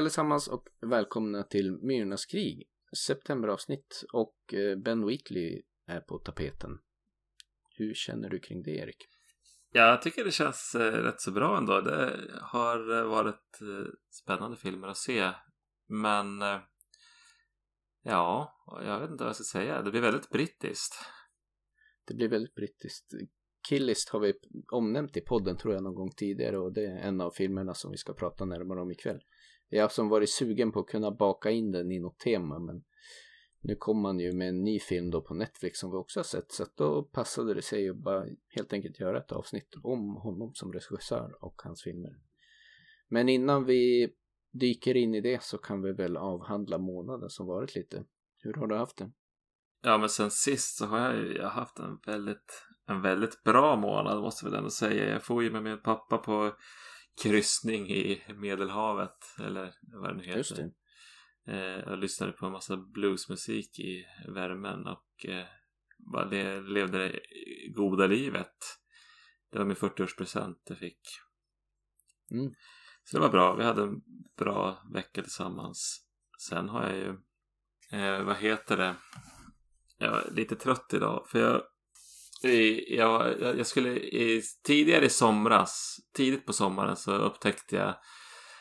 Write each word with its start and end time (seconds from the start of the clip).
Allesammans 0.00 0.48
och 0.48 0.68
välkomna 0.80 1.42
till 1.42 1.72
Myrornas 1.72 2.26
krig, 2.26 2.68
septemberavsnitt 3.06 4.04
och 4.12 4.54
eh, 4.54 4.76
Ben 4.76 5.06
Wheatley 5.06 5.62
är 5.86 6.00
på 6.00 6.18
tapeten. 6.18 6.78
Hur 7.76 7.94
känner 7.94 8.28
du 8.28 8.38
kring 8.38 8.62
det 8.62 8.70
Erik? 8.70 8.96
Jag 9.72 10.02
tycker 10.02 10.24
det 10.24 10.30
känns 10.30 10.74
eh, 10.74 10.92
rätt 10.92 11.20
så 11.20 11.30
bra 11.30 11.58
ändå. 11.58 11.80
Det 11.80 12.20
har 12.40 12.98
eh, 12.98 13.04
varit 13.04 13.58
spännande 14.10 14.56
filmer 14.56 14.88
att 14.88 14.96
se. 14.96 15.30
Men 15.88 16.40
ja, 18.02 18.54
jag 18.84 19.00
vet 19.00 19.10
inte 19.10 19.24
vad 19.24 19.28
jag 19.28 19.36
ska 19.36 19.58
säga. 19.58 19.82
Det 19.82 19.90
blir 19.90 20.00
väldigt 20.00 20.30
brittiskt. 20.30 20.94
Det 22.06 22.14
blir 22.14 22.28
väldigt 22.28 22.54
brittiskt. 22.54 23.06
Killist 23.68 24.08
har 24.08 24.20
vi 24.20 24.34
omnämnt 24.72 25.16
i 25.16 25.20
podden 25.20 25.56
tror 25.56 25.74
jag 25.74 25.82
någon 25.82 25.94
gång 25.94 26.10
tidigare 26.10 26.58
och 26.58 26.72
det 26.72 26.84
är 26.84 26.98
en 26.98 27.20
av 27.20 27.30
filmerna 27.30 27.74
som 27.74 27.90
vi 27.90 27.96
ska 27.96 28.14
prata 28.14 28.44
närmare 28.44 28.80
om 28.80 28.90
ikväll. 28.90 29.20
Jag 29.72 29.84
har 29.84 29.88
som 29.88 30.08
varit 30.08 30.30
sugen 30.30 30.72
på 30.72 30.80
att 30.80 30.86
kunna 30.86 31.10
baka 31.10 31.50
in 31.50 31.72
den 31.72 31.92
i 31.92 31.98
något 31.98 32.18
tema 32.18 32.58
men 32.58 32.84
nu 33.62 33.76
kom 33.76 34.02
man 34.02 34.20
ju 34.20 34.32
med 34.32 34.48
en 34.48 34.64
ny 34.64 34.80
film 34.80 35.10
då 35.10 35.20
på 35.20 35.34
Netflix 35.34 35.78
som 35.78 35.90
vi 35.90 35.96
också 35.96 36.18
har 36.18 36.24
sett 36.24 36.52
så 36.52 36.62
att 36.62 36.76
då 36.76 37.02
passade 37.02 37.54
det 37.54 37.62
sig 37.62 37.88
att 37.88 37.96
bara 37.96 38.24
helt 38.48 38.72
enkelt 38.72 39.00
göra 39.00 39.18
ett 39.18 39.32
avsnitt 39.32 39.74
om 39.82 40.16
honom 40.16 40.54
som 40.54 40.72
regissör 40.72 41.44
och 41.44 41.62
hans 41.64 41.82
filmer. 41.82 42.10
Men 43.08 43.28
innan 43.28 43.64
vi 43.64 44.12
dyker 44.52 44.96
in 44.96 45.14
i 45.14 45.20
det 45.20 45.42
så 45.42 45.58
kan 45.58 45.82
vi 45.82 45.92
väl 45.92 46.16
avhandla 46.16 46.78
månaden 46.78 47.30
som 47.30 47.46
varit 47.46 47.74
lite. 47.74 48.04
Hur 48.38 48.54
har 48.54 48.66
du 48.66 48.76
haft 48.76 48.96
det? 48.96 49.10
Ja, 49.82 49.98
men 49.98 50.08
sen 50.08 50.30
sist 50.30 50.78
så 50.78 50.86
har 50.86 51.00
jag 51.00 51.16
ju 51.16 51.36
jag 51.36 51.42
har 51.42 51.50
haft 51.50 51.78
en 51.78 51.98
väldigt, 52.06 52.66
en 52.86 53.02
väldigt 53.02 53.42
bra 53.42 53.76
månad 53.76 54.20
måste 54.20 54.44
vi 54.44 54.50
väl 54.50 54.58
ändå 54.58 54.70
säga. 54.70 55.08
Jag 55.08 55.24
får 55.24 55.42
ju 55.42 55.50
med 55.50 55.62
min 55.62 55.82
pappa 55.82 56.18
på 56.18 56.52
kryssning 57.22 57.90
i 57.90 58.22
Medelhavet 58.34 59.38
eller 59.38 59.74
vad 59.82 60.10
det 60.10 60.16
nu 60.16 60.22
heter. 60.22 60.38
Just 60.38 60.56
det. 60.56 60.70
Eh, 61.46 61.82
jag 61.86 61.98
lyssnade 61.98 62.32
på 62.32 62.46
en 62.46 62.52
massa 62.52 62.76
bluesmusik 62.76 63.78
i 63.78 64.06
värmen 64.28 64.86
och 64.86 65.26
eh, 65.26 65.46
bara 65.98 66.24
le, 66.24 66.60
levde 66.60 66.98
det 66.98 67.20
goda 67.74 68.06
livet. 68.06 68.54
Det 69.50 69.58
var 69.58 69.64
min 69.64 69.76
40-årspresent 69.76 70.56
jag 70.64 70.78
fick. 70.78 71.00
Mm. 72.30 72.54
Så 73.04 73.16
det 73.16 73.20
var 73.20 73.28
bra. 73.28 73.54
Vi 73.54 73.64
hade 73.64 73.82
en 73.82 74.00
bra 74.38 74.82
vecka 74.92 75.22
tillsammans. 75.22 76.06
Sen 76.48 76.68
har 76.68 76.88
jag 76.88 76.96
ju, 76.96 77.08
eh, 77.98 78.22
vad 78.22 78.36
heter 78.36 78.76
det? 78.76 78.96
Jag 79.98 80.10
var 80.10 80.30
lite 80.30 80.56
trött 80.56 80.94
idag 80.94 81.26
för 81.28 81.38
jag 81.38 81.62
jag, 82.88 83.40
jag 83.40 83.66
skulle 83.66 83.90
i, 83.98 84.42
tidigare 84.64 85.04
i 85.04 85.08
somras, 85.08 85.96
tidigt 86.16 86.46
på 86.46 86.52
sommaren 86.52 86.96
så 86.96 87.12
upptäckte 87.12 87.76
jag 87.76 87.94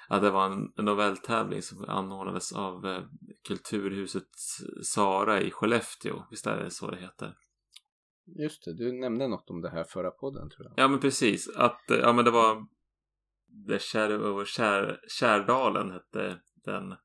att 0.09 0.21
det 0.21 0.29
var 0.29 0.45
en 0.45 0.85
novelltävling 0.85 1.61
som 1.61 1.89
anordnades 1.89 2.51
av 2.51 2.85
eh, 2.85 3.03
Kulturhuset 3.47 4.29
Sara 4.83 5.41
i 5.41 5.51
Skellefteå. 5.51 6.23
Visst 6.29 6.47
är 6.47 6.63
det 6.63 6.71
så 6.71 6.91
det 6.91 6.97
heter? 6.97 7.35
Just 8.25 8.65
det, 8.65 8.73
du 8.73 8.91
nämnde 8.91 9.27
något 9.27 9.49
om 9.49 9.61
det 9.61 9.69
här 9.69 9.83
förra 9.83 10.11
podden 10.11 10.49
tror 10.49 10.67
jag. 10.67 10.73
Ja 10.83 10.87
men 10.87 10.99
precis. 10.99 11.49
Att, 11.49 11.91
eh, 11.91 11.97
ja 11.97 12.13
men 12.13 12.25
det 12.25 12.31
var 12.31 12.67
The 13.67 13.79
Shadow 13.79 14.21
over 14.21 14.45
Kär, 14.45 14.99
Kärdalen 15.19 15.91
hette 15.91 16.39
den 16.65 16.95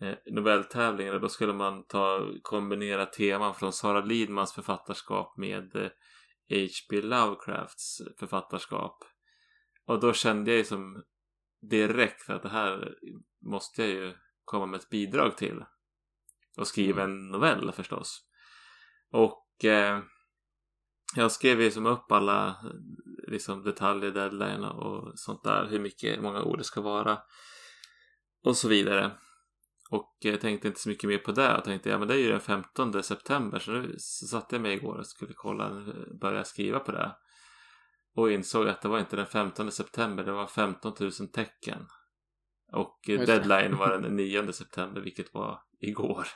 eh, 0.00 0.14
novelltävlingen. 0.26 1.14
Och 1.14 1.20
då 1.20 1.28
skulle 1.28 1.52
man 1.52 1.86
ta 1.86 2.32
kombinera 2.42 3.06
teman 3.06 3.54
från 3.54 3.72
Sara 3.72 4.00
Lidmans 4.00 4.52
författarskap 4.52 5.36
med 5.36 5.76
eh, 5.76 5.90
H.P. 6.50 7.02
Lovecrafts 7.02 8.02
författarskap. 8.18 9.04
Och 9.86 10.00
då 10.00 10.12
kände 10.12 10.50
jag 10.50 10.58
ju 10.58 10.64
som 10.64 11.02
direkt 11.70 12.30
att 12.30 12.42
det 12.42 12.48
här 12.48 12.94
måste 13.46 13.82
jag 13.82 13.90
ju 13.90 14.14
komma 14.44 14.66
med 14.66 14.80
ett 14.80 14.90
bidrag 14.90 15.36
till. 15.36 15.64
Och 16.56 16.68
skriva 16.68 17.04
en 17.04 17.28
novell 17.28 17.72
förstås. 17.72 18.26
Och 19.10 19.64
eh, 19.64 20.00
jag 21.16 21.32
skrev 21.32 21.60
ju 21.60 21.70
som 21.70 21.86
upp 21.86 22.12
alla 22.12 22.48
eh, 22.48 22.54
liksom 23.30 23.62
detaljer, 23.62 24.10
deadline 24.10 24.64
och 24.64 25.18
sånt 25.18 25.42
där. 25.42 25.66
Hur 25.66 25.78
mycket, 25.78 26.22
många 26.22 26.42
ord 26.42 26.58
det 26.58 26.64
ska 26.64 26.80
vara. 26.80 27.18
Och 28.44 28.56
så 28.56 28.68
vidare. 28.68 29.10
Och 29.90 30.16
jag 30.20 30.40
tänkte 30.40 30.68
inte 30.68 30.80
så 30.80 30.88
mycket 30.88 31.08
mer 31.08 31.18
på 31.18 31.32
det. 31.32 31.42
Jag 31.42 31.64
tänkte, 31.64 31.88
ja 31.88 31.98
men 31.98 32.08
det 32.08 32.14
är 32.14 32.18
ju 32.18 32.30
den 32.30 32.40
15 32.40 33.02
september. 33.02 33.58
Så 33.58 33.70
nu 33.70 33.94
så 33.98 34.26
satte 34.26 34.54
jag 34.54 34.62
mig 34.62 34.72
igår 34.72 34.98
och 34.98 35.06
skulle 35.06 35.32
kolla, 35.34 35.84
börja 36.20 36.44
skriva 36.44 36.78
på 36.78 36.92
det. 36.92 37.16
Och 38.14 38.32
insåg 38.32 38.68
att 38.68 38.82
det 38.82 38.88
var 38.88 38.98
inte 38.98 39.16
den 39.16 39.26
15 39.26 39.72
september, 39.72 40.24
det 40.24 40.32
var 40.32 40.46
15 40.46 40.92
000 41.00 41.12
tecken. 41.12 41.86
Och 42.72 42.98
deadline 43.06 43.76
var 43.76 43.98
den 43.98 44.16
9 44.16 44.52
september, 44.52 45.00
vilket 45.00 45.34
var 45.34 45.60
igår. 45.80 46.26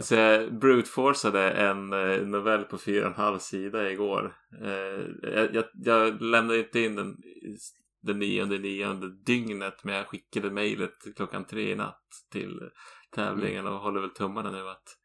Så 0.00 0.14
jag 0.14 0.58
brute-forceade 0.58 1.50
en 1.50 1.92
eh, 1.92 2.26
novell 2.26 2.64
på 2.64 2.78
fyra 2.78 3.06
och 3.06 3.10
en 3.10 3.24
halv 3.24 3.38
sida 3.38 3.90
igår. 3.90 4.36
Eh, 4.62 5.30
jag, 5.32 5.54
jag, 5.54 5.64
jag 5.74 6.22
lämnade 6.22 6.58
inte 6.58 6.80
in 6.80 6.96
den 6.96 7.16
den 8.00 8.18
nionde 8.18 8.58
nionde 8.58 9.08
dygnet 9.26 9.84
men 9.84 9.94
jag 9.94 10.06
skickade 10.06 10.50
mejlet 10.50 10.96
klockan 11.16 11.44
tre 11.44 11.72
i 11.72 11.74
natt 11.76 12.06
till 12.32 12.60
tävlingen 13.10 13.66
och 13.66 13.78
håller 13.80 14.00
väl 14.00 14.10
tummarna 14.10 14.50
nu 14.50 14.68
att 14.68 14.96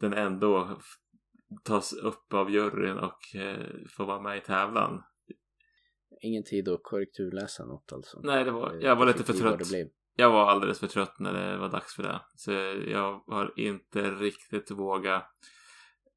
den 0.00 0.12
ändå 0.12 0.80
tas 1.64 1.92
upp 1.92 2.32
av 2.34 2.50
juryn 2.50 2.98
och 2.98 3.34
eh, 3.36 3.66
får 3.96 4.04
vara 4.04 4.20
med 4.20 4.36
i 4.38 4.40
tävlan. 4.40 5.02
Ingen 6.22 6.44
tid 6.44 6.68
att 6.68 6.80
korrekturläsa 6.82 7.64
något 7.66 7.92
alltså. 7.92 8.20
Nej, 8.22 8.44
det 8.44 8.50
var, 8.50 8.72
Det- 8.72 8.80
jag 8.86 8.96
var 8.96 9.06
lite 9.06 9.24
för 9.24 9.32
trött. 9.32 9.60
Jag 10.16 10.30
var 10.30 10.50
alldeles 10.50 10.80
för 10.80 10.86
trött 10.86 11.18
när 11.18 11.32
det 11.32 11.56
var 11.56 11.68
dags 11.68 11.94
för 11.94 12.02
det. 12.02 12.20
Så 12.36 12.52
jag 12.90 13.20
har 13.26 13.52
inte 13.56 14.10
riktigt 14.10 14.70
vågat 14.70 15.30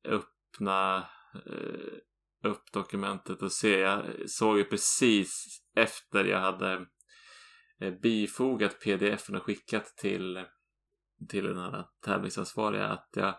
öppna 0.05 0.97
eh, 1.45 1.97
upp 2.43 2.71
dokumentet 2.73 3.41
och 3.41 3.51
se. 3.51 3.79
Jag 3.79 4.05
såg 4.29 4.57
ju 4.57 4.63
precis 4.63 5.61
efter 5.75 6.25
jag 6.25 6.39
hade 6.39 6.85
eh, 7.81 7.93
bifogat 8.01 8.79
pdf 8.79 9.29
och 9.29 9.43
skickat 9.43 9.97
till 9.97 10.45
till 11.29 11.43
den 11.43 11.57
här 11.57 11.85
tävlingsansvariga 12.05 12.87
att 12.87 13.09
jag 13.13 13.35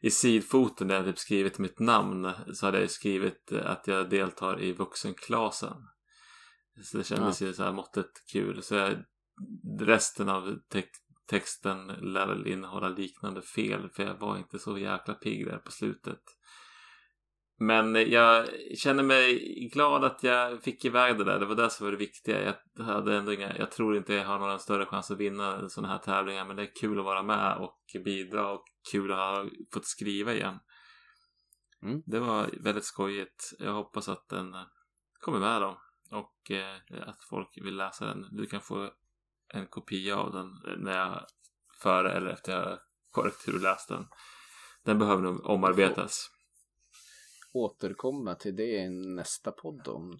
i 0.00 0.10
sidfoten 0.10 0.88
där 0.88 0.94
jag 0.94 1.04
typ 1.04 1.18
skrivit 1.18 1.58
mitt 1.58 1.78
namn 1.78 2.30
så 2.54 2.66
hade 2.66 2.80
jag 2.80 2.90
skrivit 2.90 3.52
eh, 3.52 3.70
att 3.70 3.86
jag 3.86 4.10
deltar 4.10 4.62
i 4.62 4.72
vuxenklassen. 4.72 5.76
Så 6.82 6.98
det 6.98 7.04
kändes 7.04 7.42
ju 7.42 7.52
så 7.52 7.62
här 7.62 7.72
måttet 7.72 8.10
kul. 8.32 8.62
Så 8.62 8.74
jag, 8.74 8.96
resten 9.80 10.28
av 10.28 10.58
te- 10.72 10.84
texten 11.26 11.86
lär 11.86 12.26
väl 12.26 12.46
innehålla 12.46 12.88
liknande 12.88 13.42
fel 13.42 13.88
för 13.88 14.02
jag 14.02 14.14
var 14.14 14.38
inte 14.38 14.58
så 14.58 14.78
jäkla 14.78 15.14
pigg 15.14 15.46
där 15.46 15.58
på 15.58 15.72
slutet. 15.72 16.20
Men 17.62 18.10
jag 18.10 18.48
känner 18.78 19.02
mig 19.02 19.38
glad 19.72 20.04
att 20.04 20.22
jag 20.22 20.62
fick 20.62 20.84
iväg 20.84 21.18
det 21.18 21.24
där. 21.24 21.38
Det 21.38 21.46
var 21.46 21.54
det 21.54 21.70
som 21.70 21.86
var 21.86 21.90
det 21.90 21.98
viktiga. 21.98 22.54
Jag 22.76 22.84
hade 22.84 23.16
ändå 23.16 23.32
inga, 23.32 23.56
jag 23.56 23.70
tror 23.70 23.96
inte 23.96 24.14
jag 24.14 24.24
har 24.24 24.38
någon 24.38 24.58
större 24.58 24.86
chans 24.86 25.10
att 25.10 25.18
vinna 25.18 25.68
sådana 25.68 25.92
här 25.92 25.98
tävlingar. 25.98 26.44
Men 26.44 26.56
det 26.56 26.62
är 26.62 26.74
kul 26.80 26.98
att 26.98 27.04
vara 27.04 27.22
med 27.22 27.56
och 27.56 27.80
bidra 28.04 28.50
och 28.50 28.64
kul 28.92 29.12
att 29.12 29.18
ha 29.18 29.46
fått 29.72 29.86
skriva 29.86 30.32
igen. 30.32 30.58
Mm. 31.82 32.02
Det 32.06 32.18
var 32.18 32.50
väldigt 32.60 32.84
skojigt. 32.84 33.52
Jag 33.58 33.72
hoppas 33.72 34.08
att 34.08 34.28
den 34.28 34.56
kommer 35.20 35.38
med 35.38 35.62
då. 35.62 35.80
Och 36.10 36.50
eh, 36.50 37.08
att 37.08 37.22
folk 37.30 37.58
vill 37.62 37.76
läsa 37.76 38.06
den. 38.06 38.26
Du 38.30 38.46
kan 38.46 38.60
få 38.60 38.90
en 39.54 39.66
kopia 39.66 40.16
av 40.16 40.32
den 40.32 40.48
när 40.78 40.98
jag 40.98 41.26
före 41.82 42.12
eller 42.12 42.30
efter 42.30 42.52
jag 42.52 42.78
korrekturläst 43.10 43.88
den. 43.88 44.06
Den 44.84 44.98
behöver 44.98 45.22
nog 45.22 45.46
omarbetas. 45.46 46.31
Återkomma 47.52 48.34
till 48.34 48.56
det 48.56 48.76
i 48.76 48.88
nästa 48.90 49.52
podd 49.52 49.88
om, 49.88 50.18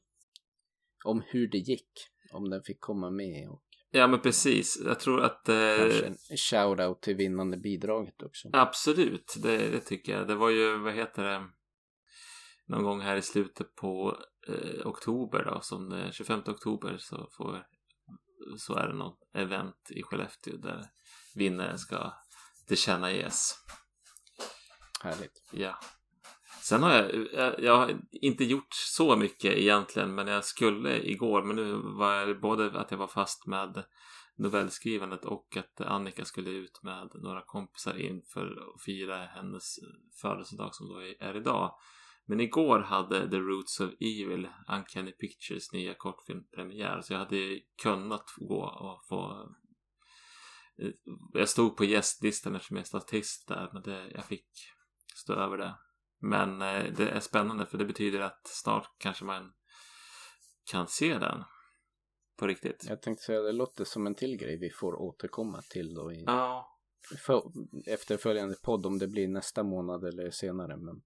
om 1.04 1.22
hur 1.26 1.48
det 1.48 1.58
gick. 1.58 1.90
Om 2.32 2.50
den 2.50 2.62
fick 2.62 2.80
komma 2.80 3.10
med 3.10 3.48
och 3.48 3.62
Ja 3.94 4.06
men 4.06 4.20
precis. 4.20 4.82
Jag 4.84 5.00
tror 5.00 5.22
att... 5.22 5.48
Eh, 5.48 5.76
kanske 5.78 6.06
en 6.06 6.16
shout-out 6.36 7.00
till 7.00 7.16
vinnande 7.16 7.56
bidraget 7.56 8.22
också. 8.22 8.48
Absolut, 8.52 9.34
det, 9.42 9.70
det 9.70 9.80
tycker 9.80 10.12
jag. 10.12 10.28
Det 10.28 10.34
var 10.34 10.50
ju, 10.50 10.78
vad 10.78 10.94
heter 10.94 11.24
det, 11.24 11.48
någon 12.66 12.84
gång 12.84 13.00
här 13.00 13.16
i 13.16 13.22
slutet 13.22 13.74
på 13.74 14.16
eh, 14.48 14.86
oktober 14.86 15.44
då, 15.44 15.60
som 15.60 15.88
det, 15.88 16.12
25 16.12 16.42
oktober 16.46 16.96
så 16.98 17.28
får 17.36 17.66
så 18.58 18.74
är 18.74 18.88
det 18.88 18.94
något 18.94 19.18
event 19.34 19.90
i 19.90 20.02
Skellefteå 20.02 20.56
där 20.56 20.86
vinnaren 21.34 21.78
ska 21.78 22.12
tillkännages. 22.66 23.54
Härligt. 25.02 25.42
Ja. 25.52 25.78
Sen 26.62 26.82
har 26.82 26.94
jag, 26.94 27.28
jag, 27.32 27.60
jag 27.60 27.76
har 27.76 28.00
inte 28.12 28.44
gjort 28.44 28.74
så 28.74 29.16
mycket 29.16 29.52
egentligen, 29.52 30.14
men 30.14 30.26
jag 30.26 30.44
skulle 30.44 31.02
igår, 31.02 31.42
men 31.42 31.56
nu 31.56 31.72
var 31.74 32.26
det 32.26 32.34
både 32.34 32.80
att 32.80 32.90
jag 32.90 32.98
var 32.98 33.06
fast 33.06 33.46
med 33.46 33.84
novellskrivandet 34.36 35.24
och 35.24 35.56
att 35.56 35.80
Annika 35.80 36.24
skulle 36.24 36.50
ut 36.50 36.82
med 36.82 37.10
några 37.14 37.42
kompisar 37.42 37.96
inför 37.98 38.46
att 38.46 38.82
fira 38.82 39.16
hennes 39.26 39.76
födelsedag 40.22 40.74
som 40.74 40.88
då 40.88 41.02
är 41.02 41.36
idag. 41.36 41.74
Men 42.26 42.40
igår 42.40 42.78
hade 42.78 43.30
The 43.30 43.38
Roots 43.38 43.80
of 43.80 43.90
Evil, 44.00 44.48
Uncanny 44.68 45.12
Pictures 45.12 45.72
nya 45.72 45.94
kortfilm 45.94 46.44
premiär. 46.54 47.00
Så 47.00 47.12
jag 47.12 47.18
hade 47.18 47.60
kunnat 47.82 48.24
gå 48.36 48.64
och 48.64 49.06
få... 49.08 49.54
Eh, 50.82 50.90
jag 51.32 51.48
stod 51.48 51.76
på 51.76 51.84
gästlistan 51.84 52.54
eftersom 52.54 52.76
jag 52.76 52.82
är 52.82 52.86
statist 52.86 53.48
där. 53.48 53.70
Men 53.72 53.82
det, 53.82 54.10
jag 54.14 54.24
fick 54.24 54.48
stå 55.14 55.32
över 55.32 55.58
det. 55.58 55.74
Men 56.22 56.62
eh, 56.62 56.92
det 56.96 57.08
är 57.10 57.20
spännande 57.20 57.66
för 57.66 57.78
det 57.78 57.84
betyder 57.84 58.20
att 58.20 58.46
snart 58.46 58.86
kanske 58.98 59.24
man 59.24 59.52
kan 60.70 60.88
se 60.88 61.18
den. 61.18 61.44
På 62.36 62.46
riktigt. 62.46 62.84
Jag 62.88 63.02
tänkte 63.02 63.24
säga 63.24 63.40
det 63.40 63.52
låter 63.52 63.84
som 63.84 64.06
en 64.06 64.14
till 64.14 64.36
grej 64.36 64.58
vi 64.58 64.70
får 64.70 64.94
återkomma 64.94 65.62
till 65.62 65.94
då 65.94 66.12
i 66.12 66.24
Ja, 66.26 66.78
för, 67.26 67.42
efterföljande 67.86 68.54
podd 68.62 68.86
om 68.86 68.98
det 68.98 69.08
blir 69.08 69.28
nästa 69.28 69.62
månad 69.62 70.04
eller 70.04 70.30
senare. 70.30 70.76
Men 70.76 71.02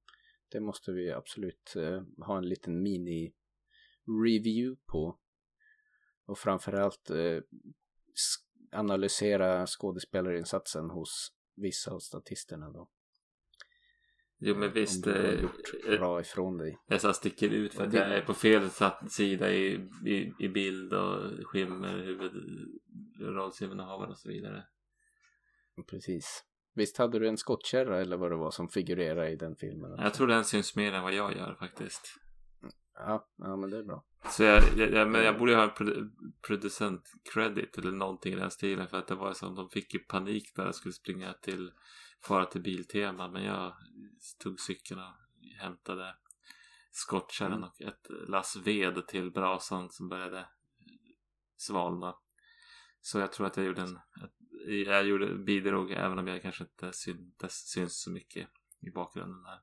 det 0.49 0.61
måste 0.61 0.93
vi 0.93 1.13
absolut 1.13 1.77
eh, 1.77 2.03
ha 2.27 2.39
en 2.39 2.49
liten 2.49 2.87
mini-review 2.87 4.77
på. 4.87 5.19
Och 6.27 6.39
framförallt 6.39 7.11
eh, 7.11 7.39
analysera 8.73 9.67
skådespelarinsatsen 9.67 10.91
hos 10.91 11.33
vissa 11.55 11.91
av 11.91 11.99
statisterna 11.99 12.71
då. 12.71 12.91
Jo 14.39 14.55
men 14.55 14.73
visst. 14.73 15.05
Du 15.05 15.13
har 15.13 15.19
eh, 15.19 15.41
gjort 15.41 15.75
eh, 15.89 15.99
bra 15.99 16.21
ifrån 16.21 16.59
dig. 16.59 16.79
Jag 16.87 17.01
så 17.01 17.13
sticker 17.13 17.51
ut 17.51 17.75
för 17.75 17.87
att 17.87 17.93
jag 17.93 18.13
är 18.13 18.21
på 18.21 18.35
fel 18.35 18.71
sida 19.09 19.53
i, 19.53 19.89
i, 20.07 20.33
i 20.39 20.49
bild 20.49 20.93
och 20.93 21.47
skimmer 21.47 21.99
huvudrollsinnehavare 21.99 24.11
och 24.11 24.19
så 24.19 24.29
vidare. 24.29 24.65
Precis. 25.91 26.45
Visst 26.75 26.97
hade 26.97 27.19
du 27.19 27.29
en 27.29 27.37
skottkärra 27.37 28.01
eller 28.01 28.17
vad 28.17 28.31
det 28.31 28.37
var 28.37 28.51
som 28.51 28.69
figurerade 28.69 29.31
i 29.31 29.37
den 29.37 29.57
filmen? 29.57 29.97
Jag 29.99 30.15
tror 30.15 30.27
den 30.27 30.45
syns 30.45 30.77
mer 30.77 30.93
än 30.93 31.03
vad 31.03 31.15
jag 31.15 31.37
gör 31.37 31.55
faktiskt. 31.55 32.26
Ja, 32.99 33.29
ja 33.37 33.57
men 33.57 33.71
det 33.71 33.79
är 33.79 33.83
bra. 33.83 34.05
Så 34.31 34.43
jag, 34.43 34.63
jag, 34.77 34.93
jag, 34.93 35.09
men 35.09 35.25
jag 35.25 35.39
borde 35.39 35.53
ju 35.53 35.57
ha 35.57 35.65
en 35.65 35.75
produ 35.75 36.11
producent 36.47 37.13
credit 37.35 37.79
eller 37.79 37.93
någonting 37.93 38.33
i 38.33 38.37
den 38.37 38.51
stilen 38.51 38.89
för 38.89 38.99
att 38.99 39.07
det 39.09 39.15
var 39.15 39.33
som 39.33 39.55
de 39.55 39.71
fick 39.71 39.95
ju 39.95 40.01
panik 40.01 40.53
när 40.57 40.65
jag 40.65 40.75
skulle 40.75 40.93
springa 40.93 41.33
till 41.33 41.73
fara 42.25 42.47
till 42.47 42.63
Biltema 42.63 43.29
men 43.29 43.45
jag 43.45 43.75
tog 44.39 44.61
cykeln 44.61 45.01
och 45.01 45.15
hämtade 45.61 46.17
skottkärran 46.91 47.53
Mm. 47.53 47.65
och 47.69 47.81
ett 47.81 48.07
lass 48.29 48.57
ved 48.57 49.07
till 49.07 49.31
brasan 49.31 49.91
som 49.91 50.09
började 50.09 50.49
svalna. 51.57 52.15
Så 53.01 53.19
jag 53.19 53.33
tror 53.33 53.47
att 53.47 53.57
jag 53.57 53.67
gjorde 53.67 53.83
en 53.83 53.99
jag 54.87 55.07
gjorde 55.07 55.35
bidrog 55.35 55.91
även 55.91 56.19
om 56.19 56.27
jag 56.27 56.43
kanske 56.43 56.65
inte 56.65 56.93
syntes, 56.93 57.53
syns 57.53 58.03
så 58.03 58.11
mycket 58.11 58.49
i 58.81 58.91
bakgrunden 58.91 59.45
här 59.45 59.61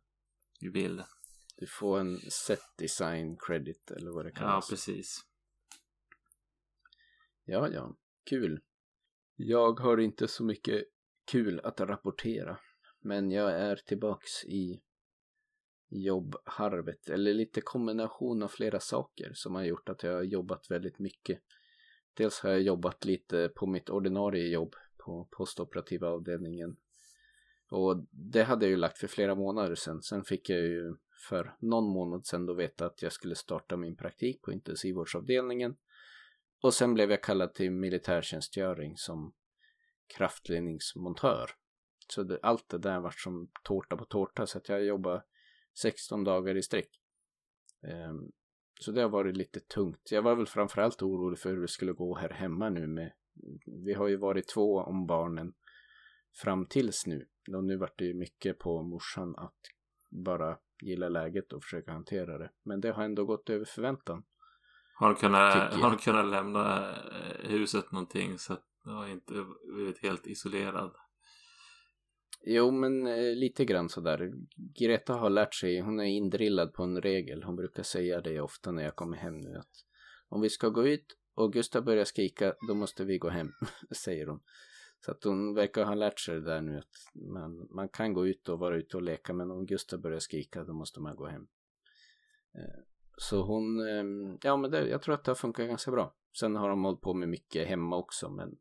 i 0.59 0.69
bilden. 0.69 1.05
Du 1.55 1.67
får 1.67 1.99
en 1.99 2.17
set 2.19 2.77
design 2.77 3.37
credit 3.39 3.91
eller 3.91 4.11
vad 4.11 4.25
det 4.25 4.29
Ja, 4.35 4.39
kallas. 4.39 4.69
precis. 4.69 5.19
Ja, 7.45 7.69
ja, 7.69 7.95
kul. 8.23 8.61
Jag 9.35 9.79
har 9.79 9.97
inte 9.97 10.27
så 10.27 10.43
mycket 10.43 10.83
kul 11.31 11.59
att 11.63 11.79
rapportera. 11.81 12.57
Men 13.01 13.31
jag 13.31 13.51
är 13.51 13.75
tillbaks 13.75 14.45
i 14.45 14.81
jobbharvet. 15.89 17.09
Eller 17.09 17.33
lite 17.33 17.61
kombination 17.61 18.43
av 18.43 18.47
flera 18.47 18.79
saker 18.79 19.31
som 19.33 19.55
har 19.55 19.63
gjort 19.63 19.89
att 19.89 20.03
jag 20.03 20.13
har 20.13 20.23
jobbat 20.23 20.71
väldigt 20.71 20.99
mycket. 20.99 21.39
Dels 22.13 22.39
har 22.39 22.49
jag 22.49 22.61
jobbat 22.61 23.05
lite 23.05 23.49
på 23.55 23.65
mitt 23.67 23.89
ordinarie 23.89 24.47
jobb 24.47 24.75
på 24.97 25.27
postoperativa 25.31 26.07
avdelningen. 26.07 26.77
Och 27.69 28.05
det 28.11 28.43
hade 28.43 28.65
jag 28.65 28.69
ju 28.71 28.77
lagt 28.77 28.97
för 28.97 29.07
flera 29.07 29.35
månader 29.35 29.75
sedan. 29.75 30.01
Sen 30.01 30.23
fick 30.23 30.49
jag 30.49 30.59
ju 30.59 30.95
för 31.29 31.55
någon 31.59 31.83
månad 31.83 32.25
sedan 32.25 32.45
då 32.45 32.53
veta 32.53 32.85
att 32.85 33.01
jag 33.01 33.11
skulle 33.11 33.35
starta 33.35 33.77
min 33.77 33.95
praktik 33.95 34.41
på 34.41 34.51
intensivvårdsavdelningen. 34.51 35.75
Och 36.61 36.73
sen 36.73 36.93
blev 36.93 37.11
jag 37.11 37.23
kallad 37.23 37.53
till 37.53 37.71
militärtjänstgöring 37.71 38.97
som 38.97 39.33
kraftledningsmontör. 40.17 41.51
Så 42.07 42.23
det, 42.23 42.39
allt 42.41 42.69
det 42.69 42.77
där 42.77 42.99
vart 42.99 43.19
som 43.19 43.49
tårta 43.63 43.97
på 43.97 44.05
tårta 44.05 44.47
så 44.47 44.57
att 44.57 44.69
jag 44.69 44.85
jobbade 44.85 45.23
16 45.81 46.23
dagar 46.23 46.57
i 46.57 46.61
sträck. 46.61 46.89
Um, 48.09 48.31
så 48.79 48.91
det 48.91 49.01
har 49.01 49.09
varit 49.09 49.37
lite 49.37 49.59
tungt. 49.59 50.11
Jag 50.11 50.21
var 50.21 50.35
väl 50.35 50.47
framförallt 50.47 51.01
orolig 51.01 51.39
för 51.39 51.49
hur 51.49 51.61
det 51.61 51.67
skulle 51.67 51.93
gå 51.93 52.15
här 52.15 52.29
hemma 52.29 52.69
nu 52.69 52.87
med 52.87 53.11
vi 53.65 53.93
har 53.93 54.07
ju 54.07 54.15
varit 54.15 54.47
två 54.47 54.79
om 54.79 55.07
barnen 55.07 55.53
fram 56.33 56.65
tills 56.65 57.05
nu. 57.05 57.27
Och 57.55 57.63
nu 57.63 57.77
vart 57.77 57.99
det 57.99 58.05
ju 58.05 58.13
mycket 58.13 58.59
på 58.59 58.83
morsan 58.83 59.35
att 59.35 59.59
bara 60.09 60.57
gilla 60.81 61.09
läget 61.09 61.53
och 61.53 61.63
försöka 61.63 61.91
hantera 61.91 62.37
det. 62.37 62.49
Men 62.63 62.81
det 62.81 62.91
har 62.91 63.03
ändå 63.03 63.25
gått 63.25 63.49
över 63.49 63.65
förväntan. 63.65 64.23
Har 64.95 65.09
du 65.09 65.15
kunnat, 65.15 65.73
har 65.73 65.91
du 65.91 65.97
kunnat 65.97 66.25
lämna 66.25 66.89
eh, 66.91 67.49
huset 67.49 67.91
någonting 67.91 68.37
så 68.37 68.53
att 68.53 68.63
du 68.83 68.89
har 68.89 69.07
inte 69.07 69.33
blivit 69.75 69.97
helt 70.03 70.27
isolerad? 70.27 70.91
Jo, 72.45 72.71
men 72.71 73.07
eh, 73.07 73.35
lite 73.35 73.65
grann 73.65 73.89
sådär. 73.89 74.31
Greta 74.79 75.13
har 75.13 75.29
lärt 75.29 75.53
sig, 75.53 75.79
hon 75.79 75.99
är 75.99 76.05
indrillad 76.05 76.73
på 76.73 76.83
en 76.83 77.01
regel. 77.01 77.43
Hon 77.43 77.55
brukar 77.55 77.83
säga 77.83 78.21
det 78.21 78.41
ofta 78.41 78.71
när 78.71 78.83
jag 78.83 78.95
kommer 78.95 79.17
hem 79.17 79.37
nu 79.37 79.57
att 79.57 79.71
om 80.29 80.41
vi 80.41 80.49
ska 80.49 80.69
gå 80.69 80.87
ut 80.87 81.05
och 81.35 81.53
Gustav 81.53 81.83
börjar 81.83 82.05
skrika, 82.05 82.53
då 82.67 82.73
måste 82.73 83.03
vi 83.03 83.17
gå 83.17 83.29
hem, 83.29 83.51
säger 84.03 84.27
hon. 84.27 84.39
Så 85.05 85.11
att 85.11 85.23
hon 85.23 85.53
verkar 85.53 85.85
ha 85.85 85.95
lärt 85.95 86.19
sig 86.19 86.35
det 86.35 86.41
där 86.41 86.61
nu 86.61 86.77
att 86.77 87.21
man, 87.33 87.67
man 87.69 87.89
kan 87.89 88.13
gå 88.13 88.27
ut 88.27 88.49
och 88.49 88.59
vara 88.59 88.75
ute 88.77 88.97
och 88.97 89.03
leka 89.03 89.33
men 89.33 89.51
om 89.51 89.65
Gustav 89.65 89.99
börjar 90.01 90.19
skrika 90.19 90.63
då 90.63 90.73
måste 90.73 90.99
man 90.99 91.15
gå 91.15 91.25
hem. 91.27 91.47
Eh, 92.55 92.83
Så 93.17 93.41
hon, 93.43 93.79
eh, 93.79 94.37
ja 94.41 94.57
men 94.57 94.71
det, 94.71 94.87
jag 94.87 95.01
tror 95.01 95.15
att 95.15 95.23
det 95.23 95.31
har 95.31 95.35
funkat 95.35 95.67
ganska 95.67 95.91
bra. 95.91 96.15
Sen 96.39 96.55
har 96.55 96.69
de 96.69 96.83
hållit 96.83 97.01
på 97.01 97.13
med 97.13 97.29
mycket 97.29 97.67
hemma 97.67 97.97
också 97.97 98.29
men 98.29 98.57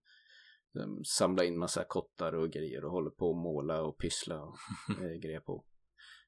de 0.72 1.04
samlar 1.04 1.44
in 1.44 1.58
massa 1.58 1.84
kottar 1.84 2.32
och 2.34 2.50
grejer 2.50 2.84
och 2.84 2.90
håller 2.90 3.10
på 3.10 3.30
att 3.30 3.36
måla 3.36 3.82
och 3.82 3.98
pyssla 3.98 4.42
och 4.42 4.56
eh, 5.02 5.18
grejer 5.22 5.40
på. 5.40 5.64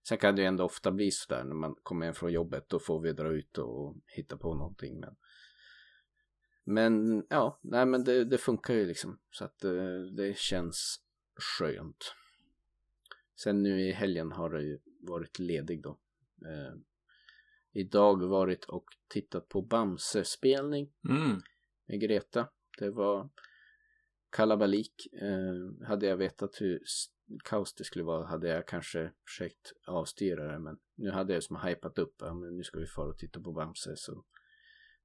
Sen 0.09 0.19
kan 0.19 0.37
det 0.37 0.43
ju 0.43 0.49
ändå 0.49 0.65
ofta 0.65 0.93
bli 0.93 1.11
sådär 1.11 1.45
när 1.45 1.55
man 1.55 1.75
kommer 1.83 2.07
hem 2.07 2.15
från 2.15 2.33
jobbet 2.33 2.69
då 2.69 2.79
får 2.79 3.01
vi 3.01 3.13
dra 3.13 3.33
ut 3.33 3.59
och 3.59 3.97
hitta 4.07 4.37
på 4.37 4.55
någonting 4.55 5.01
men 5.01 5.17
men 6.65 7.27
ja, 7.31 7.59
nej 7.63 7.87
men 7.87 8.05
det, 8.05 8.25
det 8.25 8.39
funkar 8.39 8.75
ju 8.75 8.87
liksom 8.87 9.19
så 9.31 9.45
att 9.45 9.65
eh, 9.65 10.01
det 10.17 10.39
känns 10.39 11.01
skönt. 11.37 12.15
Sen 13.37 13.63
nu 13.63 13.81
i 13.81 13.93
helgen 13.93 14.33
har 14.33 14.51
det 14.51 14.63
ju 14.63 14.79
varit 15.01 15.39
ledig 15.39 15.83
då. 15.83 15.99
Eh, 16.47 16.75
idag 17.73 18.23
varit 18.27 18.65
och 18.65 18.85
tittat 19.09 19.49
på 19.49 19.63
Bamse-spelning 19.63 20.93
Mm. 21.09 21.41
med 21.87 22.01
Greta. 22.01 22.49
Det 22.79 22.91
var 22.91 23.29
kalabalik. 24.31 25.09
Eh, 25.13 25.87
hade 25.89 26.07
jag 26.07 26.17
vetat 26.17 26.61
hur 26.61 26.83
kaos 27.45 27.75
det 27.75 27.85
skulle 27.85 28.05
vara 28.05 28.27
hade 28.27 28.49
jag 28.49 28.69
kanske 28.69 29.13
försökt 29.29 29.73
avstyra 29.87 30.53
det. 30.53 30.59
Men 30.59 30.79
nu 30.95 31.11
hade 31.11 31.35
jag 31.35 31.43
som 31.43 31.57
hypat 31.57 31.99
upp. 31.99 32.15
Ja, 32.19 32.35
men 32.35 32.57
nu 32.57 32.63
ska 32.65 32.79
vi 32.79 32.87
fara 32.87 33.09
och 33.09 33.19
titta 33.19 33.41
på 33.41 33.53
Bamse. 33.53 33.97
Så 33.97 34.25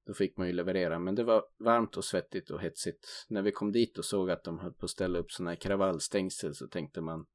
då 0.06 0.14
fick 0.14 0.38
man 0.38 0.48
ju 0.48 0.54
leverera. 0.54 1.00
Men 1.00 1.16
det 1.16 1.24
var 1.24 1.44
varmt 1.60 1.98
och 1.98 2.06
svettigt 2.06 2.50
och 2.50 2.62
hetsigt. 2.62 3.26
När 3.30 3.42
vi 3.42 3.52
kom 3.52 3.72
dit 3.72 3.98
och 3.98 4.06
såg 4.06 4.32
att 4.32 4.44
de 4.44 4.60
höll 4.60 4.74
på 4.74 4.86
att 4.86 4.92
ställa 4.92 5.20
upp 5.20 5.32
sådana 5.32 5.52
här 5.52 5.58
kravallstängsel 5.58 6.56
så 6.56 6.68
tänkte 6.68 7.02
man 7.02 7.26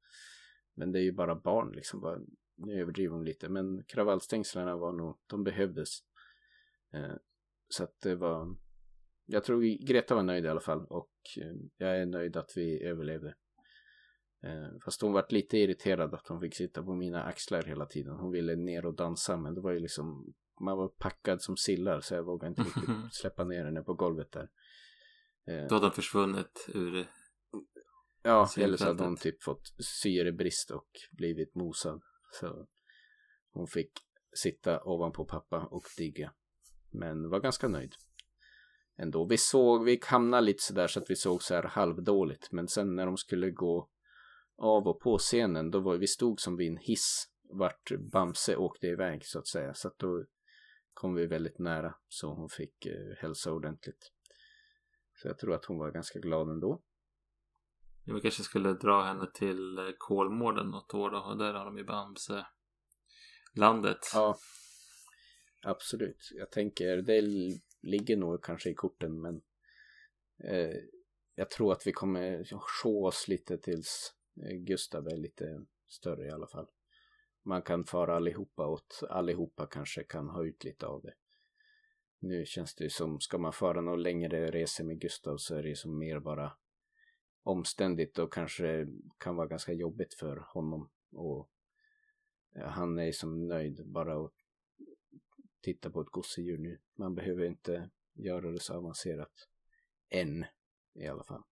men 0.75 0.91
det 0.91 0.99
är 0.99 1.03
ju 1.03 1.11
bara 1.11 1.35
barn 1.35 1.71
liksom. 1.71 2.01
Bara, 2.01 2.19
nu 2.57 2.81
överdriver 2.81 3.13
de 3.13 3.23
lite. 3.23 3.49
Men 3.49 3.83
kravallstängslarna 3.87 4.75
var 4.75 4.93
nog, 4.93 5.17
de 5.27 5.43
behövdes. 5.43 5.89
Eh, 6.93 7.15
så 7.69 7.83
att 7.83 8.01
det 8.01 8.15
var 8.15 8.55
jag 9.25 9.43
tror 9.43 9.85
Greta 9.87 10.15
var 10.15 10.23
nöjd 10.23 10.45
i 10.45 10.47
alla 10.47 10.59
fall 10.59 10.85
och 10.85 11.11
eh, 11.37 11.55
jag 11.77 12.01
är 12.01 12.05
nöjd 12.05 12.37
att 12.37 12.51
vi 12.55 12.83
överlevde. 12.83 13.35
Eh, 14.43 14.79
fast 14.85 15.01
hon 15.01 15.13
vart 15.13 15.31
lite 15.31 15.57
irriterad 15.57 16.13
att 16.13 16.27
hon 16.27 16.41
fick 16.41 16.55
sitta 16.55 16.83
på 16.83 16.95
mina 16.95 17.23
axlar 17.23 17.63
hela 17.63 17.85
tiden. 17.85 18.15
Hon 18.15 18.31
ville 18.31 18.55
ner 18.55 18.85
och 18.85 18.95
dansa 18.95 19.37
men 19.37 19.53
det 19.53 19.61
var 19.61 19.71
ju 19.71 19.79
liksom 19.79 20.33
man 20.59 20.77
var 20.77 20.87
packad 20.87 21.41
som 21.41 21.57
sillar 21.57 22.01
så 22.01 22.13
jag 22.15 22.23
vågade 22.23 22.49
inte 22.49 22.61
riktigt 22.61 22.89
släppa 23.11 23.43
ner 23.43 23.65
henne 23.65 23.81
på 23.81 23.93
golvet 23.93 24.31
där. 24.31 24.49
Eh, 25.47 25.67
Då 25.67 25.75
hade 25.75 25.85
den 25.85 25.91
försvunnit 25.91 26.65
ur... 26.73 27.07
Ja, 28.23 28.49
eller 28.57 28.77
så 28.77 28.85
hade 28.85 29.03
hon 29.03 29.17
typ 29.17 29.43
fått 29.43 29.73
syrebrist 29.79 30.71
och 30.71 30.87
blivit 31.11 31.55
mosad. 31.55 32.01
Så 32.31 32.67
hon 33.51 33.67
fick 33.67 33.91
sitta 34.35 34.83
ovanpå 34.83 35.25
pappa 35.25 35.59
och 35.71 35.83
digga. 35.97 36.33
Men 36.91 37.29
var 37.29 37.39
ganska 37.39 37.67
nöjd. 37.67 37.95
Ändå. 38.97 39.25
Vi 39.25 39.37
såg, 39.37 39.83
vi 39.83 39.99
hamnade 40.05 40.43
lite 40.43 40.63
sådär 40.63 40.87
så 40.87 40.99
att 40.99 41.09
vi 41.09 41.15
såg 41.15 41.43
så 41.43 41.55
här 41.55 41.63
halvdåligt. 41.63 42.51
Men 42.51 42.67
sen 42.67 42.95
när 42.95 43.05
de 43.05 43.17
skulle 43.17 43.51
gå 43.51 43.89
av 44.57 44.87
och 44.87 44.99
på 44.99 45.17
scenen, 45.17 45.71
då 45.71 45.79
var 45.79 45.97
vi 45.97 46.07
stod 46.07 46.39
som 46.39 46.57
vid 46.57 46.71
en 46.71 46.77
hiss 46.77 47.27
vart 47.49 47.91
Bamse 48.11 48.55
åkte 48.55 48.87
iväg 48.87 49.25
så 49.25 49.39
att 49.39 49.47
säga. 49.47 49.73
Så 49.73 49.87
att 49.87 49.99
då 49.99 50.25
kom 50.95 51.15
vi 51.15 51.25
väldigt 51.25 51.59
nära 51.59 51.95
så 52.07 52.33
hon 52.33 52.49
fick 52.49 52.85
eh, 52.85 53.15
hälsa 53.17 53.51
ordentligt. 53.51 54.11
Så 55.13 55.27
jag 55.27 55.37
tror 55.37 55.53
att 55.53 55.65
hon 55.65 55.77
var 55.77 55.91
ganska 55.91 56.19
glad 56.19 56.49
ändå. 56.49 56.81
Vi 58.05 58.21
kanske 58.21 58.43
skulle 58.43 58.73
dra 58.73 59.03
henne 59.03 59.31
till 59.33 59.77
eh, 59.77 59.85
Kolmården 59.97 60.67
något 60.67 60.93
år 60.93 61.09
då. 61.09 61.35
Där 61.35 61.53
har 61.53 61.65
de 61.65 61.77
ju 61.77 61.83
Bamse 61.83 62.45
landet. 63.53 63.97
Ja, 64.13 64.37
absolut. 65.63 66.29
Jag 66.33 66.51
tänker 66.51 66.97
det 66.97 67.21
ligger 67.81 68.17
nog 68.17 68.43
kanske 68.43 68.69
i 68.69 68.75
korten 68.75 69.21
men 69.21 69.41
eh, 70.43 70.75
jag 71.35 71.49
tror 71.49 71.71
att 71.71 71.87
vi 71.87 71.91
kommer 71.91 72.45
sjå 72.59 73.07
oss 73.07 73.27
lite 73.27 73.57
tills 73.57 74.13
eh, 74.45 74.55
Gustav 74.57 75.07
är 75.07 75.17
lite 75.17 75.65
större 75.87 76.25
i 76.25 76.31
alla 76.31 76.47
fall. 76.47 76.67
Man 77.47 77.61
kan 77.61 77.83
fara 77.83 78.15
allihopa 78.15 78.67
åt 78.67 79.03
allihopa 79.09 79.67
kanske 79.67 80.03
kan 80.03 80.29
ha 80.29 80.45
ut 80.45 80.63
lite 80.63 80.87
av 80.87 81.01
det. 81.01 81.13
Nu 82.19 82.45
känns 82.45 82.75
det 82.75 82.83
ju 82.83 82.89
som, 82.89 83.19
ska 83.19 83.37
man 83.37 83.53
föra 83.53 83.81
någon 83.81 84.03
längre 84.03 84.51
resor 84.51 84.83
med 84.83 84.99
Gustav 84.99 85.37
så 85.37 85.55
är 85.55 85.63
det 85.63 85.69
ju 85.69 85.75
som 85.75 85.97
mer 85.97 86.19
bara 86.19 86.51
omständigt 87.43 88.19
och 88.19 88.33
kanske 88.33 88.87
kan 89.17 89.35
vara 89.35 89.47
ganska 89.47 89.73
jobbigt 89.73 90.13
för 90.13 90.37
honom. 90.37 90.89
Och 91.11 91.49
han 92.55 92.99
är 92.99 93.11
som 93.11 93.47
nöjd 93.47 93.87
bara 93.87 94.25
att 94.25 94.33
titta 95.61 95.91
på 95.91 96.01
ett 96.01 96.09
gosedjur 96.11 96.57
nu. 96.57 96.79
Man 96.95 97.15
behöver 97.15 97.45
inte 97.45 97.89
göra 98.13 98.51
det 98.51 98.59
så 98.59 98.73
avancerat. 98.73 99.49
Än 100.09 100.45
i 100.93 101.07
alla 101.07 101.23
fall. 101.23 101.43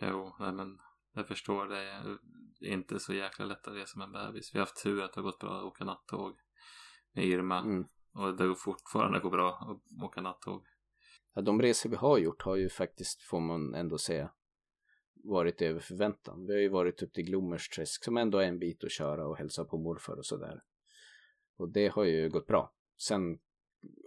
Jo, 0.00 0.36
nej 0.40 0.52
men 0.52 0.78
jag 1.12 1.28
förstår 1.28 1.66
det. 1.66 2.18
Är 2.60 2.72
inte 2.72 3.00
så 3.00 3.14
jäkla 3.14 3.44
lätt 3.44 3.68
att 3.68 3.74
resa 3.74 3.98
med 3.98 4.06
en 4.06 4.12
bebis. 4.12 4.54
Vi 4.54 4.58
har 4.58 4.66
haft 4.66 4.82
tur 4.82 5.02
att 5.02 5.12
det 5.12 5.20
har 5.20 5.24
gått 5.24 5.38
bra 5.38 5.58
att 5.58 5.64
åka 5.64 5.84
nattåg 5.84 6.36
med 7.12 7.24
Irma. 7.24 7.58
Mm. 7.58 7.84
Och 8.12 8.36
det 8.36 8.46
går 8.46 8.54
fortfarande 8.54 9.20
går 9.20 9.30
bra 9.30 9.48
att 9.50 10.02
åka 10.04 10.20
nattåg. 10.20 10.66
Ja, 11.34 11.42
de 11.42 11.62
resor 11.62 11.90
vi 11.90 11.96
har 11.96 12.18
gjort 12.18 12.42
har 12.42 12.56
ju 12.56 12.68
faktiskt, 12.68 13.22
får 13.22 13.40
man 13.40 13.74
ändå 13.74 13.98
säga, 13.98 14.30
varit 15.24 15.62
över 15.62 15.80
förväntan. 15.80 16.46
Vi 16.46 16.52
har 16.52 16.60
ju 16.60 16.68
varit 16.68 17.02
upp 17.02 17.12
till 17.12 17.24
Glommersträsk 17.24 18.04
som 18.04 18.16
ändå 18.16 18.38
är 18.38 18.48
en 18.48 18.58
bit 18.58 18.84
att 18.84 18.92
köra 18.92 19.26
och 19.26 19.36
hälsa 19.36 19.64
på 19.64 19.78
morfar 19.78 20.16
och 20.16 20.26
sådär. 20.26 20.62
Och 21.56 21.72
det 21.72 21.88
har 21.88 22.04
ju 22.04 22.28
gått 22.28 22.46
bra. 22.46 22.74
Sen 22.98 23.38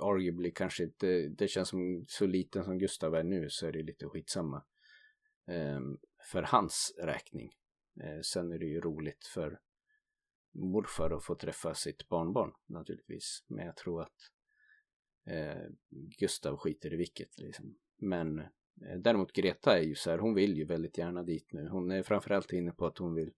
arguably 0.02 0.52
kanske 0.52 0.84
inte, 0.84 1.28
det 1.28 1.48
känns 1.48 1.70
som 1.70 2.06
så 2.08 2.26
liten 2.26 2.64
som 2.64 2.80
Gustav 2.80 3.16
är 3.16 3.24
nu 3.24 3.50
så 3.50 3.68
är 3.68 3.72
det 3.72 3.84
lite 3.84 4.10
skitsamma. 4.10 4.64
Um, 5.48 5.98
för 6.32 6.42
hans 6.44 6.96
räkning. 6.98 7.50
Eh, 8.02 8.22
sen 8.22 8.52
är 8.52 8.60
det 8.60 8.66
ju 8.66 8.82
roligt 8.82 9.26
för 9.26 9.60
morfar 10.52 11.12
att 11.12 11.24
få 11.24 11.36
träffa 11.36 11.74
sitt 11.74 12.08
barnbarn 12.10 12.54
naturligtvis. 12.66 13.44
Men 13.48 13.66
jag 13.66 13.76
tror 13.76 14.02
att 14.02 14.32
eh, 15.26 15.70
Gustav 15.90 16.58
skiter 16.58 16.94
i 16.94 16.98
vilket 16.98 17.38
liksom. 17.38 17.78
Men 17.98 18.40
eh, 18.40 18.98
däremot 18.98 19.34
Greta 19.34 19.78
är 19.78 19.84
ju 19.84 19.96
så 19.96 20.12
här, 20.12 20.18
hon 20.18 20.34
vill 20.34 20.58
ju 20.58 20.66
väldigt 20.66 20.98
gärna 20.98 21.24
dit 21.24 21.54
nu. 21.54 21.68
Hon 21.68 21.92
är 21.92 22.04
framförallt 22.04 22.54
inne 22.54 22.72
på 22.72 22.86
att 22.86 22.98
hon 22.98 23.16
vill 23.16 23.34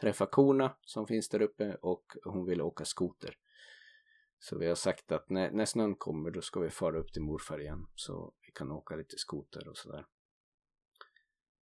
träffa 0.00 0.26
korna 0.26 0.76
som 0.82 1.06
finns 1.06 1.28
där 1.28 1.42
uppe 1.42 1.74
och 1.74 2.04
hon 2.24 2.46
vill 2.46 2.60
åka 2.60 2.84
skoter. 2.84 3.38
Så 4.38 4.58
vi 4.58 4.66
har 4.66 4.74
sagt 4.74 5.12
att 5.12 5.30
när, 5.30 5.50
när 5.50 5.64
snön 5.64 5.94
kommer 5.94 6.30
då 6.30 6.40
ska 6.40 6.60
vi 6.60 6.70
fara 6.70 6.98
upp 6.98 7.12
till 7.12 7.22
morfar 7.22 7.60
igen 7.60 7.86
så 7.94 8.34
vi 8.46 8.52
kan 8.52 8.70
åka 8.70 8.96
lite 8.96 9.18
skoter 9.18 9.68
och 9.68 9.76
sådär. 9.76 10.06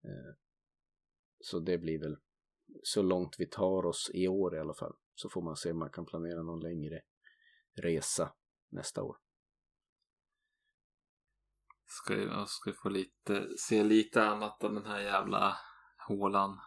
Eh, 0.04 0.34
så 1.44 1.58
det 1.60 1.78
blir 1.78 1.98
väl 1.98 2.16
så 2.82 3.02
långt 3.02 3.36
vi 3.38 3.46
tar 3.46 3.86
oss 3.86 4.10
i 4.14 4.28
år 4.28 4.56
i 4.56 4.58
alla 4.58 4.74
fall. 4.74 4.94
Så 5.14 5.28
får 5.28 5.42
man 5.42 5.56
se 5.56 5.70
om 5.70 5.78
man 5.78 5.90
kan 5.90 6.06
planera 6.06 6.42
någon 6.42 6.60
längre 6.60 7.00
resa 7.74 8.32
nästa 8.70 9.02
år. 9.02 9.16
Ska 11.86 12.16
jag 12.16 12.48
ska 12.48 12.72
få 12.72 12.88
lite, 12.88 13.48
se 13.58 13.82
lite 13.82 14.24
annat 14.24 14.64
av 14.64 14.74
den 14.74 14.86
här 14.86 15.00
jävla 15.00 15.56
hålan. 16.08 16.58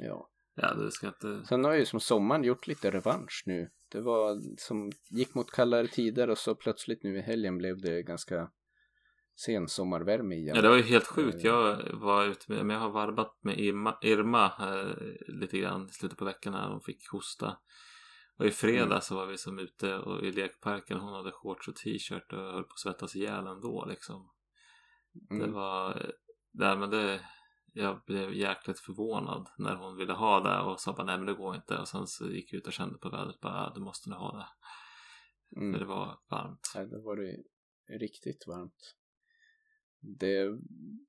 Ja. 0.00 0.30
Ja, 0.54 0.74
det 0.74 0.90
ska 0.90 1.06
inte... 1.06 1.44
Sen 1.48 1.64
har 1.64 1.74
ju 1.74 1.86
som 1.86 2.00
sommaren 2.00 2.44
gjort 2.44 2.66
lite 2.66 2.90
revansch 2.90 3.42
nu. 3.46 3.70
Det 3.88 4.00
var 4.00 4.40
som 4.58 4.90
gick 5.10 5.34
mot 5.34 5.50
kallare 5.50 5.86
tider 5.86 6.30
och 6.30 6.38
så 6.38 6.54
plötsligt 6.54 7.02
nu 7.02 7.18
i 7.18 7.20
helgen 7.20 7.58
blev 7.58 7.80
det 7.80 8.02
ganska 8.02 8.50
sen 9.36 9.68
sommarvärme 9.68 10.34
igen. 10.34 10.56
Ja, 10.56 10.62
det 10.62 10.68
var 10.68 10.76
ju 10.76 10.82
helt 10.82 11.06
sjukt. 11.06 11.44
Jag 11.44 11.92
var 11.92 12.24
ute 12.24 12.52
med, 12.52 12.66
men 12.66 12.76
jag 12.76 12.80
har 12.80 12.90
varvat 12.90 13.38
med 13.42 13.58
Irma, 13.58 13.98
Irma 14.02 14.44
eh, 14.44 14.96
lite 15.28 15.58
grann 15.58 15.86
i 15.86 15.92
slutet 15.92 16.18
på 16.18 16.24
veckan 16.24 16.52
när 16.52 16.68
hon 16.68 16.80
fick 16.80 17.10
hosta. 17.10 17.58
Och 18.38 18.46
i 18.46 18.50
fredag 18.50 18.84
mm. 18.84 19.00
så 19.00 19.14
var 19.14 19.26
vi 19.26 19.38
som 19.38 19.58
ute 19.58 19.98
och 19.98 20.24
i 20.24 20.32
lekparken. 20.32 20.98
Hon 20.98 21.12
hade 21.12 21.32
shorts 21.32 21.68
och 21.68 21.76
t-shirt 21.76 22.32
och 22.32 22.38
höll 22.38 22.64
på 22.64 22.72
att 22.72 22.78
svettas 22.78 23.16
ihjäl 23.16 23.46
ändå 23.46 23.84
liksom. 23.88 24.30
Mm. 25.30 25.46
Det 25.46 25.52
var, 25.52 26.12
nej 26.52 26.76
men 26.76 26.90
det, 26.90 27.20
jag 27.72 28.02
blev 28.06 28.34
jäkligt 28.34 28.80
förvånad 28.80 29.48
när 29.58 29.74
hon 29.74 29.96
ville 29.96 30.12
ha 30.12 30.40
det 30.40 30.60
och 30.60 30.80
sa 30.80 30.92
bara 30.92 31.06
nej 31.06 31.16
men 31.16 31.26
det 31.26 31.34
går 31.34 31.56
inte 31.56 31.78
och 31.78 31.88
sen 31.88 32.06
så 32.06 32.30
gick 32.30 32.52
jag 32.52 32.58
ut 32.58 32.66
och 32.66 32.72
kände 32.72 32.98
på 32.98 33.08
vädret 33.08 33.40
bara 33.40 33.72
du 33.74 33.80
måste 33.80 34.10
nog 34.10 34.18
ha 34.18 34.36
det. 34.36 34.48
Mm. 35.60 35.72
För 35.72 35.80
det 35.80 35.86
var 35.86 36.18
varmt. 36.30 36.72
Ja, 36.74 36.84
det 36.84 37.00
var 37.02 37.16
det 37.16 37.36
riktigt 37.98 38.46
varmt. 38.46 38.96
Det, 40.00 40.58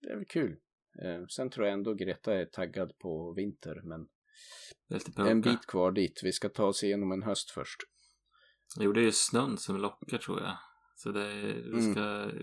det 0.02 0.10
är 0.10 0.16
väl 0.16 0.26
kul. 0.26 0.56
Eh, 1.04 1.26
sen 1.26 1.50
tror 1.50 1.66
jag 1.68 1.74
ändå 1.74 1.94
Greta 1.94 2.34
är 2.34 2.46
taggad 2.46 2.98
på 2.98 3.34
vinter 3.34 3.82
men 3.84 4.08
en 5.28 5.42
bit 5.42 5.66
kvar 5.68 5.92
dit. 5.92 6.22
Vi 6.24 6.32
ska 6.32 6.50
ta 6.50 6.66
oss 6.66 6.84
igenom 6.84 7.12
en 7.12 7.24
höst 7.24 7.52
först. 7.52 7.78
Jo, 8.80 8.94
det 8.94 9.00
är 9.00 9.06
ju 9.06 9.12
snön 9.12 9.58
som 9.58 9.78
lockar 9.78 10.18
tror 10.18 10.42
jag. 10.42 10.58
Så 10.96 11.12
det, 11.12 11.34
vi 11.44 11.80
mm. 11.80 11.92
ska, 11.92 12.02
mm. 12.02 12.34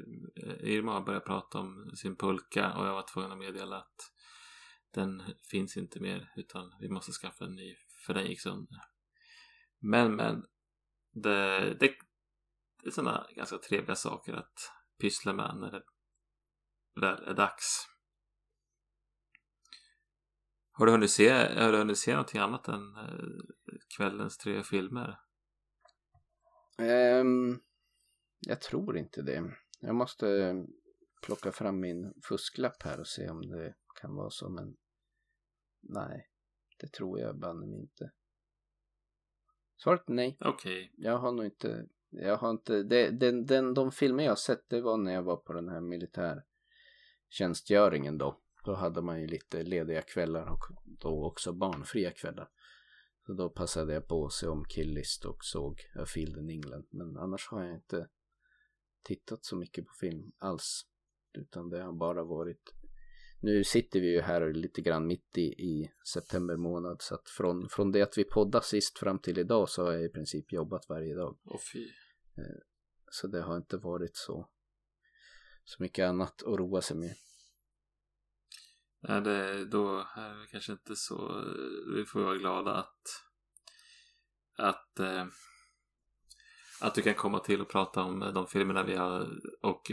Irma 0.61 1.01
börjat 1.01 1.25
prata 1.25 1.59
om 1.59 1.93
sin 1.97 2.17
pulka 2.17 2.73
och 2.73 2.87
jag 2.87 2.93
var 2.93 3.07
tvungen 3.13 3.33
att 3.33 3.39
meddela 3.39 3.77
att 3.77 4.13
den 4.95 5.23
finns 5.51 5.77
inte 5.77 6.01
mer 6.01 6.33
utan 6.37 6.73
vi 6.81 6.89
måste 6.89 7.13
skaffa 7.13 7.45
en 7.45 7.55
ny 7.55 7.77
för 8.07 8.15
den 8.15 8.27
gick 8.27 8.41
sönder. 8.41 8.81
Men 9.81 10.17
men 10.17 10.45
det, 11.13 11.59
det, 11.81 11.95
det 12.83 12.89
är 12.89 12.91
sådana 12.91 13.27
ganska 13.37 13.59
trevliga 13.59 13.97
saker 13.97 14.33
att 14.33 14.71
pyssla 15.01 15.33
med 15.33 15.57
när 15.57 15.71
det 15.71 15.83
väl 17.01 17.29
är 17.29 17.35
dags. 17.35 17.87
Har 20.73 20.87
du 20.87 20.93
hunnit 20.93 21.11
se, 21.11 21.31
har 21.31 21.73
du 21.73 21.79
hunnit 21.79 21.99
se 21.99 22.13
någonting 22.13 22.41
annat 22.41 22.69
än 22.69 22.97
eh, 22.97 23.79
kvällens 23.97 24.39
tre 24.39 24.63
filmer? 24.63 25.19
Um, 26.79 27.61
jag 28.41 28.61
tror 28.61 28.97
inte 28.97 29.23
det. 29.23 29.53
Jag 29.81 29.95
måste 29.95 30.55
plocka 31.23 31.53
fram 31.53 31.81
min 31.81 32.13
fusklapp 32.29 32.83
här 32.83 33.01
och 33.01 33.09
se 33.09 33.29
om 33.29 33.41
det 33.41 33.75
kan 34.01 34.15
vara 34.15 34.31
så 34.31 34.49
men 34.49 34.77
Nej, 35.89 36.29
det 36.81 36.93
tror 36.93 37.21
jag 37.21 37.39
banne 37.39 37.77
inte. 37.77 38.11
Svaret 39.77 40.09
nej. 40.09 40.37
Okej. 40.41 40.85
Okay. 40.85 40.91
Jag 40.97 41.19
har 41.19 41.33
nog 41.33 41.45
inte, 41.45 41.87
jag 42.11 42.37
har 42.37 42.51
inte, 42.51 42.83
det, 42.83 43.11
den, 43.11 43.47
den, 43.47 43.75
de 43.75 43.93
filmer 43.93 44.25
jag 44.25 44.31
har 44.31 44.37
sett 44.37 44.69
det 44.69 44.81
var 44.81 44.97
när 44.97 45.13
jag 45.13 45.23
var 45.23 45.37
på 45.37 45.53
den 45.53 45.69
här 45.69 45.81
militärtjänstgöringen 47.35 48.19
då. 48.19 48.41
Då 48.65 48.75
hade 48.75 49.03
man 49.03 49.21
ju 49.21 49.27
lite 49.27 49.63
lediga 49.63 50.03
kvällar 50.03 50.47
och 50.53 50.65
då 50.85 51.25
också 51.25 51.53
barnfria 51.53 52.11
kvällar. 52.11 52.49
Så 53.27 53.33
då 53.33 53.51
passade 53.51 53.95
jag 53.95 54.09
på 54.09 54.27
att 54.27 54.33
se 54.33 54.47
om 54.47 54.65
Killist 54.65 55.25
och 55.25 55.45
såg 55.45 55.81
A 55.99 56.05
Field 56.07 56.39
in 56.39 56.51
England. 56.51 56.87
Men 56.91 57.17
annars 57.17 57.49
har 57.51 57.65
jag 57.65 57.75
inte 57.75 58.09
tittat 59.03 59.45
så 59.45 59.57
mycket 59.57 59.87
på 59.87 59.93
film 60.01 60.33
alls. 60.39 60.87
Utan 61.33 61.71
det 61.71 61.83
har 61.83 61.93
bara 61.93 62.25
varit 62.25 62.75
nu 63.41 63.65
sitter 63.65 64.01
vi 64.01 64.13
ju 64.13 64.21
här 64.21 64.53
lite 64.53 64.83
grann 64.83 65.07
mitt 65.07 65.39
i, 65.39 65.43
i 65.43 65.91
september 66.15 66.57
månad 66.57 67.03
så 67.03 67.15
att 67.15 67.29
från, 67.29 67.69
från 67.69 67.93
det 67.93 68.03
att 68.03 68.19
vi 68.19 68.25
poddade 68.25 68.65
sist 68.65 68.99
fram 68.99 69.19
till 69.19 69.39
idag 69.39 69.69
så 69.69 69.85
har 69.85 69.93
jag 69.93 70.05
i 70.05 70.09
princip 70.09 70.53
jobbat 70.53 70.89
varje 70.89 71.15
dag. 71.15 71.39
Åh 71.45 71.61
fy. 71.73 71.85
Eh, 72.37 72.61
så 73.11 73.27
det 73.27 73.43
har 73.43 73.57
inte 73.57 73.77
varit 73.77 74.17
så, 74.17 74.49
så 75.65 75.83
mycket 75.83 76.09
annat 76.09 76.43
att 76.43 76.59
roa 76.59 76.83
sig 76.83 76.97
med. 76.97 77.15
Nej, 79.09 79.21
det, 79.21 79.65
då 79.65 80.07
är 80.17 80.41
det 80.41 80.47
kanske 80.51 80.73
inte 80.73 80.97
så. 80.97 81.45
Vi 81.97 82.05
får 82.05 82.21
vara 82.21 82.37
glada 82.37 82.75
att 82.75 83.25
att 84.57 85.01
eh, 85.01 85.27
att 86.81 86.95
du 86.95 87.03
kan 87.03 87.15
komma 87.15 87.39
till 87.39 87.61
och 87.61 87.69
prata 87.69 88.03
om 88.03 88.21
de 88.21 88.47
filmerna 88.47 88.83
vi 88.83 88.97
har 88.97 89.29
och 89.63 89.93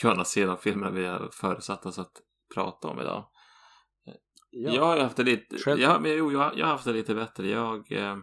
kunna 0.00 0.24
se 0.24 0.46
de 0.46 0.58
filmerna 0.58 0.90
vi 0.90 1.04
har 1.04 1.30
förutsatt 1.32 1.86
oss 1.86 1.98
att 1.98 2.22
prata 2.54 2.88
om 2.88 3.00
idag. 3.00 3.30
Ja. 4.50 4.72
Jag 4.72 4.82
har 4.82 5.00
haft 5.00 5.16
det 5.16 5.22
lite, 5.22 5.58
Själv... 5.58 5.80
jag, 5.80 6.02
men, 6.02 6.16
jo, 6.16 6.32
jag, 6.32 6.58
jag 6.58 6.66
har 6.66 6.72
haft 6.72 6.84
det 6.84 6.92
lite 6.92 7.14
bättre. 7.14 7.48
Jag, 7.48 7.92
eh, 7.92 8.16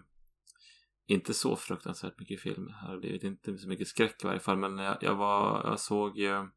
inte 1.08 1.34
så 1.34 1.56
fruktansvärt 1.56 2.20
mycket 2.20 2.42
film 2.42 2.70
har 2.74 2.94
det 2.94 3.00
blivit, 3.00 3.24
inte 3.24 3.58
så 3.58 3.68
mycket 3.68 3.88
skräck 3.88 4.24
i 4.24 4.28
varje 4.28 4.40
fall, 4.40 4.58
men 4.58 4.78
jag, 4.78 4.98
jag 5.02 5.16
var, 5.16 5.62
jag 5.64 5.80
såg 5.80 6.18
ju 6.18 6.50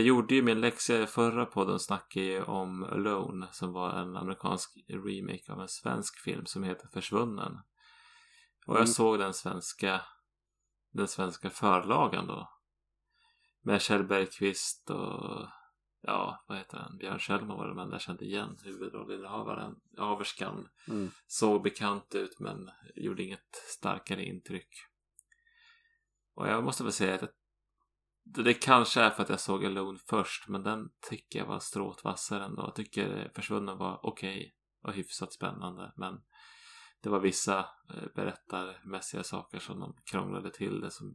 gjorde 0.00 0.34
ju 0.34 0.42
min 0.42 0.60
läxa 0.60 1.02
i 1.02 1.06
förra 1.06 1.46
podden 1.46 1.78
snackade 1.78 2.26
ju 2.26 2.42
om 2.42 2.84
Alone 2.84 3.48
som 3.52 3.72
var 3.72 3.90
en 3.90 4.16
amerikansk 4.16 4.78
remake 4.88 5.52
av 5.52 5.60
en 5.60 5.68
svensk 5.68 6.18
film 6.18 6.46
som 6.46 6.64
heter 6.64 6.88
Försvunnen. 6.88 7.52
Och 8.66 8.74
jag 8.74 8.76
mm. 8.76 8.86
såg 8.86 9.18
den 9.18 9.34
svenska 9.34 10.00
den 10.94 11.08
svenska 11.08 11.50
förlagan 11.50 12.26
då. 12.26 12.50
Med 13.62 13.82
Kjell 13.82 14.04
Bergqvist 14.04 14.90
och 14.90 15.46
ja, 16.00 16.44
vad 16.48 16.58
heter 16.58 16.78
han, 16.78 16.98
Björn 16.98 17.18
Kjellman 17.18 17.56
var 17.56 17.68
det 17.68 17.74
men 17.74 17.90
jag 17.90 18.00
kände 18.00 18.24
igen 18.24 18.56
huvudrollinnehavaren, 18.64 19.76
averskan. 19.98 20.68
Mm. 20.88 21.10
Såg 21.26 21.62
bekant 21.62 22.14
ut 22.14 22.40
men 22.40 22.70
gjorde 22.94 23.22
inget 23.22 23.54
starkare 23.68 24.24
intryck. 24.24 24.68
Och 26.34 26.48
jag 26.48 26.64
måste 26.64 26.84
väl 26.84 26.92
säga 26.92 27.14
att 27.14 27.43
det 28.24 28.54
kanske 28.54 29.00
är 29.00 29.10
för 29.10 29.22
att 29.22 29.28
jag 29.28 29.40
såg 29.40 29.64
Alone 29.64 29.98
först 30.08 30.48
men 30.48 30.62
den 30.62 30.90
tycker 31.10 31.38
jag 31.38 31.46
var 31.46 31.58
stråt 31.58 32.04
vassare 32.04 32.44
ändå. 32.44 32.62
Jag 32.62 32.74
tycker 32.74 33.30
Försvunnen 33.34 33.78
var 33.78 34.00
okej 34.06 34.36
okay 34.36 34.52
och 34.82 34.92
hyfsat 34.92 35.32
spännande 35.32 35.92
men 35.96 36.20
det 37.02 37.10
var 37.10 37.20
vissa 37.20 37.58
eh, 37.58 38.04
berättarmässiga 38.14 39.22
saker 39.22 39.58
som 39.58 39.80
de 39.80 39.96
krånglade 40.04 40.50
till 40.50 40.80
det 40.80 40.90
som 40.90 41.14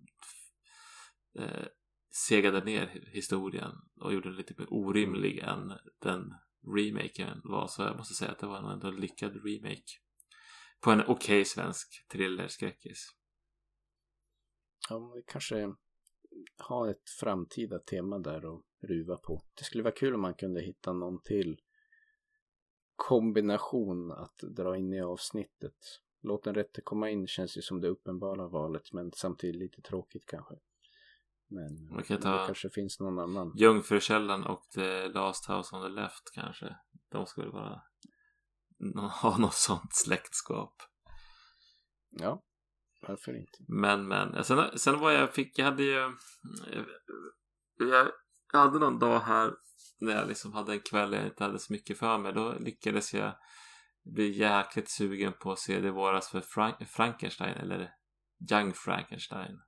eh, 1.40 1.66
segade 2.12 2.64
ner 2.64 3.10
historien 3.14 3.72
och 4.02 4.14
gjorde 4.14 4.30
den 4.30 4.38
lite 4.38 4.54
mer 4.58 4.74
orimlig 4.74 5.40
än 5.40 5.74
den 6.02 6.34
remaken 6.76 7.42
var. 7.44 7.68
Så 7.68 7.82
jag 7.82 7.98
måste 7.98 8.14
säga 8.14 8.32
att 8.32 8.40
det 8.40 8.48
var 8.48 8.88
en 8.88 8.96
lyckad 8.96 9.46
remake. 9.46 9.92
På 10.80 10.92
en 10.92 11.02
okej 11.02 11.14
okay 11.14 11.46
svensk 11.46 12.08
thriller-skräckis. 12.12 13.08
Ja, 14.90 15.14
vi 15.16 15.24
kanske 15.28 15.76
har 16.62 16.88
ett 16.88 17.10
framtida 17.20 17.80
tema 17.80 18.20
där 18.20 18.56
att 18.56 18.62
ruva 18.82 19.18
på. 19.18 19.42
Det 19.58 19.64
skulle 19.64 19.84
vara 19.84 19.94
kul 19.94 20.16
om 20.16 20.22
man 20.22 20.34
kunde 20.34 20.62
hitta 20.62 20.94
någon 20.94 21.22
till 21.22 21.60
kombination 22.96 24.12
att 24.12 24.38
dra 24.38 24.78
in 24.78 24.94
i 24.94 25.02
avsnittet. 25.02 25.76
Låt 26.22 26.44
den 26.44 26.56
rätte 26.56 26.82
komma 26.82 27.10
in 27.10 27.28
känns 27.28 27.58
ju 27.58 27.62
som 27.62 27.82
det 27.82 27.88
uppenbara 27.88 28.48
valet 28.48 28.94
men 28.94 29.12
samtidigt 29.12 29.56
lite 29.56 29.82
tråkigt 29.82 30.26
kanske. 30.26 30.56
Men 31.48 31.90
Man 31.90 32.04
kan 32.04 32.22
ta 32.22 32.32
det 32.32 32.46
kanske 32.46 32.70
finns 32.70 33.00
någon 33.00 33.20
annan. 33.20 33.54
Jungfrukällan 33.58 34.44
och 34.44 34.64
The 34.76 35.08
Last 35.08 35.50
House 35.50 35.76
on 35.76 35.82
the 35.82 36.02
Left 36.02 36.32
kanske. 36.34 36.76
De 37.10 37.26
skulle 37.26 37.50
vara 37.50 37.82
ha 39.22 39.38
något 39.38 39.54
sånt 39.54 39.94
släktskap. 39.94 40.74
Ja, 42.10 42.44
varför 43.08 43.38
inte? 43.38 43.58
Men 43.68 44.08
men, 44.08 44.44
sen, 44.44 44.78
sen 44.78 45.00
var 45.00 45.12
jag 45.12 45.34
fick, 45.34 45.60
jag 45.60 45.66
hade 45.66 45.84
ju 45.84 46.12
jag, 47.78 48.08
jag 48.54 48.60
hade 48.60 48.80
någon 48.80 49.00
dag 49.00 49.20
här 49.20 49.54
när 50.00 50.16
jag 50.16 50.28
liksom 50.28 50.54
hade 50.54 50.74
en 50.74 50.80
kväll 50.80 51.14
jag 51.14 51.26
inte 51.26 51.44
hade 51.44 51.60
så 51.60 51.74
mycket 51.74 51.98
för 51.98 52.18
mig. 52.18 52.34
Då 52.34 52.54
lyckades 52.60 53.14
jag 53.14 53.36
bli 54.04 54.30
jäkligt 54.30 54.90
sugen 54.90 55.34
på 55.34 55.52
att 55.52 55.60
se 55.60 55.80
det 55.80 55.92
våras 55.92 56.30
för 56.30 56.42
Frank 56.42 56.88
Frankenstein 56.88 57.58
eller 57.58 57.92
Young 58.52 58.74
Frankenstein. 58.74 59.60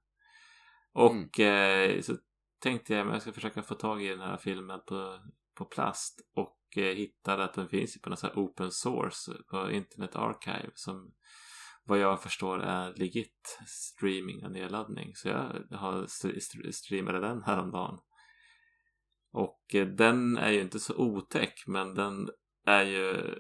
Och 0.94 1.40
mm. 1.40 1.96
eh, 1.96 2.02
så 2.02 2.16
tänkte 2.62 2.94
jag 2.94 3.08
att 3.08 3.14
jag 3.14 3.22
ska 3.22 3.32
försöka 3.32 3.64
få 3.64 3.76
tag 3.76 4.04
i 4.04 4.08
den 4.08 4.20
här 4.20 4.38
filmen 4.38 4.80
på, 4.88 5.20
på 5.58 5.66
plast 5.66 6.22
och 6.36 6.78
eh, 6.78 6.96
hittade 6.96 7.44
att 7.44 7.54
den 7.54 7.70
finns 7.70 8.02
på 8.02 8.10
någon 8.10 8.18
sån 8.18 8.30
här 8.30 8.44
open 8.44 8.72
source 8.72 9.32
på 9.50 9.72
Internet 9.72 10.16
Archive 10.16 10.72
som 10.74 11.14
vad 11.84 12.00
jag 12.00 12.24
förstår 12.24 12.60
är 12.60 12.94
legit 12.94 13.60
streaming 13.68 14.46
och 14.46 14.52
nedladdning. 14.52 15.16
Så 15.16 15.28
jag 15.28 15.64
har 15.72 16.04
st 16.04 16.72
streamade 16.72 17.20
den 17.20 17.44
häromdagen. 17.44 18.00
Och 19.32 19.76
eh, 19.76 19.88
den 19.88 20.38
är 20.38 20.52
ju 20.52 20.62
inte 20.62 20.80
så 20.80 20.96
otäck 20.96 21.64
men 21.68 21.96
den 21.96 22.30
är 22.66 22.84
ju 22.84 23.36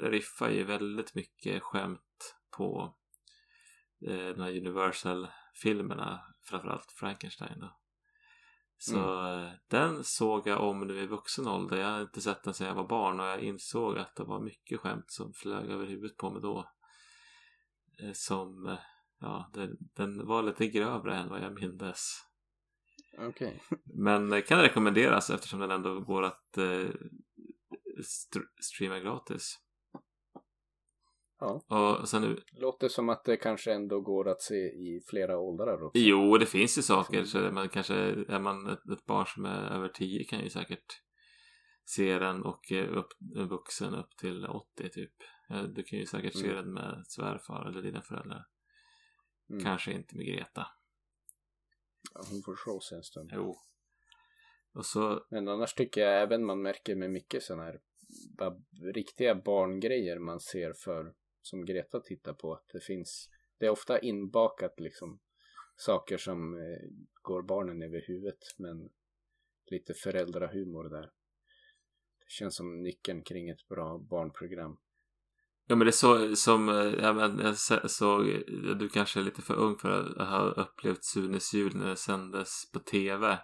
riffar 0.00 0.50
ju 0.50 0.64
väldigt 0.64 1.14
mycket 1.14 1.62
skämt 1.62 2.36
på 2.56 2.96
eh, 4.06 4.28
de 4.28 4.40
här 4.40 4.56
Universal-filmerna 4.56 6.20
framförallt 6.44 6.92
Frankenstein 6.92 7.60
då. 7.60 7.76
Så 8.78 8.98
mm. 8.98 9.44
Eh, 9.44 9.52
den 9.68 10.04
såg 10.04 10.48
jag 10.48 10.60
om 10.60 10.86
nu 10.86 11.02
i 11.02 11.06
vuxen 11.06 11.48
ålder. 11.48 11.76
Jag 11.76 11.86
har 11.86 12.00
inte 12.00 12.20
sett 12.20 12.42
den 12.42 12.54
sedan 12.54 12.66
jag 12.66 12.74
var 12.74 12.88
barn 12.88 13.20
och 13.20 13.26
jag 13.26 13.40
insåg 13.40 13.98
att 13.98 14.16
det 14.16 14.24
var 14.24 14.40
mycket 14.40 14.80
skämt 14.80 15.10
som 15.10 15.32
flög 15.32 15.70
över 15.70 15.86
huvudet 15.86 16.16
på 16.16 16.30
mig 16.30 16.42
då. 16.42 16.70
Eh, 18.02 18.12
som, 18.12 18.66
eh, 18.66 18.78
ja, 19.20 19.50
den, 19.54 19.76
den 19.96 20.26
var 20.26 20.42
lite 20.42 20.66
grövre 20.66 21.16
än 21.16 21.28
vad 21.28 21.42
jag 21.42 21.60
mindes. 21.60 22.00
Okay. 23.28 23.52
Men 23.84 24.42
kan 24.42 24.60
rekommenderas 24.60 25.30
eftersom 25.30 25.60
den 25.60 25.70
ändå 25.70 26.00
går 26.00 26.22
att 26.22 26.58
eh, 26.58 26.90
st 28.00 28.40
streama 28.62 28.98
gratis. 28.98 29.58
Ja. 31.38 31.62
Och 32.00 32.08
sen 32.08 32.22
nu... 32.22 32.40
Låter 32.52 32.88
som 32.88 33.08
att 33.08 33.24
det 33.24 33.36
kanske 33.36 33.72
ändå 33.72 34.00
går 34.00 34.28
att 34.28 34.42
se 34.42 34.54
i 34.54 35.00
flera 35.06 35.38
åldrar 35.38 35.82
också. 35.82 35.98
Jo, 36.00 36.38
det 36.38 36.46
finns 36.46 36.78
ju 36.78 36.82
saker. 36.82 37.24
Så 37.24 37.38
man 37.38 37.68
kanske, 37.68 37.94
är 38.28 38.40
man 38.40 38.66
ett, 38.66 38.88
ett 38.92 39.06
barn 39.06 39.26
som 39.26 39.44
är 39.44 39.70
över 39.70 39.88
10 39.88 40.24
kan 40.24 40.40
ju 40.40 40.50
säkert 40.50 41.02
se 41.84 42.18
den 42.18 42.42
och 42.42 42.72
upp, 42.72 43.08
en 43.36 43.48
vuxen 43.48 43.94
upp 43.94 44.16
till 44.16 44.46
80 44.46 44.88
typ. 44.88 45.12
Du 45.48 45.82
kan 45.82 45.98
ju 45.98 46.06
säkert 46.06 46.34
mm. 46.34 46.46
se 46.46 46.54
den 46.54 46.72
med 46.72 47.04
svärfar 47.06 47.68
eller 47.68 47.82
dina 47.82 48.02
föräldrar. 48.02 48.46
Mm. 49.50 49.64
Kanske 49.64 49.92
inte 49.92 50.16
med 50.16 50.26
Greta. 50.26 50.66
Ja, 52.14 52.24
hon 52.30 52.42
får 52.42 52.56
show 52.56 52.80
sig 52.80 52.96
en 52.96 53.04
stund. 53.04 53.30
Jo. 53.34 53.62
Och 54.72 54.86
så... 54.86 55.26
Men 55.30 55.48
annars 55.48 55.74
tycker 55.74 56.00
jag 56.00 56.22
även 56.22 56.44
man 56.44 56.62
märker 56.62 56.96
med 56.96 57.10
mycket 57.10 57.42
sådana 57.42 57.64
här 57.64 57.80
riktiga 58.94 59.34
barngrejer 59.34 60.18
man 60.18 60.40
ser 60.40 60.72
för 60.72 61.14
som 61.42 61.64
Greta 61.64 62.00
tittar 62.00 62.32
på. 62.32 62.54
Att 62.54 62.68
det 62.72 62.80
finns, 62.80 63.30
det 63.58 63.66
är 63.66 63.70
ofta 63.70 63.98
inbakat 63.98 64.80
liksom 64.80 65.20
saker 65.76 66.16
som 66.16 66.54
eh, 66.54 66.88
går 67.22 67.42
barnen 67.42 67.82
över 67.82 68.04
huvudet 68.06 68.38
men 68.56 68.90
lite 69.66 69.94
föräldrahumor 69.94 70.88
där. 70.88 71.12
Det 72.18 72.30
känns 72.30 72.56
som 72.56 72.82
nyckeln 72.82 73.22
kring 73.22 73.48
ett 73.48 73.68
bra 73.68 73.98
barnprogram. 73.98 74.78
Ja 75.68 75.76
men 75.76 75.86
det 75.86 75.90
är 75.90 75.92
så 75.92 76.36
som, 76.36 76.68
eh, 76.68 76.74
ja, 76.74 77.12
men 77.12 77.38
jag 77.38 77.90
såg, 77.90 78.24
du 78.78 78.88
kanske 78.88 79.20
är 79.20 79.24
lite 79.24 79.42
för 79.42 79.54
ung 79.54 79.78
för 79.78 80.20
att 80.20 80.28
ha 80.28 80.40
upplevt 80.40 81.04
Sunes 81.04 81.54
jul 81.54 81.76
när 81.76 81.88
det 81.88 81.96
sändes 81.96 82.72
på 82.72 82.78
tv. 82.78 83.38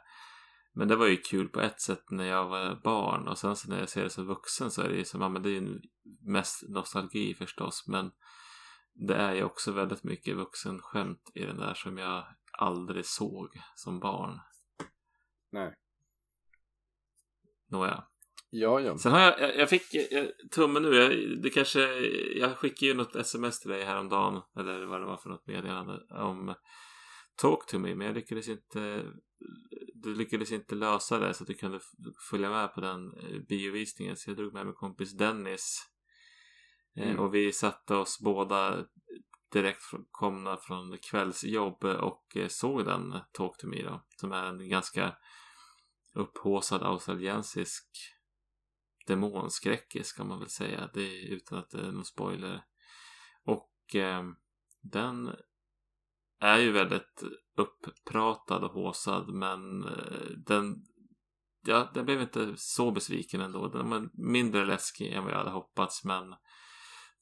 Men 0.75 0.89
det 0.89 0.97
var 0.97 1.07
ju 1.07 1.17
kul 1.17 1.49
på 1.49 1.61
ett 1.61 1.81
sätt 1.81 2.11
när 2.11 2.25
jag 2.25 2.49
var 2.49 2.81
barn 2.85 3.29
och 3.29 3.39
sen 3.39 3.57
så 3.57 3.69
när 3.69 3.79
jag 3.79 3.89
ser 3.89 4.03
det 4.03 4.11
som 4.11 4.27
vuxen 4.27 4.71
så 4.71 4.83
är 4.83 4.89
det 4.89 4.97
ju 4.97 5.05
som, 5.05 5.21
ja 5.21 5.29
men 5.29 5.43
det 5.43 5.49
är 5.49 5.61
ju 5.61 5.81
mest 6.21 6.69
nostalgi 6.69 7.35
förstås 7.35 7.85
men 7.89 8.11
det 8.95 9.15
är 9.15 9.35
ju 9.35 9.45
också 9.45 9.73
väldigt 9.73 10.05
mycket 10.05 10.37
vuxenskämt 10.37 11.31
i 11.35 11.45
den 11.45 11.57
där 11.57 11.75
som 11.75 11.99
jag 11.99 12.25
aldrig 12.53 13.07
såg 13.07 13.61
som 13.75 14.01
barn. 14.01 14.41
Nej. 15.51 15.75
Nåja. 17.67 18.05
Ja, 18.55 18.81
ja. 18.81 18.99
Sen 18.99 19.13
har 19.13 19.21
jag, 19.21 19.57
jag, 19.57 19.69
fick 19.69 19.95
jag, 19.95 20.29
tummen 20.51 20.83
nu, 20.83 20.95
jag, 20.95 21.43
det 21.43 21.51
kanske, 21.51 21.81
jag 22.37 22.57
skickade 22.57 22.87
ju 22.87 22.95
något 22.95 23.17
sms 23.17 23.61
till 23.61 23.71
dig 23.71 23.85
häromdagen, 23.85 24.41
eller 24.59 24.85
vad 24.85 25.01
det 25.01 25.07
var 25.07 25.17
för 25.17 25.31
något 25.31 25.47
meddelande 25.47 26.01
om 26.11 26.55
Talk 27.37 27.67
to 27.67 27.79
me, 27.79 27.95
men 27.95 28.07
jag 28.07 28.15
lyckades 28.15 28.49
inte 28.49 29.05
du 29.95 30.15
lyckades 30.15 30.53
inte 30.53 30.75
lösa 30.75 31.19
det 31.19 31.35
så 31.35 31.45
att 31.45 31.49
du 31.49 31.55
kunde 31.55 31.81
följa 32.31 32.51
med 32.51 32.75
på 32.75 32.81
den 32.81 33.13
eh, 33.13 33.41
biovisningen 33.49 34.17
så 34.17 34.31
jag 34.31 34.37
drog 34.37 34.53
med 34.53 34.67
min 34.67 34.75
kompis 34.75 35.13
Dennis 35.13 35.79
eh, 36.97 37.11
mm. 37.11 37.19
och 37.19 37.35
vi 37.35 37.53
satte 37.53 37.95
oss 37.95 38.21
båda 38.21 38.85
direkt 39.53 39.83
komna 40.11 40.57
från 40.57 40.99
kvällsjobb 40.99 41.85
och 41.85 42.37
eh, 42.37 42.49
såg 42.49 42.85
den 42.85 43.19
Talk 43.33 43.59
to 43.59 43.67
me 43.67 43.83
då 43.83 44.03
som 44.17 44.33
är 44.33 44.45
en 44.45 44.69
ganska 44.69 45.17
upphåsad 46.15 46.83
australiensisk 46.83 47.87
demonskräckis 49.07 50.13
kan 50.13 50.29
man 50.29 50.39
väl 50.39 50.49
säga 50.49 50.91
det 50.95 51.03
är, 51.03 51.29
utan 51.29 51.59
att 51.59 51.71
det 51.71 51.81
är 51.81 51.93
någon 51.93 52.05
spoiler 52.05 52.65
och 53.45 53.95
eh, 53.95 54.23
den 54.81 55.31
är 56.41 56.59
ju 56.59 56.73
väldigt 56.73 57.23
upppratad 57.57 58.65
och 58.65 58.73
håsad 58.73 59.35
men 59.35 59.85
eh, 59.85 60.31
den 60.47 60.85
ja, 61.67 61.91
den 61.95 62.05
blev 62.05 62.21
inte 62.21 62.53
så 62.57 62.91
besviken 62.91 63.41
ändå. 63.41 63.69
Den 63.69 63.91
var 63.91 64.09
mindre 64.13 64.65
läskig 64.65 65.13
än 65.13 65.25
vad 65.25 65.33
jag 65.33 65.39
hade 65.39 65.51
hoppats 65.51 66.05
men 66.05 66.35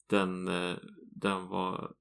den, 0.09 0.47
eh, 0.47 0.75
den 1.15 1.47
var 1.47 1.91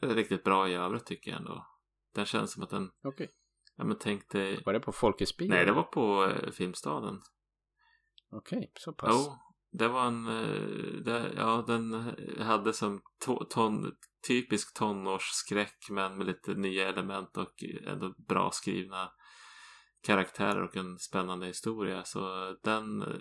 riktigt 0.00 0.44
bra 0.44 0.68
i 0.68 0.74
övrigt 0.74 1.06
tycker 1.06 1.30
jag 1.30 1.40
ändå. 1.40 1.66
Den 2.14 2.26
känns 2.26 2.52
som 2.52 2.62
att 2.62 2.70
den... 2.70 2.90
Okej. 3.02 3.08
Okay. 3.08 3.28
Ja 3.76 3.84
men 3.84 3.98
tänk 3.98 4.28
dig... 4.28 4.62
Var 4.66 4.72
det 4.72 4.80
på 4.80 4.92
Folkets 4.92 5.36
bio? 5.36 5.48
Nej, 5.48 5.64
det 5.64 5.72
var 5.72 5.82
på 5.82 6.24
eh, 6.24 6.50
Filmstaden. 6.50 7.20
Okej, 8.30 8.58
okay, 8.58 8.68
så 8.74 8.92
pass. 8.92 9.10
Jo, 9.12 9.38
det 9.72 9.88
var 9.88 10.06
en... 10.06 10.26
Eh, 10.26 11.02
det, 11.04 11.32
ja, 11.36 11.64
den 11.66 12.14
hade 12.38 12.72
som 12.72 13.00
to, 13.24 13.44
ton, 13.44 13.96
typisk 14.26 14.74
tonårsskräck 14.74 15.90
men 15.90 16.18
med 16.18 16.26
lite 16.26 16.54
nya 16.54 16.88
element 16.88 17.36
och 17.36 17.64
ändå 17.86 18.14
bra 18.28 18.50
skrivna 18.50 19.12
karaktärer 20.02 20.62
och 20.62 20.76
en 20.76 20.98
spännande 20.98 21.46
historia. 21.46 22.04
Så 22.04 22.54
den 22.62 23.02
eh, 23.02 23.18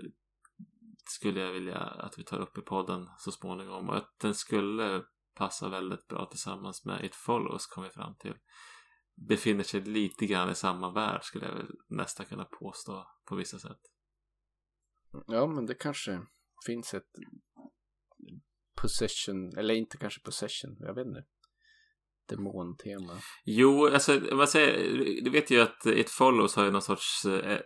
skulle 1.09 1.39
jag 1.39 1.51
vilja 1.51 1.77
att 1.77 2.19
vi 2.19 2.23
tar 2.23 2.39
upp 2.39 2.57
i 2.57 2.61
podden 2.61 3.09
så 3.17 3.31
småningom 3.31 3.89
och 3.89 3.97
att 3.97 4.19
den 4.21 4.35
skulle 4.35 5.03
passa 5.35 5.69
väldigt 5.69 6.07
bra 6.07 6.25
tillsammans 6.25 6.85
med 6.85 7.05
It 7.05 7.15
Follows 7.15 7.67
kom 7.67 7.83
vi 7.83 7.89
fram 7.89 8.15
till. 8.15 8.35
Befinner 9.29 9.63
sig 9.63 9.81
lite 9.81 10.25
grann 10.25 10.49
i 10.49 10.55
samma 10.55 10.91
värld 10.91 11.23
skulle 11.23 11.45
jag 11.45 11.53
väl 11.53 11.71
nästan 11.87 12.25
kunna 12.25 12.45
påstå 12.45 13.07
på 13.25 13.35
vissa 13.35 13.59
sätt. 13.59 13.79
Ja, 15.27 15.47
men 15.47 15.65
det 15.65 15.75
kanske 15.75 16.21
finns 16.65 16.93
ett 16.93 17.03
possession, 18.81 19.57
eller 19.57 19.73
inte 19.73 19.97
kanske 19.97 20.21
possession, 20.21 20.77
jag 20.79 20.93
vet 20.95 21.07
inte. 21.07 21.23
Demontema. 22.29 23.17
Jo, 23.45 23.85
alltså 23.87 24.19
vad 24.31 24.49
säger, 24.49 24.97
du 25.23 25.29
vet 25.29 25.51
ju 25.51 25.61
att 25.61 25.85
It 25.85 26.09
Follows 26.09 26.55
har 26.55 26.65
ju 26.65 26.71
någon 26.71 26.81
sorts 26.81 27.25
eh, 27.25 27.59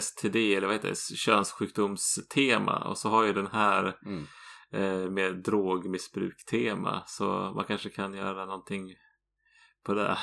STD 0.00 0.36
eller 0.36 0.66
vad 0.66 0.76
heter 0.76 0.88
det, 0.88 1.16
könssjukdomstema 1.16 2.78
och 2.88 2.98
så 2.98 3.08
har 3.08 3.24
ju 3.24 3.32
den 3.32 3.46
här 3.46 3.98
Mm. 4.06 4.24
eh, 4.72 5.10
med 5.10 5.42
drogmissbruktema 5.42 7.02
så 7.06 7.52
man 7.56 7.64
kanske 7.64 7.90
kan 7.90 8.14
göra 8.14 8.46
någonting 8.46 8.94
på 9.86 9.94
det. 9.94 10.18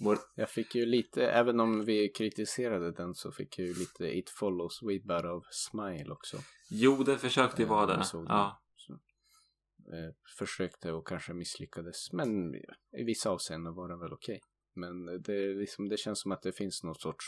Vår- 0.00 0.18
Jag 0.34 0.50
fick 0.50 0.74
ju 0.74 0.86
lite, 0.86 1.30
även 1.30 1.60
om 1.60 1.84
vi 1.84 2.08
kritiserade 2.08 2.92
den 2.92 3.14
så 3.14 3.32
fick 3.32 3.58
jag 3.58 3.66
ju 3.68 3.74
lite 3.74 4.16
It 4.18 4.30
Follows 4.30 4.82
vibbar 4.82 5.24
av 5.26 5.44
Smile 5.50 6.10
också. 6.12 6.38
Jo, 6.70 7.02
den 7.02 7.18
försökte 7.18 7.62
ju 7.62 7.66
Eh, 7.66 7.70
vara 7.70 7.86
det. 7.86 8.04
Ja. 8.12 8.62
Så, 8.76 8.92
eh, 9.94 10.14
försökte 10.38 10.92
och 10.92 11.06
kanske 11.06 11.32
misslyckades. 11.34 12.12
Men 12.12 12.54
i 12.98 13.04
vissa 13.06 13.30
avseenden 13.30 13.74
var 13.74 13.88
den 13.88 13.98
väl 14.00 14.12
okej. 14.12 14.40
Men 14.74 15.22
det, 15.22 15.54
liksom, 15.54 15.88
det 15.88 15.96
känns 15.96 16.20
som 16.20 16.32
att 16.32 16.42
det 16.42 16.52
finns 16.52 16.82
något 16.82 17.00
sorts 17.00 17.24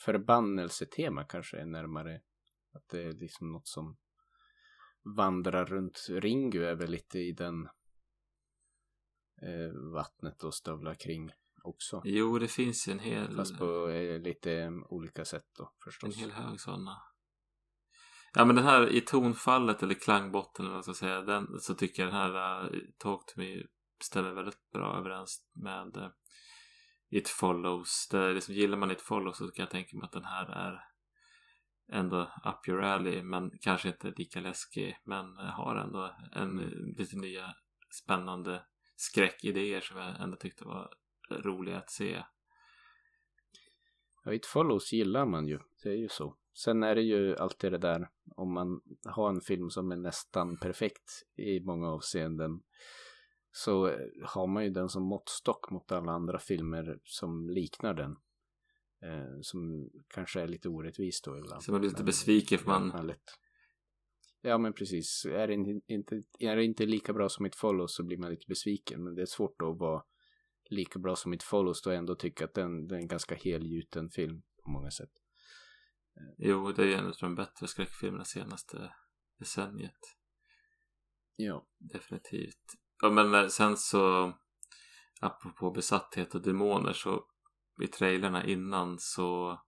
förbannelsetema 0.00 1.24
kanske 1.24 1.56
är 1.58 1.66
närmare. 1.66 2.20
Att 2.72 2.88
det 2.88 3.02
är 3.02 3.12
liksom 3.12 3.52
något 3.52 3.68
som 3.68 3.96
vandrar 5.16 5.64
runt. 5.66 6.06
Ringu 6.10 6.64
är 6.64 6.74
väl 6.74 6.90
lite 6.90 7.18
i 7.18 7.32
den 7.32 7.68
eh, 9.42 9.72
vattnet 9.92 10.44
och 10.44 10.54
stövlar 10.54 10.94
kring 10.94 11.32
också. 11.62 12.02
Jo, 12.04 12.38
det 12.38 12.48
finns 12.48 12.88
en 12.88 12.98
hel, 12.98 13.36
Fast 13.36 13.58
på 13.58 13.88
eh, 13.88 14.20
lite 14.20 14.70
olika 14.88 15.24
sätt 15.24 15.44
då 15.58 15.64
en 15.64 15.70
förstås. 15.84 16.16
hel 16.16 16.30
hög 16.30 16.60
sådana. 16.60 16.96
Ja, 18.34 18.44
men 18.44 18.56
den 18.56 18.64
här 18.64 18.88
i 18.92 19.00
tonfallet 19.00 19.82
eller 19.82 19.94
klangbotten 19.94 20.64
eller 20.64 20.74
vad 20.74 20.86
man 20.86 20.94
ska 20.94 21.06
säga, 21.06 21.20
den 21.20 21.60
så 21.60 21.74
tycker 21.74 22.02
jag 22.02 22.12
den 22.12 22.20
här 22.20 22.64
uh, 22.74 22.80
Talk 22.98 23.26
to 23.26 23.32
me 23.40 23.62
stämmer 24.04 24.32
väldigt 24.32 24.70
bra 24.72 24.98
överens 24.98 25.48
med 25.54 25.96
uh, 25.96 26.08
It 27.10 27.28
follows. 27.28 28.08
Det, 28.10 28.32
liksom, 28.32 28.54
gillar 28.54 28.78
man 28.78 28.90
It 28.90 29.00
follows 29.00 29.38
så 29.38 29.48
kan 29.50 29.62
jag 29.62 29.70
tänka 29.70 29.96
mig 29.96 30.04
att 30.04 30.12
den 30.12 30.24
här 30.24 30.46
är 30.46 30.80
ändå 31.92 32.20
up 32.44 32.68
your 32.68 32.82
alley 32.82 33.22
men 33.22 33.50
kanske 33.60 33.88
inte 33.88 34.12
lika 34.16 34.40
läskig 34.40 34.96
men 35.04 35.36
har 35.36 35.76
ändå 35.76 36.14
en 36.32 36.50
Mm. 36.50 36.94
lite 36.98 37.16
nya 37.16 37.54
spännande 38.02 38.62
skräckidéer 38.96 39.80
som 39.80 39.96
jag 39.96 40.20
ändå 40.20 40.36
tyckte 40.36 40.64
var 40.64 40.88
roliga 41.30 41.76
att 41.78 41.90
se. 41.90 42.22
Ja, 44.24 44.32
It 44.32 44.46
Follows 44.46 44.92
gillar 44.92 45.26
man 45.26 45.48
ju. 45.48 45.58
Det 45.82 45.88
är 45.88 45.96
ju 45.96 46.08
så. 46.08 46.36
Sen 46.54 46.82
är 46.82 46.94
det 46.94 47.02
ju 47.02 47.36
alltid 47.36 47.72
det 47.72 47.78
där 47.78 48.08
om 48.36 48.52
man 48.52 48.80
har 49.04 49.28
en 49.30 49.40
film 49.40 49.70
som 49.70 49.92
är 49.92 49.96
nästan 49.96 50.56
perfekt 50.56 51.22
i 51.36 51.60
många 51.60 51.88
avseenden 51.88 52.60
så 53.52 53.90
har 54.24 54.46
man 54.46 54.64
ju 54.64 54.70
den 54.70 54.88
som 54.88 55.02
måttstock 55.02 55.70
mot 55.70 55.92
alla 55.92 56.12
andra 56.12 56.38
filmer 56.38 56.98
som 57.04 57.50
liknar 57.50 57.94
den. 57.94 58.16
Eh, 59.02 59.40
som 59.40 59.90
kanske 60.08 60.40
är 60.40 60.48
lite 60.48 60.68
orättvist 60.68 61.24
då 61.24 61.38
ibland. 61.38 61.62
Så 61.62 61.70
man 61.72 61.80
blir 61.80 61.90
lite 61.90 62.04
besviken 62.04 62.58
för 62.58 62.66
man 62.66 62.92
fallet- 62.92 63.38
Ja 64.40 64.58
men 64.58 64.72
precis. 64.72 65.24
Är 65.24 65.46
det 65.48 65.54
inte, 65.86 66.22
är 66.38 66.56
det 66.56 66.64
inte 66.64 66.86
lika 66.86 67.12
bra 67.12 67.28
som 67.28 67.46
It 67.46 67.54
Follows 67.56 67.94
så 67.96 68.04
blir 68.04 68.18
man 68.18 68.30
lite 68.30 68.44
besviken. 68.48 69.04
Men 69.04 69.14
det 69.14 69.22
är 69.22 69.26
svårt 69.26 69.62
att 69.62 69.78
vara 69.78 70.02
lika 70.68 70.98
bra 70.98 71.16
som 71.16 71.34
It 71.34 71.42
Follows 71.42 71.86
och 71.86 71.94
ändå 71.94 72.14
tycka 72.14 72.44
att 72.44 72.54
den, 72.54 72.88
den 72.88 72.98
är 72.98 73.02
en 73.02 73.08
ganska 73.08 73.34
helgjuten 73.34 74.10
film 74.10 74.42
på 74.64 74.70
många 74.70 74.90
sätt. 74.90 75.10
Jo, 76.38 76.72
det 76.72 76.82
är 76.82 76.98
en 76.98 77.06
av 77.06 77.14
de 77.20 77.34
bättre 77.34 77.66
skräckfilmerna 77.66 78.24
senaste 78.24 78.92
decenniet. 79.38 80.16
Ja. 81.36 81.66
Definitivt. 81.78 82.74
Ja, 83.02 83.10
men 83.10 83.34
eh, 83.34 83.46
sen 83.46 83.76
så 83.76 84.32
apropå 85.20 85.70
besatthet 85.70 86.34
och 86.34 86.42
demoner 86.42 86.92
så 86.92 87.24
i 87.82 87.86
trailerna 87.86 88.44
innan 88.44 88.98
så 88.98 89.60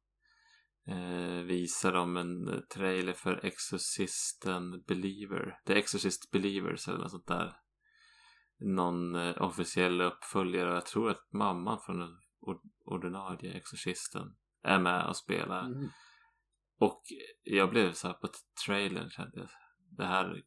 eh, 0.89 1.43
visar 1.45 1.93
de 1.93 2.17
en 2.17 2.63
trailer 2.75 3.13
för 3.13 3.45
Exorcisten 3.45 4.83
Believer. 4.83 5.61
The 5.67 5.79
Exorcist 5.79 6.31
Believers 6.31 6.89
eller 6.89 6.99
något 6.99 7.11
sånt 7.11 7.27
där. 7.27 7.57
Någon 8.61 9.15
eh, 9.15 9.43
officiell 9.43 10.01
uppföljare. 10.01 10.75
Jag 10.75 10.87
tror 10.87 11.11
att 11.11 11.33
mamman 11.33 11.81
från 11.81 11.99
den 11.99 12.17
ord- 12.41 12.71
ordinarie 12.85 13.53
Exorcisten 13.53 14.37
är 14.63 14.79
med 14.79 15.07
och 15.07 15.17
spelar. 15.17 15.67
Mm. 15.67 15.89
Och 16.79 17.03
jag 17.43 17.71
blev 17.71 17.93
så 17.93 18.07
här 18.07 18.15
på 18.15 18.29
trailern 18.67 19.11
kände 19.11 19.39
jag 19.39 19.49
det 19.97 20.07
här 20.07 20.43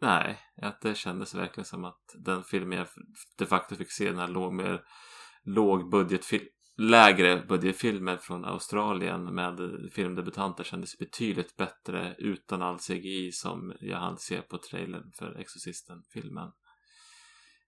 Nej, 0.00 0.38
att 0.62 0.80
det 0.80 0.94
kändes 0.94 1.34
verkligen 1.34 1.64
som 1.64 1.84
att 1.84 2.14
den 2.14 2.44
filmen 2.44 2.78
jag 2.78 2.86
de 3.38 3.46
facto 3.46 3.76
fick 3.76 3.92
se 3.92 4.08
den 4.10 4.18
här 4.18 4.28
låg, 4.28 4.52
mer 4.52 4.84
lågbudgetfilm 5.44 6.46
lägre 6.76 7.44
budgetfilmer 7.48 8.16
från 8.16 8.44
Australien 8.44 9.34
med 9.34 9.60
filmdebutanter 9.92 10.64
kändes 10.64 10.98
betydligt 10.98 11.56
bättre 11.56 12.14
utan 12.18 12.62
all 12.62 12.78
CGI 12.78 13.32
som 13.32 13.72
jag 13.80 13.98
hann 13.98 14.18
se 14.18 14.42
på 14.42 14.58
trailern 14.58 15.12
för 15.18 15.38
Exorcisten-filmen. 15.38 16.52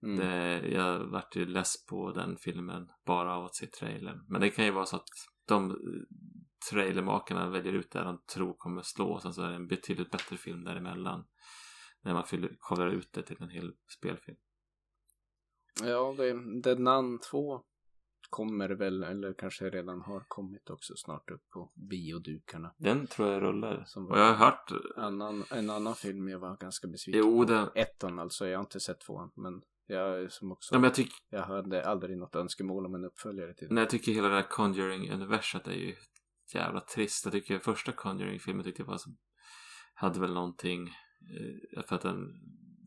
Mm. 0.04 0.16
Det, 0.16 0.68
jag 0.68 0.98
vart 0.98 1.36
ju 1.36 1.46
less 1.46 1.86
på 1.86 2.12
den 2.12 2.36
filmen 2.36 2.88
bara 3.06 3.34
av 3.34 3.44
att 3.44 3.54
se 3.54 3.66
trailern. 3.66 4.24
Men 4.28 4.40
det 4.40 4.50
kan 4.50 4.64
ju 4.64 4.70
vara 4.70 4.86
så 4.86 4.96
att 4.96 5.08
de 5.48 5.70
eh, 5.70 5.76
trailermakarna 6.70 7.50
väljer 7.50 7.72
ut 7.72 7.90
det 7.90 8.04
de 8.04 8.22
tror 8.34 8.54
kommer 8.54 8.82
slå 8.82 9.06
och 9.06 9.22
sen 9.22 9.34
så 9.34 9.42
är 9.42 9.48
det 9.48 9.54
en 9.56 9.66
betydligt 9.66 10.10
bättre 10.10 10.36
film 10.36 10.64
däremellan. 10.64 11.24
När 12.02 12.14
man 12.14 12.24
fyller, 12.24 12.56
kollar 12.58 12.88
ut 12.88 13.12
det 13.12 13.22
till 13.22 13.42
en 13.42 13.48
hel 13.48 13.72
spelfilm. 13.98 14.36
Ja, 15.82 16.14
det, 16.62 16.74
Nun 16.74 17.18
2 17.18 17.62
kommer 18.30 18.68
väl, 18.68 19.02
eller 19.02 19.34
kanske 19.34 19.70
redan 19.70 20.00
har 20.00 20.24
kommit 20.28 20.70
också 20.70 20.92
snart 20.96 21.30
upp 21.30 21.50
på 21.50 21.72
biodukarna. 21.74 22.74
Den 22.78 23.06
tror 23.06 23.32
jag 23.32 23.42
rullar. 23.42 23.84
Som 23.86 24.06
Och 24.06 24.18
jag 24.18 24.34
har 24.34 24.34
hört... 24.34 24.70
Annan, 24.96 25.44
en 25.50 25.70
annan 25.70 25.94
film 25.94 26.28
jag 26.28 26.38
var 26.38 26.56
ganska 26.56 26.88
besviken 26.88 27.20
Jo, 27.24 27.38
på. 27.38 27.44
den... 27.44 27.68
Ettan 27.74 28.18
alltså, 28.18 28.46
jag 28.46 28.58
har 28.58 28.64
inte 28.64 28.80
sett 28.80 29.00
tvåan, 29.00 29.30
men 29.34 29.62
jag 29.86 30.32
som 30.32 30.52
också, 30.52 30.74
Ja, 30.74 30.78
men 30.78 30.88
jag, 30.88 30.94
tyck, 30.94 31.12
jag 31.30 31.42
hade 31.42 31.84
aldrig 31.86 32.18
något 32.18 32.34
önskemål 32.34 32.86
om 32.86 32.94
en 32.94 33.04
uppföljare 33.04 33.54
till 33.54 33.68
den. 33.68 33.74
nej, 33.74 33.82
jag 33.82 33.90
tycker 33.90 34.12
hela 34.12 34.28
det 34.28 34.34
här 34.34 34.48
Conjuring-universet 34.50 35.68
är 35.68 35.72
ju 35.72 35.94
jävla 36.54 36.80
trist. 36.80 37.24
Jag 37.24 37.32
tycker 37.32 37.58
första 37.58 37.92
Conjuring-filmen 37.92 38.64
tyckte 38.64 38.82
jag 38.82 38.86
var 38.86 38.98
som... 38.98 39.16
Hade 39.94 40.20
väl 40.20 40.34
någonting... 40.34 40.88
Eh, 41.76 41.82
för 41.82 41.96
att 41.96 42.02
den 42.02 42.32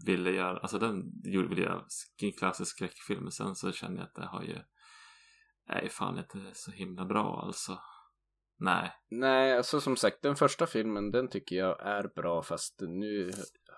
ville 0.06 0.32
göra... 0.32 0.58
Alltså 0.58 0.80
den 0.80 1.04
gjorde 1.24 1.48
ville 1.48 1.62
göra 1.62 1.84
en 2.22 2.32
klassisk 2.32 2.72
skräckfilm. 2.76 3.24
Men 3.24 3.32
sen 3.32 3.56
så 3.56 3.72
känner 3.72 3.98
jag 3.98 4.04
att 4.04 4.16
det 4.16 4.26
har 4.26 4.44
ju... 4.44 4.58
Nej, 5.70 5.90
fan 5.90 6.18
inte 6.18 6.40
så 6.54 6.72
himla 6.72 7.06
bra 7.06 7.42
alltså. 7.46 7.80
Nej. 8.60 8.92
Nej, 9.10 9.58
alltså 9.58 9.82
som 9.82 9.96
sagt, 9.96 10.22
den 10.22 10.36
första 10.36 10.68
filmen, 10.68 11.12
den 11.12 11.30
tycker 11.30 11.56
jag 11.56 11.88
är 11.88 12.08
bra, 12.16 12.44
fast 12.44 12.82
nu 12.82 13.32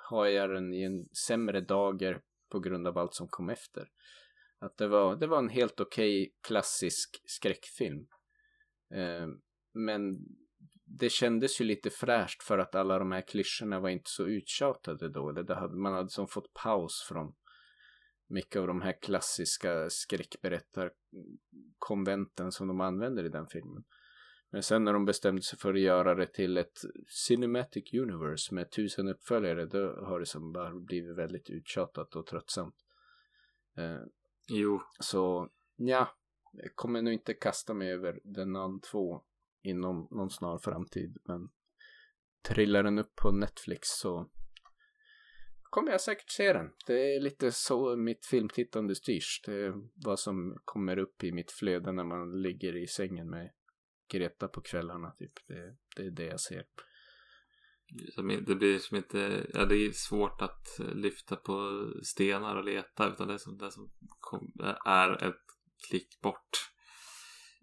har 0.09 0.25
jag 0.25 0.49
den 0.49 0.73
i 0.73 0.83
en 0.83 1.15
sämre 1.27 1.61
dager 1.61 2.21
på 2.49 2.59
grund 2.59 2.87
av 2.87 2.97
allt 2.97 3.13
som 3.13 3.27
kom 3.27 3.49
efter. 3.49 3.89
Att 4.59 4.77
det 4.77 4.87
var, 4.87 5.15
det 5.15 5.27
var 5.27 5.39
en 5.39 5.49
helt 5.49 5.79
okej 5.79 6.33
klassisk 6.41 7.21
skräckfilm. 7.25 8.07
Eh, 8.93 9.27
men 9.73 10.19
det 10.85 11.09
kändes 11.09 11.61
ju 11.61 11.65
lite 11.65 11.89
fräscht 11.89 12.43
för 12.43 12.57
att 12.57 12.75
alla 12.75 12.99
de 12.99 13.11
här 13.11 13.21
klyschorna 13.21 13.79
var 13.79 13.89
inte 13.89 14.09
så 14.09 14.27
uttjatade 14.27 15.09
då. 15.09 15.31
Det 15.31 15.55
hade, 15.55 15.75
man 15.75 15.93
hade 15.93 16.09
som 16.09 16.27
fått 16.27 16.53
paus 16.53 17.05
från 17.07 17.33
mycket 18.29 18.59
av 18.59 18.67
de 18.67 18.81
här 18.81 19.01
klassiska 19.01 19.89
skräckberättarkonventen 19.89 22.51
som 22.51 22.67
de 22.67 22.81
använder 22.81 23.23
i 23.23 23.29
den 23.29 23.47
filmen. 23.47 23.83
Men 24.51 24.63
sen 24.63 24.83
när 24.83 24.93
de 24.93 25.05
bestämde 25.05 25.41
sig 25.41 25.59
för 25.59 25.73
att 25.73 25.79
göra 25.79 26.15
det 26.15 26.33
till 26.33 26.57
ett 26.57 26.79
Cinematic 27.27 27.93
Universe 27.93 28.55
med 28.55 28.71
tusen 28.71 29.07
uppföljare 29.07 29.65
då 29.65 30.05
har 30.05 30.19
det 30.19 30.25
som 30.25 30.51
bara 30.51 30.73
blivit 30.75 31.17
väldigt 31.17 31.49
uttjatat 31.49 32.15
och 32.15 32.25
tröttsamt. 32.27 32.75
Eh, 33.77 34.01
Jo. 34.47 34.81
så 34.99 35.49
ja, 35.75 36.17
jag 36.51 36.75
kommer 36.75 37.01
nog 37.01 37.13
inte 37.13 37.33
kasta 37.33 37.73
mig 37.73 37.91
över 37.91 38.19
den 38.23 38.55
an 38.55 38.79
2 38.79 39.21
inom 39.61 40.07
någon 40.11 40.29
snar 40.29 40.57
framtid. 40.57 41.17
Men 41.23 41.49
trillar 42.47 42.83
den 42.83 42.99
upp 42.99 43.15
på 43.15 43.31
Netflix 43.31 43.87
så 43.89 44.29
kommer 45.61 45.91
jag 45.91 46.01
säkert 46.01 46.29
se 46.29 46.53
den. 46.53 46.71
Det 46.87 47.15
är 47.15 47.19
lite 47.19 47.51
så 47.51 47.95
mitt 47.95 48.25
filmtittande 48.25 48.95
styrs. 48.95 49.41
Det 49.45 49.53
är 49.53 49.73
vad 50.05 50.19
som 50.19 50.57
kommer 50.65 50.97
upp 50.97 51.23
i 51.23 51.31
mitt 51.31 51.51
flöde 51.51 51.91
när 51.91 52.03
man 52.03 52.41
ligger 52.41 52.75
i 52.75 52.87
sängen 52.87 53.29
med 53.29 53.51
Greta 54.09 54.47
på 54.47 54.61
kvällarna. 54.61 55.11
Typ. 55.11 55.47
Det, 55.47 55.75
det 55.95 56.05
är 56.05 56.11
det 56.11 56.25
jag 56.25 56.39
ser. 56.39 56.65
Det 58.45 58.55
blir 58.55 58.79
som 58.79 58.97
inte, 58.97 59.47
ja 59.53 59.65
det 59.65 59.75
är 59.75 59.91
svårt 59.91 60.41
att 60.41 60.79
lyfta 60.93 61.35
på 61.35 61.85
stenar 62.03 62.55
och 62.55 62.63
leta 62.63 63.09
utan 63.09 63.27
det 63.27 63.39
som, 63.39 63.57
det 63.57 63.71
som 63.71 63.91
kom, 64.19 64.51
är 64.85 65.23
ett 65.23 65.41
klick 65.89 66.21
bort. 66.21 66.49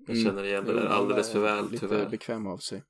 Jag 0.06 0.16
känner 0.16 0.44
igen 0.44 0.64
det 0.64 0.72
där 0.72 0.87
alldeles 0.87 1.32
för 1.32 1.40
väl 1.40 1.70
Lite 1.70 1.88
tyvärr. 1.88 2.11
bekväm 2.11 2.46
av 2.46 2.59
sig. 2.59 2.85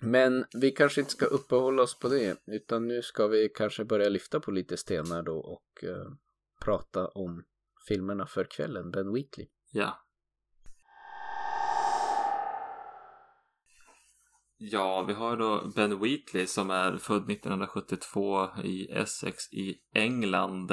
Men 0.00 0.44
vi 0.60 0.70
kanske 0.70 1.00
inte 1.00 1.12
ska 1.12 1.26
uppehålla 1.26 1.82
oss 1.82 1.98
på 1.98 2.08
det 2.08 2.42
utan 2.46 2.88
nu 2.88 3.02
ska 3.02 3.26
vi 3.26 3.48
kanske 3.48 3.84
börja 3.84 4.08
lyfta 4.08 4.40
på 4.40 4.50
lite 4.50 4.76
stenar 4.76 5.22
då 5.22 5.38
och 5.38 5.84
uh, 5.84 6.12
prata 6.60 7.08
om 7.08 7.44
filmerna 7.88 8.26
för 8.26 8.44
kvällen, 8.44 8.90
Ben 8.90 9.12
Wheatley. 9.12 9.48
Ja. 9.70 10.07
Ja, 14.60 15.02
vi 15.02 15.12
har 15.12 15.36
då 15.36 15.72
Ben 15.76 15.98
Wheatley 15.98 16.46
som 16.46 16.70
är 16.70 16.96
född 16.96 17.30
1972 17.30 18.48
i 18.64 18.92
Essex 18.92 19.52
i 19.52 19.74
England. 19.94 20.70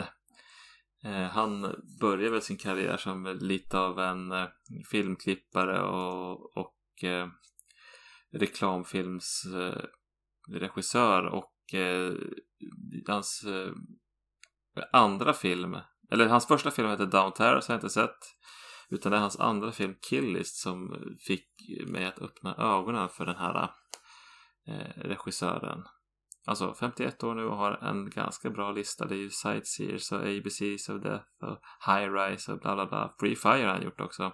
Eh, 1.03 1.23
han 1.23 1.75
började 2.01 2.29
väl 2.29 2.41
sin 2.41 2.57
karriär 2.57 2.97
som 2.97 3.37
lite 3.41 3.79
av 3.79 3.99
en 3.99 4.31
eh, 4.31 4.47
filmklippare 4.91 5.81
och, 5.81 6.57
och 6.57 7.03
eh, 7.03 7.27
reklamfilmsregissör 8.31 11.25
och 11.25 11.73
eh, 11.73 12.13
hans 13.07 13.43
eh, 13.43 13.71
andra 14.91 15.33
film, 15.33 15.77
eller 16.11 16.27
hans 16.27 16.47
första 16.47 16.71
film 16.71 16.89
heter 16.89 17.05
Down 17.05 17.33
Terror 17.33 17.53
har 17.53 17.63
jag 17.67 17.77
inte 17.77 17.89
sett. 17.89 18.17
Utan 18.95 19.11
det 19.11 19.17
är 19.17 19.21
hans 19.21 19.39
andra 19.39 19.71
film 19.71 19.95
Killist 20.09 20.55
som 20.55 20.95
fick 21.27 21.47
mig 21.87 22.05
att 22.05 22.21
öppna 22.21 22.55
ögonen 22.55 23.09
för 23.09 23.25
den 23.25 23.35
här 23.35 23.69
eh, 24.67 25.01
regissören. 25.01 25.83
Alltså 26.47 26.73
51 26.73 27.23
år 27.23 27.35
nu 27.35 27.45
och 27.45 27.57
har 27.57 27.71
en 27.71 28.09
ganska 28.09 28.49
bra 28.49 28.71
lista. 28.71 29.05
Det 29.05 29.15
är 29.15 29.19
ju 29.19 29.29
Sightseers 29.29 30.11
och 30.11 30.19
ABCs 30.19 30.89
of 30.89 31.03
Death 31.03 31.43
och 31.43 31.59
High 31.87 32.13
Rise 32.13 32.51
och 32.51 32.59
bla 32.59 32.75
bla 32.75 32.85
bla. 32.85 33.15
Free 33.19 33.35
Fire 33.35 33.65
har 33.65 33.73
han 33.73 33.83
gjort 33.83 34.01
också. 34.01 34.33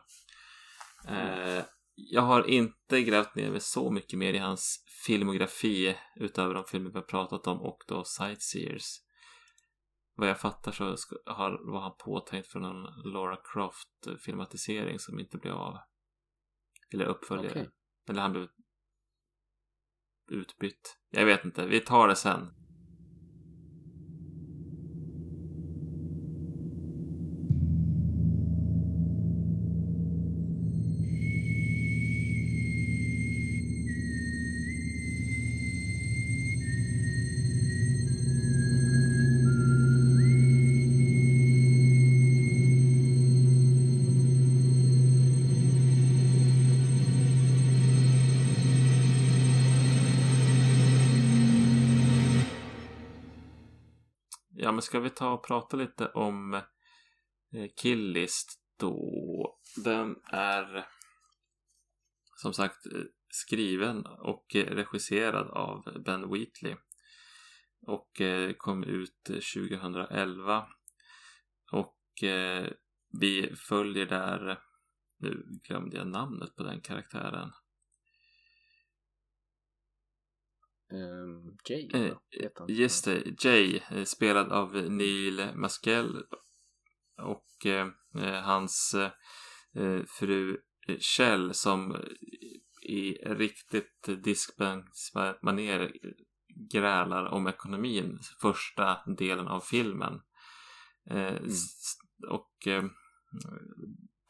Eh, 1.07 1.63
jag 1.95 2.21
har 2.21 2.47
inte 2.49 3.01
grävt 3.01 3.35
ner 3.35 3.51
mig 3.51 3.59
så 3.59 3.91
mycket 3.91 4.19
mer 4.19 4.33
i 4.33 4.37
hans 4.37 4.85
filmografi 5.05 5.97
utöver 6.15 6.53
de 6.53 6.63
filmer 6.63 6.89
vi 6.89 6.95
har 6.95 7.01
pratat 7.01 7.47
om 7.47 7.61
och 7.61 7.77
då 7.87 8.03
Sightseers. 8.03 8.97
Vad 10.21 10.29
jag 10.29 10.39
fattar 10.39 10.71
så 10.71 10.95
har, 11.25 11.71
var 11.71 11.81
han 11.81 11.97
påtänkt 11.97 12.47
för 12.47 12.59
någon 12.59 13.11
Laura 13.11 13.37
Croft 13.53 14.21
filmatisering 14.25 14.99
som 14.99 15.19
inte 15.19 15.37
blev 15.37 15.53
av. 15.53 15.77
Eller 16.93 17.05
uppföljare. 17.05 17.49
Okay. 17.49 17.67
Eller 18.09 18.21
han 18.21 18.31
blev 18.31 18.47
utbytt. 20.31 20.97
Jag 21.09 21.25
vet 21.25 21.45
inte, 21.45 21.67
vi 21.67 21.79
tar 21.79 22.07
det 22.07 22.15
sen. 22.15 22.53
men 54.81 54.85
ska 54.85 54.99
vi 54.99 55.09
ta 55.09 55.33
och 55.33 55.47
prata 55.47 55.77
lite 55.77 56.07
om 56.07 56.53
eh, 56.53 57.69
Killist 57.75 58.61
då? 58.79 59.59
Den 59.83 60.15
är 60.23 60.87
som 62.35 62.53
sagt 62.53 62.85
eh, 62.85 63.01
skriven 63.29 64.05
och 64.05 64.55
eh, 64.55 64.65
regisserad 64.65 65.47
av 65.47 66.03
Ben 66.05 66.29
Wheatley 66.29 66.75
och 67.87 68.21
kom 68.57 68.83
ut 68.83 69.23
2011 69.23 70.67
och 71.71 71.97
vi 73.19 73.55
följer 73.55 74.05
där 74.05 74.59
nu 75.19 75.59
glömde 75.63 75.97
jag 75.97 76.07
namnet 76.07 76.55
på 76.55 76.63
den 76.63 76.81
karaktären 76.81 77.51
Um, 80.91 81.57
Jay? 81.69 81.89
Eh, 81.93 82.13
just 82.67 83.05
det, 83.05 83.43
Jay, 83.43 83.81
spelad 84.05 84.51
av 84.51 84.75
Neil 84.75 85.47
Maskell 85.55 86.23
och 87.17 87.65
eh, 87.65 87.87
eh 88.15 88.41
hans 88.41 88.95
eh, 89.73 90.03
fru 90.07 90.57
Kjell 90.99 91.53
som 91.53 91.97
i 92.81 93.13
riktigt 93.13 94.09
diskbänksmanér 94.23 95.91
grälar 96.71 97.25
om 97.25 97.47
ekonomin 97.47 98.19
första 98.41 98.97
delen 99.17 99.47
av 99.47 99.59
filmen. 99.59 100.21
Eh, 101.09 101.35
mm. 101.35 101.49
Och 102.29 102.67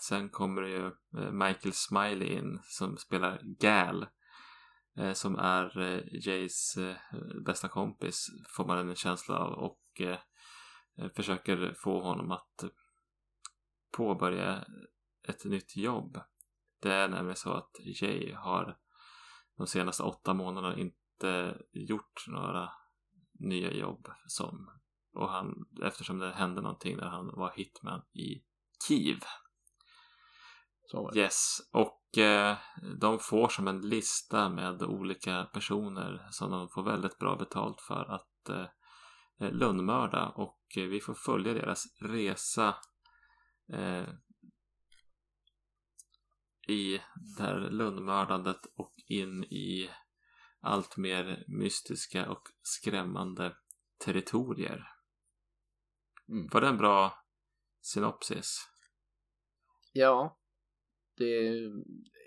sen 0.08 0.30
kommer 0.30 0.62
det 0.62 0.70
ju 0.70 0.92
Michael 1.32 1.74
Smiley 1.74 2.28
in 2.28 2.60
som 2.64 2.98
spelar 2.98 3.42
Gal 3.60 4.06
Eh, 4.98 5.14
som 5.14 5.36
är 5.36 5.80
eh, 5.80 6.04
Jays 6.12 6.78
eh, 6.78 6.96
bästa 7.46 7.68
kompis 7.68 8.28
får 8.58 8.66
man 8.66 8.90
en 8.90 8.96
känsla 8.96 9.38
av 9.38 9.54
och 9.54 10.02
eh, 10.02 10.20
eh, 10.98 11.12
försöker 11.16 11.74
få 11.74 12.02
honom 12.02 12.32
att 12.32 12.64
påbörja 13.98 14.66
ett 15.28 15.46
nytt 15.46 15.78
jobb. 15.78 16.20
Det 16.82 16.94
är 16.94 17.10
nämligen 17.10 17.36
så 17.36 17.54
att 17.54 17.72
Jay 18.02 18.34
har 18.34 18.78
de 19.58 19.68
senaste 19.68 20.04
åtta 20.04 20.34
månaderna 20.34 20.78
inte 20.78 21.58
gjort 21.72 22.28
några 22.28 22.70
nya 23.40 23.72
jobb 23.72 24.08
som 24.28 24.70
och 25.14 25.30
han 25.30 25.66
eftersom 25.84 26.20
det 26.20 26.32
hände 26.32 26.62
någonting 26.62 26.98
när 26.98 27.08
han 27.08 27.28
var 27.28 27.52
hitman 27.56 28.02
i 28.14 28.44
Kiev. 28.88 29.20
Yes, 31.16 31.58
och 31.72 32.18
eh, 32.18 32.58
de 33.00 33.20
får 33.20 33.50
som 33.50 33.68
en 33.68 33.82
lista 33.82 34.50
med 34.50 34.84
olika 34.84 35.46
personer 35.54 36.28
som 36.32 36.52
de 36.52 36.70
får 36.70 36.84
väldigt 36.84 37.18
bra 37.18 37.36
betalt 37.36 37.82
för 37.82 38.06
att 38.16 38.50
eh, 38.50 38.66
eh 39.40 39.52
lönnmörda 39.54 40.30
och 40.30 40.62
eh, 40.78 40.84
vi 40.84 41.00
får 41.00 41.14
följa 41.14 41.54
deras 41.54 41.86
resa 42.02 42.76
eh, 43.74 44.10
i 46.68 47.02
det 47.38 47.44
här 47.44 47.60
lönnmördandet 47.60 48.66
och 48.76 48.94
in 49.08 49.44
i 49.44 49.90
allt 50.62 50.98
mer 50.98 51.44
mystiska 51.48 52.30
och 52.30 52.44
skrämmande 52.62 53.56
territorier. 54.06 54.88
Mm. 56.30 56.48
Var 56.54 56.62
det 56.62 56.68
en 56.68 56.78
bra 56.78 57.24
synopsis? 57.82 58.68
Ja, 59.94 60.41
det 61.22 61.48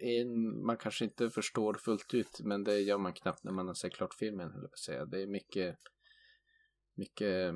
är, 0.01 0.25
man 0.67 0.77
kanske 0.77 1.05
inte 1.05 1.31
förstår 1.31 1.75
fullt 1.75 2.15
ut 2.15 2.41
men 2.41 2.65
det 2.65 2.81
gör 2.81 2.99
man 2.99 3.13
knappt 3.13 3.45
när 3.45 3.53
man 3.53 3.67
har 3.67 3.75
sett 3.75 3.95
klart 3.95 4.15
filmen 4.15 4.53
jag 4.63 4.79
säga. 4.79 5.05
Det 5.05 5.23
är 5.23 5.27
mycket, 5.27 5.77
mycket, 6.95 7.55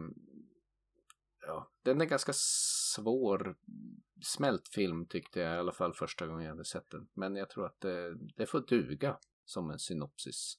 ja, 1.47 1.73
den 1.83 2.01
är 2.01 2.05
ganska 2.05 2.33
svår 2.35 3.57
smält 4.23 4.69
film 4.69 5.07
tyckte 5.07 5.41
jag 5.41 5.55
i 5.55 5.59
alla 5.59 5.73
fall 5.73 5.95
första 5.95 6.27
gången 6.27 6.45
jag 6.45 6.53
hade 6.53 6.65
sett 6.65 6.91
den. 6.91 7.09
Men 7.15 7.37
jag 7.37 7.51
tror 7.51 7.67
att 7.67 7.81
det, 7.81 8.15
det 8.37 8.47
får 8.47 8.61
duga 8.69 9.19
som 9.45 9.71
en 9.71 9.79
synopsis. 9.79 10.59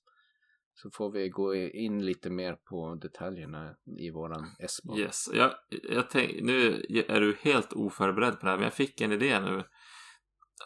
Så 0.74 0.89
får 0.92 1.12
vi 1.12 1.30
gå 1.30 1.56
in 1.56 2.06
lite 2.06 2.30
mer 2.30 2.54
på 2.54 2.96
detaljerna 2.96 3.76
i 3.98 4.10
våran 4.10 4.46
S-bar. 4.60 5.00
Yes, 5.00 5.30
jag, 5.34 5.52
jag 5.70 6.10
tänk, 6.10 6.42
nu 6.42 6.86
är 7.08 7.22
du 7.22 7.38
helt 7.42 7.74
oförberedd 7.74 8.39
på 8.39 8.46
det 8.46 8.52
här 8.52 8.58
men 8.58 8.63
jag 8.63 8.74
fick 8.74 9.02
en 9.02 9.12
idé 9.12 9.39
nu 9.39 9.63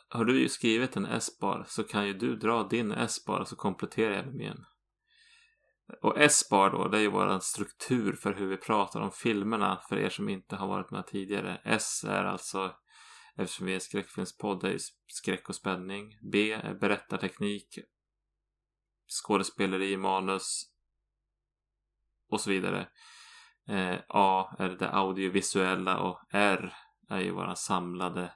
har 0.10 0.26
du 0.26 0.40
ju 0.40 0.50
skrivit 0.50 0.96
en 0.96 1.06
S-bar 1.06 1.66
så 1.68 1.84
kan 1.84 2.08
ju 2.08 2.14
du 2.14 2.36
dra 2.36 2.64
din 2.64 2.92
S-bar 2.92 3.44
så 3.44 3.56
kompletterar 3.56 4.16
jag 4.16 4.26
med 4.26 4.36
min. 4.36 4.66
Och 6.02 6.18
S-bar 6.18 6.70
då, 6.70 6.88
det 6.88 6.98
är 6.98 7.02
ju 7.02 7.10
vår 7.10 7.40
struktur 7.40 8.14
för 8.14 8.34
hur 8.34 8.48
vi 8.48 8.58
pratar 8.58 9.02
om 9.02 9.12
filmerna 9.12 9.82
för 9.90 9.98
er 9.98 10.10
som 10.10 10.30
inte 10.30 10.56
har 10.56 10.68
varit 10.68 10.92
med 10.92 11.08
tidigare. 11.08 11.62
S 11.66 12.04
är 12.08 12.24
alltså, 12.24 12.76
eftersom 13.38 13.66
vi 13.66 13.72
är 13.72 13.76
en 13.76 13.82
skräckfilmspodd, 13.82 14.62
det 14.62 14.74
är 14.74 14.80
skräck 15.08 15.50
och 15.50 15.56
spänning. 15.56 16.18
B 16.32 16.52
är 16.52 16.74
berättarteknik, 16.74 17.80
skådespeleri, 19.24 19.98
manus 19.98 20.64
och 22.30 22.42
så 22.42 22.50
vidare. 22.50 22.88
Eh, 23.70 24.00
A 24.08 24.56
är 24.60 24.70
det 24.70 24.90
audiovisuella 24.90 26.00
och 26.00 26.20
R 26.32 26.74
är 27.10 27.20
ju 27.20 27.32
våran 27.32 27.56
samlade 27.56 28.34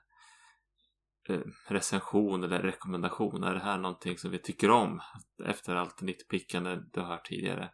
recension 1.67 2.43
eller 2.43 2.59
rekommendation. 2.59 3.43
Är 3.43 3.53
det 3.53 3.59
här 3.59 3.77
någonting 3.77 4.17
som 4.17 4.31
vi 4.31 4.39
tycker 4.39 4.71
om 4.71 5.01
efter 5.45 5.75
allt 5.75 6.01
nitpickande 6.01 6.79
du 6.93 6.99
har 6.99 7.07
hört 7.07 7.25
tidigare? 7.25 7.71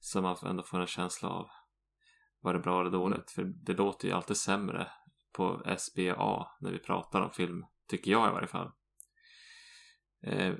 Så 0.00 0.22
man 0.22 0.36
ändå 0.46 0.62
får 0.62 0.80
en 0.80 0.86
känsla 0.86 1.28
av 1.28 1.48
var 2.40 2.54
det 2.54 2.60
bra 2.60 2.80
eller 2.80 2.90
dåligt? 2.90 3.30
För 3.30 3.44
det 3.44 3.72
låter 3.72 4.08
ju 4.08 4.14
alltid 4.14 4.36
sämre 4.36 4.88
på 5.32 5.62
SBA 5.78 6.46
när 6.60 6.70
vi 6.70 6.78
pratar 6.78 7.20
om 7.20 7.30
film, 7.30 7.64
tycker 7.88 8.10
jag 8.10 8.28
i 8.28 8.32
varje 8.32 8.46
fall. 8.48 8.70
Eh. 10.22 10.54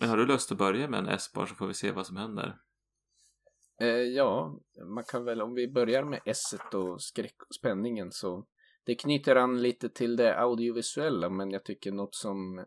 Men 0.00 0.08
har 0.08 0.16
du 0.16 0.26
lust 0.26 0.52
att 0.52 0.58
börja 0.58 0.88
med 0.88 0.98
en 1.00 1.08
S 1.08 1.32
bara 1.34 1.46
så 1.46 1.54
får 1.54 1.66
vi 1.66 1.74
se 1.74 1.90
vad 1.90 2.06
som 2.06 2.16
händer? 2.16 2.58
Eh, 3.80 3.88
ja, 3.88 4.60
man 4.94 5.04
kan 5.04 5.24
väl 5.24 5.42
om 5.42 5.54
vi 5.54 5.68
börjar 5.68 6.04
med 6.04 6.20
S 6.24 6.54
och 6.72 7.02
skräck 7.02 7.42
och 7.48 7.54
spänningen 7.54 8.12
så 8.12 8.46
det 8.84 8.94
knyter 8.94 9.36
an 9.36 9.62
lite 9.62 9.88
till 9.88 10.16
det 10.16 10.40
audiovisuella 10.40 11.28
men 11.30 11.50
jag 11.50 11.64
tycker 11.64 11.92
något 11.92 12.14
som 12.14 12.64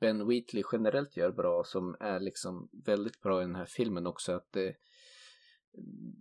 Ben 0.00 0.28
Wheatley 0.28 0.62
generellt 0.72 1.16
gör 1.16 1.32
bra 1.32 1.64
som 1.64 1.96
är 2.00 2.20
liksom 2.20 2.68
väldigt 2.86 3.20
bra 3.20 3.42
i 3.42 3.44
den 3.44 3.56
här 3.56 3.66
filmen 3.66 4.06
också 4.06 4.32
att 4.32 4.52
det 4.52 4.74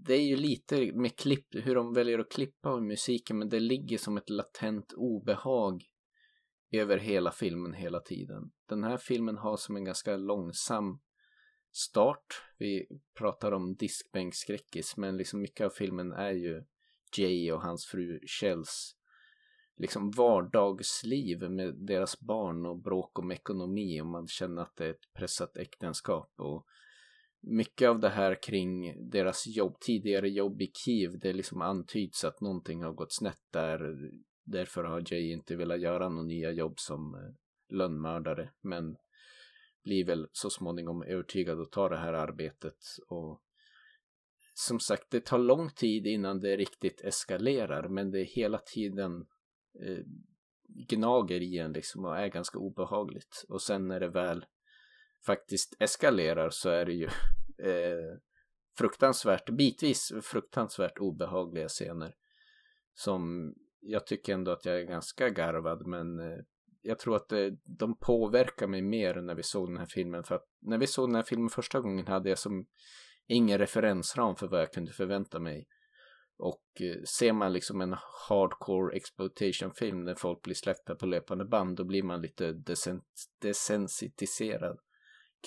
det 0.06 0.14
är 0.14 0.22
ju 0.22 0.36
lite 0.36 0.92
med 0.94 1.16
klipp, 1.16 1.48
hur 1.52 1.76
de 1.76 1.94
väljer 1.94 2.20
att 2.20 2.32
klippa 2.32 2.74
och 2.74 2.84
musiken 2.84 3.38
men 3.38 3.50
det 3.50 3.60
ligger 3.60 3.98
som 3.98 4.18
ett 4.18 4.30
latent 4.30 4.94
obehag 4.94 5.84
över 6.72 6.98
hela 6.98 7.32
filmen 7.32 7.74
hela 7.74 8.00
tiden. 8.00 8.52
Den 8.70 8.84
här 8.84 8.98
filmen 8.98 9.38
har 9.38 9.58
som 9.58 9.76
en 9.76 9.84
ganska 9.84 10.18
långsam 10.18 11.00
start. 11.72 12.44
Vi 12.58 12.88
pratar 13.18 13.52
om 13.52 13.76
diskbänkskräckis 13.76 14.98
men 14.98 15.18
liksom 15.18 15.42
mycket 15.42 15.66
av 15.66 15.70
filmen 15.70 16.12
är 16.12 16.32
ju 16.32 16.64
Jay 17.18 17.52
och 17.52 17.62
hans 17.62 17.86
fru 17.86 18.20
Shells 18.28 18.97
liksom 19.78 20.12
vardagsliv 20.12 21.52
med 21.52 21.76
deras 21.76 22.20
barn 22.20 22.66
och 22.66 22.78
bråk 22.78 23.20
om 23.20 23.32
ekonomi 23.32 24.02
och 24.02 24.08
man 24.08 24.28
känner 24.28 24.62
att 24.62 24.76
det 24.76 24.86
är 24.86 24.90
ett 24.90 25.14
pressat 25.14 25.58
äktenskap 25.58 26.34
och 26.38 26.66
mycket 27.42 27.90
av 27.90 28.00
det 28.00 28.10
här 28.10 28.44
kring 28.44 28.96
deras 29.10 29.48
jobb, 29.48 29.80
tidigare 29.80 30.30
jobb 30.30 30.62
i 30.62 30.72
Kiev, 30.74 31.20
det 31.20 31.34
liksom 31.34 31.62
antyds 31.62 32.24
att 32.24 32.42
någonting 32.42 32.84
har 32.84 32.94
gått 32.94 33.14
snett 33.14 33.42
där. 33.54 33.96
Därför 34.44 34.84
har 34.84 35.04
Jay 35.12 35.32
inte 35.32 35.56
velat 35.56 35.82
göra 35.82 36.10
några 36.10 36.28
nya 36.28 36.52
jobb 36.52 36.80
som 36.80 37.16
eh, 37.16 37.76
lönnmördare, 37.76 38.50
men 38.62 38.98
blir 39.84 40.06
väl 40.06 40.28
så 40.32 40.50
småningom 40.50 41.04
övertygad 41.04 41.62
att 41.62 41.72
ta 41.72 41.90
det 41.90 41.98
här 41.98 42.14
arbetet 42.14 42.78
och 43.08 43.42
som 44.54 44.80
sagt, 44.80 45.12
det 45.12 45.26
tar 45.26 45.38
lång 45.38 45.70
tid 45.70 46.08
innan 46.08 46.40
det 46.40 46.58
riktigt 46.58 47.02
eskalerar, 47.02 47.88
men 47.88 48.12
det 48.12 48.20
är 48.20 48.26
hela 48.26 48.58
tiden 48.58 49.26
eh, 49.82 50.04
gnager 50.68 51.42
i 51.42 51.58
en 51.58 51.74
liksom 51.74 52.06
och 52.06 52.18
är 52.18 52.28
ganska 52.28 52.58
obehagligt. 52.58 53.46
Och 53.50 53.62
sen 53.62 53.88
när 53.88 54.00
det 54.00 54.10
väl 54.10 54.46
faktiskt 55.26 55.76
eskalerar 55.80 56.50
så 56.50 56.70
är 56.70 56.86
det 56.86 56.94
ju 56.94 57.06
eh, 57.72 58.18
fruktansvärt, 58.78 59.50
bitvis 59.50 60.14
fruktansvärt 60.22 60.98
obehagliga 60.98 61.68
scener. 61.68 62.14
Som 62.94 63.54
jag 63.80 64.08
tycker 64.08 64.34
ändå 64.34 64.52
att 64.52 64.66
jag 64.66 64.76
är 64.76 64.84
ganska 64.84 65.30
garvad 65.30 65.88
men 65.88 66.20
eh, 66.20 66.40
jag 66.82 67.00
tror 67.00 67.16
att 67.16 67.30
det, 67.30 67.58
de 67.64 67.98
påverkar 67.98 68.68
mig 68.68 68.82
mer 68.82 69.16
när 69.16 69.36
vi 69.36 69.44
såg 69.44 69.70
den 69.70 69.78
här 69.78 69.86
filmen. 69.86 70.24
För 70.24 70.36
att 70.36 70.46
när 70.62 70.78
vi 70.78 70.88
såg 70.88 71.10
den 71.10 71.16
här 71.16 71.24
filmen 71.24 71.50
första 71.50 71.80
gången 71.80 72.08
hade 72.08 72.30
jag 72.30 72.40
som 72.40 72.66
ingen 73.28 73.58
referensram 73.58 74.36
för 74.36 74.48
vad 74.48 74.62
jag 74.62 74.74
kunde 74.74 74.92
förvänta 74.92 75.40
mig. 75.40 75.68
Och 76.38 76.82
eh, 76.82 77.04
ser 77.04 77.34
man 77.34 77.54
liksom 77.54 77.82
en 77.82 77.96
hardcore 78.30 78.96
exploitation 78.96 79.74
film 79.74 80.06
där 80.06 80.16
folk 80.16 80.42
blir 80.42 80.56
släppta 80.56 80.96
på 80.96 81.06
löpande 81.06 81.46
band 81.46 81.78
då 81.78 81.84
blir 81.84 82.04
man 82.04 82.22
lite 82.22 82.64
desensitiserad 83.42 84.80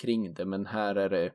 kring 0.01 0.33
det. 0.33 0.45
Men 0.45 0.65
här 0.65 0.95
är 0.95 1.09
det 1.09 1.33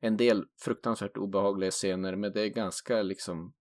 en 0.00 0.16
del 0.16 0.44
fruktansvärt 0.64 1.16
obehagliga 1.16 1.70
scener 1.70 2.16
men 2.16 2.32
det 2.32 2.40
är 2.40 2.48
ganska 2.48 3.02
liksom 3.02 3.54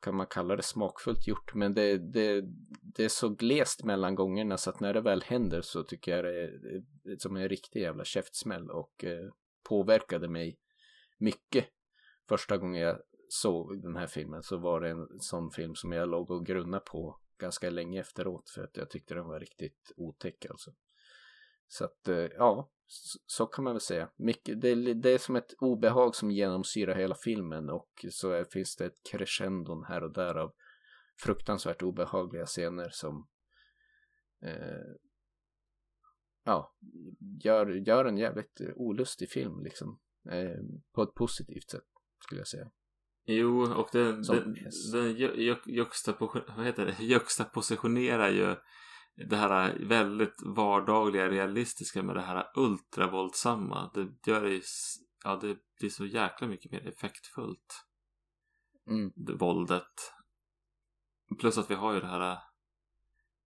kan 0.00 0.16
man 0.16 0.26
kalla 0.26 0.56
det 0.56 0.62
smakfullt 0.62 1.26
gjort 1.26 1.54
men 1.54 1.74
det, 1.74 1.98
det, 1.98 2.44
det 2.82 3.04
är 3.04 3.08
så 3.08 3.28
glest 3.28 3.84
mellan 3.84 4.14
gångerna 4.14 4.56
så 4.56 4.70
att 4.70 4.80
när 4.80 4.94
det 4.94 5.00
väl 5.00 5.22
händer 5.22 5.60
så 5.60 5.82
tycker 5.82 6.16
jag 6.16 6.24
det 6.24 6.42
är, 6.42 6.82
det 7.04 7.12
är 7.12 7.16
som 7.18 7.36
en 7.36 7.48
riktig 7.48 7.80
jävla 7.80 8.04
käftsmäll 8.04 8.70
och 8.70 9.04
eh, 9.04 9.30
påverkade 9.68 10.28
mig 10.28 10.58
mycket 11.18 11.66
första 12.28 12.56
gången 12.56 12.82
jag 12.82 12.98
såg 13.28 13.82
den 13.82 13.96
här 13.96 14.06
filmen 14.06 14.42
så 14.42 14.56
var 14.56 14.80
det 14.80 14.90
en 14.90 15.08
sån 15.20 15.50
film 15.50 15.74
som 15.74 15.92
jag 15.92 16.08
låg 16.08 16.30
och 16.30 16.46
grunna 16.46 16.80
på 16.80 17.20
ganska 17.38 17.70
länge 17.70 18.00
efteråt 18.00 18.50
för 18.50 18.64
att 18.64 18.76
jag 18.76 18.90
tyckte 18.90 19.14
den 19.14 19.26
var 19.26 19.40
riktigt 19.40 19.92
otäck 19.96 20.46
alltså. 20.46 20.70
Så 21.68 21.84
att 21.84 22.08
eh, 22.08 22.16
ja, 22.16 22.70
så 23.26 23.46
kan 23.46 23.64
man 23.64 23.74
väl 23.74 23.80
säga. 23.80 24.10
Mycket, 24.16 24.60
det, 24.60 24.94
det, 24.94 25.10
är 25.10 25.18
som 25.18 25.36
ett 25.36 25.54
obehag 25.58 26.14
som 26.14 26.30
genomsyrar 26.30 26.94
hela 26.94 27.14
filmen 27.14 27.70
och 27.70 28.06
så 28.10 28.30
är, 28.30 28.44
finns 28.44 28.76
det 28.76 28.86
ett 28.86 29.02
crescendon 29.10 29.84
här 29.84 30.02
och 30.02 30.12
där 30.12 30.34
av 30.34 30.52
fruktansvärt 31.22 31.82
obehagliga 31.82 32.46
scener 32.46 32.88
som 32.92 33.28
eh, 34.42 34.94
ja, 36.44 36.74
gör, 37.44 37.66
gör 37.66 38.04
en 38.04 38.18
jävligt 38.18 38.60
olustig 38.74 39.30
film 39.30 39.62
liksom. 39.64 40.00
Eh, 40.30 40.60
på 40.92 41.02
ett 41.02 41.14
positivt 41.14 41.70
sätt 41.70 41.84
skulle 42.24 42.40
jag 42.40 42.48
säga. 42.48 42.70
Jo, 43.28 43.74
och 43.74 43.88
den, 43.92 44.22
den, 44.22 44.56
den 46.76 46.94
juxtapositionerar 46.98 48.28
ju 48.28 48.56
det 49.16 49.36
här 49.36 49.78
väldigt 49.78 50.42
vardagliga 50.44 51.28
realistiska 51.28 52.02
med 52.02 52.16
det 52.16 52.22
här 52.22 52.46
ultravåldsamma. 52.54 53.90
Det 53.94 54.30
gör 54.30 54.42
det, 54.42 54.62
ja, 55.24 55.36
det 55.36 55.58
blir 55.80 55.90
så 55.90 56.06
jäkla 56.06 56.46
mycket 56.46 56.72
mer 56.72 56.88
effektfullt. 56.88 57.86
Mm. 58.90 59.12
Det, 59.16 59.34
våldet. 59.34 60.12
Plus 61.40 61.58
att 61.58 61.70
vi 61.70 61.74
har 61.74 61.94
ju 61.94 62.00
det 62.00 62.06
här 62.06 62.38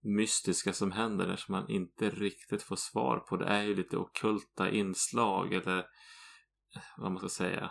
mystiska 0.03 0.73
som 0.73 0.93
händer 0.93 1.27
där 1.27 1.37
som 1.37 1.53
man 1.53 1.69
inte 1.69 2.11
riktigt 2.11 2.63
får 2.63 2.77
svar 2.77 3.19
på. 3.19 3.37
Det 3.37 3.47
är 3.47 3.63
ju 3.63 3.75
lite 3.75 3.97
okulta 3.97 4.71
inslag 4.71 5.53
eller 5.53 5.87
vad 6.97 7.13
man 7.13 7.19
ska 7.19 7.29
säga. 7.29 7.71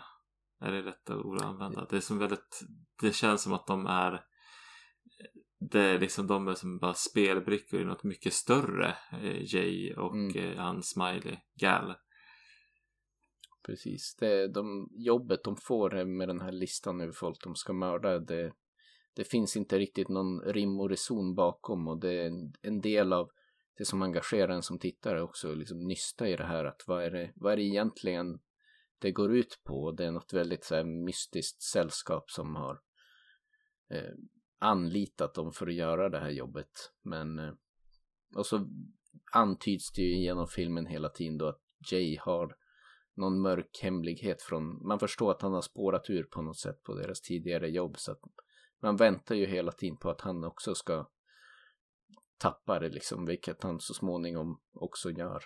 Är 0.60 0.72
det 0.72 0.82
rätta 0.82 1.16
ord 1.16 1.36
att 1.36 1.44
använda? 1.44 1.86
Det 1.90 1.96
är 1.96 2.00
som 2.00 2.18
väldigt, 2.18 2.60
det 3.00 3.12
känns 3.12 3.42
som 3.42 3.52
att 3.52 3.66
de 3.66 3.86
är 3.86 4.24
det 5.60 5.80
är 5.80 5.98
liksom 5.98 6.26
de 6.26 6.48
är 6.48 6.54
som 6.54 6.78
bara 6.78 6.94
spelbrickor 6.94 7.80
i 7.80 7.84
något 7.84 8.04
mycket 8.04 8.32
större. 8.32 8.96
Eh, 9.12 9.54
Jay 9.54 9.94
och 9.94 10.14
mm. 10.14 10.36
eh, 10.36 10.56
han 10.56 10.82
Smiley, 10.82 11.36
Gal. 11.54 11.94
Precis, 13.66 14.16
det 14.20 14.48
de 14.48 14.88
jobbet 14.92 15.44
de 15.44 15.56
får 15.56 16.04
med 16.04 16.28
den 16.28 16.40
här 16.40 16.52
listan 16.52 17.00
över 17.00 17.12
folk 17.12 17.44
de 17.44 17.54
ska 17.54 17.72
mörda. 17.72 18.18
Det, 18.18 18.52
det 19.16 19.24
finns 19.24 19.56
inte 19.56 19.78
riktigt 19.78 20.08
någon 20.08 20.40
rim 20.40 20.80
och 20.80 20.90
reson 20.90 21.34
bakom 21.34 21.88
och 21.88 22.00
det 22.00 22.12
är 22.12 22.26
en, 22.26 22.52
en 22.62 22.80
del 22.80 23.12
av 23.12 23.30
det 23.78 23.84
som 23.84 24.02
engagerar 24.02 24.48
en 24.48 24.62
som 24.62 24.78
tittare 24.78 25.22
också, 25.22 25.54
liksom 25.54 25.86
nysta 25.86 26.28
i 26.28 26.36
det 26.36 26.46
här 26.46 26.64
att 26.64 26.84
vad 26.86 27.04
är 27.04 27.10
det, 27.10 27.32
vad 27.36 27.52
är 27.52 27.56
det 27.56 27.62
egentligen 27.62 28.38
det 29.00 29.12
går 29.12 29.34
ut 29.34 29.60
på? 29.64 29.92
Det 29.92 30.04
är 30.04 30.10
något 30.10 30.32
väldigt 30.32 30.64
så 30.64 30.74
här 30.74 30.84
mystiskt 30.84 31.62
sällskap 31.62 32.30
som 32.30 32.56
har 32.56 32.80
eh, 33.90 34.12
anlitat 34.58 35.34
dem 35.34 35.52
för 35.52 35.66
att 35.66 35.74
göra 35.74 36.08
det 36.08 36.18
här 36.18 36.30
jobbet. 36.30 36.92
Men 37.02 37.38
eh, 37.38 37.52
och 38.36 38.46
så 38.46 38.68
antyds 39.32 39.92
det 39.92 40.02
ju 40.02 40.22
genom 40.22 40.46
filmen 40.46 40.86
hela 40.86 41.08
tiden 41.08 41.38
då 41.38 41.48
att 41.48 41.60
Jay 41.92 42.18
har 42.20 42.56
någon 43.14 43.40
mörk 43.40 43.80
hemlighet 43.82 44.42
från, 44.42 44.86
man 44.86 44.98
förstår 44.98 45.30
att 45.30 45.42
han 45.42 45.52
har 45.52 45.62
spårat 45.62 46.10
ur 46.10 46.22
på 46.22 46.42
något 46.42 46.58
sätt 46.58 46.82
på 46.82 46.94
deras 46.94 47.20
tidigare 47.20 47.70
jobb 47.70 47.98
så 47.98 48.12
att 48.12 48.20
man 48.82 48.96
väntar 48.96 49.34
ju 49.34 49.46
hela 49.46 49.72
tiden 49.72 49.96
på 49.96 50.10
att 50.10 50.20
han 50.20 50.44
också 50.44 50.74
ska 50.74 51.08
tappa 52.38 52.78
det 52.78 52.88
liksom, 52.88 53.26
vilket 53.26 53.62
han 53.62 53.80
så 53.80 53.94
småningom 53.94 54.60
också 54.72 55.10
gör. 55.10 55.42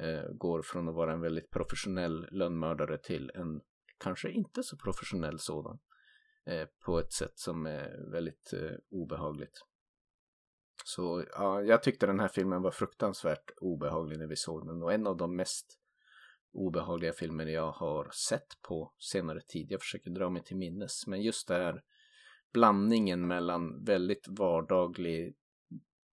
Eh, 0.00 0.32
går 0.32 0.62
från 0.62 0.88
att 0.88 0.94
vara 0.94 1.12
en 1.12 1.20
väldigt 1.20 1.50
professionell 1.50 2.28
lönnmördare 2.30 2.98
till 2.98 3.30
en 3.34 3.60
kanske 3.98 4.30
inte 4.30 4.62
så 4.62 4.76
professionell 4.76 5.38
sådan. 5.38 5.78
Eh, 6.46 6.68
på 6.86 6.98
ett 6.98 7.12
sätt 7.12 7.38
som 7.38 7.66
är 7.66 8.10
väldigt 8.10 8.52
eh, 8.52 8.76
obehagligt. 8.90 9.60
Så 10.84 11.24
ja, 11.32 11.62
jag 11.62 11.82
tyckte 11.82 12.06
den 12.06 12.20
här 12.20 12.28
filmen 12.28 12.62
var 12.62 12.70
fruktansvärt 12.70 13.50
obehaglig 13.56 14.18
när 14.18 14.26
vi 14.26 14.36
såg 14.36 14.66
den 14.66 14.82
och 14.82 14.92
en 14.92 15.06
av 15.06 15.16
de 15.16 15.36
mest 15.36 15.78
obehagliga 16.52 17.12
filmer 17.12 17.46
jag 17.46 17.72
har 17.72 18.10
sett 18.10 18.62
på 18.62 18.92
senare 18.98 19.40
tid. 19.40 19.66
Jag 19.70 19.80
försöker 19.80 20.10
dra 20.10 20.30
mig 20.30 20.44
till 20.44 20.56
minnes, 20.56 21.06
men 21.06 21.22
just 21.22 21.48
det 21.48 21.54
här 21.54 21.82
blandningen 22.52 23.26
mellan 23.26 23.84
väldigt 23.84 24.28
vardaglig 24.28 25.36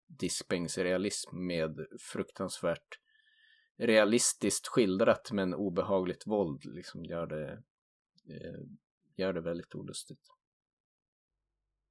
diskbänksrealism 0.07 1.47
med 1.47 1.88
fruktansvärt 1.99 2.99
realistiskt 3.78 4.67
skildrat 4.67 5.32
men 5.32 5.53
obehagligt 5.53 6.28
våld 6.28 6.65
liksom 6.65 7.05
gör 7.05 7.28
det 7.28 7.51
eh, 8.30 8.61
gör 9.15 9.34
det 9.34 9.41
väldigt 9.41 9.75
olustigt. 9.75 10.21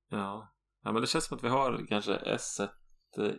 Ja, 0.08 0.54
ja 0.82 0.92
men 0.92 1.00
det 1.00 1.06
känns 1.06 1.24
som 1.24 1.36
att 1.36 1.44
vi 1.44 1.48
har 1.48 1.86
kanske 1.88 2.14
S 2.14 2.60
eh, 2.60 3.34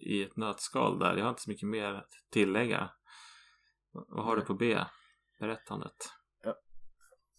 i 0.00 0.22
ett 0.22 0.36
nötskal 0.36 0.98
där. 0.98 1.16
Jag 1.16 1.24
har 1.24 1.30
inte 1.30 1.42
så 1.42 1.50
mycket 1.50 1.68
mer 1.68 1.92
att 1.94 2.12
tillägga. 2.30 2.90
Vad 3.90 4.24
har 4.24 4.36
du 4.36 4.42
på 4.42 4.54
B? 4.54 4.78
Berättandet. 5.38 5.96
Ja, 6.42 6.56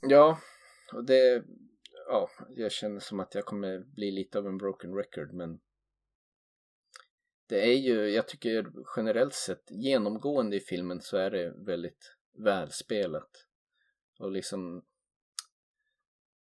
ja 0.01 0.39
och 0.93 1.05
det 1.05 1.43
ja, 2.07 2.29
jag 2.49 2.71
känner 2.71 2.99
som 2.99 3.19
att 3.19 3.35
jag 3.35 3.45
kommer 3.45 3.79
bli 3.79 4.11
lite 4.11 4.39
av 4.39 4.47
en 4.47 4.57
broken 4.57 4.95
record 4.95 5.33
men 5.33 5.59
det 7.51 7.61
är 7.61 7.77
ju, 7.77 8.09
jag 8.09 8.27
tycker 8.27 8.71
generellt 8.95 9.33
sett 9.33 9.71
genomgående 9.71 10.55
i 10.55 10.59
filmen 10.59 11.01
så 11.01 11.17
är 11.17 11.31
det 11.31 11.53
väldigt 11.57 12.15
välspelat. 12.37 13.45
Och 14.19 14.31
liksom, 14.31 14.77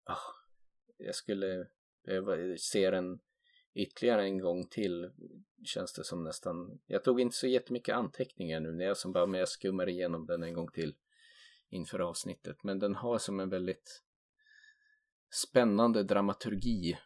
oh, 0.10 0.36
jag 0.98 1.16
skulle 1.16 1.68
behöva 2.06 2.58
se 2.58 2.90
den 2.90 3.20
ytterligare 3.74 4.24
en 4.24 4.40
gång 4.40 4.68
till 4.68 5.12
känns 5.64 5.94
det 5.94 6.04
som 6.04 6.24
nästan, 6.24 6.80
jag 6.86 7.04
tog 7.04 7.22
inte 7.22 7.36
så 7.36 7.48
jättemycket 7.48 7.96
anteckningar 7.96 8.60
nu 8.60 8.72
när 8.72 8.86
jag 8.86 8.98
som 8.98 9.12
bara, 9.12 9.26
men 9.26 9.40
jag 9.40 9.50
skummar 9.50 9.90
igenom 9.90 10.26
den 10.26 10.44
en 10.44 10.54
gång 10.54 10.72
till 10.72 10.96
inför 11.70 12.00
avsnittet. 12.00 12.64
Men 12.64 12.80
den 12.80 12.96
har 12.96 13.18
som 13.18 13.40
en 13.40 13.50
väldigt 13.50 14.04
spännande 15.34 16.04
dramaturgi 16.04 16.98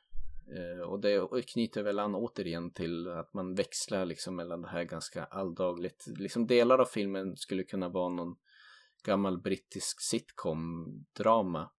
Eh, 0.56 0.82
och 0.82 1.00
det 1.00 1.48
knyter 1.48 1.84
väl 1.84 2.00
an 2.00 2.16
återigen 2.16 2.74
till 2.74 3.08
att 3.08 3.34
man 3.34 3.56
växlar 3.56 4.06
liksom 4.06 4.36
mellan 4.36 4.62
det 4.62 4.70
här 4.70 4.84
ganska 4.84 5.24
alldagligt. 5.24 6.06
Liksom 6.08 6.48
delar 6.48 6.80
av 6.80 6.86
filmen 6.86 7.38
skulle 7.38 7.64
kunna 7.64 7.90
vara 7.90 8.10
någon 8.10 8.36
gammal 9.04 9.42
brittisk 9.42 10.02
sitcom-drama 10.02 11.70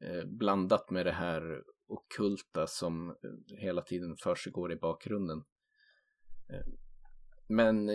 eh, 0.00 0.24
blandat 0.24 0.90
med 0.90 1.06
det 1.06 1.12
här 1.12 1.62
okulta 1.86 2.66
som 2.66 3.10
eh, 3.10 3.56
hela 3.58 3.82
tiden 3.82 4.16
försiggår 4.16 4.72
i 4.72 4.76
bakgrunden. 4.76 5.44
Men 7.48 7.90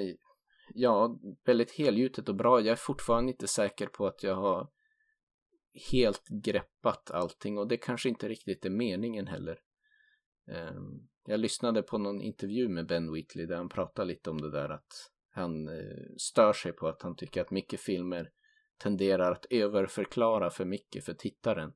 ja, 0.74 1.20
väldigt 1.46 1.72
helgjutet 1.72 2.30
och 2.30 2.36
bra. 2.36 2.60
Jag 2.60 2.72
är 2.72 2.76
fortfarande 2.76 3.32
inte 3.32 3.48
säker 3.48 3.88
på 3.88 4.08
att 4.08 4.24
jag 4.24 4.36
har 4.36 4.68
helt 5.92 6.28
greppat 6.28 7.12
allting 7.12 7.58
och 7.58 7.68
det 7.68 7.78
kanske 7.78 8.10
inte 8.10 8.30
riktigt 8.30 8.66
är 8.66 8.70
meningen 8.70 9.28
heller. 9.28 9.60
Ehm, 10.52 11.08
jag 11.26 11.40
lyssnade 11.40 11.84
på 11.84 11.98
någon 11.98 12.22
intervju 12.22 12.70
med 12.70 12.88
Ben 12.88 13.14
Wheatley 13.14 13.46
där 13.46 13.58
han 13.58 13.70
pratade 13.70 14.08
lite 14.08 14.30
om 14.30 14.42
det 14.42 14.52
där 14.52 14.70
att 14.70 15.12
han 15.32 15.68
eh, 15.68 16.06
stör 16.18 16.54
sig 16.54 16.74
på 16.74 16.88
att 16.88 17.02
han 17.02 17.16
tycker 17.16 17.42
att 17.42 17.52
mycket 17.52 17.80
filmer 17.80 18.32
tenderar 18.78 19.32
att 19.32 19.46
överförklara 19.50 20.50
för 20.50 20.66
mycket 20.66 21.06
för 21.06 21.14
tittaren. 21.14 21.74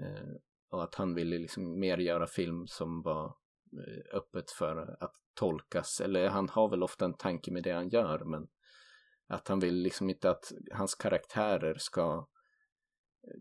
Ehm, 0.00 0.38
och 0.70 0.84
att 0.84 0.94
han 0.94 1.14
ville 1.14 1.38
liksom 1.38 1.80
mer 1.80 1.98
göra 1.98 2.26
film 2.26 2.66
som 2.66 3.02
var 3.02 3.26
eh, 3.72 4.16
öppet 4.16 4.50
för 4.50 4.96
att 5.00 5.14
tolkas. 5.34 6.00
Eller 6.00 6.28
han 6.28 6.48
har 6.48 6.70
väl 6.70 6.82
ofta 6.82 7.04
en 7.04 7.16
tanke 7.16 7.50
med 7.50 7.62
det 7.62 7.72
han 7.72 7.88
gör 7.88 8.24
men 8.24 8.48
att 9.26 9.48
han 9.48 9.60
vill 9.60 9.74
liksom 9.74 10.10
inte 10.10 10.30
att 10.30 10.52
hans 10.72 10.94
karaktärer 10.94 11.74
ska 11.78 12.28
eh, 13.22 13.40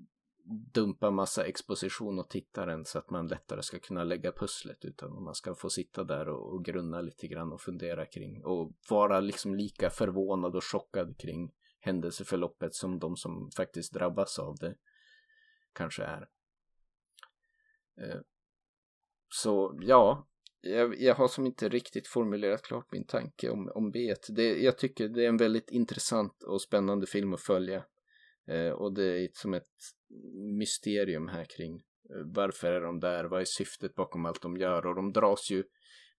dumpa 0.49 1.11
massa 1.11 1.45
exposition 1.45 2.19
åt 2.19 2.29
tittaren 2.29 2.85
så 2.85 2.99
att 2.99 3.09
man 3.09 3.27
lättare 3.27 3.63
ska 3.63 3.79
kunna 3.79 4.03
lägga 4.03 4.31
pusslet 4.31 4.85
utan 4.85 5.23
man 5.23 5.35
ska 5.35 5.55
få 5.55 5.69
sitta 5.69 6.03
där 6.03 6.29
och, 6.29 6.53
och 6.53 6.65
grunna 6.65 7.01
lite 7.01 7.27
grann 7.27 7.53
och 7.53 7.61
fundera 7.61 8.05
kring 8.05 8.45
och 8.45 8.73
vara 8.89 9.19
liksom 9.19 9.55
lika 9.55 9.89
förvånad 9.89 10.55
och 10.55 10.63
chockad 10.63 11.17
kring 11.17 11.51
händelseförloppet 11.79 12.75
som 12.75 12.99
de 12.99 13.15
som 13.15 13.51
faktiskt 13.57 13.93
drabbas 13.93 14.39
av 14.39 14.55
det 14.55 14.75
kanske 15.73 16.03
är. 16.03 16.29
Eh, 18.01 18.19
så 19.29 19.79
ja, 19.81 20.27
jag, 20.61 21.01
jag, 21.01 21.15
har 21.15 21.27
som 21.27 21.45
inte 21.45 21.69
riktigt 21.69 22.07
formulerat 22.07 22.61
klart 22.61 22.91
min 22.91 23.05
tanke 23.05 23.49
om, 23.49 23.71
om 23.75 23.91
B. 23.91 24.15
Det, 24.29 24.63
jag 24.63 24.77
tycker 24.77 25.07
det 25.07 25.23
är 25.23 25.29
en 25.29 25.37
väldigt 25.37 25.69
intressant 25.69 26.43
och 26.43 26.61
spännande 26.61 27.07
film 27.07 27.33
att 27.33 27.41
följa. 27.41 27.85
Eh, 28.47 28.69
och 28.69 28.93
det 28.93 29.23
är 29.23 29.29
som 29.33 29.53
ett 29.53 29.63
mysterium 30.57 31.27
här 31.27 31.45
kring 31.45 31.75
eh, 31.75 32.21
varför 32.25 32.71
är 32.71 32.81
de 32.81 32.99
där, 32.99 33.25
vad 33.25 33.41
är 33.41 33.45
syftet 33.45 33.95
bakom 33.95 34.25
allt 34.25 34.41
de 34.41 34.57
gör 34.57 34.85
och 34.85 34.95
de 34.95 35.13
dras 35.13 35.51
ju 35.51 35.63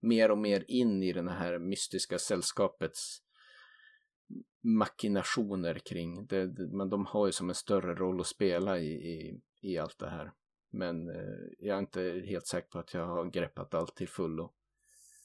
mer 0.01 0.31
och 0.31 0.39
mer 0.39 0.65
in 0.69 1.03
i 1.03 1.13
det 1.13 1.31
här 1.31 1.59
mystiska 1.59 2.19
sällskapets 2.19 3.23
makinationer 4.63 5.79
kring 5.79 6.27
det, 6.27 6.53
men 6.73 6.91
de 6.91 7.07
har 7.07 7.27
ju 7.27 7.33
som 7.33 7.49
en 7.49 7.55
större 7.55 7.95
roll 7.95 8.21
att 8.21 8.27
spela 8.27 8.79
i, 8.79 8.93
i, 8.93 9.41
i 9.63 9.79
allt 9.79 9.99
det 9.99 10.11
här. 10.11 10.33
Men 10.71 11.09
eh, 11.09 11.39
jag 11.59 11.77
är 11.77 11.81
inte 11.81 12.23
helt 12.27 12.47
säker 12.47 12.69
på 12.69 12.79
att 12.79 12.95
jag 12.95 13.07
har 13.07 13.31
greppat 13.31 13.75
allt 13.75 13.97
till 13.97 14.09
fullo. 14.09 14.53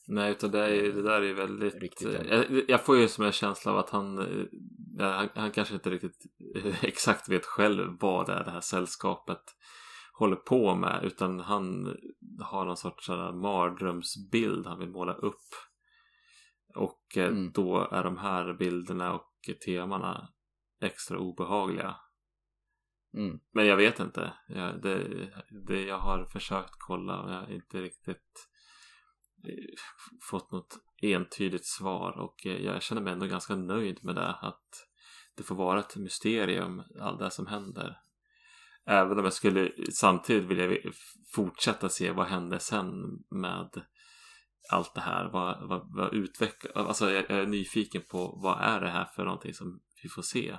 Nej, 0.07 0.31
utan 0.31 0.51
det, 0.51 0.59
är, 0.59 0.93
det 0.93 1.01
där 1.01 1.21
är 1.21 1.33
väldigt... 1.33 1.75
Riktigt, 1.75 2.07
eh, 2.07 2.21
jag, 2.29 2.63
jag, 2.67 2.85
får 2.85 2.97
ju 2.97 3.07
som 3.07 3.25
en 3.25 3.31
känsla 3.31 3.71
av 3.71 3.77
att 3.77 3.89
han, 3.89 4.17
eh, 4.19 5.07
han, 5.11 5.29
han 5.35 5.51
kanske 5.51 5.73
inte 5.73 5.89
riktigt 5.89 6.25
eh, 6.55 6.83
exakt 6.83 7.29
vet 7.29 7.45
själv 7.45 7.97
vad 7.99 8.25
det 8.25 8.33
är 8.33 8.43
det 8.43 8.51
här 8.51 8.61
sällskapet 8.61 9.43
håller 10.13 10.35
på 10.35 10.75
med. 10.75 11.03
Utan 11.03 11.39
han 11.39 11.97
har 12.41 12.65
någon 12.65 12.77
sorts 12.77 13.09
mardrömsbild 13.33 14.67
han 14.67 14.79
vill 14.79 14.89
måla 14.89 15.13
upp. 15.13 15.49
Och 16.75 17.17
mm. 17.17 17.51
då 17.51 17.87
är 17.91 18.03
de 18.03 18.17
här 18.17 18.53
bilderna 18.53 19.13
och 19.13 19.31
temana 19.65 20.29
extra 20.81 21.19
obehagliga. 21.19 21.95
Mm. 23.17 23.39
Men 23.53 23.65
jag 23.65 23.77
vet 23.77 23.99
inte. 23.99 24.33
Jag, 24.47 24.81
det, 24.81 25.07
det, 25.67 25.83
jag 25.83 25.99
har 25.99 26.25
försökt 26.25 26.75
kolla 26.79 27.21
och 27.21 27.31
jag 27.31 27.39
har 27.39 27.51
inte 27.51 27.81
riktigt 27.81 28.49
fått 30.29 30.51
något 30.51 30.77
entydigt 31.01 31.65
svar 31.65 32.11
och 32.19 32.45
eh, 32.45 32.65
jag 32.65 32.81
känner 32.81 33.01
mig 33.01 33.13
ändå 33.13 33.25
ganska 33.25 33.55
nöjd 33.55 33.99
med 34.03 34.15
det 34.15 34.35
att 34.41 34.87
det 35.35 35.43
får 35.43 35.55
vara 35.55 35.79
ett 35.79 35.95
mysterium 35.95 36.83
allt 36.99 37.19
det 37.19 37.31
som 37.31 37.47
händer. 37.47 37.97
Även 38.85 39.19
om 39.19 39.23
jag 39.23 39.33
skulle 39.33 39.71
samtidigt 39.91 40.43
vilja 40.43 40.91
fortsätta 41.33 41.89
se 41.89 42.11
vad 42.11 42.27
hände 42.27 42.59
sen 42.59 42.87
med 43.29 43.69
allt 44.69 44.95
det 44.95 45.01
här. 45.01 45.29
Vad, 45.29 45.69
vad, 45.69 45.95
vad 45.95 46.13
utvecklar, 46.13 46.85
alltså 46.85 47.11
jag, 47.11 47.25
jag 47.29 47.39
är 47.39 47.47
nyfiken 47.47 48.01
på 48.11 48.39
vad 48.43 48.61
är 48.61 48.81
det 48.81 48.89
här 48.89 49.05
för 49.05 49.25
någonting 49.25 49.53
som 49.53 49.79
vi 50.03 50.09
får 50.09 50.21
se. 50.21 50.57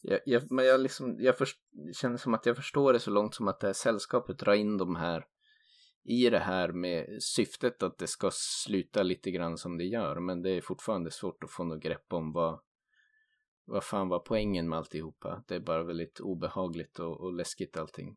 Jag, 0.00 0.20
jag, 0.26 0.50
men 0.50 0.64
jag, 0.64 0.80
liksom, 0.80 1.16
jag 1.18 1.38
först, 1.38 1.58
känner 1.94 2.16
som 2.16 2.34
att 2.34 2.46
jag 2.46 2.56
förstår 2.56 2.92
det 2.92 3.00
så 3.00 3.10
långt 3.10 3.34
som 3.34 3.48
att 3.48 3.60
det 3.60 3.66
här 3.66 3.74
sällskapet 3.74 4.38
drar 4.38 4.54
in 4.54 4.78
de 4.78 4.96
här 4.96 5.24
i 6.04 6.30
det 6.30 6.38
här 6.38 6.72
med 6.72 7.22
syftet 7.22 7.82
att 7.82 7.98
det 7.98 8.06
ska 8.06 8.30
sluta 8.32 9.02
lite 9.02 9.30
grann 9.30 9.58
som 9.58 9.78
det 9.78 9.84
gör. 9.84 10.20
Men 10.20 10.42
det 10.42 10.50
är 10.50 10.60
fortfarande 10.60 11.10
svårt 11.10 11.44
att 11.44 11.50
få 11.50 11.64
något 11.64 11.82
grepp 11.82 12.12
om 12.12 12.32
vad, 12.32 12.60
vad 13.64 13.84
fan 13.84 14.08
var 14.08 14.18
poängen 14.18 14.68
med 14.68 14.78
alltihopa. 14.78 15.44
Det 15.48 15.54
är 15.54 15.60
bara 15.60 15.84
väldigt 15.84 16.20
obehagligt 16.20 16.98
och, 16.98 17.20
och 17.20 17.32
läskigt 17.32 17.76
allting. 17.76 18.16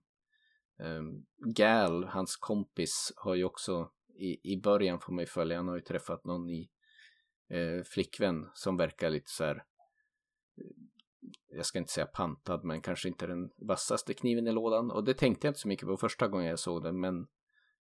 Um, 0.80 1.26
Gal, 1.56 2.04
hans 2.04 2.36
kompis, 2.36 3.14
har 3.16 3.36
ju 3.36 3.44
också 3.44 3.92
i, 4.16 4.54
i 4.54 4.62
början 4.62 5.00
får 5.00 5.14
man 5.14 5.22
ju 5.22 5.28
följa, 5.28 5.58
han 5.58 5.68
har 5.68 5.76
ju 5.76 5.82
träffat 5.82 6.26
någon 6.26 6.48
ny 6.48 6.70
eh, 7.50 7.84
flickvän 7.84 8.50
som 8.54 8.78
verkar 8.78 9.10
lite 9.10 9.32
så 9.32 9.44
här 9.44 9.56
eh, 10.58 10.76
jag 11.48 11.66
ska 11.66 11.80
inte 11.80 11.92
säga 11.92 12.06
pantad, 12.06 12.64
men 12.64 12.82
kanske 12.82 13.08
inte 13.08 13.28
den 13.28 13.50
vassaste 13.58 14.14
kniven 14.14 14.48
i 14.48 14.52
lådan. 14.52 14.92
Och 14.92 15.04
det 15.04 15.14
tänkte 15.14 15.48
jag 15.48 15.50
inte 15.50 15.60
så 15.60 15.68
mycket 15.68 15.88
på 15.88 15.98
första 15.98 16.28
gången 16.28 16.48
jag 16.48 16.60
såg 16.60 16.84
den, 16.84 17.00
men 17.00 17.28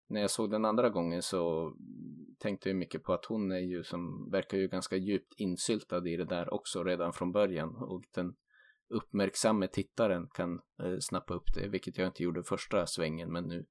när 0.07 0.21
jag 0.21 0.31
såg 0.31 0.51
den 0.51 0.65
andra 0.65 0.91
gången 0.91 1.23
så 1.23 1.73
tänkte 2.39 2.69
jag 2.69 2.77
mycket 2.77 3.03
på 3.03 3.13
att 3.13 3.25
hon 3.25 3.53
är 3.53 3.59
ju 3.59 3.85
som 3.85 4.31
verkar 4.31 4.59
ju 4.59 4.69
ganska 4.69 4.97
djupt 4.97 5.35
insyltad 5.37 6.09
i 6.09 6.17
det 6.17 6.25
där 6.25 6.55
också 6.55 6.85
redan 6.85 7.13
från 7.13 7.33
början. 7.33 7.77
Och 7.77 8.05
den 8.15 8.35
uppmärksamme 8.89 9.69
tittaren 9.69 10.29
kan 10.35 10.55
eh, 10.55 10.97
snappa 11.01 11.35
upp 11.35 11.55
det, 11.55 11.69
vilket 11.69 11.99
jag 11.99 12.07
inte 12.07 12.23
gjorde 12.23 12.43
första 12.43 12.87
svängen 12.87 13.33
men 13.33 13.45
nu 13.45 13.67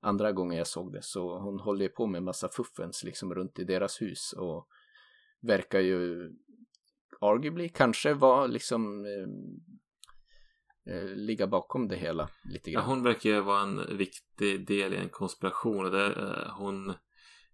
andra 0.00 0.32
gången 0.32 0.58
jag 0.58 0.66
såg 0.66 0.92
det. 0.92 1.02
Så 1.02 1.38
hon 1.38 1.60
håller 1.60 1.82
ju 1.82 1.88
på 1.88 2.06
med 2.06 2.22
massa 2.22 2.48
fuffens 2.48 3.04
liksom 3.04 3.34
runt 3.34 3.58
i 3.58 3.64
deras 3.64 4.02
hus 4.02 4.32
och 4.32 4.68
verkar 5.40 5.80
ju 5.80 6.32
arguably 7.20 7.68
kanske 7.68 8.14
vara 8.14 8.46
liksom 8.46 9.04
eh, 9.04 9.26
Eh, 9.72 9.78
ligga 11.14 11.46
bakom 11.46 11.88
det 11.88 11.96
hela 11.96 12.28
lite 12.44 12.70
grann. 12.70 12.82
Ja, 12.82 12.88
hon 12.88 13.02
verkar 13.02 13.30
ju 13.30 13.40
vara 13.40 13.60
en 13.60 13.96
viktig 13.96 14.66
del 14.66 14.94
i 14.94 14.96
en 14.96 15.08
konspiration. 15.08 15.90
Det, 15.90 16.06
eh, 16.06 16.54
hon 16.56 16.94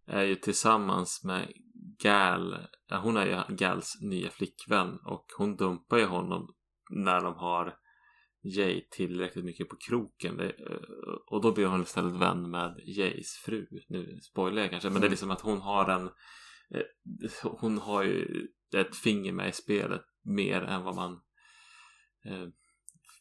är 0.07 0.23
ju 0.23 0.35
tillsammans 0.35 1.25
med 1.25 1.53
Gal. 2.03 2.57
Hon 3.03 3.17
är 3.17 3.27
ju 3.27 3.57
Gals 3.57 3.99
nya 4.03 4.31
flickvän 4.31 4.99
och 5.05 5.27
hon 5.39 5.57
dumpar 5.57 5.99
ju 5.99 6.05
honom 6.05 6.55
när 6.91 7.21
de 7.21 7.35
har 7.35 7.75
Jay 8.43 8.89
tillräckligt 8.91 9.45
mycket 9.45 9.69
på 9.69 9.77
kroken. 9.89 10.41
Eh, 10.41 10.51
och 11.31 11.43
då 11.43 11.53
blir 11.53 11.67
hon 11.67 11.83
istället 11.83 12.21
vän 12.21 12.51
med 12.51 12.81
Jays 12.85 13.33
fru. 13.45 13.67
Nu 13.89 14.19
spoilar 14.23 14.63
jag 14.63 14.71
kanske, 14.71 14.91
men 14.91 15.01
det 15.01 15.07
är 15.07 15.09
mm. 15.09 15.11
liksom 15.11 15.31
att 15.31 15.41
hon 15.41 15.61
har 15.61 15.91
en 15.91 16.11
hon 17.43 17.79
har 17.79 18.03
ju 18.03 18.49
ett 18.77 18.97
finger 18.97 19.33
med 19.33 19.49
i 19.49 19.53
spelet 19.53 20.03
mer 20.23 20.63
än 20.63 20.83
vad 20.83 20.95
man 20.95 21.21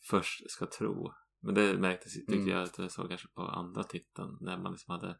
först 0.09 0.51
ska 0.51 0.65
tro. 0.65 1.13
Men 1.39 1.55
det 1.55 1.77
märktes 1.77 2.13
tyckte 2.13 2.33
mm. 2.33 2.47
jag 2.47 2.63
att 2.63 2.77
jag 2.77 2.91
såg 2.91 3.09
kanske 3.09 3.27
på 3.27 3.41
andra 3.41 3.83
titeln 3.83 4.37
när 4.41 4.57
man 4.57 4.71
liksom 4.71 4.91
hade 4.91 5.17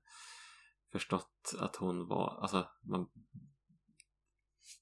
förstått 0.91 1.53
att 1.59 1.75
hon 1.75 2.07
var, 2.07 2.39
alltså 2.41 2.69
man 2.81 3.07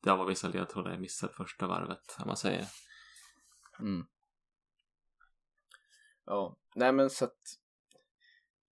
det 0.01 0.11
var 0.11 0.25
vissa 0.25 0.47
ledtrådar 0.47 0.91
jag 0.91 1.01
missade 1.01 1.33
första 1.33 1.67
varvet 1.67 2.17
om 2.19 2.27
man 2.27 2.37
säger. 2.37 2.65
Mm. 3.79 4.05
Ja, 6.25 6.57
nej 6.75 6.91
men 6.91 7.09
så 7.09 7.25
att 7.25 7.39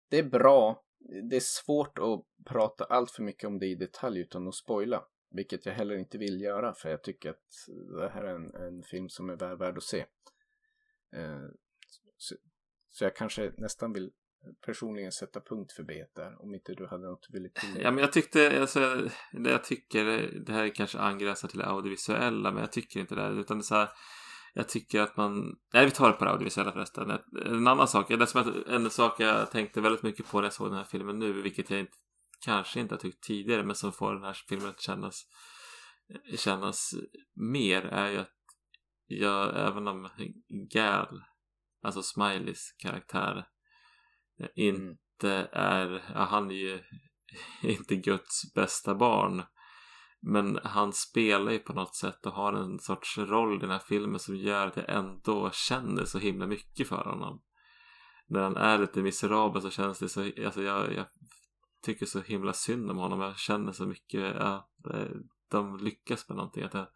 det 0.09 0.18
är 0.18 0.28
bra. 0.30 0.85
Det 1.30 1.37
är 1.37 1.41
svårt 1.41 1.99
att 1.99 2.24
prata 2.45 2.85
allt 2.85 3.11
för 3.11 3.22
mycket 3.22 3.45
om 3.45 3.59
det 3.59 3.66
i 3.66 3.74
detalj 3.74 4.20
utan 4.20 4.49
att 4.49 4.55
spoila. 4.55 5.05
Vilket 5.30 5.66
jag 5.66 5.72
heller 5.72 5.95
inte 5.97 6.18
vill 6.18 6.41
göra 6.41 6.74
för 6.74 6.89
jag 6.89 7.03
tycker 7.03 7.30
att 7.30 7.68
det 7.99 8.09
här 8.09 8.22
är 8.22 8.35
en, 8.35 8.55
en 8.55 8.83
film 8.83 9.09
som 9.09 9.30
är 9.30 9.37
väl 9.37 9.57
värd 9.57 9.76
att 9.76 9.83
se. 9.83 10.07
Eh, 11.16 11.46
så, 12.16 12.34
så, 12.90 13.04
jag 13.04 13.16
kanske 13.16 13.52
nästan 13.56 13.92
vill 13.92 14.10
personligen 14.66 15.12
sätta 15.12 15.40
punkt 15.40 15.72
för 15.72 15.82
bet 15.82 16.14
där. 16.14 16.42
Om 16.42 16.54
inte 16.54 16.74
du 16.74 16.86
hade 16.86 17.06
något 17.06 17.26
du 17.28 17.38
ville 17.38 17.48
tillägga. 17.48 17.82
Ja 17.82 17.90
men 17.90 18.00
jag 18.00 18.12
tyckte, 18.12 18.60
alltså, 18.60 19.08
det 19.32 19.50
jag 19.50 19.64
tycker, 19.64 20.04
det 20.46 20.52
här 20.52 20.74
kanske 20.74 20.98
angränsar 20.98 21.48
till 21.48 21.58
det 21.58 21.66
audiovisuella 21.66 22.50
men 22.50 22.60
jag 22.60 22.72
tycker 22.72 23.00
inte 23.00 23.14
det. 23.14 23.28
Utan 23.28 23.58
det 23.58 23.62
är 23.62 23.64
så 23.64 23.74
här, 23.74 23.88
jag 24.54 24.68
tycker 24.68 25.00
att 25.00 25.16
man, 25.16 25.56
nej 25.72 25.84
vi 25.84 25.90
tar 25.90 26.08
det 26.08 26.16
på 26.16 26.24
det 26.24 26.30
audiovisuella 26.30 26.72
förresten. 26.72 27.10
En 27.46 27.66
annan 27.66 27.88
sak, 27.88 28.08
det 28.08 28.26
som 28.26 28.64
en 28.68 28.90
sak 28.90 29.20
jag 29.20 29.50
tänkte 29.50 29.80
väldigt 29.80 30.02
mycket 30.02 30.26
på 30.30 30.38
när 30.38 30.44
jag 30.44 30.52
såg 30.52 30.68
den 30.68 30.76
här 30.76 30.84
filmen 30.84 31.18
nu, 31.18 31.42
vilket 31.42 31.70
jag 31.70 31.80
inte, 31.80 31.96
kanske 32.44 32.80
inte 32.80 32.94
har 32.94 33.00
tyckt 33.00 33.22
tidigare, 33.22 33.62
men 33.62 33.76
som 33.76 33.92
får 33.92 34.14
den 34.14 34.22
här 34.22 34.36
filmen 34.48 34.68
att 34.68 34.80
kännas, 34.80 35.26
kännas 36.36 36.94
mer, 37.34 37.82
är 37.82 38.10
ju 38.10 38.18
att 38.18 38.41
jag, 39.20 39.68
även 39.68 39.88
om 39.88 40.08
Gal, 40.72 41.22
alltså 41.82 42.02
Smileys 42.02 42.74
karaktär, 42.78 43.46
inte 44.54 45.30
mm. 45.30 45.46
är, 45.52 46.04
ja, 46.14 46.24
han 46.24 46.50
är 46.50 46.54
ju 46.54 46.80
inte 47.62 47.96
Guds 47.96 48.54
bästa 48.54 48.94
barn. 48.94 49.42
Men 50.20 50.58
han 50.64 50.92
spelar 50.92 51.52
ju 51.52 51.58
på 51.58 51.72
något 51.72 51.96
sätt 51.96 52.26
och 52.26 52.32
har 52.32 52.52
en 52.52 52.78
sorts 52.78 53.18
roll 53.18 53.56
i 53.56 53.58
den 53.58 53.70
här 53.70 53.82
filmen 53.88 54.18
som 54.20 54.36
gör 54.36 54.66
att 54.66 54.76
jag 54.76 54.88
ändå 54.88 55.50
känner 55.50 56.04
så 56.04 56.18
himla 56.18 56.46
mycket 56.46 56.88
för 56.88 57.04
honom. 57.04 57.42
När 58.28 58.42
han 58.42 58.56
är 58.56 58.78
lite 58.78 59.02
miserabel 59.02 59.62
så 59.62 59.70
känns 59.70 59.98
det 59.98 60.08
så, 60.08 60.20
alltså 60.20 60.62
jag, 60.62 60.94
jag 60.94 61.06
tycker 61.82 62.06
så 62.06 62.20
himla 62.20 62.52
synd 62.52 62.90
om 62.90 62.96
honom. 62.96 63.20
Jag 63.20 63.38
känner 63.38 63.72
så 63.72 63.86
mycket, 63.86 64.36
ja, 64.38 64.70
de 65.50 65.76
lyckas 65.76 66.28
med 66.28 66.36
någonting. 66.36 66.62
Att 66.62 66.74
jag, 66.74 66.82
jag 66.82 66.88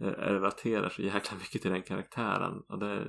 Eh, 0.00 0.08
eh, 0.08 0.12
relaterar 0.12 0.88
så 0.88 1.02
jäkla 1.02 1.38
mycket 1.38 1.62
till 1.62 1.70
den 1.70 1.82
karaktären. 1.82 2.60
Och 2.68 2.78
det 2.78 2.86
är 2.86 3.08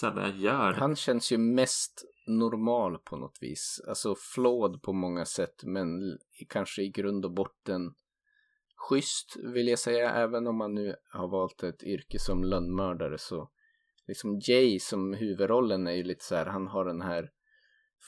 sällan 0.00 0.24
jag 0.24 0.36
gör 0.36 0.72
det. 0.72 0.78
Han 0.78 0.96
känns 0.96 1.32
ju 1.32 1.38
mest 1.38 2.04
normal 2.26 2.98
på 2.98 3.16
något 3.16 3.38
vis. 3.40 3.80
Alltså 3.88 4.14
flåd 4.34 4.82
på 4.82 4.92
många 4.92 5.24
sätt 5.24 5.64
men 5.64 6.18
kanske 6.48 6.82
i 6.82 6.88
grund 6.88 7.24
och 7.24 7.32
botten 7.32 7.94
schysst 8.76 9.36
vill 9.36 9.68
jag 9.68 9.78
säga, 9.78 10.10
även 10.10 10.46
om 10.46 10.56
man 10.56 10.74
nu 10.74 10.96
har 11.10 11.28
valt 11.28 11.62
ett 11.62 11.82
yrke 11.82 12.18
som 12.18 12.44
lönnmördare 12.44 13.18
så 13.18 13.50
liksom 14.06 14.40
Jay 14.48 14.78
som 14.78 15.14
huvudrollen 15.14 15.86
är 15.86 15.92
ju 15.92 16.02
lite 16.02 16.24
så 16.24 16.34
här, 16.34 16.46
han 16.46 16.66
har 16.66 16.84
den 16.84 17.00
här 17.00 17.30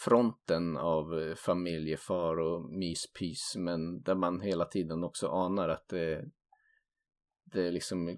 fronten 0.04 0.76
av 0.76 1.20
eh, 1.20 1.34
familjefar 1.34 2.40
och 2.40 2.70
myspys 2.70 3.56
men 3.56 4.02
där 4.02 4.14
man 4.14 4.40
hela 4.40 4.64
tiden 4.64 5.04
också 5.04 5.28
anar 5.28 5.68
att 5.68 5.88
det, 5.88 6.24
det 7.54 7.70
liksom 7.70 8.16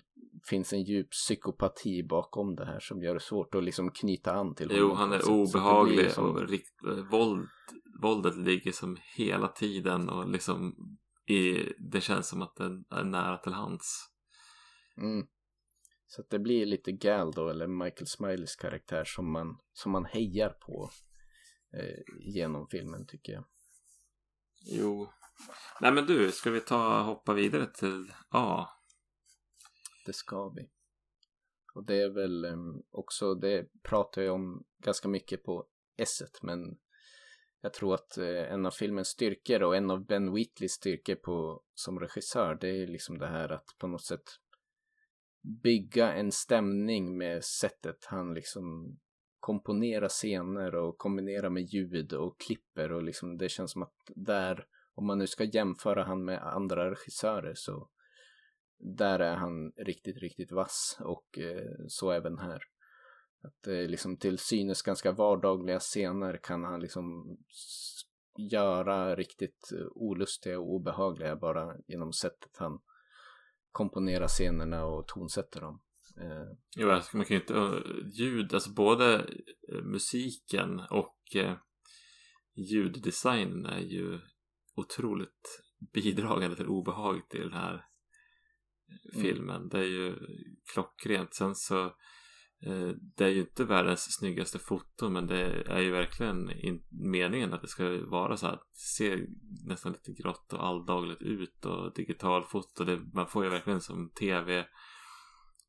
finns 0.48 0.72
en 0.72 0.82
djup 0.82 1.10
psykopati 1.10 2.02
bakom 2.02 2.56
det 2.56 2.64
här 2.64 2.80
som 2.80 3.02
gör 3.02 3.14
det 3.14 3.20
svårt 3.20 3.54
att 3.54 3.64
liksom 3.64 3.90
knyta 3.90 4.32
an 4.32 4.54
till 4.54 4.70
honom. 4.70 4.88
Jo, 4.88 4.94
han 4.94 5.12
är 5.12 5.30
obehaglig 5.30 6.10
som... 6.10 6.30
och 6.30 6.48
rikt, 6.48 6.74
våld, 7.10 7.48
våldet 8.02 8.36
ligger 8.36 8.72
som 8.72 8.96
hela 9.16 9.48
tiden 9.48 10.08
och 10.08 10.28
liksom 10.28 10.74
i, 11.26 11.72
det 11.78 12.00
känns 12.00 12.28
som 12.28 12.42
att 12.42 12.56
den 12.56 12.84
är 12.90 13.04
nära 13.04 13.38
till 13.38 13.52
hands. 13.52 14.08
Mm. 14.96 15.26
Så 16.06 16.20
att 16.20 16.30
det 16.30 16.38
blir 16.38 16.66
lite 16.66 16.92
Gal 16.92 17.32
då, 17.32 17.48
eller 17.48 17.66
Michael 17.66 18.06
Smileys 18.06 18.56
karaktär 18.56 19.04
som 19.04 19.32
man, 19.32 19.58
som 19.72 19.92
man 19.92 20.04
hejar 20.04 20.50
på 20.50 20.90
eh, 21.72 22.32
genom 22.34 22.66
filmen 22.70 23.06
tycker 23.06 23.32
jag. 23.32 23.44
Jo. 24.66 25.08
Nej 25.80 25.92
men 25.92 26.06
du, 26.06 26.32
ska 26.32 26.50
vi 26.50 26.60
ta 26.60 27.02
hoppa 27.02 27.32
vidare 27.32 27.66
till 27.66 28.12
A? 28.30 28.66
Det 30.06 30.12
ska 30.12 30.48
vi. 30.48 30.70
Och 31.74 31.84
det 31.84 32.02
är 32.02 32.08
väl 32.08 32.44
ehm, 32.44 32.82
också, 32.90 33.34
det 33.34 33.66
pratar 33.82 34.22
jag 34.22 34.34
om 34.34 34.64
ganska 34.78 35.08
mycket 35.08 35.44
på 35.44 35.66
S 35.96 36.22
men 36.42 36.78
jag 37.60 37.72
tror 37.72 37.94
att 37.94 38.18
eh, 38.18 38.52
en 38.52 38.66
av 38.66 38.70
filmens 38.70 39.08
styrkor 39.08 39.62
och 39.62 39.76
en 39.76 39.90
av 39.90 40.06
Ben 40.06 40.34
Wheatleys 40.34 40.72
styrkor 40.72 41.14
på, 41.14 41.62
som 41.74 42.00
regissör 42.00 42.58
det 42.60 42.68
är 42.68 42.86
liksom 42.86 43.18
det 43.18 43.26
här 43.26 43.52
att 43.52 43.66
på 43.78 43.86
något 43.86 44.04
sätt 44.04 44.24
bygga 45.62 46.12
en 46.12 46.32
stämning 46.32 47.18
med 47.18 47.44
sättet 47.44 48.04
han 48.04 48.34
liksom 48.34 48.98
komponerar 49.40 50.08
scener 50.08 50.74
och 50.74 50.98
kombinerar 50.98 51.50
med 51.50 51.62
ljud 51.62 52.12
och 52.12 52.40
klipper 52.40 52.92
och 52.92 53.02
liksom 53.02 53.38
det 53.38 53.48
känns 53.48 53.72
som 53.72 53.82
att 53.82 53.96
där 54.06 54.66
om 54.94 55.06
man 55.06 55.18
nu 55.18 55.26
ska 55.26 55.44
jämföra 55.44 56.04
han 56.04 56.24
med 56.24 56.42
andra 56.42 56.90
regissörer 56.90 57.54
så 57.54 57.88
där 58.78 59.18
är 59.18 59.36
han 59.36 59.72
riktigt, 59.76 60.16
riktigt 60.16 60.52
vass 60.52 60.98
och 61.00 61.38
eh, 61.38 61.74
så 61.88 62.10
även 62.10 62.38
här. 62.38 62.62
Att 63.42 63.66
eh, 63.66 63.88
liksom 63.88 64.16
till 64.16 64.38
synes 64.38 64.82
ganska 64.82 65.12
vardagliga 65.12 65.80
scener 65.80 66.40
kan 66.42 66.64
han 66.64 66.80
liksom 66.80 67.36
göra 68.38 69.16
riktigt 69.16 69.72
eh, 69.72 69.86
olustiga 69.90 70.58
och 70.58 70.74
obehagliga 70.74 71.36
bara 71.36 71.76
genom 71.86 72.12
sättet 72.12 72.56
han 72.58 72.80
komponerar 73.72 74.28
scenerna 74.28 74.84
och 74.84 75.08
tonsätter 75.08 75.60
dem. 75.60 75.80
Eh. 76.20 76.56
Jo, 76.76 76.90
alltså, 76.90 77.16
man 77.16 77.26
kan 77.26 77.34
ju 77.34 77.40
inte, 77.40 77.54
eh, 77.54 78.08
ljud, 78.12 78.54
alltså 78.54 78.70
både 78.70 79.26
musiken 79.82 80.80
och 80.90 81.16
ljuddesignen 82.54 83.66
är 83.66 83.80
ju 83.80 84.18
otroligt 84.74 85.62
bidragande 85.92 86.56
till 86.56 86.68
obehaget 86.68 87.34
i 87.34 87.38
den 87.38 87.52
här 87.52 87.84
filmen. 89.12 89.56
Mm. 89.56 89.68
Det 89.68 89.78
är 89.78 89.88
ju 89.88 90.16
klockrent. 90.72 91.34
Sen 91.34 91.54
så 91.54 91.92
Eh, 92.62 92.88
det 93.16 93.24
är 93.24 93.28
ju 93.28 93.40
inte 93.40 93.64
världens 93.64 94.12
snyggaste 94.12 94.58
foto 94.58 95.08
men 95.08 95.26
det 95.26 95.62
är 95.66 95.80
ju 95.80 95.90
verkligen 95.90 96.50
meningen 96.90 97.52
att 97.52 97.62
det 97.62 97.68
ska 97.68 98.06
vara 98.06 98.36
så 98.36 98.46
här. 98.46 98.56
Det 98.56 98.80
ser 98.96 99.26
nästan 99.66 99.92
lite 99.92 100.22
grått 100.22 100.52
och 100.52 100.66
alldagligt 100.66 101.22
ut 101.22 101.64
och 101.64 101.94
digitalfoto. 101.94 102.84
Det, 102.84 103.00
man 103.14 103.28
får 103.28 103.44
ju 103.44 103.50
verkligen 103.50 103.80
som 103.80 104.10
tv 104.10 104.68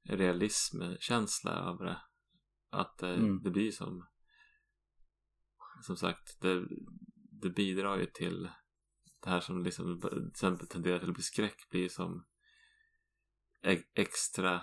realismkänsla 0.10 1.52
över 1.52 1.86
det. 1.86 2.02
Att 2.70 2.98
det, 2.98 3.14
mm. 3.14 3.44
det 3.44 3.50
blir 3.50 3.72
som 3.72 4.06
som 5.82 5.98
sagt 5.98 6.42
det, 6.42 6.68
det 7.42 7.50
bidrar 7.50 7.98
ju 7.98 8.06
till 8.06 8.50
det 9.24 9.30
här 9.30 9.40
som 9.40 9.64
liksom 9.64 10.02
sen 10.36 10.58
tenderar 10.58 11.00
till 11.00 11.10
att 11.10 11.16
bli 11.16 11.24
skräck 11.24 11.70
blir 11.70 11.90
som 11.90 12.26
extra 13.94 14.62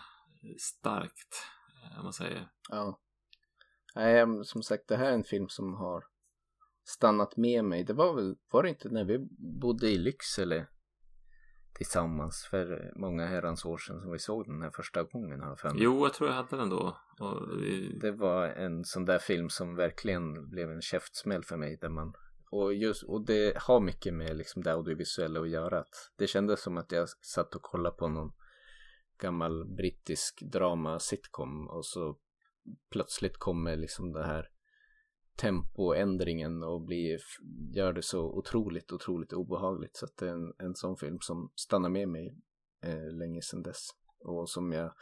starkt 0.59 1.47
om 1.99 2.05
man 2.05 2.13
säger. 2.13 2.49
Ja. 2.69 3.01
Nej, 3.95 4.27
som 4.45 4.63
sagt, 4.63 4.89
det 4.89 4.97
här 4.97 5.07
är 5.07 5.15
en 5.15 5.25
film 5.25 5.49
som 5.49 5.75
har 5.75 6.05
stannat 6.85 7.37
med 7.37 7.65
mig. 7.65 7.85
Det 7.85 7.93
var 7.93 8.15
väl, 8.15 8.37
var 8.51 8.63
det 8.63 8.69
inte 8.69 8.89
när 8.89 9.05
vi 9.05 9.19
bodde 9.61 9.89
i 9.89 9.99
Lycksele 9.99 10.67
tillsammans 11.75 12.47
för 12.51 12.93
många 12.97 13.27
herrans 13.27 13.65
år 13.65 13.79
sedan 13.79 14.01
som 14.01 14.13
vi 14.13 14.19
såg 14.19 14.47
den 14.47 14.63
här 14.63 14.71
första 14.71 15.03
gången 15.03 15.41
här 15.41 15.57
för 15.57 15.71
mig. 15.71 15.83
Jo, 15.83 16.05
jag 16.05 16.15
tror 16.15 16.29
jag 16.29 16.37
hade 16.37 16.57
den 16.57 16.69
då. 16.69 16.97
Vi... 17.61 17.99
Det 18.01 18.13
var 18.13 18.47
en 18.47 18.85
sån 18.85 19.05
där 19.05 19.19
film 19.19 19.49
som 19.51 19.77
verkligen 19.77 20.51
blev 20.51 20.71
en 20.71 20.83
käftsmäll 20.83 21.45
för 21.45 21.57
mig 21.57 21.79
där 21.81 21.89
man 21.89 22.15
och, 22.51 22.75
just, 22.75 23.03
och 23.03 23.27
det 23.27 23.59
har 23.59 23.81
mycket 23.81 24.15
med 24.15 24.37
liksom 24.37 24.63
det 24.63 24.73
audiovisuella 24.73 25.41
att 25.41 25.49
göra. 25.49 25.79
Att 25.79 26.13
det 26.17 26.27
kändes 26.27 26.63
som 26.63 26.79
att 26.79 26.93
jag 26.93 27.09
satt 27.09 27.55
och 27.55 27.63
kollade 27.63 27.97
på 27.97 28.09
någon 28.09 28.33
gammal 29.19 29.65
brittisk 29.65 30.43
drama 30.53 30.99
sitcom 30.99 31.69
och 31.69 31.87
så 31.87 32.19
plötsligt 32.91 33.37
kommer 33.37 33.77
liksom 33.77 34.13
det 34.13 34.27
här 34.27 34.49
tempoändringen 35.37 36.63
och 36.63 36.83
blir, 36.83 37.19
gör 37.75 37.93
det 37.93 38.03
så 38.03 38.39
otroligt, 38.39 38.93
otroligt 38.93 39.33
obehagligt 39.33 39.97
så 39.97 40.05
att 40.05 40.17
det 40.17 40.29
är 40.29 40.33
en, 40.33 40.53
en 40.59 40.75
sån 40.75 40.97
film 40.97 41.19
som 41.21 41.53
stannar 41.55 41.89
med 41.89 42.09
mig 42.09 42.37
eh, 42.83 43.13
länge 43.13 43.43
sedan 43.43 43.63
dess 43.63 43.89
och 44.19 44.51
som 44.51 44.73
jag 44.73 44.95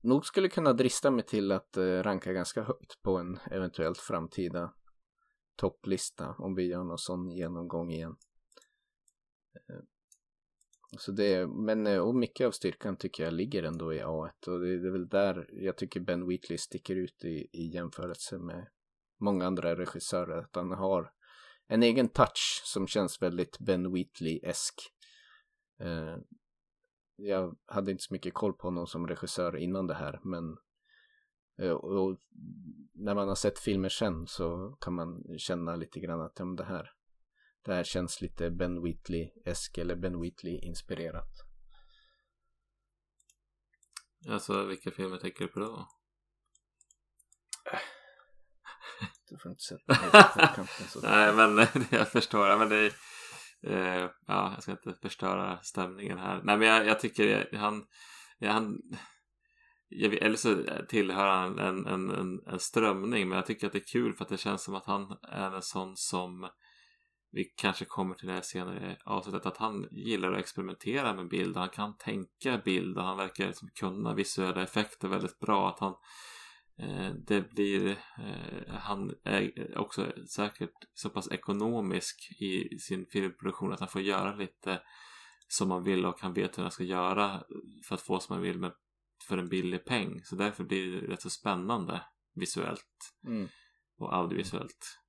nog 0.00 0.26
skulle 0.26 0.48
kunna 0.48 0.72
drista 0.72 1.10
mig 1.10 1.24
till 1.24 1.52
att 1.52 1.76
eh, 1.76 2.02
ranka 2.02 2.32
ganska 2.32 2.62
högt 2.62 3.02
på 3.02 3.16
en 3.16 3.38
eventuellt 3.50 3.98
framtida 3.98 4.74
topplista 5.56 6.34
om 6.38 6.54
vi 6.54 6.66
gör 6.66 6.84
någon 6.84 6.98
sån 6.98 7.30
genomgång 7.30 7.90
igen. 7.90 8.16
Eh, 9.54 9.84
så 10.98 11.12
det, 11.12 11.46
men 11.46 11.86
eh, 11.86 11.98
och 11.98 12.14
mycket 12.14 12.46
av 12.46 12.50
styrkan 12.50 12.96
tycker 12.96 13.24
jag 13.24 13.32
ligger 13.32 13.62
ändå 13.62 13.94
i 13.94 14.00
A1 14.02 14.48
och 14.48 14.60
det, 14.60 14.78
det 14.78 14.88
är 14.88 14.92
väl 14.92 15.08
där 15.08 15.48
jag 15.52 15.76
tycker 15.76 16.00
Ben 16.00 16.28
Wheatley 16.28 16.58
sticker 16.58 16.96
ut 16.96 17.24
i, 17.24 17.48
i 17.52 17.70
jämförelse 17.74 18.38
med 18.38 18.68
många 19.20 19.46
andra 19.46 19.76
regissörer. 19.76 20.38
Att 20.38 20.54
han 20.56 20.70
har 20.70 21.12
en 21.68 21.82
egen 21.82 22.08
touch 22.08 22.62
som 22.64 22.86
känns 22.86 23.22
väldigt 23.22 23.58
Ben 23.58 23.94
Wheatley-esk. 23.94 24.74
Eh, 25.80 26.16
jag 27.16 27.56
hade 27.66 27.90
inte 27.90 28.02
så 28.02 28.14
mycket 28.14 28.34
koll 28.34 28.52
på 28.52 28.66
honom 28.66 28.86
som 28.86 29.06
regissör 29.06 29.56
innan 29.56 29.86
det 29.86 29.94
här 29.94 30.20
men 30.22 30.56
eh, 31.58 31.72
och 31.72 32.18
när 32.94 33.14
man 33.14 33.28
har 33.28 33.34
sett 33.34 33.58
filmer 33.58 33.88
sen 33.88 34.26
så 34.26 34.76
kan 34.80 34.94
man 34.94 35.24
känna 35.38 35.76
lite 35.76 36.00
grann 36.00 36.20
att 36.20 36.38
ja, 36.38 36.44
det 36.44 36.64
här 36.64 36.90
det 37.64 37.74
här 37.74 37.84
känns 37.84 38.20
lite 38.20 38.50
Ben 38.50 38.84
Wheatley-esk 38.84 39.78
eller 39.78 39.96
Ben 39.96 40.22
Wheatley-inspirerat. 40.22 41.32
Alltså 44.28 44.64
vilka 44.64 44.90
filmer 44.90 45.16
tänker 45.16 45.44
du 45.44 45.48
på 45.48 45.60
då? 45.60 45.88
Du 49.28 49.38
får 49.38 49.50
inte 49.50 49.62
sätta 49.62 50.00
mig 50.02 50.10
på 50.10 50.54
kanten 50.54 50.86
så. 50.88 51.00
Nej 51.00 51.32
men 51.32 51.66
jag 51.90 52.08
förstår. 52.08 52.58
Men 52.58 52.68
det 52.68 52.76
är, 52.76 52.92
eh, 53.62 54.10
ja, 54.26 54.52
jag 54.54 54.62
ska 54.62 54.72
inte 54.72 54.94
förstöra 55.02 55.58
stämningen 55.62 56.18
här. 56.18 56.40
Nej 56.44 56.58
men 56.58 56.68
jag, 56.68 56.86
jag 56.86 57.00
tycker 57.00 57.56
han, 57.56 57.86
han 58.40 58.78
jag, 59.88 60.14
eller 60.14 60.36
så 60.36 60.64
tillhör 60.88 61.28
han 61.28 61.58
en, 61.58 61.86
en, 61.86 62.10
en, 62.10 62.40
en, 62.46 62.58
strömning 62.58 63.28
men 63.28 63.36
jag 63.36 63.46
tycker 63.46 63.66
att 63.66 63.72
det 63.72 63.78
är 63.78 63.92
kul 63.92 64.14
för 64.14 64.24
att 64.24 64.28
det 64.28 64.38
känns 64.38 64.64
som 64.64 64.74
att 64.74 64.86
han 64.86 65.18
är 65.22 65.50
en 65.50 65.62
sån 65.62 65.96
som 65.96 66.48
vi 67.32 67.44
kanske 67.44 67.84
kommer 67.84 68.14
till 68.14 68.26
det 68.26 68.34
här 68.34 68.42
senare 68.42 68.96
avsnittet 69.04 69.46
att 69.46 69.56
han 69.56 69.88
gillar 69.90 70.32
att 70.32 70.38
experimentera 70.38 71.14
med 71.14 71.28
bild 71.28 71.56
han 71.56 71.68
kan 71.68 71.96
tänka 71.96 72.58
bild 72.64 72.98
och 72.98 73.04
han 73.04 73.16
verkar 73.16 73.46
liksom 73.46 73.68
kunna 73.74 74.14
visuella 74.14 74.62
effekter 74.62 75.08
väldigt 75.08 75.38
bra 75.38 75.68
att 75.68 75.80
han 75.80 75.94
eh, 76.78 77.14
det 77.26 77.50
blir 77.50 77.90
eh, 78.18 78.74
han 78.74 79.14
är 79.24 79.78
också 79.78 80.12
säkert 80.28 80.74
så 80.94 81.10
pass 81.10 81.30
ekonomisk 81.30 82.32
i 82.40 82.78
sin 82.78 83.06
filmproduktion 83.06 83.72
att 83.72 83.80
han 83.80 83.88
får 83.88 84.00
göra 84.02 84.34
lite 84.34 84.82
som 85.48 85.68
man 85.68 85.84
vill 85.84 86.06
och 86.06 86.20
han 86.20 86.34
vet 86.34 86.58
hur 86.58 86.62
han 86.62 86.72
ska 86.72 86.84
göra 86.84 87.42
för 87.88 87.94
att 87.94 88.02
få 88.02 88.20
som 88.20 88.36
man 88.36 88.42
vill 88.42 88.58
med 88.58 88.72
för 89.28 89.38
en 89.38 89.48
billig 89.48 89.84
peng. 89.84 90.20
Så 90.24 90.36
därför 90.36 90.64
blir 90.64 90.92
det 90.92 91.06
rätt 91.12 91.22
så 91.22 91.30
spännande 91.30 92.02
visuellt 92.34 93.14
Mm. 93.26 93.48
och 93.98 94.14
audiovisuellt. 94.14 95.01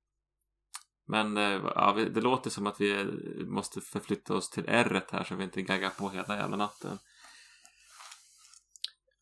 Men 1.06 1.36
eh, 1.36 1.70
ja, 1.74 1.92
det 1.92 2.20
låter 2.20 2.50
som 2.50 2.66
att 2.66 2.80
vi 2.80 3.04
måste 3.46 3.80
förflytta 3.80 4.34
oss 4.34 4.50
till 4.50 4.64
r 4.68 5.02
här 5.10 5.24
så 5.24 5.34
vi 5.34 5.44
inte 5.44 5.62
gaggar 5.62 5.90
på 5.90 6.08
hela 6.08 6.36
jävla 6.36 6.56
natten. 6.56 6.98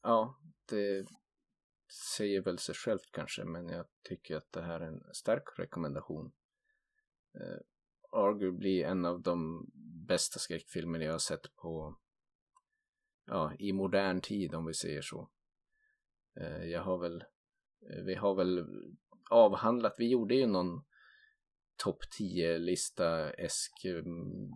Ja, 0.02 0.38
det 0.68 1.06
säger 2.16 2.42
väl 2.42 2.58
sig 2.58 2.74
självt 2.74 3.10
kanske, 3.12 3.44
men 3.44 3.68
jag 3.68 3.86
tycker 4.08 4.36
att 4.36 4.52
det 4.52 4.62
här 4.62 4.80
är 4.80 4.86
en 4.86 5.14
stark 5.14 5.44
rekommendation. 5.56 6.32
Eh, 7.34 7.40
uh, 7.40 7.60
arguably 8.12 8.82
en 8.82 9.04
av 9.04 9.22
de 9.22 9.66
bästa 10.08 10.38
skräckfilmer 10.38 11.00
jag 11.00 11.12
har 11.12 11.18
sett 11.18 11.56
på 11.56 11.98
ja, 13.26 13.52
i 13.58 13.72
modern 13.72 14.20
tid 14.20 14.54
om 14.54 14.66
vi 14.66 14.74
säger 14.74 15.02
så. 15.02 15.30
Uh, 16.40 16.64
jag 16.64 16.82
har 16.82 16.98
väl, 16.98 17.24
vi 18.04 18.14
har 18.14 18.34
väl 18.34 18.66
avhandlat, 19.30 19.94
vi 19.98 20.08
gjorde 20.08 20.34
ju 20.34 20.46
någon 20.46 20.84
topp 21.84 21.98
10-lista 22.20 23.30
esk 23.30 23.84
um, 23.84 24.50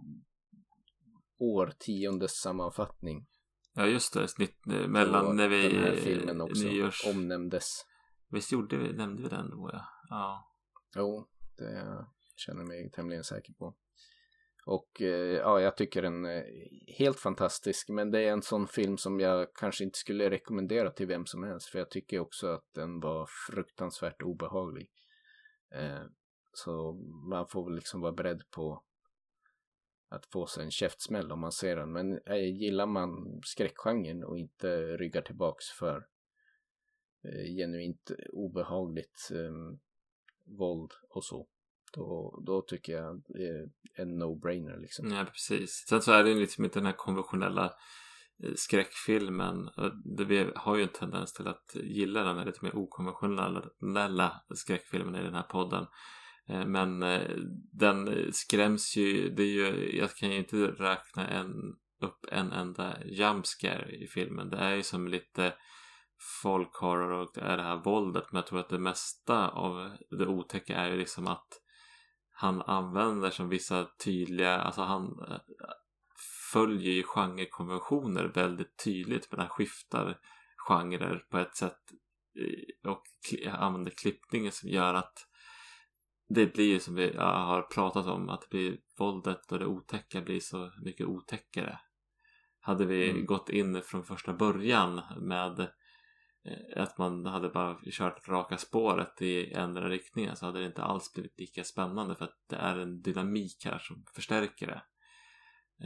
årtiondes 1.39 2.33
sammanfattning. 2.33 3.27
Ja 3.74 3.87
just 3.87 4.14
det, 4.14 4.29
snitt 4.29 4.66
mellan 4.66 5.27
Och 5.27 5.37
när 5.37 5.49
vi 5.49 5.68
den 5.68 5.83
här 5.83 5.97
filmen 5.97 6.41
också 6.41 6.64
nyårs... 6.66 7.07
omnämndes. 7.07 7.87
Visst 8.29 8.53
gjorde 8.53 8.77
vi, 8.77 8.93
nämnde 8.93 9.22
vi 9.22 9.29
den 9.29 9.51
då 9.51 9.70
ja. 9.72 9.85
Ja. 10.09 10.53
Jo, 10.97 11.29
det 11.57 12.07
känner 12.37 12.61
jag 12.61 12.68
mig 12.68 12.91
tämligen 12.91 13.24
säker 13.24 13.53
på. 13.53 13.74
Och 14.66 15.03
eh, 15.03 15.37
ja, 15.37 15.61
jag 15.61 15.77
tycker 15.77 16.03
den 16.03 16.24
är 16.24 16.45
helt 16.99 17.20
fantastisk. 17.20 17.89
Men 17.89 18.11
det 18.11 18.20
är 18.20 18.33
en 18.33 18.43
sån 18.43 18.68
film 18.68 18.99
som 18.99 19.20
jag 19.20 19.55
kanske 19.55 19.85
inte 19.85 19.99
skulle 19.99 20.31
rekommendera 20.31 20.91
till 20.91 21.07
vem 21.07 21.27
som 21.27 21.43
helst. 21.43 21.68
För 21.68 21.79
jag 21.79 21.91
tycker 21.91 22.18
också 22.18 22.47
att 22.47 22.74
den 22.74 23.01
var 23.01 23.29
fruktansvärt 23.51 24.22
obehaglig. 24.22 24.91
Eh, 25.74 26.03
så 26.57 26.93
man 27.31 27.49
får 27.49 27.65
väl 27.65 27.75
liksom 27.75 28.01
vara 28.01 28.13
beredd 28.13 28.51
på 28.51 28.83
att 30.09 30.27
få 30.27 30.47
sig 30.47 30.65
en 30.65 30.71
käftsmäll 30.71 31.33
om 31.33 31.41
man 31.41 31.53
ser 31.53 31.77
den. 31.77 31.93
Men 31.93 32.21
äh, 32.27 32.37
gillar 32.37 32.87
man 32.87 33.41
skräckgenren 33.45 34.25
och 34.25 34.39
inte 34.39 34.97
ryggar 34.97 35.23
tillbaks 35.23 35.65
för 35.71 36.07
äh, 37.25 37.57
genuint 37.57 38.11
obehagligt 38.33 39.31
äh, 39.33 39.79
våld 40.59 40.93
och 41.11 41.25
så. 41.25 41.47
Då, 41.93 42.41
då 42.47 42.63
tycker 42.63 42.93
jag 42.93 43.23
det 43.29 43.49
är 43.49 43.71
en 43.95 44.23
no-brainer 44.23 44.79
liksom. 44.79 45.11
Ja, 45.11 45.25
precis. 45.25 45.85
Sen 45.89 46.03
så 46.03 46.13
är 46.13 46.25
det 46.25 46.31
ju 46.31 46.41
liksom 46.41 46.65
inte 46.65 46.79
den 46.79 46.87
här 46.87 46.97
konventionella 46.97 47.65
eh, 48.43 48.53
skräckfilmen. 48.57 49.71
Vi 50.29 50.51
har 50.55 50.77
ju 50.77 50.83
en 50.83 50.89
tendens 50.89 51.33
till 51.33 51.47
att 51.47 51.75
gilla 51.75 52.25
den 52.25 52.39
här 52.39 52.47
lite 52.47 52.65
mer 52.65 52.77
okonventionella 52.77 54.43
skräckfilmen 54.55 55.17
i 55.17 55.23
den 55.23 55.35
här 55.35 55.43
podden. 55.43 55.87
Eh, 56.49 56.66
men 56.66 57.03
eh, 57.03 57.30
den 57.72 58.32
skräms 58.32 58.97
ju, 58.97 59.30
det 59.30 59.42
är 59.42 59.47
ju, 59.47 59.97
jag 59.99 60.14
kan 60.14 60.30
ju 60.30 60.38
inte 60.38 60.57
räkna 60.57 61.28
en, 61.28 61.53
upp 62.01 62.26
en 62.32 62.53
enda 62.53 63.05
jumpscare 63.05 63.97
i 63.97 64.07
filmen. 64.07 64.51
Det 64.51 64.57
är 64.57 64.74
ju 64.74 64.82
som 64.82 65.09
lite 65.09 65.55
folkhorror 66.42 67.11
och 67.11 67.30
det 67.34 67.40
är 67.40 67.57
det 67.57 67.62
här 67.62 67.76
våldet. 67.76 68.24
Men 68.32 68.36
jag 68.36 68.47
tror 68.47 68.61
att 68.61 68.68
det 68.68 68.78
mesta 68.78 69.49
av 69.49 69.97
det 70.11 70.26
otäcka 70.26 70.76
är 70.76 70.90
ju 70.90 70.97
liksom 70.97 71.26
att 71.26 71.62
han 72.30 72.62
använder 72.62 73.30
som 73.30 73.49
vissa 73.49 73.86
tydliga, 74.05 74.59
alltså 74.59 74.82
han 74.82 75.05
eh, 75.28 75.38
följer 76.53 76.92
ju 76.92 77.03
genrekonventioner 77.03 78.24
väldigt 78.24 78.84
tydligt 78.84 79.28
men 79.30 79.40
han 79.40 79.49
skiftar 79.49 80.18
genrer 80.68 81.24
på 81.30 81.38
ett 81.38 81.57
sätt 81.57 81.78
och 82.86 83.03
använder 83.53 83.90
klippningen 83.90 84.53
som 84.53 84.68
gör 84.68 84.94
att 84.94 85.26
det 86.29 86.55
blir 86.55 86.79
som 86.79 86.95
vi 86.95 87.16
har 87.16 87.62
pratat 87.62 88.07
om 88.07 88.29
att 88.29 88.41
det 88.41 88.51
blir 88.51 88.79
våldet 88.99 89.53
och 89.53 89.59
det 89.59 89.66
otäcka 89.66 90.20
blir 90.20 90.41
så 90.41 90.72
mycket 90.85 91.07
otäckare. 91.07 91.79
Hade 92.61 92.87
vi 92.87 93.11
mm. 93.11 93.27
gått 93.27 93.49
in 93.49 93.83
från 93.83 94.05
första 94.05 94.33
början 94.33 95.01
med 95.20 95.68
att 96.77 96.99
man 96.99 97.27
hade 97.27 97.49
bara 97.49 97.79
kört 97.91 98.29
raka 98.29 98.59
spåret 98.59 99.22
i 99.22 99.53
ändra 99.53 99.89
riktningar 99.89 100.35
så 100.35 100.47
hade 100.47 100.59
det 100.59 100.66
inte 100.66 100.83
alls 100.83 101.12
blivit 101.12 101.39
lika 101.39 101.64
spännande 101.64 102.14
för 102.14 102.24
att 102.24 102.39
det 102.49 102.57
är 102.57 102.79
en 102.79 103.03
dynamik 103.03 103.64
här 103.64 103.79
som 103.79 104.05
förstärker 104.14 104.66
det. 104.66 104.83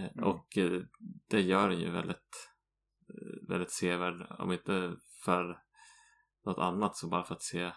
Mm. 0.01 0.25
Och 0.25 0.59
det 1.29 1.41
gör 1.41 1.69
den 1.69 1.81
ju 1.81 1.91
väldigt, 1.91 2.51
väldigt 3.49 3.71
sevärd 3.71 4.27
om 4.39 4.53
inte 4.53 4.97
för 5.25 5.59
något 6.45 6.59
annat 6.59 6.97
så 6.97 7.09
bara 7.09 7.25
för 7.25 7.35
att 7.35 7.43
se 7.43 7.73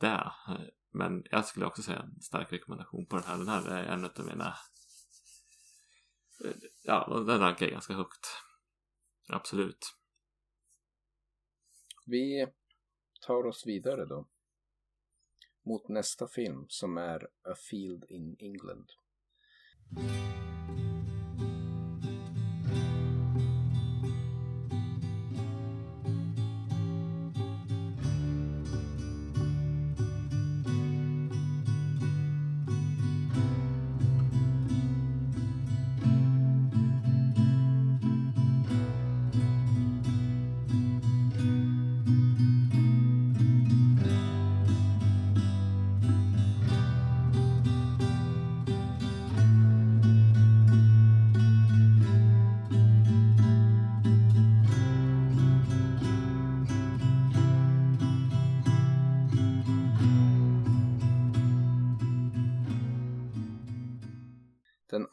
det. 0.00 0.32
Men 0.90 1.24
jag 1.30 1.44
skulle 1.44 1.66
också 1.66 1.82
säga 1.82 1.98
en 1.98 2.20
stark 2.20 2.52
rekommendation 2.52 3.06
på 3.06 3.16
den 3.16 3.24
här. 3.24 3.38
Den 3.38 3.48
här 3.48 3.70
är 3.70 3.84
en 3.84 4.04
av 4.04 4.26
mina... 4.26 4.54
Ja, 6.82 7.24
den 7.26 7.40
rankar 7.40 7.66
jag 7.66 7.72
ganska 7.72 7.94
högt. 7.94 8.26
Absolut. 9.28 9.94
Vi 12.06 12.46
tar 13.26 13.46
oss 13.46 13.66
vidare 13.66 14.06
då. 14.06 14.28
Mot 15.66 15.88
nästa 15.88 16.28
film 16.28 16.64
som 16.68 16.96
är 16.96 17.24
A 17.24 17.54
Field 17.70 18.04
in 18.08 18.36
England. 18.38 18.86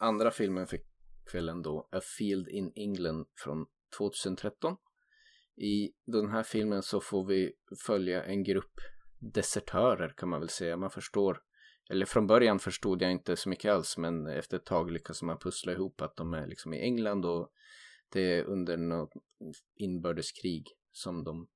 Andra 0.06 0.30
filmen 0.30 0.66
för 0.66 0.78
kvällen 1.30 1.62
då, 1.62 1.88
A 1.92 2.00
Field 2.18 2.48
in 2.48 2.72
England 2.76 3.26
från 3.44 3.66
2013. 3.98 4.76
I 5.56 5.92
den 6.06 6.28
här 6.28 6.42
filmen 6.42 6.82
så 6.82 7.00
får 7.00 7.24
vi 7.24 7.52
följa 7.86 8.24
en 8.24 8.44
grupp 8.44 8.80
desertörer 9.18 10.14
kan 10.16 10.28
man 10.28 10.40
väl 10.40 10.48
säga. 10.48 10.76
Man 10.76 10.90
förstår, 10.90 11.40
eller 11.90 12.06
från 12.06 12.26
början 12.26 12.58
förstod 12.58 13.02
jag 13.02 13.12
inte 13.12 13.36
så 13.36 13.48
mycket 13.48 13.72
alls 13.72 13.98
men 13.98 14.26
efter 14.26 14.56
ett 14.56 14.66
tag 14.66 14.90
lyckas 14.90 15.22
man 15.22 15.38
pussla 15.38 15.72
ihop 15.72 16.00
att 16.00 16.16
de 16.16 16.34
är 16.34 16.46
liksom 16.46 16.74
i 16.74 16.80
England 16.80 17.24
och 17.24 17.52
det 18.12 18.20
är 18.20 18.44
under 18.44 18.76
något 18.76 19.12
inbördeskrig 19.74 20.66
som 20.92 21.24
de 21.24 21.48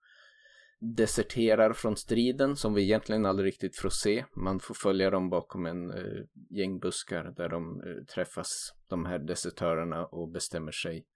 deserterar 0.81 1.73
från 1.73 1.97
striden 1.97 2.57
som 2.57 2.75
vi 2.75 2.83
egentligen 2.83 3.27
aldrig 3.27 3.47
riktigt 3.47 3.77
får 3.77 3.89
se. 3.89 4.25
Man 4.37 4.61
får 4.61 4.75
följa 4.75 5.11
dem 5.11 5.31
bakom 5.31 5.67
en 5.67 5.91
eh, 5.91 6.23
gäng 6.51 6.79
buskar 6.79 7.35
där 7.37 7.49
de 7.49 7.81
eh, 7.81 8.05
träffas, 8.15 8.75
de 8.89 9.07
här 9.07 9.19
desertörerna 9.19 10.07
och 10.07 10.29
bestämmer 10.29 10.73
sig 10.73 11.07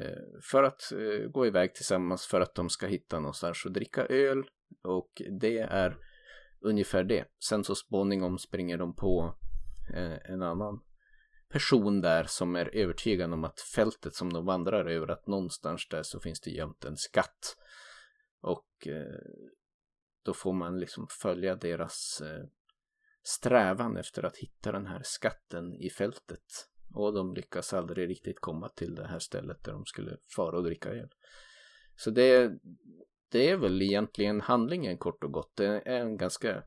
eh, 0.00 0.40
för 0.50 0.62
att 0.62 0.92
eh, 0.92 1.30
gå 1.30 1.46
iväg 1.46 1.74
tillsammans 1.74 2.26
för 2.26 2.40
att 2.40 2.54
de 2.54 2.70
ska 2.70 2.86
hitta 2.86 3.20
någonstans 3.20 3.64
och 3.64 3.72
dricka 3.72 4.06
öl 4.06 4.44
och 4.82 5.22
det 5.40 5.58
är 5.58 5.96
ungefär 6.60 7.04
det. 7.04 7.24
Sen 7.48 7.64
så 7.64 7.74
småningom 7.74 8.38
springer 8.38 8.78
de 8.78 8.94
på 8.94 9.34
eh, 9.94 10.30
en 10.30 10.42
annan 10.42 10.80
person 11.52 12.00
där 12.00 12.24
som 12.24 12.56
är 12.56 12.76
övertygad 12.76 13.32
om 13.32 13.44
att 13.44 13.60
fältet 13.60 14.14
som 14.14 14.32
de 14.32 14.44
vandrar 14.44 14.84
över, 14.84 15.08
att 15.08 15.26
någonstans 15.26 15.88
där 15.88 16.02
så 16.02 16.20
finns 16.20 16.40
det 16.40 16.50
gömt 16.50 16.84
en 16.84 16.96
skatt. 16.96 17.56
Och 18.42 18.86
eh, 18.86 19.18
då 20.22 20.34
får 20.34 20.52
man 20.52 20.80
liksom 20.80 21.06
följa 21.10 21.56
deras 21.56 22.20
eh, 22.20 22.44
strävan 23.22 23.96
efter 23.96 24.22
att 24.22 24.36
hitta 24.36 24.72
den 24.72 24.86
här 24.86 25.00
skatten 25.04 25.74
i 25.74 25.90
fältet. 25.90 26.68
Och 26.94 27.12
de 27.12 27.34
lyckas 27.34 27.72
aldrig 27.72 28.08
riktigt 28.08 28.40
komma 28.40 28.68
till 28.68 28.94
det 28.94 29.06
här 29.06 29.18
stället 29.18 29.64
där 29.64 29.72
de 29.72 29.84
skulle 29.84 30.16
fara 30.36 30.56
och 30.56 30.64
dricka 30.64 30.88
öl. 30.88 31.10
Så 31.96 32.10
det, 32.10 32.52
det 33.30 33.50
är 33.50 33.56
väl 33.56 33.82
egentligen 33.82 34.40
handlingen 34.40 34.98
kort 34.98 35.24
och 35.24 35.32
gott. 35.32 35.56
Det 35.56 35.66
är 35.66 36.00
en 36.00 36.16
ganska 36.16 36.64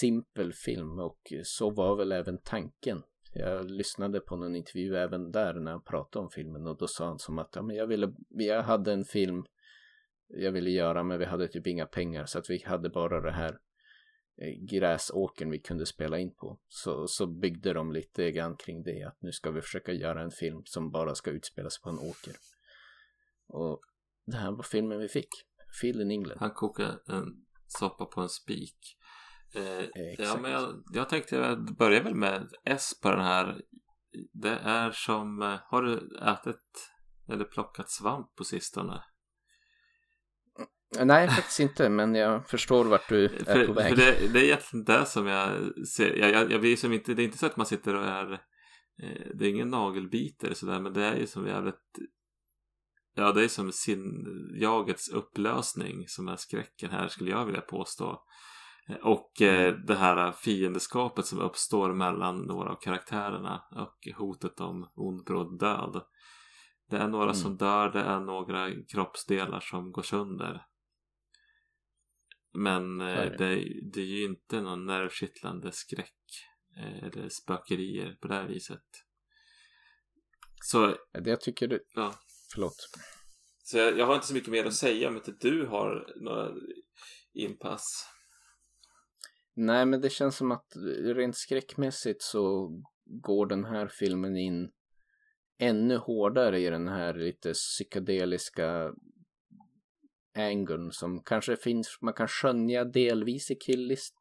simpel 0.00 0.52
film 0.52 0.98
och 0.98 1.32
så 1.44 1.70
var 1.70 1.96
väl 1.96 2.12
även 2.12 2.38
tanken 2.38 3.02
jag 3.34 3.70
lyssnade 3.70 4.20
på 4.20 4.36
någon 4.36 4.56
intervju 4.56 4.96
även 4.96 5.30
där 5.30 5.54
när 5.54 5.70
han 5.70 5.82
pratade 5.82 6.22
om 6.24 6.30
filmen 6.30 6.66
och 6.66 6.76
då 6.76 6.86
sa 6.86 7.06
han 7.06 7.18
som 7.18 7.38
att 7.38 7.56
ja, 7.56 7.62
men 7.62 7.76
jag, 7.76 7.86
ville, 7.86 8.12
jag 8.28 8.62
hade 8.62 8.92
en 8.92 9.04
film 9.04 9.44
jag 10.34 10.52
ville 10.52 10.70
göra 10.70 11.02
men 11.02 11.18
vi 11.18 11.24
hade 11.24 11.48
typ 11.48 11.66
inga 11.66 11.86
pengar 11.86 12.26
så 12.26 12.38
att 12.38 12.50
vi 12.50 12.62
hade 12.66 12.90
bara 12.90 13.20
det 13.20 13.32
här 13.32 13.58
eh, 14.42 14.52
gräsåkern 14.70 15.50
vi 15.50 15.58
kunde 15.58 15.86
spela 15.86 16.18
in 16.18 16.34
på. 16.34 16.60
Så, 16.68 17.06
så 17.06 17.26
byggde 17.26 17.72
de 17.72 17.92
lite 17.92 18.30
grann 18.30 18.56
kring 18.56 18.82
det 18.82 19.02
att 19.02 19.22
nu 19.22 19.32
ska 19.32 19.50
vi 19.50 19.60
försöka 19.60 19.92
göra 19.92 20.22
en 20.22 20.30
film 20.30 20.62
som 20.64 20.90
bara 20.90 21.14
ska 21.14 21.30
utspelas 21.30 21.80
på 21.80 21.88
en 21.90 21.98
åker. 21.98 22.32
Och 23.48 23.80
det 24.26 24.36
här 24.36 24.52
var 24.52 24.62
filmen 24.62 24.98
vi 24.98 25.08
fick. 25.08 25.28
Phil 25.80 26.00
in 26.00 26.10
England. 26.10 26.38
Han 26.40 26.50
kokade 26.50 26.98
en 27.08 27.44
soppa 27.66 28.06
på 28.06 28.20
en 28.20 28.28
spik. 28.28 28.96
Eh, 29.54 29.84
ja, 30.18 30.38
men 30.42 30.50
jag, 30.50 30.82
jag 30.92 31.08
tänkte 31.08 31.36
jag 31.36 31.76
börjar 31.76 32.02
väl 32.02 32.14
med 32.14 32.48
S 32.64 33.00
på 33.02 33.10
den 33.10 33.20
här. 33.20 33.62
Det 34.32 34.58
är 34.62 34.90
som, 34.90 35.42
eh, 35.42 35.58
har 35.64 35.82
du 35.82 36.18
ätit 36.22 36.92
eller 37.28 37.44
plockat 37.44 37.90
svamp 37.90 38.34
på 38.34 38.44
sistone? 38.44 39.02
Mm, 40.96 41.08
nej, 41.08 41.28
faktiskt 41.28 41.60
inte, 41.60 41.88
men 41.88 42.14
jag 42.14 42.48
förstår 42.48 42.84
vart 42.84 43.08
du 43.08 43.24
är 43.24 43.28
för, 43.28 43.66
på 43.66 43.72
väg. 43.72 43.88
För 43.88 43.96
det, 43.96 44.32
det 44.32 44.40
är 44.40 44.44
egentligen 44.44 44.84
det 44.84 45.06
som 45.06 45.26
jag 45.26 45.72
ser. 45.88 46.16
Jag, 46.16 46.30
jag, 46.30 46.52
jag 46.52 46.60
blir 46.60 46.76
som 46.76 46.92
inte, 46.92 47.14
det 47.14 47.22
är 47.22 47.24
inte 47.24 47.38
så 47.38 47.46
att 47.46 47.56
man 47.56 47.66
sitter 47.66 47.94
och 47.94 48.04
är, 48.04 48.32
eh, 49.02 49.26
det 49.34 49.44
är 49.46 49.48
ingen 49.48 49.70
nagelbitare 49.70 50.54
sådär, 50.54 50.80
men 50.80 50.92
det 50.92 51.04
är 51.04 51.16
ju 51.16 51.26
som 51.26 51.46
jävligt, 51.46 51.98
ja 53.14 53.32
det 53.32 53.44
är 53.44 53.48
som 53.48 53.72
sin, 53.72 54.26
jagets 54.60 55.08
upplösning 55.08 56.08
som 56.08 56.28
är 56.28 56.36
skräcken 56.36 56.90
här 56.90 57.08
skulle 57.08 57.30
jag 57.30 57.46
vilja 57.46 57.60
påstå. 57.60 58.22
Och 59.02 59.42
eh, 59.42 59.74
det 59.74 59.94
här 59.94 60.32
fiendeskapet 60.32 61.26
som 61.26 61.38
uppstår 61.38 61.92
mellan 61.92 62.38
några 62.38 62.70
av 62.70 62.76
karaktärerna 62.80 63.62
och 63.76 64.08
hotet 64.16 64.60
om 64.60 64.90
ond 64.94 65.24
bråd 65.24 65.58
död. 65.58 66.02
Det 66.90 66.96
är 66.96 67.08
några 67.08 67.24
mm. 67.24 67.34
som 67.34 67.56
dör, 67.56 67.90
det 67.92 68.00
är 68.00 68.20
några 68.20 68.70
kroppsdelar 68.92 69.60
som 69.60 69.92
går 69.92 70.02
sönder. 70.02 70.66
Men 72.52 73.00
eh, 73.00 73.30
det, 73.38 73.64
det, 73.92 74.00
är 74.00 74.06
ju 74.06 74.24
inte 74.24 74.60
någon 74.60 74.86
nervkittlande 74.86 75.72
skräck 75.72 76.16
eh, 76.76 77.04
eller 77.04 77.28
spökerier 77.28 78.16
på 78.20 78.28
det 78.28 78.34
här 78.34 78.48
viset. 78.48 78.84
Så... 80.64 80.96
Det 81.12 81.30
jag 81.30 81.40
tycker 81.40 81.68
du... 81.68 81.84
Ja. 81.94 82.14
Förlåt. 82.54 82.76
Så 83.62 83.78
jag, 83.78 83.98
jag 83.98 84.06
har 84.06 84.14
inte 84.14 84.26
så 84.26 84.34
mycket 84.34 84.50
mer 84.50 84.64
att 84.64 84.74
säga 84.74 85.08
om 85.08 85.16
inte 85.16 85.32
du 85.40 85.66
har 85.66 86.14
några 86.16 86.50
inpass. 87.32 88.06
Nej, 89.54 89.86
men 89.86 90.00
det 90.00 90.10
känns 90.10 90.36
som 90.36 90.52
att 90.52 90.72
rent 91.04 91.36
skräckmässigt 91.36 92.22
så 92.22 92.70
går 93.04 93.46
den 93.46 93.64
här 93.64 93.88
filmen 93.88 94.36
in 94.36 94.70
ännu 95.58 95.96
hårdare 95.96 96.60
i 96.60 96.70
den 96.70 96.88
här 96.88 97.14
lite 97.14 97.52
psykedeliska 97.52 98.92
angeln 100.34 100.92
som 100.92 101.22
kanske 101.22 101.56
finns, 101.56 101.98
man 102.00 102.14
kan 102.14 102.28
skönja 102.28 102.84
delvis 102.84 103.50
i 103.50 103.54
Killist. 103.54 104.14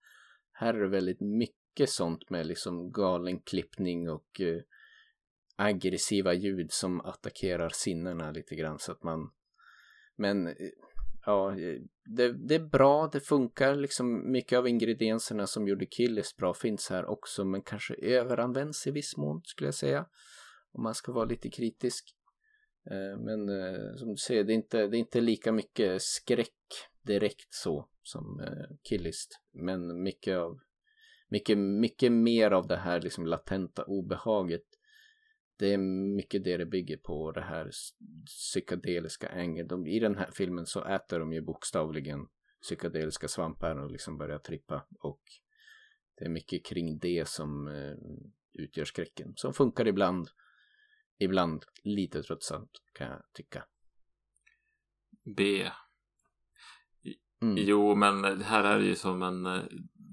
Här 0.51 0.73
är 0.73 0.81
det 0.81 0.89
väldigt 0.89 1.21
mycket 1.21 1.89
sånt 1.89 2.29
med 2.29 2.45
liksom 2.45 2.91
galen 2.91 3.39
klippning 3.39 4.09
och 4.09 4.41
eh, 4.41 4.61
aggressiva 5.55 6.33
ljud 6.33 6.71
som 6.71 7.01
attackerar 7.01 7.69
sinnena 7.69 8.31
lite 8.31 8.55
grann 8.55 8.79
så 8.79 8.91
att 8.91 9.03
man 9.03 9.31
men 10.15 10.47
eh, 10.47 10.53
ja, 11.25 11.55
det, 12.05 12.47
det, 12.47 12.55
är 12.55 12.69
bra, 12.69 13.07
det 13.07 13.19
funkar 13.19 13.75
liksom 13.75 14.31
mycket 14.31 14.57
av 14.59 14.67
ingredienserna 14.67 15.47
som 15.47 15.67
gjorde 15.67 15.85
Killis 15.85 16.35
bra 16.35 16.53
finns 16.53 16.89
här 16.89 17.05
också 17.05 17.45
men 17.45 17.61
kanske 17.61 17.95
överanvänds 17.95 18.87
i 18.87 18.91
viss 18.91 19.17
mån 19.17 19.41
skulle 19.43 19.67
jag 19.67 19.75
säga 19.75 20.05
om 20.71 20.83
man 20.83 20.95
ska 20.95 21.11
vara 21.11 21.25
lite 21.25 21.49
kritisk 21.49 22.15
Eh, 22.89 23.17
men 23.17 23.49
eh, 23.49 23.95
som 23.95 24.09
du 24.09 24.17
säger 24.17 24.43
det 24.43 24.53
är, 24.53 24.55
inte, 24.55 24.87
det 24.87 24.97
är 24.97 24.99
inte 24.99 25.21
lika 25.21 25.51
mycket 25.51 26.01
skräck 26.01 26.49
direkt 27.01 27.53
så 27.53 27.87
som 28.03 28.39
eh, 28.39 28.75
Killist 28.89 29.39
men 29.51 30.03
mycket 30.03 30.37
av 30.37 30.59
mycket, 31.29 31.57
mycket 31.57 32.11
mer 32.11 32.51
av 32.51 32.67
det 32.67 32.77
här 32.77 33.01
liksom 33.01 33.25
latenta 33.25 33.83
obehaget 33.83 34.65
det 35.61 35.73
är 35.73 35.77
mycket 36.15 36.43
det 36.43 36.57
det 36.57 36.65
bygger 36.65 36.97
på, 36.97 37.31
det 37.31 37.41
här 37.41 37.71
psykedeliska 38.25 39.27
ängeln. 39.29 39.87
I 39.87 39.99
den 39.99 40.17
här 40.17 40.31
filmen 40.33 40.65
så 40.65 40.85
äter 40.85 41.19
de 41.19 41.33
ju 41.33 41.41
bokstavligen 41.41 42.27
psykedeliska 42.61 43.27
svampar 43.27 43.75
och 43.75 43.91
liksom 43.91 44.17
börjar 44.17 44.39
trippa. 44.39 44.85
Och 44.99 45.21
det 46.17 46.25
är 46.25 46.29
mycket 46.29 46.65
kring 46.65 46.99
det 46.99 47.27
som 47.27 47.67
eh, 47.67 47.95
utgör 48.53 48.85
skräcken. 48.85 49.33
Som 49.35 49.53
funkar 49.53 49.87
ibland, 49.87 50.27
ibland 51.23 51.65
lite 51.83 52.23
tröttsamt 52.23 52.71
kan 52.93 53.07
jag 53.07 53.21
tycka. 53.33 53.63
B. 55.35 55.69
Mm. 57.41 57.55
Jo, 57.57 57.95
men 57.95 58.21
det 58.21 58.43
här 58.43 58.63
är 58.63 58.79
ju 58.79 58.95
som 58.95 59.21
en... 59.21 59.45
Eh, 59.45 59.63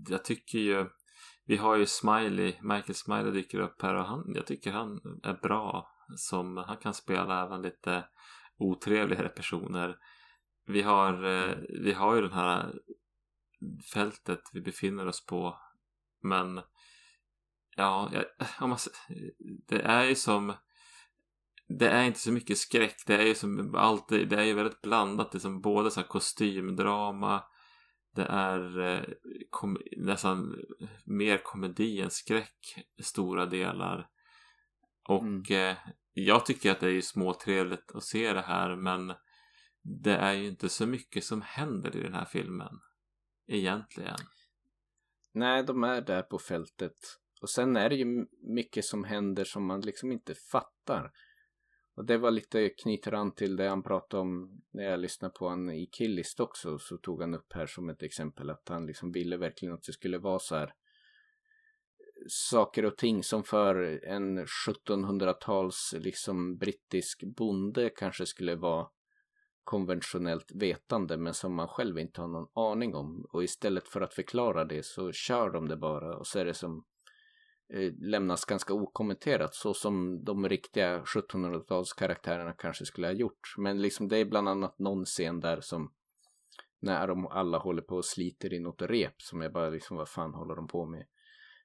jag 0.09 0.25
tycker 0.25 0.59
ju 0.59 0.87
vi 1.45 1.57
har 1.57 1.77
ju 1.77 1.87
Smiley, 1.87 2.55
Michael 2.63 2.95
Smiley 2.95 3.33
dyker 3.33 3.59
upp 3.59 3.83
här 3.83 3.95
och 3.95 4.05
han, 4.05 4.33
jag 4.35 4.47
tycker 4.47 4.73
han 4.73 5.21
är 5.23 5.35
bra 5.35 5.91
som, 6.17 6.57
han 6.57 6.77
kan 6.77 6.95
spela 6.95 7.47
även 7.47 7.63
lite 7.63 8.05
otrevligare 8.59 9.29
personer. 9.29 9.97
Vi 10.67 10.83
har, 10.83 11.25
eh, 11.25 11.57
vi 11.69 11.93
har 11.93 12.15
ju 12.15 12.21
den 12.21 12.33
här 12.33 12.75
fältet 13.93 14.41
vi 14.53 14.61
befinner 14.61 15.07
oss 15.07 15.27
på 15.27 15.59
men 16.23 16.61
ja, 17.77 18.11
om 18.61 18.71
man, 18.71 18.79
det 19.67 19.81
är 19.81 20.05
ju 20.05 20.15
som 20.15 20.55
det 21.69 21.89
är 21.89 22.05
inte 22.05 22.19
så 22.19 22.33
mycket 22.33 22.59
skräck, 22.59 23.03
det 23.07 23.15
är 23.15 23.27
ju 23.27 23.35
som 23.35 23.75
alltid, 23.75 24.29
det 24.29 24.37
är 24.37 24.45
ju 24.45 24.55
väldigt 24.55 24.83
blandat, 24.83 25.33
det 25.33 25.39
är 25.39 25.41
som 25.41 25.61
både 25.61 25.91
så 25.91 26.01
här 26.01 26.09
kostymdrama 26.09 27.43
det 28.19 28.25
är 28.25 28.81
eh, 28.81 29.03
kom, 29.51 29.79
nästan 29.97 30.57
mer 31.05 31.39
komedi 31.39 32.01
än 32.01 32.11
skräck 32.11 32.87
stora 33.03 33.47
delar. 33.47 34.09
Och 35.09 35.23
mm. 35.23 35.43
eh, 35.51 35.77
jag 36.13 36.47
tycker 36.47 36.71
att 36.71 36.81
det 36.81 36.91
är 36.91 37.01
småtrevligt 37.01 37.91
att 37.95 38.05
se 38.05 38.33
det 38.33 38.41
här 38.41 38.77
men 38.77 39.13
det 39.83 40.15
är 40.15 40.33
ju 40.33 40.49
inte 40.49 40.69
så 40.69 40.87
mycket 40.87 41.25
som 41.25 41.43
händer 41.43 41.97
i 41.97 42.03
den 42.03 42.15
här 42.15 42.25
filmen. 42.25 42.81
Egentligen. 43.47 44.19
Nej, 45.35 45.63
de 45.65 45.85
är 45.85 46.01
där 46.01 46.23
på 46.23 46.39
fältet. 46.39 46.97
Och 47.41 47.51
sen 47.51 47.77
är 47.77 47.89
det 47.89 47.97
ju 47.97 48.27
mycket 48.55 48.85
som 48.85 49.05
händer 49.05 49.45
som 49.45 49.67
man 49.67 49.81
liksom 49.81 50.13
inte 50.13 50.35
fattar. 50.35 51.13
Och 51.99 52.05
det 52.05 52.19
var 52.19 52.31
lite 52.31 52.69
knyter 52.69 53.15
an 53.15 53.35
till 53.35 53.57
det 53.57 53.69
han 53.69 53.83
pratade 53.83 54.21
om 54.21 54.61
när 54.71 54.85
jag 54.85 55.01
lyssnade 55.01 55.35
på 55.35 55.49
honom 55.49 55.71
i 55.71 55.87
Killist 55.87 56.41
också. 56.41 56.79
Så 56.79 56.97
tog 56.97 57.21
han 57.21 57.35
upp 57.35 57.53
här 57.53 57.67
som 57.67 57.89
ett 57.89 58.03
exempel 58.03 58.51
att 58.51 58.69
han 58.69 58.87
liksom 58.87 59.13
ville 59.13 59.37
verkligen 59.37 59.75
att 59.75 59.83
det 59.83 59.93
skulle 59.93 60.19
vara 60.19 60.39
så 60.39 60.55
här 60.55 60.75
saker 62.29 62.85
och 62.85 62.97
ting 62.97 63.23
som 63.23 63.45
för 63.45 64.05
en 64.05 64.47
1700-tals 64.47 65.95
liksom 65.99 66.57
brittisk 66.57 67.23
bonde 67.37 67.91
kanske 67.91 68.27
skulle 68.27 68.55
vara 68.55 68.87
konventionellt 69.65 70.53
vetande 70.55 71.17
men 71.17 71.35
som 71.35 71.55
man 71.55 71.69
själv 71.69 71.99
inte 71.99 72.21
har 72.21 72.29
någon 72.29 72.49
aning 72.55 72.95
om 72.95 73.27
och 73.33 73.45
istället 73.45 73.89
för 73.89 74.01
att 74.01 74.15
förklara 74.15 74.65
det 74.65 74.87
så 74.87 75.13
kör 75.13 75.51
de 75.51 75.69
det 75.69 75.77
bara 75.77 76.17
och 76.17 76.27
så 76.27 76.39
är 76.39 76.45
det 76.45 76.55
som 76.55 76.85
Eh, 77.75 77.93
lämnas 77.99 78.45
ganska 78.45 78.75
okommenterat 78.75 79.55
så 79.55 79.75
som 79.75 80.25
de 80.25 80.49
riktiga 80.49 81.03
1700-talskaraktärerna 81.03 82.53
kanske 82.59 82.85
skulle 82.85 83.07
ha 83.07 83.15
gjort. 83.15 83.55
Men 83.59 83.83
liksom 83.83 84.09
det 84.09 84.19
är 84.19 84.25
bland 84.25 84.49
annat 84.49 84.79
någon 84.79 85.05
scen 85.05 85.41
där 85.41 85.61
som 85.61 85.93
när 86.81 87.07
de 87.07 87.27
alla 87.27 87.59
håller 87.59 87.83
på 87.83 87.97
och 87.97 88.05
sliter 88.05 88.55
i 88.55 88.61
något 88.61 88.83
rep 88.83 89.23
som 89.23 89.41
jag 89.41 89.53
bara 89.53 89.71
liksom, 89.71 89.97
vad 89.97 90.09
fan 90.09 90.35
håller 90.35 90.55
de 90.55 90.69
på 90.69 90.87
med? 90.87 91.07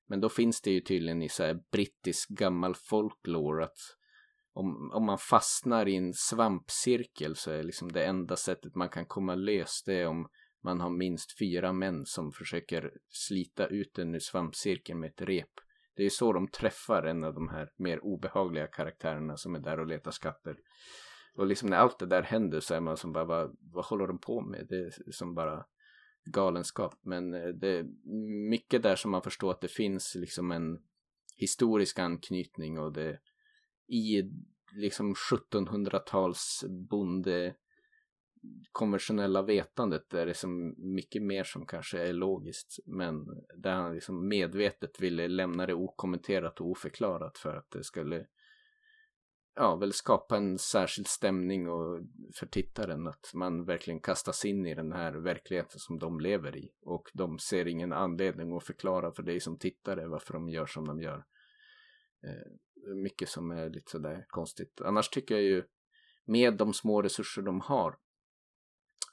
Men 0.08 0.22
då 0.22 0.30
finns 0.30 0.62
det 0.62 0.72
ju 0.72 0.82
tydligen 0.82 1.22
i 1.22 1.30
så 1.30 1.44
här 1.44 1.60
brittisk 1.72 2.30
gammal 2.30 2.76
folklore 2.76 3.64
att 3.64 3.78
om, 4.54 4.92
om 4.94 5.06
man 5.06 5.18
fastnar 5.18 5.88
i 5.88 5.96
en 5.96 6.14
svampcirkel 6.14 7.36
så 7.36 7.52
är 7.52 7.64
liksom 7.64 7.92
det 7.92 8.06
enda 8.06 8.36
sättet 8.36 8.76
man 8.76 8.90
kan 8.90 9.06
komma 9.06 9.36
lös 9.36 9.84
det 9.86 9.94
är 9.94 10.08
om 10.08 10.28
man 10.64 10.82
har 10.82 10.90
minst 10.90 11.40
fyra 11.40 11.74
män 11.74 12.06
som 12.06 12.32
försöker 12.32 12.92
slita 13.10 13.68
ut 13.68 13.94
den 13.96 14.16
ur 14.16 14.20
svampcirkeln 14.20 15.00
med 15.00 15.10
ett 15.10 15.22
rep. 15.22 15.50
Det 15.96 16.04
är 16.04 16.10
så 16.10 16.34
de 16.34 16.48
träffar 16.48 17.04
en 17.04 17.24
av 17.24 17.34
de 17.34 17.50
här 17.50 17.70
mer 17.78 18.06
obehagliga 18.06 18.68
karaktärerna 18.68 19.38
som 19.38 19.56
är 19.56 19.60
där 19.60 19.80
och 19.80 19.88
letar 19.88 20.12
skatter. 20.12 20.58
Och 21.36 21.48
liksom 21.48 21.70
när 21.70 21.78
allt 21.78 22.00
det 22.00 22.06
där 22.06 22.22
händer 22.22 22.60
så 22.60 22.74
är 22.74 22.80
man 22.80 22.98
som 22.98 23.14
bara, 23.14 23.26
vad, 23.26 23.58
vad 23.74 23.86
håller 23.86 24.08
de 24.08 24.20
på 24.20 24.42
med? 24.42 24.66
Det 24.70 24.76
är 24.76 25.12
som 25.12 25.36
bara 25.36 25.66
galenskap. 26.26 27.00
Men 27.02 27.34
eh, 27.34 27.48
det 27.48 27.68
är 27.68 27.86
mycket 28.50 28.84
där 28.84 28.96
som 28.96 29.12
man 29.12 29.22
förstår 29.22 29.52
att 29.52 29.62
det 29.62 29.72
finns 29.72 30.16
liksom 30.16 30.52
en 30.52 30.78
historisk 31.36 32.00
anknytning 32.00 32.80
och 32.80 32.94
det 32.94 33.20
i 33.88 34.24
liksom 34.76 35.14
1700-tals 35.14 36.64
bonde 36.90 37.56
konventionella 38.72 39.42
vetandet 39.42 40.14
är 40.14 40.26
det 40.26 40.34
som 40.34 40.76
mycket 40.78 41.24
mer 41.24 41.44
som 41.44 41.66
kanske 41.66 42.00
är 42.00 42.14
logiskt 42.14 42.80
men 42.86 43.26
där 43.58 43.72
han 43.72 43.94
liksom 43.94 44.28
medvetet 44.28 45.02
ville 45.02 45.28
lämna 45.28 45.66
det 45.66 45.74
okommenterat 45.74 46.62
och 46.62 46.70
oförklarat 46.70 47.38
för 47.38 47.56
att 47.56 47.72
det 47.72 47.84
skulle 47.84 48.26
ja, 49.56 49.76
väl 49.76 49.94
skapa 49.94 50.38
en 50.38 50.58
särskild 50.58 51.08
stämning 51.08 51.70
och 51.70 52.02
för 52.36 52.46
tittaren 52.46 53.08
att 53.08 53.32
man 53.34 53.66
verkligen 53.66 54.00
kastas 54.00 54.46
in 54.46 54.66
i 54.66 54.76
den 54.76 54.92
här 54.92 55.14
verkligheten 55.14 55.80
som 55.80 56.00
de 56.00 56.20
lever 56.20 56.58
i 56.58 56.72
och 56.82 57.10
de 57.14 57.40
ser 57.40 57.68
ingen 57.68 57.94
anledning 57.94 58.58
att 58.58 58.64
förklara 58.64 59.12
för 59.12 59.24
dig 59.24 59.40
som 59.40 59.58
tittare 59.58 60.08
varför 60.08 60.34
de 60.34 60.50
gör 60.50 60.66
som 60.66 60.88
de 60.88 61.02
gör. 61.02 61.26
Eh, 62.24 62.94
mycket 62.96 63.30
som 63.30 63.52
är 63.52 63.70
lite 63.70 63.92
sådär 63.92 64.26
konstigt. 64.28 64.82
Annars 64.82 65.10
tycker 65.10 65.36
jag 65.36 65.44
ju 65.44 65.64
med 66.26 66.58
de 66.58 66.74
små 66.74 67.02
resurser 67.02 67.42
de 67.42 67.62
har 67.62 67.98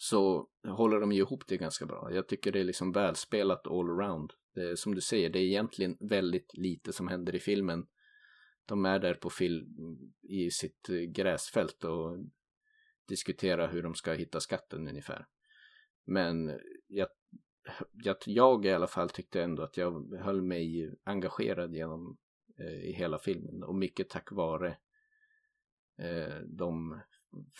så 0.02 0.48
håller 0.68 1.00
de 1.00 1.12
ju 1.12 1.18
ihop 1.18 1.46
det 1.46 1.56
ganska 1.56 1.86
bra. 1.86 2.08
Jag 2.12 2.28
tycker 2.28 2.52
det 2.52 2.60
är 2.60 2.64
liksom 2.64 2.92
välspelat 2.92 3.66
all 3.66 3.90
around. 3.90 4.32
Det, 4.54 4.78
som 4.78 4.94
du 4.94 5.00
säger, 5.00 5.30
det 5.30 5.38
är 5.38 5.42
egentligen 5.42 5.96
väldigt 6.00 6.50
lite 6.54 6.92
som 6.92 7.08
händer 7.08 7.34
i 7.34 7.40
filmen 7.40 7.86
de 8.66 8.84
är 8.84 8.98
där 8.98 9.14
på 9.14 9.30
fil 9.30 9.66
i 10.22 10.50
sitt 10.50 10.86
gräsfält 11.08 11.84
och 11.84 12.18
diskuterar 13.08 13.72
hur 13.72 13.82
de 13.82 13.94
ska 13.94 14.12
hitta 14.12 14.40
skatten 14.40 14.88
ungefär. 14.88 15.26
Men 16.04 16.60
jag, 16.86 17.08
jag, 17.92 18.16
jag 18.26 18.66
i 18.66 18.72
alla 18.72 18.86
fall 18.86 19.10
tyckte 19.10 19.42
ändå 19.42 19.62
att 19.62 19.76
jag 19.76 20.18
höll 20.18 20.42
mig 20.42 20.94
engagerad 21.04 21.74
genom 21.74 22.18
eh, 22.58 22.88
i 22.88 22.92
hela 22.92 23.18
filmen 23.18 23.62
och 23.62 23.74
mycket 23.74 24.10
tack 24.10 24.32
vare 24.32 24.76
eh, 25.98 26.36
de 26.44 27.00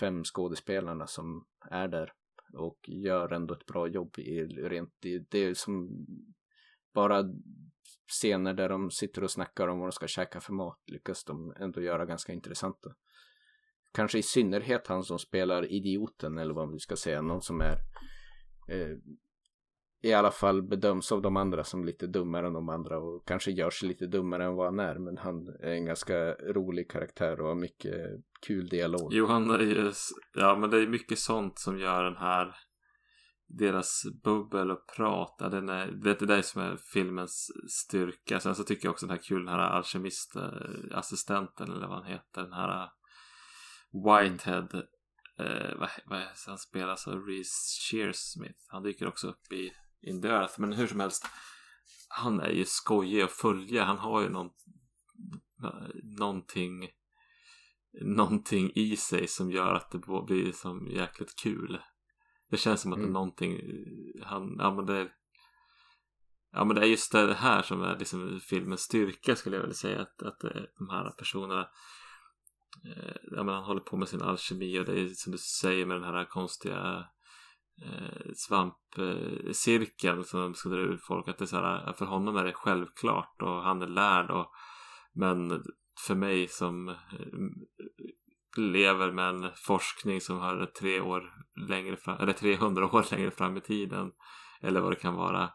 fem 0.01 0.25
skådespelarna 0.25 1.07
som 1.07 1.47
är 1.71 1.89
där 1.89 2.13
och 2.55 2.79
gör 2.89 3.33
ändå 3.33 3.55
ett 3.55 3.67
bra 3.67 3.89
jobb 3.89 4.19
i 4.19 4.45
rent 4.45 4.95
det, 5.01 5.31
det 5.31 5.39
är 5.39 5.55
som 5.55 6.07
bara 6.95 7.25
scener 8.09 8.55
där 8.55 8.69
de 8.69 8.91
sitter 8.91 9.25
och 9.25 9.31
snackar 9.31 9.69
om 9.69 9.79
vad 9.79 9.89
de 9.89 9.93
ska 9.93 10.07
käka 10.07 10.41
för 10.41 10.53
mat 10.53 10.79
lyckas 10.87 11.25
de 11.25 11.55
ändå 11.57 11.83
göra 11.83 12.07
ganska 12.07 12.33
intressanta. 12.33 12.95
Kanske 13.93 14.19
i 14.19 14.23
synnerhet 14.23 14.87
han 14.87 15.05
som 15.05 15.19
spelar 15.19 15.73
idioten 15.73 16.39
eller 16.39 16.55
vad 16.55 16.73
vi 16.73 16.79
ska 16.79 16.97
säga, 16.97 17.23
någon 17.23 17.43
som 17.43 17.61
är 17.61 17.77
eh, 18.69 18.97
i 20.03 20.13
alla 20.13 20.31
fall 20.31 20.63
bedöms 20.63 21.13
av 21.13 21.23
de 21.23 21.37
andra 21.37 21.65
som 21.65 21.85
lite 21.85 22.07
dummare 22.07 22.47
än 22.47 22.53
de 22.53 22.69
andra 22.69 22.99
och 22.99 23.27
kanske 23.27 23.51
gör 23.51 23.71
sig 23.71 23.89
lite 23.89 24.07
dummare 24.07 24.45
än 24.45 24.55
vad 24.55 24.67
han 24.67 24.81
är 24.81 24.99
men 24.99 25.19
han 25.19 25.49
är 25.49 25.73
en 25.73 25.85
ganska 25.85 26.35
rolig 26.35 26.91
karaktär 26.91 27.41
och 27.41 27.49
har 27.49 27.55
mycket 27.55 27.95
kul 28.47 28.69
dialog. 28.69 29.13
Jo, 29.13 29.27
han 29.27 29.51
är 29.51 29.59
ju, 29.59 29.93
ja 30.35 30.57
men 30.57 30.71
det 30.71 30.83
är 30.83 30.87
mycket 30.87 31.19
sånt 31.19 31.59
som 31.59 31.79
gör 31.79 32.05
den 32.05 32.17
här 32.17 32.57
deras 33.59 34.03
bubbel 34.25 34.71
och 34.71 34.87
prat, 34.97 35.37
ja, 35.39 35.49
den 35.49 35.69
är, 35.69 35.87
det 35.87 36.23
är 36.23 36.27
det 36.27 36.43
som 36.43 36.63
är 36.63 36.77
filmens 36.77 37.51
styrka. 37.69 38.41
Sen 38.41 38.55
så 38.55 38.65
tycker 38.65 38.87
jag 38.87 38.93
också 38.93 39.07
den 39.07 39.17
här 39.17 39.23
kul, 39.23 39.45
den 39.45 39.55
här 39.55 39.59
alkemistassistenten 39.59 41.73
eller 41.73 41.87
vad 41.87 41.97
han 41.97 42.13
heter, 42.13 42.43
den 42.43 42.53
här 42.53 42.83
äh, 42.83 42.89
Whitehead. 43.93 44.69
Eh, 45.39 45.79
vad, 45.79 45.91
vad 46.05 46.23
han 46.47 46.59
spelas 46.59 47.09
av 47.09 47.27
Reese 47.27 47.91
Shearsmith. 47.91 48.61
Han 48.69 48.83
dyker 48.83 49.09
också 49.09 49.29
upp 49.29 49.53
i 49.53 49.73
In 50.03 50.23
the 50.23 50.29
Earth. 50.29 50.61
Men 50.61 50.73
hur 50.73 50.87
som 50.87 51.01
helst, 51.01 51.27
han 52.09 52.41
är 52.41 52.51
ju 52.51 52.65
skojig 52.65 53.23
att 53.23 53.33
följa. 53.33 53.85
Han 53.85 53.99
har 53.99 54.23
ju 54.23 54.29
någon, 54.29 54.51
någonting, 56.19 56.89
någonting 58.03 58.73
i 58.75 58.97
sig 58.97 59.29
som 59.29 59.51
gör 59.51 59.75
att 59.75 59.91
det 59.91 59.99
blir 59.99 60.53
som 60.53 60.87
jäkligt 60.87 61.37
kul. 61.43 61.81
Det 62.51 62.57
känns 62.57 62.81
som 62.81 62.93
att 62.93 62.99
mm. 62.99 63.03
det 63.03 63.07
är 63.07 63.11
mm. 63.11 63.13
någonting 63.13 63.61
han, 64.25 64.57
ja 64.59 64.75
men 64.75 64.87
det 64.87 65.11
Ja 66.53 66.65
men 66.65 66.77
det 66.77 66.83
är 66.83 66.87
just 66.87 67.13
det 67.13 67.35
här 67.35 67.63
som 67.63 67.83
är 67.83 67.99
liksom 67.99 68.41
filmens 68.41 68.81
styrka 68.81 69.37
skulle 69.37 69.57
jag 69.57 69.61
vilja 69.61 69.75
säga 69.75 70.03
att, 70.03 70.23
att 70.23 70.45
eh, 70.45 70.63
de 70.79 70.91
här 70.91 71.11
personerna 71.11 71.61
eh, 72.85 73.15
Ja 73.23 73.43
men 73.43 73.55
han 73.55 73.65
håller 73.65 73.81
på 73.81 73.97
med 73.97 74.09
sin 74.09 74.23
alkemi 74.23 74.79
och 74.79 74.85
det 74.85 75.01
är 75.01 75.09
som 75.09 75.33
du 75.33 75.39
säger 75.39 75.87
med 75.87 75.97
den 75.97 76.15
här 76.15 76.25
konstiga 76.25 77.05
eh, 77.83 78.33
svampcirkeln 78.35 80.25
som 80.25 80.41
de 80.41 80.55
ska 80.55 80.69
dra 80.69 80.79
ur 80.79 80.97
folk 80.97 81.29
att 81.29 81.39
det 81.39 81.45
är 81.45 81.47
så 81.47 81.57
här, 81.57 81.93
för 81.93 82.07
honom 82.07 82.37
är 82.37 82.45
det 82.45 82.53
självklart 82.53 83.43
och 83.43 83.63
han 83.63 83.83
är 83.83 83.87
lärd 83.87 84.31
och 84.31 84.51
men 85.13 85.63
för 86.07 86.15
mig 86.15 86.49
som 86.49 86.97
lever 88.57 89.13
med 89.13 89.29
en 89.29 89.51
forskning 89.55 90.21
som 90.21 90.39
har 90.39 90.67
tre 90.67 91.01
år 91.01 91.33
längre 91.69 91.97
fram, 91.97 92.21
eller 92.21 92.33
300 92.33 92.87
år 92.87 93.15
längre 93.15 93.31
fram 93.31 93.57
i 93.57 93.61
tiden 93.61 94.13
eller 94.63 94.81
vad 94.81 94.93
det 94.93 94.97
kan 94.97 95.15
vara 95.15 95.51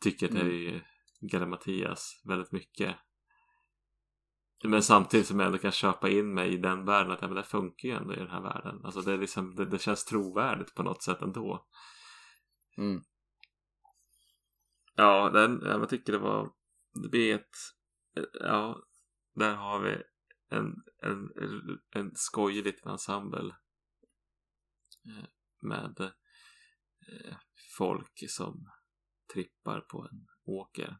tycker 0.00 0.26
att 0.26 0.32
det 0.32 0.40
är 0.40 0.68
mm. 0.68 0.80
Galimatias 1.20 2.22
väldigt 2.28 2.52
mycket 2.52 2.96
men 4.64 4.82
samtidigt 4.82 5.26
som 5.26 5.40
jag 5.40 5.46
ändå 5.46 5.58
kan 5.58 5.72
köpa 5.72 6.08
in 6.08 6.34
mig 6.34 6.54
i 6.54 6.56
den 6.56 6.84
världen 6.84 7.12
att 7.12 7.22
ja, 7.22 7.28
men 7.28 7.36
det 7.36 7.44
funkar 7.44 7.88
ju 7.88 7.94
ändå 7.94 8.14
i 8.14 8.18
den 8.18 8.30
här 8.30 8.42
världen 8.42 8.84
alltså 8.84 9.00
det, 9.00 9.12
är 9.12 9.18
liksom, 9.18 9.54
det, 9.54 9.64
det 9.64 9.78
känns 9.78 10.04
trovärdigt 10.04 10.74
på 10.74 10.82
något 10.82 11.02
sätt 11.02 11.22
ändå 11.22 11.66
mm. 12.78 13.02
ja, 14.94 15.30
den, 15.30 15.60
jag 15.64 15.88
tycker 15.88 16.12
det 16.12 16.18
var 16.18 16.52
det 17.02 17.08
blir 17.08 17.34
ett 17.34 17.56
ja, 18.32 18.82
där 19.34 19.54
har 19.54 19.80
vi 19.80 20.02
en, 20.48 20.74
en, 21.02 21.30
en 21.90 22.12
skojig 22.14 22.64
liten 22.64 22.90
ensemble 22.90 23.56
eh, 25.06 25.28
med 25.60 26.00
eh, 26.00 27.36
folk 27.78 28.24
som 28.28 28.70
trippar 29.32 29.80
på 29.80 30.08
en 30.10 30.26
åker. 30.44 30.98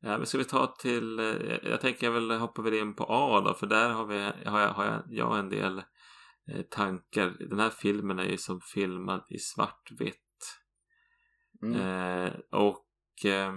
Ja, 0.00 0.18
men 0.18 0.26
ska 0.26 0.38
vi 0.38 0.44
ta 0.44 0.66
till, 0.66 1.18
eh, 1.18 1.58
jag 1.62 1.80
tänker 1.80 2.06
jag 2.06 2.12
väl 2.12 2.30
hoppa 2.30 2.62
väl 2.62 2.74
in 2.74 2.94
på 2.94 3.06
A 3.08 3.40
då, 3.40 3.54
för 3.54 3.66
där 3.66 3.90
har, 3.90 4.06
vi, 4.06 4.18
har, 4.48 4.60
jag, 4.60 4.72
har 4.72 4.84
jag, 4.84 5.02
jag 5.08 5.38
en 5.38 5.48
del 5.48 5.82
tankar. 6.70 7.36
Den 7.50 7.60
här 7.60 7.70
filmen 7.70 8.18
är 8.18 8.24
ju 8.24 8.38
som 8.38 8.60
filmad 8.60 9.24
i 9.28 9.38
svartvitt. 9.38 10.60
Mm. 11.62 11.80
Eh, 11.80 12.32
och 12.50 13.24
eh, 13.24 13.52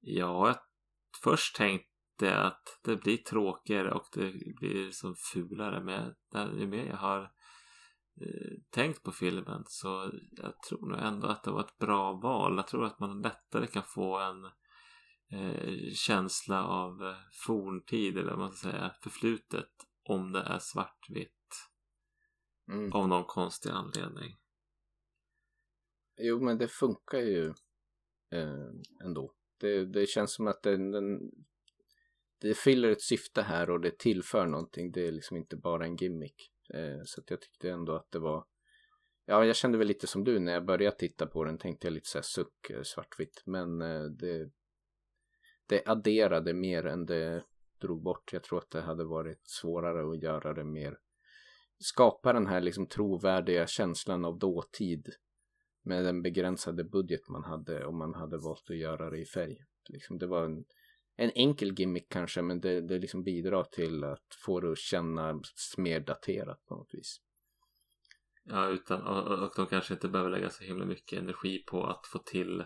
ja, 0.00 0.48
jag 0.48 0.56
först 1.22 1.56
tänkt 1.56 1.88
det 2.18 2.42
att 2.42 2.80
det 2.84 2.96
blir 2.96 3.16
tråkigare 3.16 3.92
och 3.92 4.06
det 4.12 4.32
blir 4.60 4.90
som 4.90 5.14
fulare 5.32 5.80
med 5.80 6.14
ju 6.58 6.66
mer 6.66 6.86
jag 6.86 6.96
har 6.96 7.20
eh, 7.22 7.28
tänkt 8.70 9.02
på 9.02 9.12
filmen 9.12 9.64
så 9.66 10.10
jag 10.30 10.62
tror 10.62 10.88
nog 10.88 10.98
ändå 10.98 11.26
att 11.26 11.44
det 11.44 11.50
var 11.50 11.60
ett 11.60 11.78
bra 11.78 12.12
val. 12.12 12.56
Jag 12.56 12.68
tror 12.68 12.84
att 12.84 13.00
man 13.00 13.22
lättare 13.22 13.66
kan 13.66 13.82
få 13.82 14.18
en 14.18 14.44
eh, 15.40 15.92
känsla 15.94 16.64
av 16.64 17.02
eh, 17.02 17.16
forntid 17.46 18.18
eller 18.18 18.30
vad 18.30 18.38
man 18.38 18.52
ska 18.52 18.70
säga 18.70 18.94
förflutet 19.02 19.70
om 20.02 20.32
det 20.32 20.40
är 20.40 20.58
svartvitt. 20.58 21.32
Mm. 22.72 22.92
Av 22.92 23.08
någon 23.08 23.24
konstig 23.24 23.70
anledning. 23.70 24.36
Jo 26.18 26.44
men 26.44 26.58
det 26.58 26.68
funkar 26.68 27.18
ju 27.18 27.46
eh, 28.32 29.04
ändå. 29.04 29.34
Det, 29.60 29.84
det 29.84 30.06
känns 30.06 30.34
som 30.34 30.46
att 30.46 30.62
den, 30.62 30.90
den 30.90 31.30
det 32.38 32.54
fyller 32.54 32.90
ett 32.90 33.02
syfte 33.02 33.42
här 33.42 33.70
och 33.70 33.80
det 33.80 33.98
tillför 33.98 34.46
någonting. 34.46 34.92
Det 34.92 35.08
är 35.08 35.12
liksom 35.12 35.36
inte 35.36 35.56
bara 35.56 35.84
en 35.84 35.96
gimmick. 35.96 36.52
Eh, 36.74 37.00
så 37.04 37.20
att 37.20 37.30
jag 37.30 37.40
tyckte 37.40 37.70
ändå 37.70 37.94
att 37.96 38.10
det 38.10 38.18
var 38.18 38.44
Ja, 39.28 39.44
jag 39.44 39.56
kände 39.56 39.78
väl 39.78 39.86
lite 39.86 40.06
som 40.06 40.24
du 40.24 40.38
när 40.38 40.52
jag 40.52 40.64
började 40.64 40.96
titta 40.96 41.26
på 41.26 41.44
den 41.44 41.58
tänkte 41.58 41.86
jag 41.86 41.92
lite 41.94 42.08
så 42.08 42.18
här 42.18 42.22
suck 42.22 42.70
eh, 42.70 42.82
svartvitt 42.82 43.42
men 43.44 43.82
eh, 43.82 44.04
det 44.04 44.50
det 45.68 45.86
adderade 45.86 46.54
mer 46.54 46.86
än 46.86 47.06
det 47.06 47.44
drog 47.80 48.02
bort. 48.02 48.32
Jag 48.32 48.42
tror 48.42 48.58
att 48.58 48.70
det 48.70 48.80
hade 48.80 49.04
varit 49.04 49.40
svårare 49.42 50.10
att 50.10 50.22
göra 50.22 50.54
det 50.54 50.64
mer 50.64 50.98
skapa 51.78 52.32
den 52.32 52.46
här 52.46 52.60
liksom 52.60 52.86
trovärdiga 52.86 53.66
känslan 53.66 54.24
av 54.24 54.38
dåtid 54.38 55.08
med 55.82 56.04
den 56.04 56.22
begränsade 56.22 56.84
budget 56.84 57.28
man 57.28 57.44
hade 57.44 57.86
om 57.86 57.98
man 57.98 58.14
hade 58.14 58.38
valt 58.38 58.70
att 58.70 58.76
göra 58.76 59.10
det 59.10 59.18
i 59.18 59.24
färg. 59.24 59.58
Liksom 59.88 60.18
det 60.18 60.26
var 60.26 60.44
en, 60.44 60.64
en 61.16 61.30
enkel 61.34 61.72
gimmick 61.78 62.08
kanske 62.08 62.42
men 62.42 62.60
det, 62.60 62.80
det 62.80 62.98
liksom 62.98 63.22
bidrar 63.22 63.64
till 63.64 64.04
att 64.04 64.36
få 64.44 64.60
det 64.60 64.72
att 64.72 64.78
kännas 64.78 65.74
mer 65.76 66.00
daterat 66.00 66.66
på 66.66 66.74
något 66.74 66.94
vis. 66.94 67.20
Ja, 68.44 68.68
utan, 68.68 69.02
och, 69.02 69.44
och 69.44 69.52
de 69.56 69.66
kanske 69.66 69.94
inte 69.94 70.08
behöver 70.08 70.30
lägga 70.30 70.50
så 70.50 70.64
himla 70.64 70.84
mycket 70.84 71.18
energi 71.18 71.58
på 71.58 71.86
att 71.86 72.06
få 72.06 72.18
till 72.18 72.64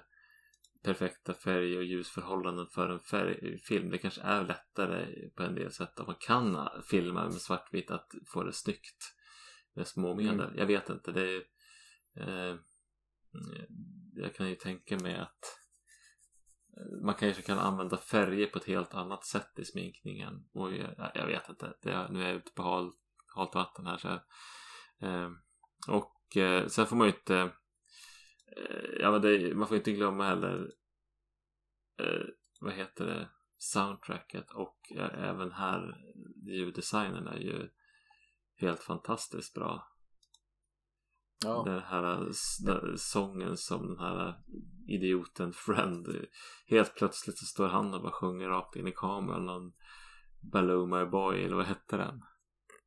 perfekta 0.82 1.34
färg 1.34 1.76
och 1.78 1.84
ljusförhållanden 1.84 2.66
för 2.66 2.88
en 2.88 3.00
färg, 3.00 3.58
film. 3.58 3.90
Det 3.90 3.98
kanske 3.98 4.20
är 4.20 4.44
lättare 4.44 5.28
på 5.30 5.42
en 5.42 5.54
del 5.54 5.72
sätt 5.72 6.00
om 6.00 6.06
man 6.06 6.16
kan 6.20 6.68
filma 6.90 7.24
med 7.24 7.34
svartvitt 7.34 7.90
att 7.90 8.12
få 8.26 8.42
det 8.42 8.52
snyggt 8.52 9.14
med 9.74 9.86
små 9.86 10.14
medel. 10.14 10.40
Mm. 10.40 10.58
Jag 10.58 10.66
vet 10.66 10.90
inte. 10.90 11.12
Det 11.12 11.20
är, 11.20 11.42
eh, 12.16 12.56
jag 14.14 14.34
kan 14.34 14.48
ju 14.48 14.54
tänka 14.54 14.98
mig 14.98 15.16
att 15.16 15.59
Eh, 16.76 17.04
man 17.04 17.14
kanske 17.14 17.42
kan 17.42 17.58
använda 17.58 17.96
färger 17.96 18.46
på 18.46 18.58
ett 18.58 18.64
helt 18.64 18.94
annat 18.94 19.24
sätt 19.24 19.58
i 19.58 19.64
sminkningen. 19.64 20.48
Och 20.52 20.72
jag, 20.72 21.10
jag 21.14 21.26
vet 21.26 21.48
inte. 21.48 21.74
Det, 21.82 22.08
nu 22.10 22.22
är 22.22 22.26
jag 22.26 22.36
ute 22.36 22.52
på 22.52 22.62
halt, 22.62 22.94
halt 23.34 23.54
vatten 23.54 23.86
här. 23.86 23.96
Så, 23.96 24.08
eh, 25.06 25.30
och 25.88 26.36
eh, 26.36 26.66
sen 26.66 26.86
får 26.86 26.96
man 26.96 27.06
ju 27.06 27.12
inte 27.12 27.38
eh, 28.56 29.00
ja, 29.00 29.10
men 29.10 29.22
det, 29.22 29.54
man 29.54 29.68
får 29.68 29.76
inte 29.76 29.92
glömma 29.92 30.24
heller 30.24 30.72
eh, 31.98 32.26
vad 32.60 32.72
heter 32.72 33.06
det 33.06 33.28
soundtracket 33.58 34.50
och 34.50 34.92
även 35.14 35.52
här 35.52 35.88
eh, 35.88 36.54
ljuddesignen 36.54 37.26
är 37.26 37.38
ju 37.38 37.68
helt 38.56 38.82
fantastiskt 38.82 39.54
bra. 39.54 39.89
Ja. 41.44 41.62
Den 41.66 41.82
här 41.82 42.32
den 42.66 42.98
sången 42.98 43.56
som 43.56 43.86
den 43.86 43.98
här 43.98 44.34
idioten 44.88 45.52
Friend 45.52 46.08
Helt 46.66 46.94
plötsligt 46.94 47.38
så 47.38 47.44
står 47.46 47.68
han 47.68 47.94
och 47.94 48.02
bara 48.02 48.12
sjunger 48.12 48.48
rakt 48.48 48.76
in 48.76 48.88
i 48.88 48.92
kameran 48.92 49.46
någon 49.46 49.72
Baloo 50.52 50.86
My 50.86 51.04
Boy 51.04 51.44
eller 51.44 51.56
vad 51.56 51.66
hette 51.66 51.96
den? 51.96 52.22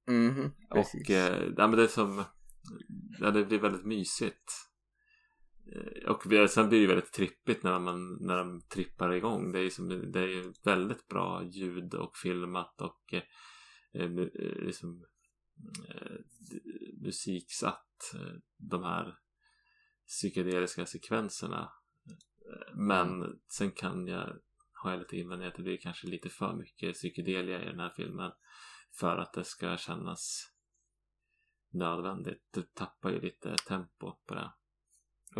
Mm, 0.07 0.51
och 0.69 1.09
eh, 1.09 1.43
ja, 1.57 1.67
men 1.67 1.77
det 1.77 1.83
är 1.83 1.87
som 1.87 2.23
Ja 3.19 3.31
det 3.31 3.45
blir 3.45 3.59
väldigt 3.59 3.85
mysigt 3.85 4.51
eh, 5.75 6.11
Och 6.11 6.23
sen 6.49 6.69
blir 6.69 6.81
det 6.81 6.87
väldigt 6.87 7.13
trippigt 7.13 7.63
när 7.63 7.79
man 7.79 8.17
när 8.21 8.37
de 8.37 8.61
trippar 8.61 9.13
igång 9.13 9.51
Det 9.51 9.59
är 9.59 9.69
som, 9.69 10.11
det 10.11 10.19
är 10.19 10.65
väldigt 10.65 11.07
bra 11.07 11.43
ljud 11.43 11.93
och 11.93 12.17
filmat 12.17 12.81
och 12.81 13.13
eh, 13.13 13.23
eh 14.01 14.09
liksom 14.65 14.89
eh, 14.89 15.12
musiksatt 17.03 18.13
eh, 18.15 18.35
de 18.57 18.83
här 18.83 19.17
psykedeliska 20.07 20.85
sekvenserna. 20.85 21.71
Men 22.73 23.23
mm. 23.23 23.39
sen 23.57 23.71
kan 23.71 24.07
jag 24.07 24.39
ha 24.83 24.91
jag 24.91 24.99
lite 24.99 25.17
invändningar 25.17 25.51
att 25.51 25.57
det 25.57 25.63
blir 25.63 25.77
kanske 25.77 26.07
lite 26.07 26.29
för 26.29 26.53
mycket 26.55 26.93
psykedelia 26.93 27.63
i 27.63 27.65
den 27.65 27.79
här 27.79 27.93
filmen 27.95 28.31
för 28.99 29.17
att 29.17 29.33
det 29.33 29.43
ska 29.43 29.77
kännas 29.77 30.51
nödvändigt. 31.69 32.43
Det 32.51 32.73
tappar 32.73 33.11
ju 33.11 33.21
lite 33.21 33.55
tempo 33.55 34.11
på 34.25 34.35
det. 34.35 34.51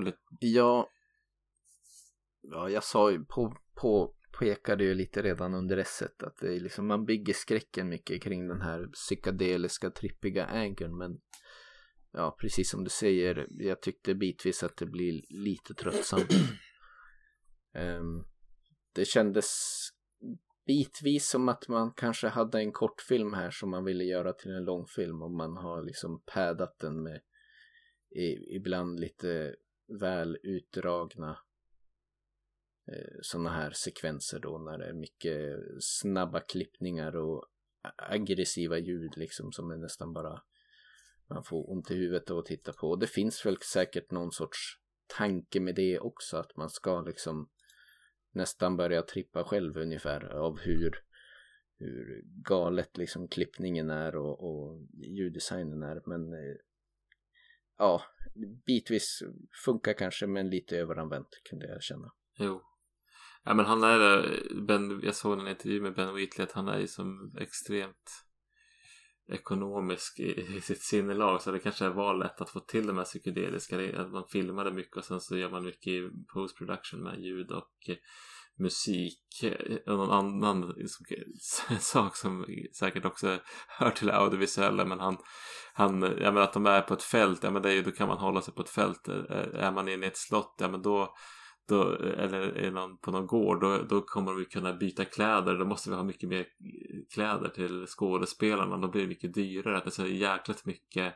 Lite... 0.01 0.17
Ja, 0.39 0.89
ja, 2.41 2.69
jag 2.69 2.83
sa 2.83 3.11
ju 3.11 3.25
på, 3.25 3.57
på 3.73 4.15
pekade 4.39 4.83
ju 4.83 4.93
lite 4.93 5.21
redan 5.21 5.53
under 5.53 5.77
esset 5.77 6.23
att 6.23 6.37
det 6.37 6.55
är 6.55 6.59
liksom, 6.59 6.87
man 6.87 7.05
bygger 7.05 7.33
skräcken 7.33 7.89
mycket 7.89 8.21
kring 8.21 8.47
den 8.47 8.61
här 8.61 8.87
psykedeliska 8.87 9.89
trippiga 9.89 10.47
ägern 10.47 10.97
men 10.97 11.19
ja, 12.11 12.35
precis 12.39 12.69
som 12.69 12.83
du 12.83 12.89
säger, 12.89 13.47
jag 13.49 13.81
tyckte 13.81 14.15
bitvis 14.15 14.63
att 14.63 14.77
det 14.77 14.85
blir 14.85 15.21
lite 15.29 15.73
tröttsamt. 15.73 16.31
um, 17.73 18.25
det 18.93 19.05
kändes 19.05 19.49
bitvis 20.65 21.29
som 21.29 21.49
att 21.49 21.67
man 21.67 21.93
kanske 21.93 22.27
hade 22.27 22.59
en 22.59 22.71
kortfilm 22.71 23.33
här 23.33 23.51
som 23.51 23.69
man 23.69 23.83
ville 23.83 24.03
göra 24.03 24.33
till 24.33 24.51
en 24.51 24.65
långfilm 24.65 25.21
och 25.21 25.31
man 25.31 25.57
har 25.57 25.83
liksom 25.83 26.23
pädat 26.33 26.79
den 26.79 27.03
med 27.03 27.21
i, 28.15 28.55
ibland 28.55 28.99
lite 28.99 29.55
väl 29.99 30.37
utdragna 30.43 31.37
Eh, 32.87 33.17
sådana 33.21 33.49
här 33.49 33.71
sekvenser 33.71 34.39
då 34.39 34.57
när 34.57 34.77
det 34.77 34.85
är 34.85 34.93
mycket 34.93 35.57
snabba 35.79 36.39
klippningar 36.39 37.15
och 37.15 37.45
aggressiva 37.97 38.77
ljud 38.77 39.17
liksom 39.17 39.51
som 39.51 39.71
är 39.71 39.77
nästan 39.77 40.13
bara 40.13 40.41
man 41.29 41.43
får 41.43 41.71
ont 41.71 41.91
i 41.91 41.95
huvudet 41.95 42.31
av 42.31 42.37
att 42.37 42.45
titta 42.45 42.73
på. 42.73 42.89
Och 42.89 42.99
det 42.99 43.07
finns 43.07 43.45
väl 43.45 43.57
säkert 43.57 44.11
någon 44.11 44.31
sorts 44.31 44.79
tanke 45.17 45.59
med 45.59 45.75
det 45.75 45.99
också 45.99 46.37
att 46.37 46.57
man 46.57 46.69
ska 46.69 47.01
liksom 47.01 47.49
nästan 48.31 48.77
börja 48.77 49.01
trippa 49.01 49.43
själv 49.43 49.77
ungefär 49.77 50.25
av 50.25 50.59
hur, 50.59 50.91
hur 51.77 52.21
galet 52.25 52.97
liksom 52.97 53.27
klippningen 53.27 53.89
är 53.89 54.15
och, 54.15 54.43
och 54.43 54.81
ljuddesignen 54.93 55.83
är. 55.83 56.01
Men 56.05 56.33
eh, 56.33 56.55
ja, 57.77 58.01
bitvis 58.65 59.23
funkar 59.65 59.93
kanske 59.93 60.27
men 60.27 60.49
lite 60.49 60.77
överanvänt 60.77 61.41
kunde 61.49 61.67
jag 61.67 61.83
känna. 61.83 62.11
Jo, 62.37 62.61
Ja 63.45 63.53
men 63.53 63.65
han 63.65 63.83
är 63.83 64.39
ben, 64.67 64.99
jag 65.03 65.15
såg 65.15 65.39
en 65.39 65.47
intervju 65.47 65.81
med 65.81 65.95
Ben 65.95 66.15
Wheatley 66.15 66.43
att 66.43 66.51
han 66.51 66.67
är 66.67 66.79
ju 66.79 66.87
som 66.87 67.35
extremt 67.39 68.25
ekonomisk 69.31 70.19
i, 70.19 70.55
i 70.57 70.61
sitt 70.61 70.81
sinnelag 70.81 71.41
så 71.41 71.51
det 71.51 71.59
kanske 71.59 71.89
var 71.89 72.13
lätt 72.13 72.41
att 72.41 72.49
få 72.49 72.59
till 72.59 72.87
de 72.87 72.97
här 72.97 73.03
psykedeliska 73.03 74.01
att 74.01 74.11
man 74.11 74.27
filmade 74.29 74.71
mycket 74.71 74.97
och 74.97 75.05
sen 75.05 75.21
så 75.21 75.37
gör 75.37 75.49
man 75.49 75.65
mycket 75.65 75.87
i 75.87 76.09
post 76.33 76.57
production 76.57 77.03
med 77.03 77.19
ljud 77.19 77.51
och 77.51 77.89
eh, 77.89 77.95
musik. 78.59 79.43
Eh, 79.43 79.77
och 79.93 79.97
någon 79.97 80.11
annan 80.11 80.73
sak 81.79 82.15
som 82.15 82.45
säkert 82.79 83.05
också 83.05 83.39
hör 83.67 83.91
till 83.91 84.07
det 84.07 84.15
audiovisuella 84.17 84.85
men 84.85 84.99
han, 84.99 85.17
han 85.73 86.01
ja 86.01 86.31
men 86.31 86.43
att 86.43 86.53
de 86.53 86.65
är 86.65 86.81
på 86.81 86.93
ett 86.93 87.03
fält, 87.03 87.43
ja 87.43 87.51
men 87.51 87.61
det 87.61 87.69
är 87.69 87.73
ju, 87.73 87.81
då 87.81 87.91
kan 87.91 88.07
man 88.07 88.17
hålla 88.17 88.41
sig 88.41 88.53
på 88.53 88.61
ett 88.61 88.69
fält. 88.69 89.07
Eh, 89.07 89.15
är 89.53 89.71
man 89.71 89.87
inne 89.87 90.05
i 90.05 90.09
ett 90.09 90.17
slott, 90.17 90.55
ja 90.59 90.67
men 90.67 90.81
då 90.81 91.15
då, 91.67 91.93
eller 91.93 92.71
någon 92.71 92.97
på 92.97 93.11
någon 93.11 93.27
gård 93.27 93.61
då, 93.61 93.77
då 93.89 94.01
kommer 94.01 94.33
vi 94.33 94.45
kunna 94.45 94.73
byta 94.73 95.05
kläder. 95.05 95.55
Då 95.55 95.65
måste 95.65 95.89
vi 95.89 95.95
ha 95.95 96.03
mycket 96.03 96.29
mer 96.29 96.45
kläder 97.13 97.49
till 97.49 97.85
skådespelarna. 97.87 98.77
Då 98.77 98.87
blir 98.87 99.01
det 99.01 99.07
mycket 99.07 99.33
dyrare. 99.33 99.77
Att 99.77 99.83
det 99.83 99.89
är 99.89 99.91
så 99.91 100.05
jäkligt 100.05 100.65
mycket 100.65 101.13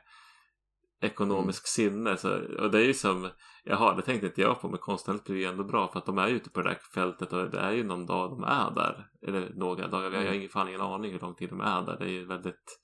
ekonomisk 1.01 1.79
mm. 1.79 1.91
sinne. 1.91 2.17
Så, 2.17 2.29
och 2.63 2.71
det 2.71 2.79
är 2.79 2.85
ju 2.85 2.93
som 2.93 3.29
jaha 3.63 3.95
det 3.95 4.01
tänkte 4.01 4.27
inte 4.27 4.41
jag 4.41 4.61
på 4.61 4.69
men 4.69 4.79
konstnärligt 4.79 5.23
blir 5.23 5.35
ju 5.35 5.45
ändå 5.45 5.63
bra 5.63 5.87
för 5.91 5.99
att 5.99 6.05
de 6.05 6.17
är 6.17 6.27
ute 6.27 6.49
på 6.49 6.61
det 6.61 6.69
där 6.69 6.79
fältet 6.93 7.33
och 7.33 7.49
det 7.49 7.59
är 7.59 7.71
ju 7.71 7.83
någon 7.83 8.05
dag 8.05 8.29
de 8.29 8.43
är 8.43 8.71
där. 8.75 9.07
Eller 9.27 9.51
några 9.55 9.87
dagar, 9.87 10.11
jag 10.11 10.17
har 10.17 10.21
mm. 10.21 10.33
ingen, 10.33 10.49
fan 10.49 10.67
ingen 10.67 10.81
aning 10.81 11.11
hur 11.11 11.19
lång 11.19 11.35
tid 11.35 11.49
de 11.49 11.61
är 11.61 11.81
där. 11.81 11.97
Det 11.99 12.05
är 12.05 12.09
ju 12.09 12.25
väldigt 12.25 12.79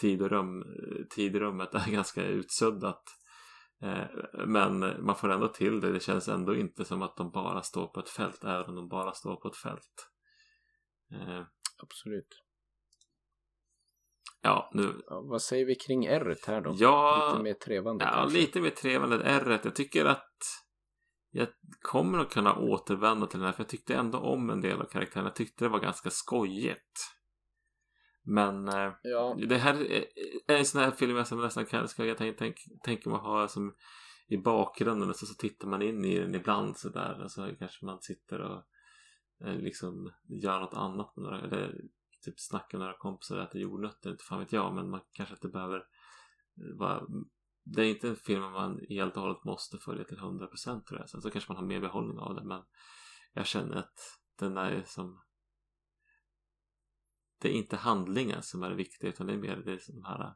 tid 0.00 0.22
och 0.22 0.30
rum 0.30 0.64
tid 1.10 1.36
rummet 1.36 1.74
är 1.74 1.90
ganska 1.92 2.24
utsuddat 2.24 3.02
men 4.46 5.04
man 5.04 5.16
får 5.16 5.28
ändå 5.28 5.48
till 5.48 5.80
det. 5.80 5.92
Det 5.92 6.00
känns 6.00 6.28
ändå 6.28 6.54
inte 6.54 6.84
som 6.84 7.02
att 7.02 7.16
de 7.16 7.30
bara 7.30 7.62
står 7.62 7.86
på 7.86 8.00
ett 8.00 8.08
fält, 8.08 8.44
även 8.44 8.68
om 8.68 8.74
de 8.74 8.88
bara 8.88 9.12
står 9.12 9.36
på 9.36 9.48
ett 9.48 9.56
fält. 9.56 10.10
Eh, 11.12 11.42
Absolut. 11.82 12.42
Ja, 14.42 14.70
nu... 14.74 15.02
Ja, 15.06 15.20
vad 15.20 15.42
säger 15.42 15.66
vi 15.66 15.74
kring 15.74 16.06
r 16.06 16.36
här 16.46 16.60
då? 16.60 16.74
Ja, 16.78 17.30
lite 17.32 17.42
mer 17.42 17.54
trevande 17.54 18.04
ja, 18.04 18.10
kanske? 18.10 18.38
lite 18.38 18.60
mer 18.60 18.70
trevande 18.70 19.16
r 19.24 19.60
Jag 19.64 19.74
tycker 19.74 20.04
att 20.04 20.26
jag 21.30 21.48
kommer 21.82 22.18
att 22.18 22.30
kunna 22.30 22.56
återvända 22.56 23.26
till 23.26 23.38
den 23.38 23.46
här, 23.46 23.52
för 23.52 23.62
jag 23.62 23.68
tyckte 23.68 23.94
ändå 23.94 24.18
om 24.18 24.50
en 24.50 24.60
del 24.60 24.80
av 24.80 24.84
karaktären. 24.84 25.24
Jag 25.24 25.34
tyckte 25.34 25.64
det 25.64 25.68
var 25.68 25.80
ganska 25.80 26.10
skojigt. 26.10 27.19
Men 28.30 28.68
eh, 28.68 28.92
ja. 29.02 29.36
det 29.48 29.56
här 29.56 29.92
är 30.46 30.56
en 30.56 30.64
sån 30.64 30.80
här 30.80 30.90
film 30.90 31.24
som 31.24 31.40
nästan 31.40 31.66
kan, 31.66 31.88
ska 31.88 32.04
jag 32.04 32.18
tänka, 32.18 32.38
tänk, 32.38 32.56
tänka 32.84 33.10
mig 33.10 33.18
ha 33.18 33.48
som 33.48 33.74
i 34.28 34.36
bakgrunden 34.36 35.10
och 35.10 35.16
så, 35.16 35.26
så 35.26 35.34
tittar 35.34 35.68
man 35.68 35.82
in 35.82 36.04
i 36.04 36.18
den 36.18 36.34
ibland 36.34 36.76
så 36.76 36.88
där 36.88 37.22
och 37.22 37.30
så 37.30 37.50
kanske 37.58 37.86
man 37.86 38.00
sitter 38.00 38.40
och 38.40 38.62
eh, 39.44 39.56
liksom 39.56 40.12
gör 40.28 40.60
något 40.60 40.74
annat 40.74 41.16
med 41.16 41.22
några, 41.22 41.40
eller 41.40 41.80
typ 42.24 42.40
snackar 42.40 42.78
med 42.78 42.84
några 42.84 42.98
kompisar 42.98 43.36
och 43.36 43.42
äter 43.42 43.60
jordnötter, 43.60 44.10
inte 44.10 44.24
fan 44.24 44.38
vet 44.40 44.52
jag 44.52 44.74
men 44.74 44.90
man 44.90 45.00
kanske 45.12 45.34
inte 45.34 45.48
behöver 45.48 45.76
eh, 45.76 46.78
vara 46.78 47.06
det 47.64 47.82
är 47.82 47.86
inte 47.86 48.08
en 48.08 48.16
film 48.16 48.42
man 48.42 48.80
helt 48.88 49.16
och 49.16 49.22
hållet 49.22 49.44
måste 49.44 49.78
följa 49.78 50.04
till 50.04 50.18
100% 50.18 50.84
tror 50.84 51.00
jag. 51.00 51.08
Sen 51.08 51.22
så 51.22 51.30
kanske 51.30 51.52
man 51.52 51.56
har 51.56 51.66
mer 51.66 51.80
behållning 51.80 52.18
av 52.18 52.34
det 52.34 52.44
men 52.44 52.62
jag 53.32 53.46
känner 53.46 53.76
att 53.76 54.18
den 54.38 54.56
är 54.56 54.82
som 54.86 55.20
det 57.40 57.48
är 57.48 57.52
inte 57.52 57.76
handlingen 57.76 58.42
som 58.42 58.62
är 58.62 58.70
det 58.70 58.76
viktiga 58.76 59.10
utan 59.10 59.26
det 59.26 59.32
är 59.32 59.38
mer 59.38 59.56
det 59.56 59.86
de 59.86 60.04
här 60.04 60.34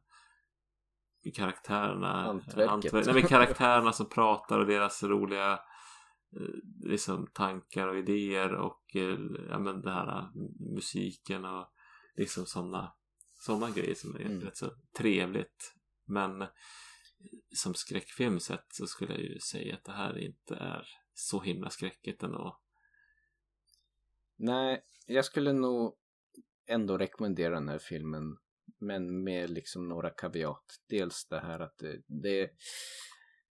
eh, 1.24 1.32
karaktärerna 1.32 2.22
Hantverket. 2.22 2.92
nej, 3.06 3.14
men 3.14 3.22
karaktärerna 3.22 3.92
som 3.92 4.08
pratar 4.08 4.58
och 4.58 4.66
deras 4.66 5.02
roliga 5.02 5.52
eh, 6.36 6.88
liksom 6.88 7.26
tankar 7.32 7.88
och 7.88 7.98
idéer 7.98 8.54
och 8.54 8.96
eh, 8.96 9.18
ja, 9.50 9.58
men 9.58 9.80
det 9.80 9.90
här 9.90 10.28
musiken 10.74 11.44
och 11.44 11.72
liksom 12.16 12.46
sådana 12.46 12.92
sådana 13.34 13.70
grejer 13.70 13.94
som 13.94 14.16
är 14.16 14.20
mm. 14.20 14.40
rätt 14.40 14.56
så 14.56 14.70
trevligt 14.96 15.74
Men 16.04 16.46
som 17.54 17.74
skräckfilm 17.74 18.40
sett 18.40 18.66
så 18.68 18.86
skulle 18.86 19.12
jag 19.12 19.22
ju 19.22 19.38
säga 19.38 19.74
att 19.74 19.84
det 19.84 19.92
här 19.92 20.18
inte 20.18 20.54
är 20.54 20.88
så 21.14 21.40
himla 21.40 21.70
skräckigt 21.70 22.22
ändå. 22.22 22.60
Nej, 24.36 24.84
jag 25.06 25.24
skulle 25.24 25.52
nog 25.52 25.96
ändå 26.66 26.98
rekommendera 26.98 27.54
den 27.54 27.68
här 27.68 27.78
filmen. 27.78 28.36
Men 28.78 29.24
med 29.24 29.50
liksom 29.50 29.88
några 29.88 30.10
kaviat. 30.10 30.80
Dels 30.88 31.26
det 31.26 31.40
här 31.40 31.60
att 31.60 31.78
det, 31.78 32.02
det, 32.06 32.50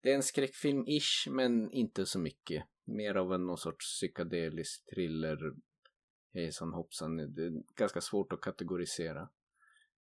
det 0.02 0.12
är 0.12 0.16
en 0.16 0.22
skräckfilm-ish 0.22 1.30
men 1.32 1.72
inte 1.72 2.06
så 2.06 2.20
mycket. 2.20 2.64
Mer 2.86 3.16
av 3.16 3.34
en 3.34 3.46
någon 3.46 3.58
sorts 3.58 3.86
psykedelisk 3.86 4.86
thriller. 4.96 5.38
Hejsan 6.34 6.74
hoppsan. 6.74 7.18
Det 7.18 7.44
är 7.44 7.76
ganska 7.76 8.02
svårt 8.02 8.34
att 8.34 8.42
kategorisera. 8.42 9.30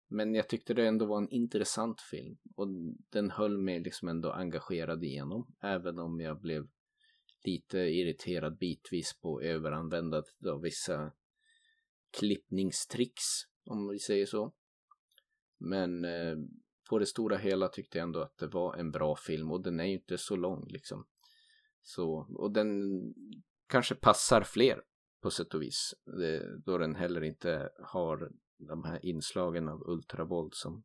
Men 0.08 0.34
jag 0.34 0.48
tyckte 0.48 0.74
det 0.74 0.86
ändå 0.86 1.06
var 1.06 1.18
en 1.18 1.30
intressant 1.30 2.00
film. 2.00 2.36
Och 2.56 2.68
den 3.10 3.30
höll 3.30 3.58
mig 3.58 3.80
liksom 3.80 4.08
ändå 4.08 4.32
engagerad 4.32 5.04
igenom. 5.04 5.54
Även 5.60 5.98
om 5.98 6.20
jag 6.20 6.40
blev 6.40 6.68
lite 7.44 7.78
irriterad 7.78 8.58
bitvis 8.58 9.20
på 9.20 9.42
överanvändandet 9.42 10.46
av 10.46 10.60
vissa 10.60 11.12
klippningstricks. 12.18 13.24
Om 13.64 13.88
vi 13.88 13.98
säger 13.98 14.26
så. 14.26 14.52
Men 15.58 16.04
eh, 16.04 16.36
på 16.90 16.98
det 16.98 17.06
stora 17.06 17.36
hela 17.36 17.68
tyckte 17.68 17.98
jag 17.98 18.02
ändå 18.02 18.20
att 18.20 18.36
det 18.36 18.46
var 18.46 18.76
en 18.76 18.90
bra 18.90 19.16
film. 19.16 19.50
Och 19.50 19.62
den 19.62 19.80
är 19.80 19.84
ju 19.84 19.92
inte 19.92 20.18
så 20.18 20.36
lång 20.36 20.66
liksom. 20.68 21.06
Så, 21.82 22.26
och 22.34 22.52
den 22.52 23.00
kanske 23.66 23.94
passar 23.94 24.42
fler 24.42 24.82
på 25.22 25.30
sätt 25.30 25.54
och 25.54 25.62
vis. 25.62 25.94
Det, 26.04 26.58
då 26.64 26.78
den 26.78 26.94
heller 26.94 27.24
inte 27.24 27.70
har 27.78 28.30
de 28.58 28.84
här 28.84 29.06
inslagen 29.06 29.68
av 29.68 29.82
ultravåld 29.88 30.54
som 30.54 30.84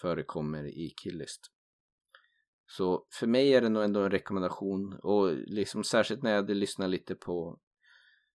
förekommer 0.00 0.64
i 0.64 0.94
Killist. 1.02 1.50
Så 2.66 3.06
för 3.10 3.26
mig 3.26 3.54
är 3.54 3.60
det 3.60 3.68
nog 3.68 3.84
ändå 3.84 4.00
en 4.00 4.10
rekommendation 4.10 4.98
och 5.02 5.32
liksom 5.32 5.84
särskilt 5.84 6.22
när 6.22 6.30
jag 6.30 6.36
hade 6.36 6.54
lyssnat 6.54 6.90
lite 6.90 7.14
på 7.14 7.60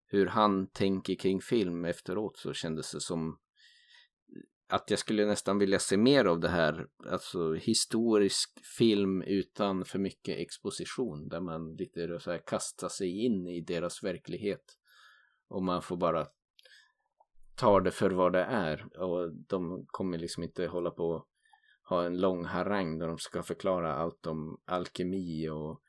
hur 0.09 0.27
han 0.27 0.67
tänker 0.67 1.15
kring 1.15 1.41
film 1.41 1.85
efteråt 1.85 2.37
så 2.37 2.53
kändes 2.53 2.93
det 2.93 3.01
som 3.01 3.39
att 4.69 4.91
jag 4.91 4.99
skulle 4.99 5.27
nästan 5.27 5.59
vilja 5.59 5.79
se 5.79 5.97
mer 5.97 6.25
av 6.25 6.41
det 6.41 6.49
här, 6.49 6.87
alltså 7.11 7.55
historisk 7.55 8.67
film 8.79 9.23
utan 9.23 9.85
för 9.85 9.99
mycket 9.99 10.39
exposition 10.39 11.29
där 11.29 11.41
man 11.41 11.77
lite 11.77 12.21
så 12.21 12.31
här 12.31 12.43
kastar 12.47 12.89
sig 12.89 13.25
in 13.25 13.47
i 13.47 13.61
deras 13.61 14.03
verklighet. 14.03 14.65
Och 15.49 15.63
man 15.63 15.83
får 15.83 15.97
bara 15.97 16.27
ta 17.55 17.81
det 17.81 17.91
för 17.91 18.11
vad 18.11 18.33
det 18.33 18.45
är. 18.45 18.99
Och 18.99 19.33
de 19.33 19.87
kommer 19.87 20.19
liksom 20.19 20.43
inte 20.43 20.67
hålla 20.67 20.91
på 20.91 21.05
och 21.05 21.29
ha 21.89 22.05
en 22.05 22.21
lång 22.21 22.45
harang 22.45 22.99
där 22.99 23.09
de 23.09 23.19
ska 23.19 23.43
förklara 23.43 23.95
allt 23.95 24.27
om 24.27 24.61
alkemi 24.65 25.49
och 25.49 25.83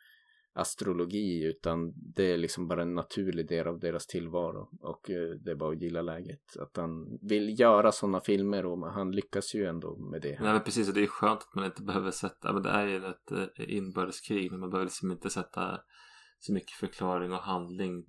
astrologi 0.59 1.43
utan 1.43 1.93
det 1.95 2.33
är 2.33 2.37
liksom 2.37 2.67
bara 2.67 2.81
en 2.81 2.95
naturlig 2.95 3.47
del 3.47 3.67
av 3.67 3.79
deras 3.79 4.07
tillvaro 4.07 4.69
och 4.81 5.09
eh, 5.09 5.29
det 5.29 5.51
är 5.51 5.55
bara 5.55 5.71
att 5.71 5.81
gilla 5.81 6.01
läget. 6.01 6.57
Att 6.59 6.77
han 6.77 7.19
vill 7.21 7.59
göra 7.59 7.91
sådana 7.91 8.19
filmer 8.19 8.65
och 8.65 8.91
han 8.91 9.11
lyckas 9.11 9.55
ju 9.55 9.65
ändå 9.65 9.97
med 9.97 10.21
det. 10.21 10.39
Nej 10.41 10.53
men 10.53 10.63
precis 10.63 10.87
och 10.87 10.93
det 10.93 11.03
är 11.03 11.07
skönt 11.07 11.39
att 11.39 11.55
man 11.55 11.65
inte 11.65 11.83
behöver 11.83 12.11
sätta, 12.11 12.53
men 12.53 12.63
det 12.63 12.69
är 12.69 12.87
ju 12.87 13.05
ett 13.05 13.31
eh, 13.31 13.77
inbördeskrig 13.77 14.51
men 14.51 14.59
man 14.59 14.69
behöver 14.69 14.85
liksom 14.85 15.11
inte 15.11 15.29
sätta 15.29 15.81
så 16.39 16.53
mycket 16.53 16.71
förklaring 16.71 17.31
och 17.31 17.39
handling 17.39 18.05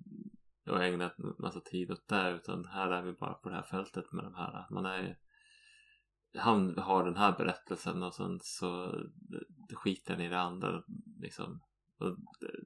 och 0.69 0.83
ägna 0.83 1.05
en 1.05 1.35
massa 1.39 1.59
tid 1.59 1.91
åt 1.91 2.07
det 2.07 2.31
utan 2.31 2.65
här 2.65 2.91
är 2.91 3.03
vi 3.03 3.13
bara 3.13 3.33
på 3.33 3.49
det 3.49 3.55
här 3.55 3.63
fältet 3.63 4.11
med 4.11 4.23
de 4.23 4.33
här. 4.35 4.67
Man 4.71 4.85
är 4.85 5.17
han 6.37 6.77
har 6.77 7.05
den 7.05 7.17
här 7.17 7.37
berättelsen 7.37 8.03
och 8.03 8.13
sen 8.13 8.39
så 8.41 8.83
eh, 8.85 9.75
skiter 9.75 10.13
han 10.13 10.23
i 10.23 10.29
det 10.29 10.39
andra 10.39 10.83
liksom. 11.19 11.61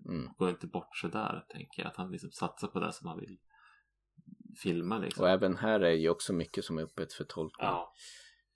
Mm. 0.10 0.34
går 0.38 0.50
inte 0.50 0.68
bort 0.68 0.98
så 0.98 1.08
där 1.08 1.46
tänker 1.50 1.82
jag. 1.82 1.90
Att 1.90 1.98
han 1.98 2.12
liksom 2.12 2.32
satsar 2.32 2.68
på 2.68 2.80
det 2.80 2.94
som 2.94 3.08
han 3.08 3.20
vill 3.20 3.38
filma 4.64 4.98
liksom. 4.98 5.24
Och 5.24 5.30
även 5.30 5.58
här 5.58 5.80
är 5.80 5.92
ju 5.92 6.10
också 6.10 6.34
mycket 6.34 6.66
som 6.66 6.78
är 6.78 6.84
öppet 6.84 7.14
för 7.14 7.24
tolkning. 7.24 7.68
Ja. 7.68 7.94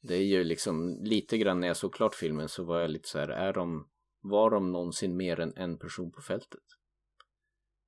Det 0.02 0.16
är 0.16 0.26
ju 0.26 0.44
liksom 0.44 1.00
lite 1.04 1.38
grann 1.38 1.60
när 1.60 1.68
jag 1.68 1.78
såg 1.78 1.94
klart 1.94 2.16
filmen 2.16 2.50
så 2.50 2.64
var 2.64 2.80
jag 2.80 2.92
lite 2.92 3.10
så 3.10 3.20
här, 3.20 3.30
är 3.30 3.54
de, 3.54 3.90
var 4.22 4.52
de 4.52 4.72
någonsin 4.72 5.18
mer 5.18 5.40
än 5.40 5.54
en 5.56 5.78
person 5.78 6.12
på 6.12 6.22
fältet? 6.22 6.64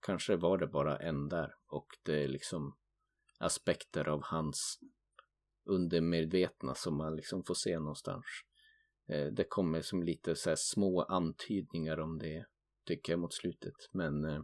Kanske 0.05 0.35
var 0.35 0.57
det 0.57 0.67
bara 0.67 0.97
en 0.97 1.29
där 1.29 1.55
och 1.67 1.87
det 2.03 2.23
är 2.23 2.27
liksom 2.27 2.77
aspekter 3.39 4.09
av 4.09 4.21
hans 4.23 4.79
undermedvetna 5.65 6.75
som 6.75 6.97
man 6.97 7.15
liksom 7.15 7.43
får 7.43 7.53
se 7.53 7.79
någonstans. 7.79 8.25
Eh, 9.09 9.27
det 9.27 9.43
kommer 9.43 9.81
som 9.81 10.03
lite 10.03 10.35
så 10.35 10.55
små 10.57 11.01
antydningar 11.01 11.99
om 11.99 12.17
det 12.17 12.45
tycker 12.85 13.13
jag 13.13 13.19
mot 13.19 13.33
slutet 13.33 13.73
men 13.91 14.25
eh, 14.25 14.41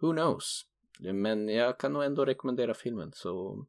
who 0.00 0.12
knows. 0.12 0.62
Men 1.00 1.48
jag 1.48 1.80
kan 1.80 1.92
nog 1.92 2.04
ändå 2.04 2.24
rekommendera 2.24 2.74
filmen 2.74 3.12
så 3.12 3.66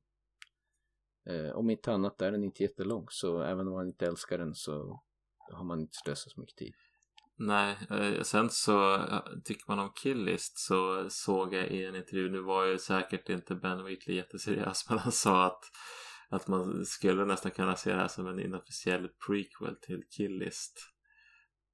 eh, 1.29 1.51
om 1.55 1.69
inte 1.69 1.93
annat 1.93 2.21
är 2.21 2.31
den 2.31 2.43
inte 2.43 2.63
jättelång 2.63 3.05
så 3.09 3.41
även 3.41 3.67
om 3.67 3.73
man 3.73 3.87
inte 3.87 4.05
älskar 4.05 4.37
den 4.37 4.55
så 4.55 5.03
har 5.51 5.63
man 5.63 5.79
inte 5.79 5.97
slösat 6.03 6.31
så 6.31 6.39
mycket 6.39 6.57
tid. 6.57 6.73
Nej, 7.37 7.77
eh, 7.89 8.21
sen 8.21 8.49
så 8.49 8.95
eh, 8.95 9.21
tycker 9.43 9.63
man 9.67 9.79
om 9.79 9.91
Killist 9.95 10.57
så 10.57 11.09
såg 11.09 11.53
jag 11.53 11.67
i 11.67 11.85
en 11.85 11.95
intervju, 11.95 12.29
nu 12.29 12.41
var 12.41 12.65
ju 12.65 12.77
säkert 12.77 13.29
inte 13.29 13.55
Ben 13.55 13.83
Wheatley 13.83 14.15
jätteseriös 14.15 14.85
men 14.89 14.97
han 14.97 15.11
sa 15.11 15.45
att 15.45 15.63
att 16.29 16.47
man 16.47 16.85
skulle 16.85 17.25
nästan 17.25 17.51
kunna 17.51 17.75
se 17.75 17.89
det 17.93 17.99
här 17.99 18.07
som 18.07 18.27
en 18.27 18.39
inofficiell 18.39 19.09
prequel 19.27 19.75
till 19.81 20.03
Killist 20.09 20.94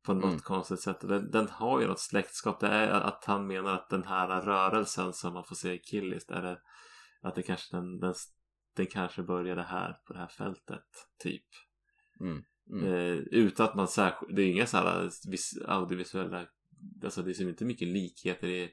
på 0.03 0.13
något 0.13 0.23
mm. 0.23 0.39
konstigt 0.39 0.81
sätt. 0.81 0.99
Den, 1.01 1.31
den, 1.31 1.47
har 1.47 1.81
ju 1.81 1.87
något 1.87 1.99
släktskap. 1.99 2.59
Det 2.59 2.67
är 2.67 2.89
att 2.89 3.25
han 3.25 3.47
menar 3.47 3.73
att 3.73 3.89
den 3.89 4.03
här 4.03 4.41
rörelsen 4.41 5.13
som 5.13 5.33
man 5.33 5.43
får 5.43 5.55
se 5.55 5.73
i 5.73 5.79
Killist 5.79 6.31
är 6.31 6.41
det, 6.41 6.59
att 7.21 7.35
det 7.35 7.43
kanske 7.43 7.77
den, 7.77 7.99
den, 7.99 8.13
den 8.75 8.85
kanske 8.85 9.23
började 9.23 9.63
här 9.63 9.93
på 10.07 10.13
det 10.13 10.19
här 10.19 10.27
fältet 10.27 10.85
typ. 11.23 11.45
Mm. 12.19 12.43
Mm. 12.71 12.93
Eh, 12.93 13.15
utan 13.15 13.65
att 13.65 13.75
man 13.75 13.87
särskilt, 13.87 14.35
det 14.35 14.41
är 14.41 14.51
inga 14.51 14.65
sådana 14.67 15.09
audiovisuella, 15.67 16.45
alltså 17.03 17.21
det 17.21 17.39
är 17.39 17.49
inte 17.49 17.65
mycket 17.65 17.87
likheter 17.87 18.47
i, 18.47 18.63
eh, 18.63 18.69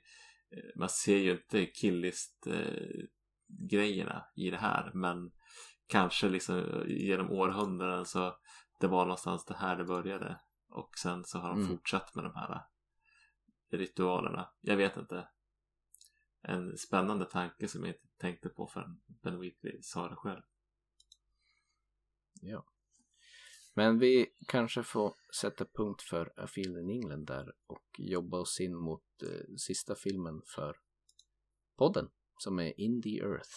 man 0.76 0.88
ser 0.88 1.16
ju 1.16 1.32
inte 1.32 1.66
killist 1.66 2.46
eh, 2.46 3.04
grejerna 3.70 4.24
i 4.36 4.50
det 4.50 4.56
här 4.56 4.90
men 4.94 5.30
kanske 5.86 6.28
liksom 6.28 6.84
genom 6.86 7.30
århundraden 7.30 8.04
så 8.04 8.36
det 8.80 8.86
var 8.86 9.04
någonstans 9.04 9.44
det 9.44 9.56
här 9.56 9.76
det 9.76 9.84
började 9.84 10.40
och 10.78 10.98
sen 10.98 11.24
så 11.24 11.38
har 11.38 11.48
de 11.48 11.58
mm. 11.58 11.68
fortsatt 11.68 12.14
med 12.14 12.24
de 12.24 12.34
här 12.34 12.62
ritualerna. 13.70 14.50
Jag 14.60 14.76
vet 14.76 14.96
inte. 14.96 15.28
En 16.42 16.78
spännande 16.78 17.24
tanke 17.24 17.68
som 17.68 17.84
jag 17.84 17.94
inte 17.94 18.08
tänkte 18.16 18.48
på 18.48 18.66
förrän 18.66 19.00
Ben 19.06 19.40
Wheatley 19.40 19.82
sa 19.82 20.08
det 20.08 20.16
själv. 20.16 20.42
Ja. 22.40 22.64
Men 23.74 23.98
vi 23.98 24.26
kanske 24.46 24.82
får 24.82 25.14
sätta 25.40 25.64
punkt 25.64 26.02
för 26.02 26.32
A 26.36 26.46
Field 26.46 26.78
in 26.78 26.90
England 26.90 27.26
där 27.26 27.52
och 27.66 27.84
jobba 27.98 28.38
oss 28.38 28.60
in 28.60 28.76
mot 28.76 29.22
eh, 29.22 29.56
sista 29.56 29.94
filmen 29.94 30.42
för 30.46 30.76
podden 31.76 32.10
som 32.38 32.58
är 32.58 32.80
In 32.80 33.02
the 33.02 33.18
Earth. 33.18 33.50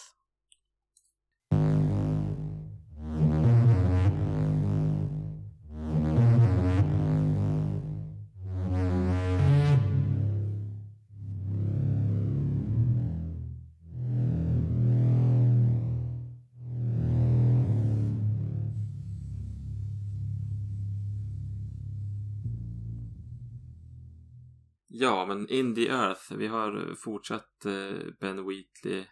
Ja, 25.12 25.26
men 25.26 25.48
In 25.48 25.74
the 25.74 25.88
Earth. 25.88 26.32
Vi 26.32 26.46
har 26.46 26.88
eh, 26.88 26.94
fortsatt 26.94 27.64
eh, 27.64 27.98
Ben 28.20 28.48
Wheatley 28.48 28.98
eh, 28.98 29.06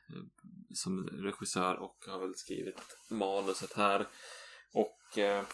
som 0.74 1.06
regissör 1.06 1.74
och 1.74 1.96
har 2.06 2.18
väl 2.20 2.34
skrivit 2.34 2.96
manuset 3.10 3.72
här. 3.72 4.06
Och 4.72 5.18
eh, 5.18 5.44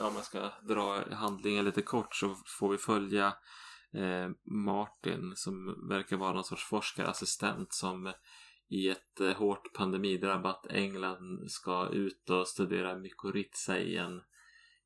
om 0.00 0.14
jag 0.14 0.24
ska 0.24 0.50
dra 0.68 1.14
handlingen 1.14 1.64
lite 1.64 1.82
kort 1.82 2.14
så 2.14 2.36
får 2.58 2.68
vi 2.68 2.78
följa 2.78 3.34
Martin 4.44 5.32
som 5.36 5.88
verkar 5.88 6.16
vara 6.16 6.32
någon 6.32 6.44
sorts 6.44 6.64
forskarassistent 6.64 7.72
som 7.72 8.12
i 8.68 8.88
ett 8.88 9.36
hårt 9.36 9.72
pandemidrabbat 9.72 10.66
England 10.70 11.50
ska 11.50 11.88
ut 11.88 12.30
och 12.30 12.48
studera 12.48 12.98
mykorrhiza 12.98 13.78
i 13.78 13.96
en, 13.96 14.20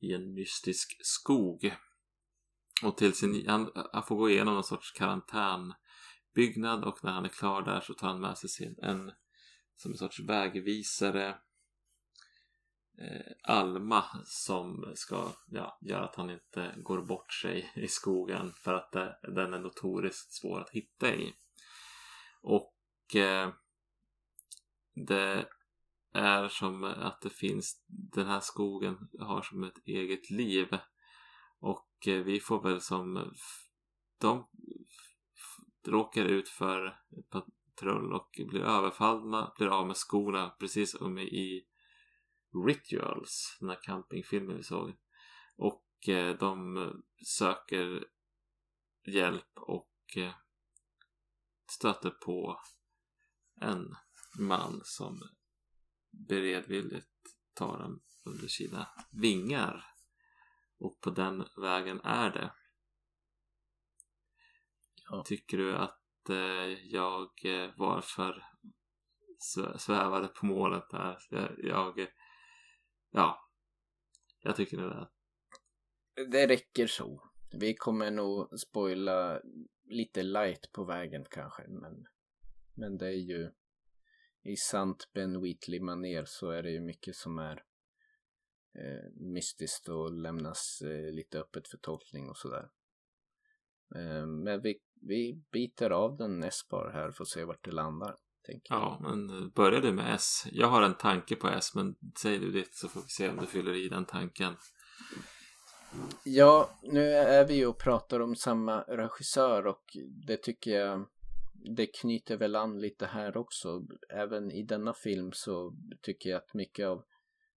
i 0.01 0.13
en 0.13 0.35
mystisk 0.35 0.97
skog. 1.01 1.75
Och 2.83 2.97
till 2.97 3.15
sin, 3.15 3.49
han, 3.49 3.71
han 3.93 4.03
får 4.03 4.17
gå 4.17 4.31
igenom 4.31 4.55
någon 4.55 4.65
sorts 4.65 4.93
karantänbyggnad 4.93 6.85
och 6.85 7.05
när 7.05 7.13
han 7.13 7.25
är 7.25 7.29
klar 7.29 7.63
där 7.63 7.81
så 7.81 7.95
tar 7.95 8.09
han 8.09 8.21
med 8.21 8.39
sig 8.39 8.51
sin, 8.51 8.77
en 8.83 9.13
som 9.77 9.91
en 9.93 9.99
sorts 9.99 10.21
vägvisare 10.21 11.29
eh, 12.99 13.33
Alma 13.43 14.05
som 14.25 14.93
ska 14.95 15.33
ja, 15.47 15.79
göra 15.81 16.05
att 16.05 16.17
han 16.17 16.31
inte 16.31 16.75
går 16.77 17.03
bort 17.03 17.33
sig 17.33 17.73
i 17.75 17.89
skogen 17.89 18.53
för 18.53 18.75
att 18.75 18.93
det, 18.93 19.19
den 19.23 19.55
är 19.55 19.59
notoriskt 19.59 20.33
svår 20.33 20.61
att 20.61 20.71
hitta 20.71 21.15
i. 21.15 21.35
Och 22.43 23.17
eh, 23.17 23.53
det 24.95 25.49
är 26.13 26.49
som 26.49 26.85
att 26.85 27.21
det 27.21 27.31
finns, 27.31 27.85
den 27.87 28.27
här 28.27 28.41
skogen 28.41 29.09
har 29.21 29.43
som 29.43 29.65
ett 29.65 29.79
eget 29.87 30.31
liv. 30.31 30.79
Och 31.59 31.86
Eh, 32.07 32.15
vi 32.15 32.41
får 32.41 32.63
väl 32.63 32.81
som, 32.81 33.33
de 34.19 34.47
råkar 35.87 36.25
ut 36.25 36.49
för 36.49 37.01
patrull 37.31 38.13
och 38.13 38.41
blir 38.49 38.63
överfallna, 38.63 39.53
blir 39.59 39.69
av 39.69 39.87
med 39.87 39.97
skorna 39.97 40.51
precis 40.51 40.91
som 40.99 41.19
i 41.19 41.67
Rituals, 42.67 43.57
den 43.61 43.69
här 43.69 43.83
campingfilmen 43.83 44.57
vi 44.57 44.63
såg. 44.63 44.97
Och 45.57 46.09
eh, 46.09 46.39
de 46.39 47.03
söker 47.27 48.05
hjälp 49.07 49.51
och 49.55 50.17
eh, 50.17 50.35
stöter 51.71 52.11
på 52.11 52.61
en 53.61 53.95
man 54.39 54.81
som 54.85 55.23
beredvilligt 56.29 57.07
tar 57.55 57.79
dem 57.79 58.03
under 58.25 58.49
sina 58.49 58.89
vingar. 59.11 59.96
Och 60.79 61.01
på 61.01 61.11
den 61.11 61.45
vägen 61.57 62.01
är 62.05 62.31
det. 62.31 62.53
Ja. 65.11 65.23
Tycker 65.27 65.59
du 65.59 65.77
att 65.77 66.29
eh, 66.31 66.87
jag 66.93 67.31
eh, 67.45 67.71
var 67.77 68.01
för 68.01 68.45
svävade 69.79 70.29
på 70.29 70.47
målet 70.47 70.85
där? 70.91 71.19
Jag, 71.31 71.59
jag 71.59 72.09
ja, 73.11 73.51
jag 74.43 74.57
tycker 74.57 74.77
det. 74.77 74.89
Där. 74.89 75.09
Det 76.31 76.47
räcker 76.47 76.87
så. 76.87 77.31
Vi 77.53 77.75
kommer 77.75 78.11
nog 78.11 78.61
spoila 78.61 79.41
lite 79.85 80.23
light 80.23 80.73
på 80.73 80.85
vägen 80.85 81.25
kanske, 81.31 81.63
men, 81.69 82.07
men 82.75 82.99
det 82.99 83.07
är 83.07 83.11
ju 83.11 83.51
i 84.43 84.57
sant 84.57 85.11
Ben 85.15 85.41
Wheatley-manér 85.41 86.25
så 86.25 86.51
är 86.51 86.63
det 86.63 86.71
ju 86.71 86.81
mycket 86.81 87.17
som 87.17 87.39
är 87.39 87.63
eh, 88.79 89.11
mystiskt 89.15 89.89
och 89.89 90.13
lämnas 90.13 90.83
eh, 90.83 91.13
lite 91.13 91.41
öppet 91.41 91.69
för 91.69 91.79
tolkning 91.79 92.29
och 92.29 92.37
sådär. 92.37 92.69
Eh, 93.95 94.27
men 94.27 94.63
vi, 94.63 94.79
vi 95.01 95.43
biter 95.53 95.91
av 95.91 96.17
den 96.17 96.45
bara 96.71 96.91
här 96.91 97.11
för 97.11 97.25
att 97.25 97.29
se 97.29 97.45
vart 97.45 97.65
det 97.65 97.73
landar. 97.73 98.17
Ja, 98.63 98.99
men 99.03 99.51
börjar 99.51 99.81
du 99.81 99.93
med 99.93 100.15
S? 100.15 100.47
Jag 100.53 100.67
har 100.67 100.83
en 100.83 100.95
tanke 100.95 101.37
på 101.37 101.49
S, 101.49 101.75
men 101.75 101.97
säg 102.23 102.39
du 102.39 102.53
ditt 102.53 102.75
så 102.75 102.89
får 102.89 103.01
vi 103.01 103.09
se 103.09 103.29
om 103.29 103.37
du 103.37 103.47
fyller 103.47 103.75
i 103.75 103.89
den 103.89 104.05
tanken. 104.05 104.57
Ja, 106.25 106.71
nu 106.83 107.13
är 107.13 107.45
vi 107.45 107.55
ju 107.55 107.67
och 107.67 107.79
pratar 107.79 108.21
om 108.21 108.37
samma 108.37 108.81
regissör 108.81 109.67
och 109.67 109.97
det 110.27 110.37
tycker 110.37 110.71
jag 110.71 111.07
det 111.77 111.87
knyter 111.87 112.37
väl 112.37 112.57
an 112.57 112.81
lite 112.81 113.07
här 113.07 113.37
också. 113.37 113.83
Även 114.09 114.53
i 114.53 114.63
denna 114.63 114.95
film 114.95 115.33
så 115.33 115.77
tycker 116.03 116.31
jag 116.31 116.37
att 116.37 116.55
mycket 116.55 116.87
av 116.87 117.05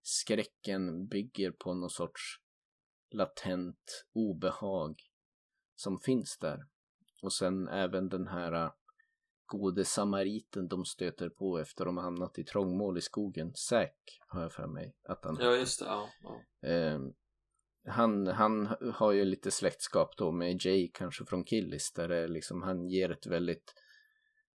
skräcken 0.01 1.07
bygger 1.07 1.51
på 1.51 1.73
någon 1.73 1.89
sorts 1.89 2.21
latent 3.11 4.05
obehag 4.13 5.01
som 5.75 5.99
finns 5.99 6.37
där. 6.37 6.65
Och 7.21 7.33
sen 7.33 7.67
även 7.67 8.09
den 8.09 8.27
här 8.27 8.71
gode 9.45 9.85
samariten 9.85 10.67
de 10.67 10.85
stöter 10.85 11.29
på 11.29 11.59
efter 11.59 11.85
de 11.85 11.97
hamnat 11.97 12.39
i 12.39 12.43
trångmål 12.43 12.97
i 12.97 13.01
skogen. 13.01 13.51
Zack 13.55 14.19
har 14.27 14.41
jag 14.41 14.53
för 14.53 14.67
mig 14.67 14.95
att 15.03 15.25
han 15.25 15.37
Ja, 15.39 15.55
just 15.55 15.79
det. 15.79 15.85
Ja, 15.85 16.09
ja. 16.23 16.69
Eh, 16.69 16.99
han, 17.87 18.27
han 18.27 18.75
har 18.93 19.11
ju 19.11 19.25
lite 19.25 19.51
släktskap 19.51 20.17
då 20.17 20.31
med 20.31 20.65
Jay 20.65 20.91
kanske 20.93 21.25
från 21.25 21.45
Killis 21.45 21.91
där 21.93 22.07
det 22.07 22.27
liksom, 22.27 22.61
han 22.61 22.89
ger 22.89 23.11
ett 23.11 23.27
väldigt 23.27 23.73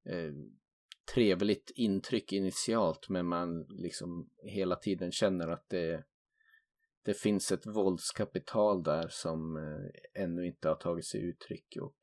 eh, 0.06 0.32
trevligt 1.14 1.70
intryck 1.74 2.32
initialt 2.32 3.08
men 3.08 3.26
man 3.26 3.66
liksom 3.68 4.30
hela 4.42 4.76
tiden 4.76 5.12
känner 5.12 5.48
att 5.48 5.68
det, 5.68 6.04
det 7.02 7.14
finns 7.14 7.52
ett 7.52 7.66
våldskapital 7.66 8.82
där 8.82 9.08
som 9.10 9.56
eh, 9.56 10.22
ännu 10.22 10.46
inte 10.46 10.68
har 10.68 10.74
tagit 10.74 11.06
sig 11.06 11.20
uttryck 11.20 11.76
och 11.80 11.96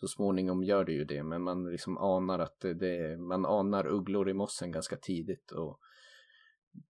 så 0.00 0.08
småningom 0.08 0.64
gör 0.64 0.84
det 0.84 0.92
ju 0.92 1.04
det. 1.04 1.22
Men 1.22 1.42
man 1.42 1.70
liksom 1.70 1.98
anar 1.98 2.38
att 2.38 2.60
det, 2.60 2.74
det 2.74 3.16
man 3.16 3.46
anar 3.46 3.86
ugglor 3.86 4.30
i 4.30 4.34
mossen 4.34 4.72
ganska 4.72 4.96
tidigt 4.96 5.52
och 5.52 5.80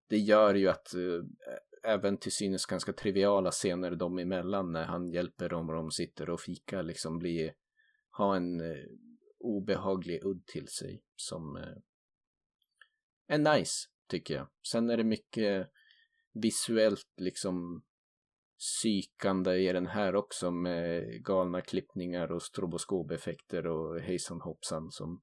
det 0.08 0.18
gör 0.18 0.54
ju 0.54 0.68
att 0.68 0.94
eh, 0.94 1.92
även 1.92 2.16
till 2.16 2.32
synes 2.32 2.66
ganska 2.66 2.92
triviala 2.92 3.50
scener 3.50 3.90
dem 3.90 4.18
emellan 4.18 4.72
när 4.72 4.84
han 4.84 5.10
hjälper 5.10 5.48
dem 5.48 5.68
och 5.68 5.74
de 5.74 5.90
sitter 5.90 6.30
och 6.30 6.40
fikar 6.40 6.82
liksom 6.82 7.18
blir 7.18 7.52
ha 8.10 8.36
en 8.36 8.60
eh, 8.60 8.84
obehaglig 9.40 10.24
udd 10.24 10.46
till 10.46 10.68
sig 10.68 11.02
som 11.16 11.56
eh, 11.56 11.76
är 13.26 13.38
nice 13.38 13.88
tycker 14.08 14.34
jag. 14.34 14.48
Sen 14.70 14.90
är 14.90 14.96
det 14.96 15.04
mycket 15.04 15.70
visuellt 16.32 17.12
liksom 17.16 17.82
psykande 18.58 19.54
i 19.54 19.72
den 19.72 19.86
här 19.86 20.14
också 20.14 20.50
med 20.50 21.04
galna 21.24 21.60
klippningar 21.60 22.32
och 22.32 22.42
stroboskopeffekter 22.42 23.66
och 23.66 24.00
hejsan 24.00 24.40
hoppsan 24.40 24.90
som 24.90 25.20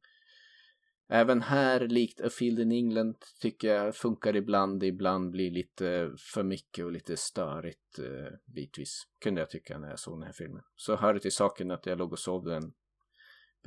även 1.10 1.42
här 1.42 1.88
likt 1.88 2.22
A 2.22 2.30
Field 2.30 2.60
in 2.60 2.72
England 2.72 3.16
tycker 3.42 3.68
jag 3.68 3.96
funkar 3.96 4.36
ibland, 4.36 4.84
ibland 4.84 5.32
blir 5.32 5.52
lite 5.52 6.12
för 6.34 6.44
mycket 6.44 6.86
och 6.86 6.92
lite 6.92 7.18
störigt 7.18 8.00
eh, 8.00 8.54
bitvis 8.56 9.04
kunde 9.24 9.42
jag 9.42 9.50
tycka 9.50 9.80
när 9.80 9.90
jag 9.90 10.00
såg 10.00 10.20
den 10.20 10.26
här 10.26 10.34
filmen. 10.34 10.64
Så 10.76 10.96
hör 10.96 11.14
det 11.14 11.20
till 11.20 11.32
saken 11.32 11.72
att 11.72 11.86
jag 11.86 11.98
låg 11.98 12.12
och 12.12 12.20
sov 12.20 12.46
den 12.46 12.74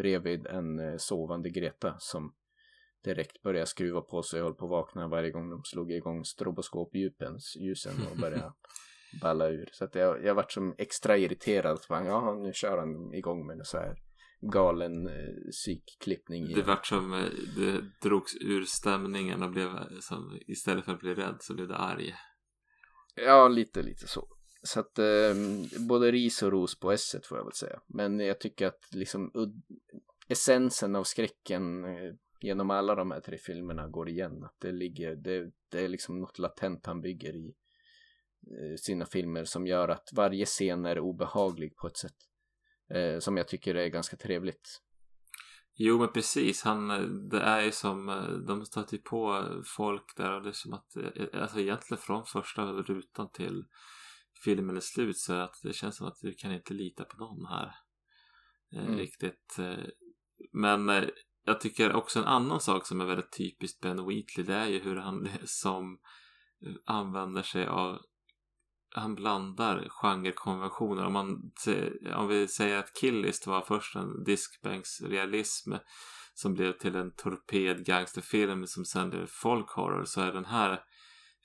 bredvid 0.01 0.47
en 0.47 0.79
eh, 0.79 0.97
sovande 0.97 1.51
Greta 1.51 1.95
som 1.99 2.35
direkt 3.05 3.43
började 3.43 3.67
skruva 3.67 4.01
på 4.01 4.23
sig 4.23 4.41
och 4.41 4.47
höll 4.47 4.55
på 4.55 4.65
att 4.65 4.71
vakna 4.71 5.09
varje 5.09 5.31
gång 5.31 5.51
de 5.51 5.65
slog 5.65 5.93
igång 5.93 6.25
stroboskopljusen 6.25 7.95
och 8.11 8.17
började 8.17 8.53
balla 9.23 9.49
ur. 9.49 9.69
Så 9.73 9.85
att 9.85 9.95
jag, 9.95 10.25
jag 10.25 10.35
varit 10.35 10.53
som 10.53 10.75
extra 10.79 11.17
irriterad. 11.17 11.85
För, 11.85 11.95
ja, 11.95 12.35
nu 12.35 12.53
kör 12.53 12.79
han 12.79 13.15
igång 13.15 13.47
med 13.47 13.59
en 13.59 13.65
så 13.65 13.79
här 13.79 13.97
galen 14.41 15.07
eh, 15.07 15.51
psykklippning. 15.51 16.55
Det 16.55 16.63
vart 16.63 16.87
som, 16.87 17.13
eh, 17.13 17.25
det 17.57 17.81
drogs 18.03 18.37
ur 18.41 18.65
stämningen 18.65 19.43
och 19.43 19.51
blev 19.51 19.69
som, 20.01 20.39
istället 20.47 20.85
för 20.85 20.93
att 20.93 21.01
bli 21.01 21.15
rädd 21.15 21.37
så 21.41 21.55
blev 21.55 21.69
det 21.69 21.77
arg. 21.77 22.15
Ja, 23.15 23.49
lite, 23.49 23.83
lite 23.83 24.07
så. 24.07 24.29
Så 24.63 24.81
att 24.81 24.99
eh, 24.99 25.35
både 25.89 26.11
ris 26.13 26.43
och 26.43 26.53
ros 26.53 26.81
på 26.81 26.93
S 26.93 27.17
får 27.25 27.39
jag 27.39 27.45
väl 27.45 27.53
säga. 27.53 27.81
Men 27.87 28.21
jag 28.21 28.41
tycker 28.41 28.67
att 28.67 28.89
liksom 28.91 29.33
essensen 30.29 30.97
av 30.97 31.05
skräcken 31.05 31.85
eh, 31.85 32.15
genom 32.41 32.71
alla 32.71 32.95
de 32.95 33.11
här 33.11 33.21
tre 33.21 33.39
filmerna 33.39 33.89
går 33.89 34.09
igen. 34.09 34.45
Att 34.45 34.57
det 34.59 34.73
ligger, 34.73 35.17
det, 35.17 35.51
det 35.69 35.85
är 35.85 35.89
liksom 35.89 36.21
något 36.21 36.39
latent 36.39 36.87
han 36.87 37.01
bygger 37.01 37.37
i 37.37 37.55
Eh, 38.47 38.77
sina 38.77 39.07
filmer 39.07 39.45
som 39.45 39.67
gör 39.67 39.89
att 39.89 40.09
varje 40.13 40.47
scen 40.47 40.87
är 40.87 40.99
obehaglig 40.99 41.77
på 41.77 41.87
ett 41.87 41.97
sätt 41.97 42.17
eh, 42.95 43.19
som 43.19 43.37
jag 43.37 43.49
tycker 43.49 43.75
är 43.75 43.89
ganska 43.89 44.17
trevligt. 44.17 44.83
Jo 45.75 45.99
men 45.99 46.13
precis, 46.13 46.63
han, 46.63 46.91
eh, 46.91 47.01
det 47.01 47.41
är 47.41 47.61
ju 47.61 47.73
som, 47.73 48.09
eh, 48.09 48.29
de 48.29 48.67
stöter 48.67 48.99
på 48.99 49.45
folk 49.65 50.17
där 50.17 50.33
och 50.33 50.43
det 50.43 50.49
är 50.49 50.53
som 50.53 50.73
att, 50.73 50.97
eh, 50.97 51.43
alltså 51.43 51.61
egentligen 51.61 52.03
från 52.03 52.27
första 52.27 52.63
rutan 52.73 53.31
till 53.31 53.65
filmen 54.45 54.77
är 54.77 54.81
slut 54.81 55.19
så 55.19 55.33
att 55.33 55.61
det 55.63 55.73
känns 55.73 55.97
som 55.97 56.07
att 56.07 56.19
du 56.23 56.35
kan 56.35 56.53
inte 56.53 56.75
lita 56.75 57.05
på 57.05 57.17
någon 57.17 57.47
här. 57.47 57.75
Mm. 58.73 58.97
Riktigt. 58.97 59.57
Men 60.53 61.11
jag 61.45 61.61
tycker 61.61 61.93
också 61.93 62.19
en 62.19 62.25
annan 62.25 62.61
sak 62.61 62.87
som 62.87 63.01
är 63.01 63.05
väldigt 63.05 63.39
typiskt 63.39 63.81
Ben 63.81 64.07
Wheatley 64.07 64.47
det 64.47 64.55
är 64.55 64.67
ju 64.67 64.79
hur 64.79 64.97
han 64.97 65.29
som 65.45 65.99
använder 66.85 67.43
sig 67.43 67.67
av 67.67 67.99
han 68.95 69.15
blandar 69.15 69.89
genrekonventioner. 69.89 71.07
Om, 71.07 71.13
man, 71.13 71.53
om 72.15 72.29
vi 72.29 72.49
säger 72.49 72.79
att 72.79 72.97
Killist 72.97 73.47
var 73.47 73.61
först 73.61 73.97
en 73.97 74.25
diskbänksrealism 74.25 75.73
som 76.35 76.55
blev 76.55 76.73
till 76.73 76.97
en 76.97 77.15
torped 77.15 77.87
gangsterfilm 77.87 78.67
som 78.67 78.85
sen 78.85 79.11
blev 79.11 79.27
folkhorror 79.27 80.05
så 80.05 80.21
är 80.21 80.33
den 80.33 80.45
här 80.45 80.83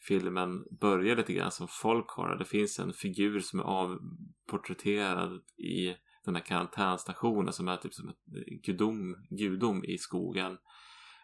filmen 0.07 0.65
börjar 0.81 1.15
lite 1.15 1.33
grann 1.33 1.51
som 1.51 1.67
folkhorror. 1.67 2.37
Det 2.37 2.45
finns 2.45 2.79
en 2.79 2.93
figur 2.93 3.39
som 3.39 3.59
är 3.59 3.63
avporträtterad 3.63 5.41
i 5.57 5.95
den 6.25 6.35
här 6.35 6.43
karantänstationen 6.43 7.53
som 7.53 7.67
är 7.67 7.77
typ 7.77 7.93
som 7.93 8.09
ett 8.09 8.25
gudom, 8.65 9.15
gudom 9.29 9.83
i 9.83 9.97
skogen. 9.97 10.57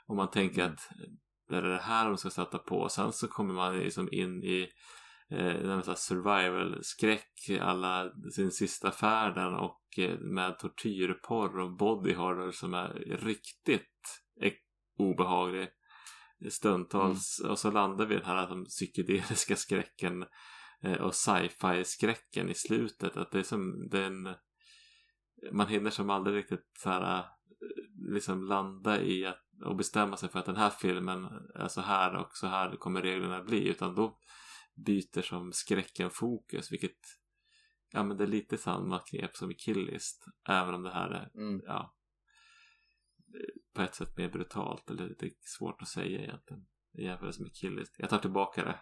Och 0.08 0.16
man 0.16 0.32
tänker 0.32 0.62
mm. 0.62 0.74
att 0.74 0.90
det 1.50 1.58
är 1.58 1.62
det 1.62 1.82
här 1.82 2.08
de 2.08 2.18
ska 2.18 2.30
sätta 2.30 2.58
på. 2.58 2.90
Sen 2.90 3.14
så 3.14 3.28
kommer 3.28 3.54
man 3.54 3.80
liksom 3.80 4.10
in 4.12 4.44
i 4.44 4.68
eh, 5.30 5.94
survival-skräck 5.96 7.50
alla 7.62 8.12
sin 8.36 8.52
sista 8.52 8.92
färden 8.92 9.54
och 9.54 9.82
eh, 9.98 10.20
med 10.20 10.60
tortyrporr 10.60 11.60
och 11.60 11.78
body 11.78 12.14
horror 12.14 12.52
som 12.52 12.74
är 12.74 13.18
riktigt 13.22 13.88
obehaglig. 14.98 15.68
Stundtals 16.50 17.40
mm. 17.40 17.52
och 17.52 17.60
så 17.60 17.72
landar 17.72 18.06
vi 18.06 18.16
den 18.16 18.26
här 18.26 18.42
liksom, 18.42 18.66
psykedeliska 18.66 19.56
skräcken 19.56 20.26
eh, 20.84 21.02
och 21.02 21.16
sci-fi 21.16 21.84
skräcken 21.86 22.50
i 22.50 22.54
slutet. 22.54 23.18
Att 23.18 23.32
det 23.32 23.40
är 23.40 23.44
som 23.44 23.90
den 23.90 24.36
man 25.52 25.68
hinner 25.68 25.90
som 25.90 26.10
aldrig 26.10 26.36
riktigt 26.36 26.72
så 26.78 26.90
här, 26.90 27.20
eh, 27.20 27.24
liksom 28.14 28.44
landa 28.44 29.02
i 29.02 29.26
att, 29.26 29.42
och 29.66 29.76
bestämma 29.76 30.18
sig 30.18 30.30
för 30.30 30.40
att 30.40 30.46
den 30.46 30.56
här 30.56 30.70
filmen 30.70 31.26
är 31.56 31.68
så 31.68 31.82
här 31.82 32.16
och 32.16 32.30
så 32.34 32.48
här 32.48 32.76
kommer 32.76 33.02
reglerna 33.02 33.44
bli 33.44 33.68
utan 33.68 33.96
då 33.96 34.20
byter 34.86 35.22
som 35.22 35.54
skräcken 35.54 36.10
fokus 36.10 36.72
vilket 36.72 36.98
ja 37.92 38.04
men 38.04 38.18
det 38.18 38.24
är 38.24 38.28
lite 38.28 38.58
samma 38.58 39.00
knep 39.00 39.36
som 39.36 39.52
i 39.52 39.56
Killist 39.56 40.26
även 40.50 40.74
om 40.74 40.84
det 40.84 40.92
här 40.92 41.10
är 41.10 41.42
mm. 41.42 41.62
ja 41.66 41.96
på 43.74 43.82
ett 43.82 43.96
sätt 43.96 44.18
mer 44.18 44.30
brutalt 44.30 44.90
eller 44.90 45.16
det 45.20 45.26
är 45.26 45.32
svårt 45.40 45.82
att 45.82 45.88
säga 45.88 46.20
egentligen. 46.20 46.66
I 46.94 47.04
jämförelse 47.04 47.42
med 47.42 47.56
Killist. 47.56 47.96
Jag 47.98 48.10
tar 48.10 48.18
tillbaka 48.18 48.64
det. 48.64 48.80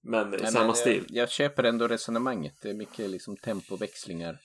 Men 0.00 0.34
i 0.34 0.38
samma 0.38 0.66
men, 0.66 0.74
stil. 0.74 1.04
jag, 1.08 1.22
jag 1.22 1.30
köper 1.30 1.64
ändå 1.64 1.88
resonemanget. 1.88 2.54
Det 2.62 2.70
är 2.70 2.74
mycket 2.74 3.10
liksom 3.10 3.36
tempoväxlingar. 3.36 4.38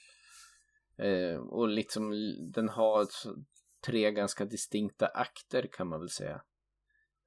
Eh, 0.98 1.36
och 1.36 1.68
liksom 1.68 2.12
den 2.52 2.68
har 2.68 3.06
tre 3.86 4.10
ganska 4.10 4.44
distinkta 4.44 5.06
akter 5.06 5.68
kan 5.72 5.86
man 5.88 6.00
väl 6.00 6.10
säga. 6.10 6.42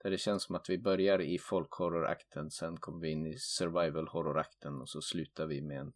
Där 0.03 0.09
det 0.09 0.17
känns 0.17 0.43
som 0.43 0.55
att 0.55 0.69
vi 0.69 0.77
börjar 0.77 1.21
i 1.21 1.39
folkhorrorakten, 1.39 2.51
sen 2.51 2.77
kommer 2.77 2.99
vi 3.01 3.09
in 3.09 3.27
i 3.27 3.37
survival 3.37 4.07
horrorakten 4.07 4.81
och 4.81 4.89
så 4.89 5.01
slutar 5.01 5.45
vi 5.45 5.61
med 5.61 5.79
en, 5.79 5.93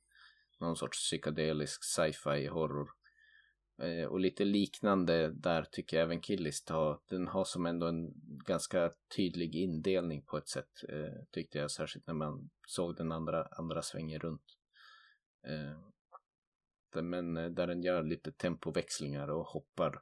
någon 0.59 0.75
sorts 0.75 0.97
psykedelisk 0.97 1.83
sci-fi 1.83 2.47
horror. 2.47 2.89
Eh, 3.79 4.05
och 4.05 4.19
lite 4.19 4.45
liknande 4.45 5.29
där 5.29 5.63
tycker 5.63 5.97
jag 5.97 6.03
även 6.03 6.21
Killist 6.21 6.69
har. 6.69 6.99
Den 7.09 7.27
har 7.27 7.45
som 7.45 7.65
ändå 7.65 7.87
en 7.87 8.13
ganska 8.45 8.91
tydlig 9.15 9.55
indelning 9.55 10.21
på 10.21 10.37
ett 10.37 10.47
sätt. 10.47 10.83
Eh, 10.89 11.23
tyckte 11.31 11.57
jag 11.57 11.71
särskilt 11.71 12.07
när 12.07 12.13
man 12.13 12.49
såg 12.67 12.95
den 12.95 13.11
andra, 13.11 13.47
andra 13.51 13.81
svängen 13.81 14.19
runt. 14.19 14.57
Eh, 15.47 17.01
men 17.01 17.37
eh, 17.37 17.49
där 17.49 17.67
den 17.67 17.83
gör 17.83 18.03
lite 18.03 18.31
tempoväxlingar 18.31 19.27
och 19.27 19.45
hoppar 19.45 20.01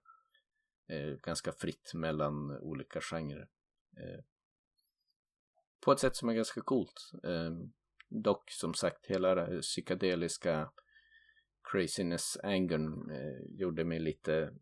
eh, 0.88 1.16
ganska 1.24 1.52
fritt 1.52 1.92
mellan 1.94 2.58
olika 2.58 3.02
genrer. 3.02 3.50
Eh, 3.98 4.24
på 5.80 5.92
ett 5.92 6.00
sätt 6.00 6.16
som 6.16 6.30
är 6.30 6.34
ganska 6.34 6.62
coolt. 6.62 7.12
Eh, 7.24 7.52
dock 8.10 8.52
som 8.52 8.74
sagt 8.74 9.06
hela 9.06 9.36
det 9.36 9.62
psykedeliska 9.62 10.72
craziness 11.72 12.38
angern 12.44 13.12
eh, 13.12 13.60
gjorde 13.60 13.84
mig 13.84 14.00
lite 14.00 14.54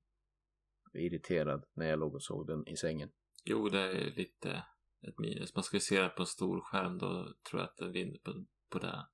irriterad 0.93 1.65
när 1.73 1.85
jag 1.85 1.99
låg 1.99 2.15
och 2.15 2.23
såg 2.23 2.47
den 2.47 2.67
i 2.67 2.77
sängen. 2.77 3.11
Jo, 3.43 3.69
det 3.69 3.80
är 3.80 4.11
lite 4.15 4.63
ett 5.07 5.19
minus. 5.19 5.55
Man 5.55 5.63
ska 5.63 5.77
ju 5.77 5.81
se 5.81 6.01
det 6.01 6.09
på 6.09 6.21
en 6.21 6.27
stor 6.27 6.61
skärm 6.61 6.97
då 6.97 7.34
tror 7.49 7.61
jag 7.61 7.69
att 7.69 7.77
den 7.77 7.91
vinner 7.91 8.17
på, 8.17 8.45
på 8.69 8.80
det. 8.80 9.07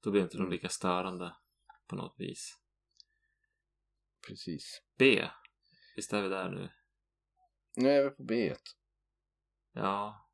Då 0.00 0.10
blir 0.10 0.22
inte 0.22 0.36
mm. 0.36 0.50
de 0.50 0.54
lika 0.54 0.68
störande 0.68 1.36
på 1.86 1.96
något 1.96 2.14
vis. 2.18 2.58
Precis. 4.28 4.82
B. 4.98 5.28
Visst 5.96 6.12
är 6.12 6.22
vi 6.22 6.28
där 6.28 6.50
nu? 6.50 6.68
Nu 7.76 7.88
är 7.88 8.04
vi 8.04 8.10
på 8.10 8.22
B. 8.22 8.54
Ja. 9.72 10.28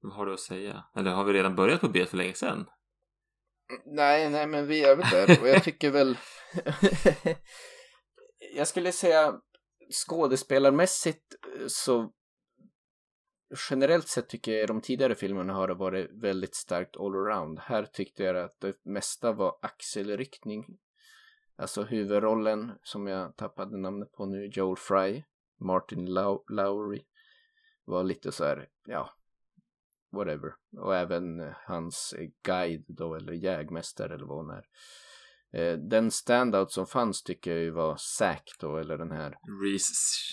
Vad 0.00 0.12
har 0.12 0.26
du 0.26 0.32
att 0.32 0.40
säga? 0.40 0.84
Eller 0.94 1.10
har 1.10 1.24
vi 1.24 1.32
redan 1.32 1.56
börjat 1.56 1.80
på 1.80 1.88
B 1.88 2.06
för 2.06 2.16
länge 2.16 2.34
sedan? 2.34 2.70
Nej, 3.84 4.30
nej, 4.30 4.46
men 4.46 4.66
vi 4.66 4.84
är 4.84 4.96
väl 4.96 5.10
där 5.10 5.42
och 5.42 5.48
jag 5.48 5.64
tycker 5.64 5.90
väl... 5.90 6.18
jag 8.54 8.68
skulle 8.68 8.92
säga 8.92 9.40
skådespelarmässigt 10.06 11.34
eh, 11.60 11.66
så 11.66 12.12
generellt 13.70 14.08
sett 14.08 14.28
tycker 14.28 14.52
jag 14.52 14.62
i 14.62 14.66
de 14.66 14.80
tidigare 14.80 15.14
filmerna 15.14 15.52
har 15.52 15.68
det 15.68 15.74
varit 15.74 16.10
väldigt 16.12 16.54
starkt 16.54 16.96
allround. 16.96 17.58
Här 17.58 17.84
tyckte 17.84 18.22
jag 18.22 18.36
att 18.36 18.60
det 18.60 18.84
mesta 18.84 19.32
var 19.32 19.58
axelryckning. 19.62 20.66
Alltså 21.56 21.82
huvudrollen 21.82 22.72
som 22.82 23.06
jag 23.06 23.36
tappade 23.36 23.78
namnet 23.78 24.12
på 24.12 24.26
nu, 24.26 24.46
Joel 24.46 24.76
Fry, 24.76 25.22
Martin 25.60 26.14
Low 26.14 26.44
Lowry 26.48 27.04
var 27.84 28.04
lite 28.04 28.32
så 28.32 28.44
här, 28.44 28.68
ja, 28.86 29.15
whatever. 30.16 30.50
Och 30.76 30.96
även 30.96 31.52
hans 31.66 32.14
guide 32.44 32.84
då, 32.88 33.14
eller 33.14 33.32
jägmästare 33.32 34.14
eller 34.14 34.26
vad 34.26 34.36
hon 34.36 34.50
är. 34.50 34.64
Eh, 35.52 35.78
den 35.78 36.10
standout 36.10 36.72
som 36.72 36.86
fanns 36.86 37.22
tycker 37.22 37.50
jag 37.50 37.60
ju 37.60 37.70
var 37.70 37.96
Zack 37.96 38.50
då, 38.60 38.76
eller 38.76 38.98
den 38.98 39.10
här 39.10 39.34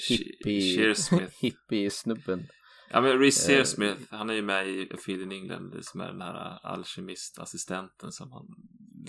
hippie, 0.09 0.95
hippie-snubben. 1.41 2.47
Ja 2.89 3.01
men 3.01 3.19
Reece 3.19 3.49
eh, 3.49 3.55
Shearsmith, 3.55 4.01
han 4.09 4.29
är 4.29 4.33
ju 4.33 4.41
med 4.41 4.67
i 4.67 4.97
Feed 5.05 5.21
in 5.21 5.31
England 5.31 5.75
som 5.81 6.01
är 6.01 6.07
den 6.07 6.21
här 6.21 6.59
alkemistassistenten 6.63 8.11
som 8.11 8.31
han 8.31 8.45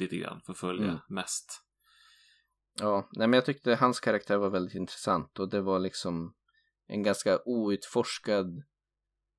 lite 0.01 0.16
grann 0.16 0.40
förföljer 0.46 0.88
mm. 0.88 1.01
mest. 1.09 1.60
Ja, 2.80 3.09
nej 3.12 3.28
men 3.28 3.36
jag 3.36 3.44
tyckte 3.44 3.74
hans 3.74 4.01
karaktär 4.01 4.36
var 4.36 4.51
väldigt 4.51 4.74
intressant 4.74 5.38
och 5.38 5.51
det 5.51 5.60
var 5.60 5.78
liksom 5.78 6.34
en 6.86 7.02
ganska 7.02 7.38
outforskad 7.44 8.62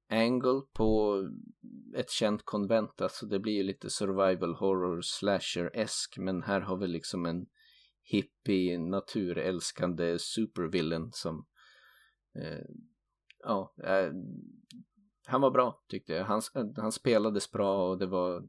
angle 0.09 0.61
på 0.73 1.21
ett 1.95 2.09
känt 2.09 2.45
konvent. 2.45 3.01
Alltså 3.01 3.25
det 3.25 3.39
blir 3.39 3.53
ju 3.53 3.63
lite 3.63 3.89
survival 3.89 4.55
horror 4.55 5.01
slasher-esk 5.01 6.17
men 6.17 6.43
här 6.43 6.61
har 6.61 6.77
vi 6.77 6.87
liksom 6.87 7.25
en 7.25 7.45
hippie 8.03 8.79
naturälskande 8.79 10.19
supervillain 10.19 11.09
som 11.11 11.45
eh, 12.39 12.65
ja, 13.43 13.73
eh, 13.83 14.11
han 15.27 15.41
var 15.41 15.51
bra 15.51 15.83
tyckte 15.89 16.13
jag. 16.13 16.25
Han, 16.25 16.41
eh, 16.55 16.65
han 16.75 16.91
spelades 16.91 17.51
bra 17.51 17.89
och 17.89 17.97
det 17.97 18.05
var 18.05 18.47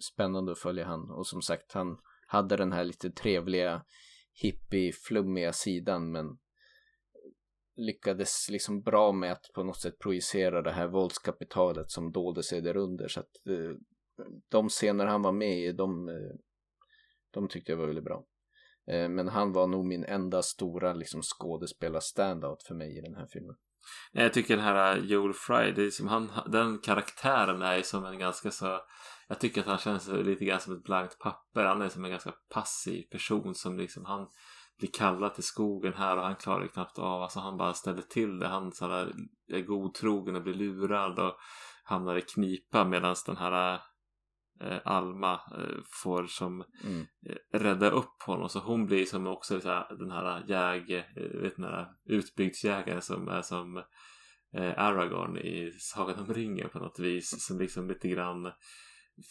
spännande 0.00 0.52
att 0.52 0.58
följa 0.58 0.86
han 0.86 1.10
och 1.10 1.26
som 1.26 1.42
sagt 1.42 1.72
han 1.72 1.98
hade 2.26 2.56
den 2.56 2.72
här 2.72 2.84
lite 2.84 3.10
trevliga 3.10 3.84
hippie-flummiga 4.42 5.52
sidan 5.52 6.12
men 6.12 6.38
lyckades 7.76 8.48
liksom 8.50 8.82
bra 8.82 9.12
med 9.12 9.32
att 9.32 9.50
på 9.54 9.62
något 9.62 9.80
sätt 9.80 9.98
projicera 9.98 10.62
det 10.62 10.72
här 10.72 10.86
våldskapitalet 10.86 11.90
som 11.90 12.12
dolde 12.12 12.42
sig 12.42 12.60
där 12.60 12.76
under 12.76 13.08
så 13.08 13.20
att 13.20 13.46
eh, 13.48 13.76
de 14.48 14.68
scener 14.68 15.06
han 15.06 15.22
var 15.22 15.32
med 15.32 15.58
i 15.58 15.72
de, 15.72 16.08
eh, 16.08 16.34
de 17.30 17.48
tyckte 17.48 17.72
jag 17.72 17.76
var 17.76 17.86
väldigt 17.86 18.04
bra. 18.04 18.24
Eh, 18.90 19.08
men 19.08 19.28
han 19.28 19.52
var 19.52 19.66
nog 19.66 19.86
min 19.86 20.04
enda 20.04 20.42
stora 20.42 20.92
liksom 20.92 21.22
skådespelar-standout 21.22 22.62
för 22.62 22.74
mig 22.74 22.98
i 22.98 23.00
den 23.00 23.14
här 23.14 23.26
filmen. 23.26 23.56
Jag 24.12 24.32
tycker 24.32 24.56
den 24.56 24.64
här 24.64 24.96
Joel 24.96 25.32
Fry, 25.34 25.72
det 25.72 25.82
är 25.82 25.90
som 25.90 26.08
han, 26.08 26.30
den 26.46 26.78
karaktären 26.78 27.62
är 27.62 27.82
som 27.82 28.04
en 28.04 28.18
ganska 28.18 28.50
så 28.50 28.80
jag 29.28 29.40
tycker 29.40 29.60
att 29.60 29.66
han 29.66 29.78
känns 29.78 30.08
lite 30.08 30.44
grann 30.44 30.60
som 30.60 30.76
ett 30.76 30.84
blankt 30.84 31.18
papper. 31.18 31.64
Han 31.64 31.82
är 31.82 31.88
som 31.88 32.04
en 32.04 32.10
ganska 32.10 32.34
passiv 32.54 33.02
person 33.02 33.54
som 33.54 33.78
liksom 33.78 34.04
han 34.04 34.28
blir 34.78 34.90
kallad 34.92 35.34
till 35.34 35.44
skogen 35.44 35.92
här 35.92 36.16
och 36.16 36.22
han 36.22 36.36
klarar 36.36 36.66
knappt 36.66 36.98
av. 36.98 37.22
Alltså 37.22 37.40
han 37.40 37.56
bara 37.56 37.74
ställer 37.74 38.02
till 38.02 38.38
det. 38.38 38.48
Han 38.48 38.72
så 38.72 38.88
här, 38.88 39.12
är 39.48 39.60
godtrogen 39.60 40.36
och 40.36 40.42
blir 40.42 40.54
lurad 40.54 41.18
och 41.18 41.36
hamnar 41.84 42.16
i 42.16 42.20
knipa 42.20 42.84
medan 42.84 43.16
den 43.26 43.36
här 43.36 43.80
eh, 44.60 44.78
Alma 44.84 45.32
eh, 45.32 45.82
får 46.02 46.26
som 46.26 46.64
mm. 46.84 47.06
eh, 47.26 47.58
rädda 47.58 47.90
upp 47.90 48.22
honom. 48.26 48.48
Så 48.48 48.58
hon 48.58 48.86
blir 48.86 49.04
som 49.04 49.26
också 49.26 49.60
så 49.60 49.68
här, 49.68 49.96
den 49.98 50.10
här 50.10 50.44
jäg, 50.48 50.90
eh, 50.90 51.40
vet 51.40 51.58
här 51.58 51.88
utbygdsjägaren 52.04 53.02
som 53.02 53.28
är 53.28 53.42
som 53.42 53.76
eh, 54.56 54.78
Aragorn 54.78 55.36
i 55.38 55.72
Sagan 55.78 56.18
om 56.18 56.34
ringen 56.34 56.68
på 56.68 56.78
något 56.78 56.98
vis. 56.98 57.46
Som 57.46 57.58
liksom 57.58 57.88
lite 57.88 58.08
grann 58.08 58.52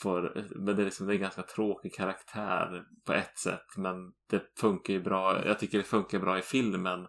får, 0.02 0.48
men 0.56 0.76
det 0.76 0.82
är 0.82 0.86
liksom 0.86 1.10
en 1.10 1.20
ganska 1.20 1.44
tråkig 1.44 1.94
karaktär 1.94 2.84
på 3.06 3.14
ett 3.14 3.38
sätt. 3.38 3.78
Men 3.78 3.96
det 4.30 4.44
funkar 4.60 4.94
ju 4.94 5.02
bra. 5.02 5.46
Jag 5.46 5.60
tycker 5.60 5.78
det 5.78 5.84
funkar 5.84 6.20
bra 6.20 6.40
i 6.40 6.42
filmen. 6.42 7.08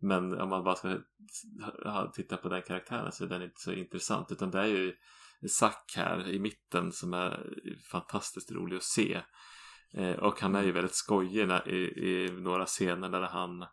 Men 0.00 0.40
om 0.40 0.48
man 0.48 0.64
bara 0.64 0.74
ska 0.74 0.98
titta 2.14 2.36
på 2.36 2.48
den 2.48 2.62
karaktären 2.62 3.12
så 3.12 3.24
är 3.24 3.28
den 3.28 3.42
inte 3.42 3.60
så 3.60 3.72
intressant. 3.72 4.32
Utan 4.32 4.50
det 4.50 4.60
är 4.60 4.66
ju 4.66 4.94
Zack 5.48 5.94
här 5.96 6.28
i 6.28 6.38
mitten 6.38 6.92
som 6.92 7.14
är 7.14 7.54
fantastiskt 7.90 8.52
rolig 8.52 8.76
att 8.76 8.82
se. 8.82 9.20
Eh, 9.94 10.12
och 10.12 10.40
han 10.40 10.54
är 10.54 10.62
ju 10.62 10.72
väldigt 10.72 10.94
skojig 10.94 11.50
i, 11.66 11.76
i 12.08 12.30
några 12.32 12.66
scener 12.66 13.08
där 13.08 13.22
han 13.22 13.66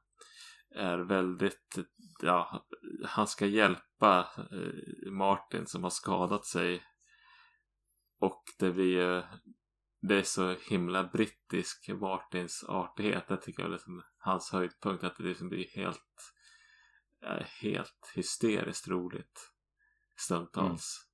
är 0.76 0.98
väldigt, 0.98 1.80
ja, 2.22 2.68
han 3.06 3.28
ska 3.28 3.46
hjälpa 3.46 4.28
eh, 4.52 5.12
Martin 5.12 5.68
som 5.68 5.84
har 5.84 5.90
skadat 5.90 6.46
sig 6.46 6.84
och 8.22 8.44
det 8.60 8.72
blir 8.72 9.26
det 10.02 10.16
är 10.16 10.24
så 10.24 10.56
himla 10.70 11.04
brittisk 11.04 11.90
Martins 11.90 12.66
artighet. 12.68 13.28
Det 13.28 13.38
tycker 13.38 13.62
jag 13.62 13.68
är 13.68 13.74
liksom 13.74 14.04
hans 14.18 14.52
höjdpunkt. 14.52 15.04
Att 15.04 15.18
det 15.18 15.24
liksom 15.24 15.50
blir 15.50 15.68
helt 15.76 16.34
helt 17.62 18.12
hysteriskt 18.16 18.88
roligt 18.88 19.52
stundtals. 20.18 21.08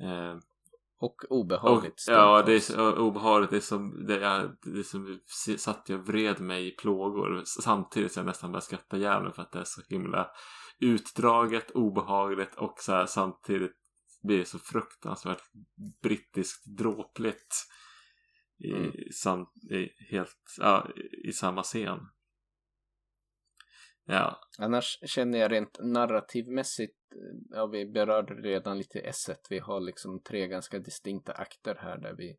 Mm. 0.00 0.30
Eh. 0.30 0.38
Och 0.98 1.24
obehagligt. 1.30 2.04
Och, 2.08 2.14
ja, 2.14 2.42
det 2.42 2.52
är 2.52 2.60
så, 2.60 2.96
obehagligt. 2.96 3.50
Det 3.50 3.56
är 3.56 3.60
som, 3.60 4.06
det 4.06 4.24
är, 4.24 4.56
det 4.62 4.78
är 4.78 4.82
som 4.82 5.20
satt 5.58 5.88
jag 5.88 5.98
vred 5.98 6.40
mig 6.40 6.68
i 6.68 6.70
plågor 6.70 7.42
samtidigt 7.44 8.12
som 8.12 8.20
jag 8.20 8.26
nästan 8.26 8.52
började 8.52 8.66
skratta 8.66 8.96
ihjäl 8.96 9.32
för 9.32 9.42
att 9.42 9.52
det 9.52 9.58
är 9.58 9.64
så 9.64 9.82
himla 9.88 10.30
utdraget, 10.80 11.70
obehagligt 11.70 12.54
och 12.54 12.74
så 12.78 12.92
här, 12.92 13.06
samtidigt 13.06 13.83
blir 14.26 14.44
så 14.44 14.58
fruktansvärt 14.58 15.42
brittiskt 16.02 16.66
dråpligt 16.66 17.54
i, 18.58 18.72
mm. 18.72 18.92
sam, 19.12 19.46
i, 19.70 19.88
helt, 20.10 20.56
ja, 20.58 20.90
i 21.24 21.32
samma 21.32 21.62
scen. 21.62 22.00
Ja. 24.06 24.40
Annars 24.58 24.98
känner 25.06 25.38
jag 25.38 25.52
rent 25.52 25.78
narrativmässigt, 25.82 26.98
ja 27.50 27.66
vi 27.66 27.86
berörde 27.86 28.34
redan 28.34 28.78
lite 28.78 29.00
s 29.00 29.30
vi 29.50 29.58
har 29.58 29.80
liksom 29.80 30.22
tre 30.22 30.48
ganska 30.48 30.78
distinkta 30.78 31.32
akter 31.32 31.74
här 31.74 31.98
där 31.98 32.14
vi 32.16 32.36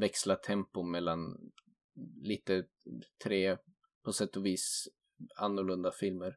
växlar 0.00 0.36
tempo 0.36 0.82
mellan 0.82 1.36
lite 2.22 2.64
tre 3.24 3.56
på 4.04 4.12
sätt 4.12 4.36
och 4.36 4.46
vis 4.46 4.88
annorlunda 5.36 5.92
filmer. 5.92 6.36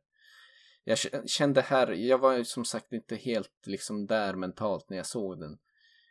Jag 0.84 0.98
kände 1.30 1.62
här, 1.62 1.92
jag 1.92 2.18
var 2.18 2.44
som 2.44 2.66
sagt 2.66 2.94
inte 2.94 3.16
helt 3.16 3.68
liksom 3.68 4.08
där 4.08 4.34
mentalt 4.34 4.90
när 4.90 4.98
jag 4.98 5.06
såg 5.06 5.40
den. 5.40 5.58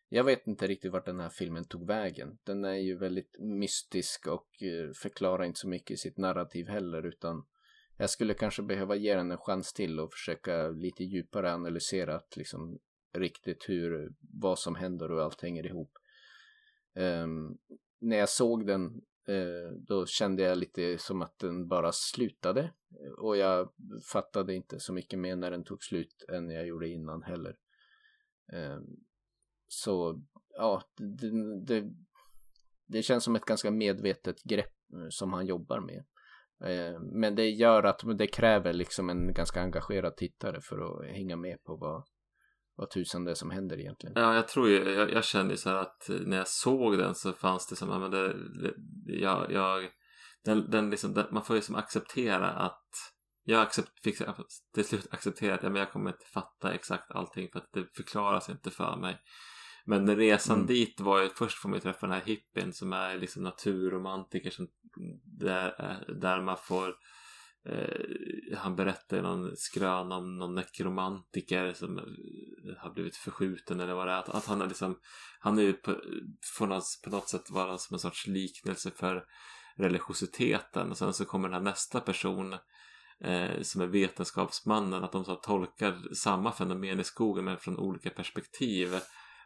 Jag 0.08 0.24
vet 0.24 0.46
inte 0.46 0.66
riktigt 0.66 0.92
vart 0.92 1.06
den 1.06 1.20
här 1.20 1.28
filmen 1.28 1.64
tog 1.64 1.86
vägen. 1.86 2.38
Den 2.44 2.64
är 2.64 2.74
ju 2.74 2.98
väldigt 2.98 3.36
mystisk 3.38 4.26
och 4.26 4.62
eh, 4.62 4.92
förklarar 4.94 5.44
inte 5.44 5.60
så 5.60 5.68
mycket 5.68 5.90
i 5.90 5.96
sitt 5.96 6.18
narrativ 6.18 6.68
heller 6.68 7.06
utan 7.06 7.44
jag 7.96 8.10
skulle 8.10 8.34
kanske 8.34 8.62
behöva 8.62 8.96
ge 8.96 9.14
den 9.14 9.30
en 9.30 9.38
chans 9.38 9.72
till 9.72 10.00
och 10.00 10.12
försöka 10.12 10.68
lite 10.68 11.04
djupare 11.04 11.52
analysera 11.52 12.16
att 12.16 12.36
liksom 12.36 12.78
riktigt 13.12 13.68
hur, 13.68 14.12
vad 14.20 14.58
som 14.58 14.74
händer 14.74 15.12
och 15.12 15.22
allt 15.22 15.42
hänger 15.42 15.66
ihop. 15.66 15.98
Um, 16.94 17.58
när 17.98 18.16
jag 18.16 18.28
såg 18.28 18.66
den 18.66 19.00
Eh, 19.28 19.72
då 19.72 20.06
kände 20.06 20.42
jag 20.42 20.58
lite 20.58 20.98
som 20.98 21.22
att 21.22 21.38
den 21.38 21.68
bara 21.68 21.92
slutade 21.92 22.60
eh, 23.00 23.10
och 23.18 23.36
jag 23.36 23.72
fattade 24.12 24.54
inte 24.54 24.80
så 24.80 24.92
mycket 24.92 25.18
mer 25.18 25.36
när 25.36 25.50
den 25.50 25.64
tog 25.64 25.84
slut 25.84 26.24
än 26.28 26.50
jag 26.50 26.66
gjorde 26.66 26.88
innan 26.88 27.22
heller. 27.22 27.56
Ehm, 28.52 28.84
så 29.66 30.22
ja, 30.48 30.82
det, 30.96 31.30
det, 31.66 31.90
det 32.86 33.02
känns 33.02 33.24
som 33.24 33.36
ett 33.36 33.44
ganska 33.44 33.70
medvetet 33.70 34.42
grepp 34.42 34.74
eh, 34.92 35.08
som 35.10 35.32
han 35.32 35.46
jobbar 35.46 35.80
med. 35.80 36.04
Ehm, 36.64 37.02
men 37.02 37.34
det 37.34 37.50
gör 37.50 37.82
att 37.82 38.02
det 38.18 38.26
kräver 38.26 38.72
liksom 38.72 39.10
en 39.10 39.32
ganska 39.32 39.60
engagerad 39.60 40.16
tittare 40.16 40.60
för 40.60 40.78
att 40.78 41.06
hänga 41.06 41.36
med 41.36 41.64
på 41.64 41.76
vad, 41.76 42.04
vad 42.78 42.90
tusan 42.90 43.24
det 43.24 43.30
är 43.30 43.34
som 43.34 43.50
händer 43.50 43.80
egentligen. 43.80 44.12
Ja, 44.16 44.34
jag 44.34 44.48
tror 44.48 44.68
ju, 44.68 44.90
jag, 44.90 45.12
jag 45.12 45.24
kände 45.24 45.56
så 45.56 45.68
här 45.68 45.76
att 45.76 46.10
när 46.26 46.36
jag 46.36 46.48
såg 46.48 46.98
den 46.98 47.14
så 47.14 47.32
fanns 47.32 47.66
det 47.66 47.76
som, 47.76 48.00
men 48.00 48.10
det, 48.10 48.28
det 48.62 48.72
jag, 49.06 49.52
jag 49.52 49.90
den, 50.44 50.70
den 50.70 50.90
liksom, 50.90 51.14
den, 51.14 51.26
man 51.30 51.44
får 51.44 51.56
ju 51.56 51.62
som 51.62 51.74
acceptera 51.74 52.50
att 52.50 52.88
jag 53.44 53.62
accept, 53.62 54.02
fick 54.02 54.18
till 54.74 54.84
slut 54.84 55.08
acceptera 55.10 55.54
att 55.54 55.62
ja, 55.62 55.70
men 55.70 55.80
jag 55.80 55.92
kommer 55.92 56.10
inte 56.10 56.26
fatta 56.26 56.72
exakt 56.72 57.10
allting 57.10 57.48
för 57.52 57.58
att 57.58 57.72
det 57.72 57.96
förklaras 57.96 58.48
inte 58.48 58.70
för 58.70 58.96
mig. 58.96 59.18
Men 59.84 60.16
resan 60.16 60.56
mm. 60.56 60.66
dit 60.66 61.00
var 61.00 61.22
ju, 61.22 61.28
först 61.28 61.58
får 61.58 61.68
man 61.68 61.76
ju 61.76 61.80
träffa 61.80 62.06
den 62.06 62.14
här 62.14 62.24
hippien 62.26 62.72
som 62.72 62.92
är 62.92 63.18
liksom 63.18 63.42
naturromantiker 63.42 64.50
som, 64.50 64.68
där, 65.24 66.04
där 66.20 66.42
man 66.42 66.56
får 66.56 66.94
han 68.56 68.76
berättar 68.76 69.22
någon 69.22 69.56
skrön 69.56 70.12
om 70.12 70.38
någon 70.38 70.54
nekromantiker 70.54 71.72
som 71.72 71.96
har 72.78 72.94
blivit 72.94 73.16
förskjuten 73.16 73.80
eller 73.80 73.94
vad 73.94 74.06
det 74.06 74.12
är. 74.12 74.18
Att, 74.18 74.28
att 74.28 74.46
han 74.46 74.62
är 74.62 74.66
liksom, 74.66 74.98
han 75.40 75.58
är 75.58 75.62
ju 75.62 75.72
på, 75.72 75.96
får 76.58 76.66
något, 76.66 76.84
på 77.04 77.10
något 77.10 77.28
sätt 77.28 77.50
vara 77.50 77.78
som 77.78 77.94
en 77.94 78.00
sorts 78.00 78.26
liknelse 78.26 78.90
för 78.90 79.24
religiositeten. 79.76 80.90
Och 80.90 80.98
sen 80.98 81.12
så 81.12 81.24
kommer 81.24 81.48
den 81.48 81.54
här 81.54 81.70
nästa 81.70 82.00
person 82.00 82.52
eh, 83.20 83.62
som 83.62 83.80
är 83.80 83.86
vetenskapsmannen, 83.86 85.04
att 85.04 85.12
de 85.12 85.24
så 85.24 85.34
tolkar 85.34 86.14
samma 86.14 86.52
fenomen 86.52 87.00
i 87.00 87.04
skogen 87.04 87.44
men 87.44 87.58
från 87.58 87.78
olika 87.78 88.10
perspektiv. 88.10 89.00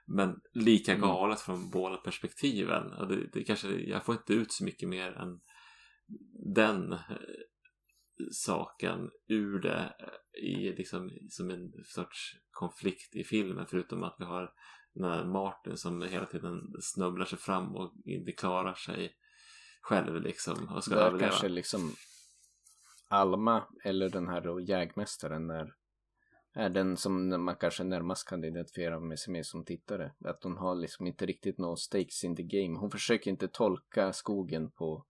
Men 0.06 0.40
lika 0.52 0.92
mm. 0.92 1.02
galet 1.02 1.48
mm. 1.48 1.60
från 1.60 1.70
båda 1.70 1.96
perspektiven. 1.96 2.92
Och 2.92 3.08
det, 3.08 3.26
det 3.32 3.44
kanske, 3.44 3.68
jag 3.68 4.04
får 4.04 4.14
inte 4.14 4.34
ut 4.34 4.52
så 4.52 4.64
mycket 4.64 4.88
mer 4.88 5.12
än 5.12 5.40
den 6.54 6.92
eh, 6.92 6.98
saken 8.30 9.10
ur 9.28 9.58
det 9.58 9.94
eh, 9.98 10.44
i 10.44 10.74
liksom 10.76 11.10
som 11.30 11.50
en 11.50 11.72
sorts 11.84 12.36
konflikt 12.50 13.16
i 13.16 13.24
filmen 13.24 13.66
förutom 13.66 14.02
att 14.02 14.16
vi 14.18 14.24
har 14.24 14.52
den 14.94 15.10
här 15.10 15.24
Martin 15.24 15.76
som 15.76 16.02
hela 16.02 16.26
tiden 16.26 16.60
snubblar 16.80 17.24
sig 17.24 17.38
fram 17.38 17.76
och 17.76 17.92
inte 18.04 18.32
klarar 18.32 18.74
sig 18.74 19.14
själv 19.80 20.22
liksom 20.22 20.68
och 20.68 20.84
ska 20.84 20.94
Där 20.94 21.00
överleva. 21.00 21.30
kanske 21.30 21.48
liksom 21.48 21.94
Alma 23.08 23.64
eller 23.84 24.08
den 24.08 24.28
här 24.28 24.40
då 24.40 24.60
jägmästaren 24.60 25.50
är 25.50 25.74
är 26.54 26.68
den 26.68 26.96
som 26.96 27.44
man 27.44 27.56
kanske 27.56 27.84
närmast 27.84 28.28
kan 28.28 28.44
identifiera 28.44 29.00
med 29.00 29.18
sig 29.18 29.32
med 29.32 29.46
som 29.46 29.64
tittare. 29.64 30.12
Att 30.24 30.44
hon 30.44 30.56
har 30.56 30.74
liksom 30.74 31.06
inte 31.06 31.26
riktigt 31.26 31.58
någon 31.58 31.76
stakes 31.76 32.24
in 32.24 32.36
the 32.36 32.42
game. 32.42 32.78
Hon 32.78 32.90
försöker 32.90 33.30
inte 33.30 33.48
tolka 33.48 34.12
skogen 34.12 34.70
på 34.70 35.06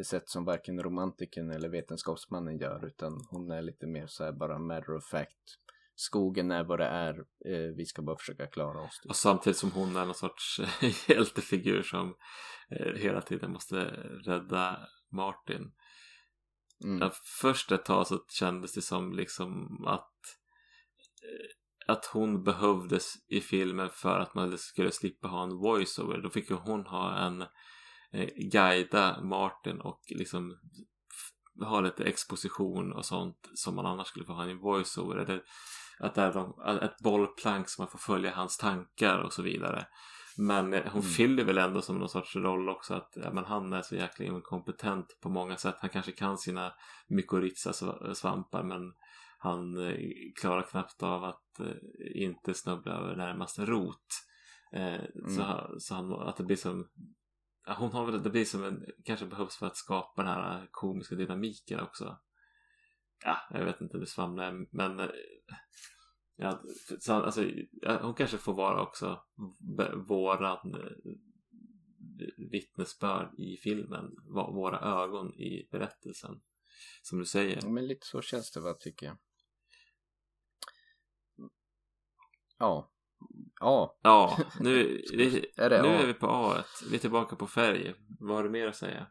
det 0.00 0.04
sätt 0.04 0.28
som 0.28 0.44
varken 0.44 0.82
romantiken 0.82 1.50
eller 1.50 1.68
vetenskapsmannen 1.68 2.58
gör 2.58 2.86
utan 2.86 3.12
hon 3.30 3.50
är 3.50 3.62
lite 3.62 3.86
mer 3.86 4.06
så 4.06 4.24
här 4.24 4.32
bara 4.32 4.58
matter 4.58 4.94
of 4.96 5.04
fact. 5.04 5.56
Skogen 5.94 6.50
är 6.50 6.64
vad 6.64 6.78
det 6.78 6.86
är, 6.86 7.14
eh, 7.18 7.74
vi 7.76 7.86
ska 7.86 8.02
bara 8.02 8.16
försöka 8.16 8.46
klara 8.46 8.80
oss. 8.80 9.00
Och 9.08 9.16
samtidigt 9.16 9.56
som 9.56 9.70
hon 9.70 9.96
är 9.96 10.04
någon 10.04 10.14
sorts 10.14 10.60
hjältefigur 11.08 11.82
som 11.82 12.14
eh, 12.70 12.94
hela 12.94 13.20
tiden 13.20 13.52
måste 13.52 13.76
rädda 14.24 14.88
Martin. 15.12 15.72
Mm. 16.84 17.10
först 17.40 17.72
ett 17.72 17.84
tag 17.84 18.06
så 18.06 18.24
kändes 18.28 18.72
det 18.72 18.82
som 18.82 19.12
liksom 19.12 19.84
att 19.86 20.12
att 21.86 22.06
hon 22.06 22.42
behövdes 22.42 23.14
i 23.28 23.40
filmen 23.40 23.90
för 23.92 24.18
att 24.18 24.34
man 24.34 24.58
skulle 24.58 24.92
slippa 24.92 25.28
ha 25.28 25.42
en 25.42 25.56
voiceover. 25.56 26.22
Då 26.22 26.30
fick 26.30 26.50
ju 26.50 26.56
hon 26.56 26.86
ha 26.86 27.18
en 27.18 27.44
eh, 28.12 28.28
guida 28.36 29.22
Martin 29.22 29.80
och 29.80 30.00
liksom 30.08 30.56
ha 31.64 31.80
lite 31.80 32.04
exposition 32.04 32.92
och 32.92 33.04
sånt 33.04 33.50
som 33.54 33.74
man 33.74 33.86
annars 33.86 34.06
skulle 34.06 34.26
få 34.26 34.32
ha 34.32 34.46
i 34.46 34.50
en 34.50 34.60
voiceover. 34.60 35.16
Eller 35.16 35.42
att 35.98 36.14
det 36.14 36.22
är 36.22 36.84
ett 36.84 36.98
bollplank 36.98 37.68
som 37.68 37.82
man 37.82 37.90
får 37.90 37.98
följa 37.98 38.34
hans 38.34 38.56
tankar 38.56 39.18
och 39.18 39.32
så 39.32 39.42
vidare. 39.42 39.86
Men 40.36 40.74
eh, 40.74 40.82
hon 40.82 41.02
mm. 41.02 41.12
fyller 41.12 41.44
väl 41.44 41.58
ändå 41.58 41.82
som 41.82 41.98
någon 41.98 42.08
sorts 42.08 42.36
roll 42.36 42.68
också 42.68 42.94
att 42.94 43.12
ja, 43.16 43.32
men 43.32 43.44
han 43.44 43.72
är 43.72 43.82
så 43.82 43.94
jäkla 43.94 44.24
inkompetent 44.24 45.18
på 45.22 45.28
många 45.28 45.56
sätt. 45.56 45.76
Han 45.80 45.90
kanske 45.90 46.12
kan 46.12 46.38
sina 46.38 46.72
mykorrhiza 47.08 47.72
svampar 48.14 48.62
men 48.62 48.92
han 49.38 49.88
eh, 49.88 49.96
klarar 50.40 50.62
knappt 50.62 51.02
av 51.02 51.24
att 51.24 51.60
eh, 51.60 52.22
inte 52.22 52.54
snubbla 52.54 52.92
över 52.92 53.16
närmaste 53.16 53.64
rot. 53.64 54.06
Eh, 54.72 54.94
mm. 54.94 55.36
Så, 55.36 55.70
så 55.78 55.94
han, 55.94 56.12
att 56.12 56.36
det 56.36 56.44
blir 56.44 56.56
som 56.56 56.88
hon 57.66 57.92
har 57.92 58.06
väl, 58.06 58.22
det 58.22 58.30
blir 58.30 58.44
som 58.44 58.64
en, 58.64 58.86
kanske 59.04 59.26
behövs 59.26 59.56
för 59.56 59.66
att 59.66 59.76
skapa 59.76 60.22
den 60.22 60.32
här 60.32 60.68
komiska 60.70 61.14
dynamiken 61.14 61.80
också. 61.80 62.18
Ja, 63.24 63.36
jag 63.50 63.64
vet 63.64 63.80
inte, 63.80 63.98
det 63.98 64.06
svamlar 64.06 64.66
men 64.70 65.00
eh, 65.00 65.08
ja, 66.36 66.62
så, 67.00 67.12
alltså, 67.12 67.50
hon 68.00 68.14
kanske 68.14 68.38
får 68.38 68.54
vara 68.54 68.82
också 68.82 69.24
våran 70.08 70.74
eh, 70.74 71.12
vittnesbörd 72.36 73.34
i 73.38 73.56
filmen, 73.56 74.16
våra 74.28 74.80
ögon 74.80 75.34
i 75.34 75.68
berättelsen. 75.70 76.40
Som 77.02 77.18
du 77.18 77.26
säger. 77.26 77.68
Men 77.68 77.86
lite 77.86 78.06
så 78.06 78.22
känns 78.22 78.50
det 78.52 78.60
va, 78.60 78.74
tycker 78.74 79.06
jag. 79.06 79.16
Ja. 82.58 82.92
A. 83.60 83.98
Ja, 84.02 84.38
nu, 84.60 85.02
det, 85.12 85.24
är, 85.56 85.70
det 85.70 85.82
nu 85.82 85.88
är 85.88 86.06
vi 86.06 86.14
på 86.14 86.26
A. 86.26 86.64
Vi 86.90 86.96
är 86.96 87.00
tillbaka 87.00 87.36
på 87.36 87.46
färg. 87.46 87.94
Vad 88.20 88.36
har 88.36 88.44
du 88.44 88.50
mer 88.50 88.66
att 88.66 88.76
säga? 88.76 89.06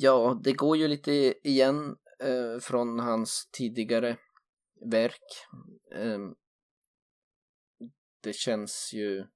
Ja, 0.00 0.40
det 0.44 0.52
går 0.52 0.76
ju 0.76 0.88
lite 0.88 1.12
igen 1.48 1.96
eh, 2.20 2.60
från 2.60 3.00
hans 3.00 3.48
tidigare 3.52 4.16
verk. 4.90 5.46
Eh, 5.94 6.18
det 8.20 8.32
känns 8.32 8.90
ju 8.94 9.26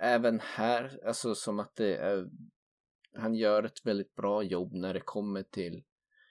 även 0.00 0.40
här, 0.40 1.00
alltså 1.06 1.34
som 1.34 1.60
att 1.60 1.76
det 1.76 1.96
är, 1.96 2.30
han 3.18 3.34
gör 3.34 3.62
ett 3.62 3.86
väldigt 3.86 4.14
bra 4.14 4.42
jobb 4.42 4.74
när 4.74 4.94
det 4.94 5.00
kommer 5.00 5.42
till 5.42 5.84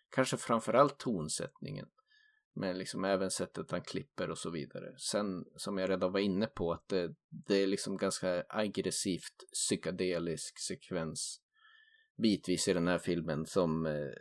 kanske 0.10 0.38
framförallt 0.38 0.98
tonsättningen. 0.98 1.90
Men 2.60 2.78
liksom 2.78 3.06
även 3.06 3.32
sättet 3.32 3.72
han 3.72 3.82
klipper 3.82 4.30
och 4.30 4.38
så 4.38 4.50
vidare. 4.50 4.94
Sen 4.98 5.46
som 5.56 5.78
jag 5.78 5.90
redan 5.90 6.12
var 6.12 6.20
inne 6.20 6.48
på 6.48 6.72
att 6.72 6.88
det, 6.88 7.16
det 7.30 7.56
är 7.56 7.68
liksom 7.68 7.98
ganska 7.98 8.44
aggressivt 8.50 9.38
psykedelisk 9.54 10.60
sekvens 10.60 11.42
bitvis 12.18 12.68
i 12.68 12.74
den 12.74 12.88
här 12.88 12.98
filmen 12.98 13.46
som 13.46 13.86
eh, 13.86 14.14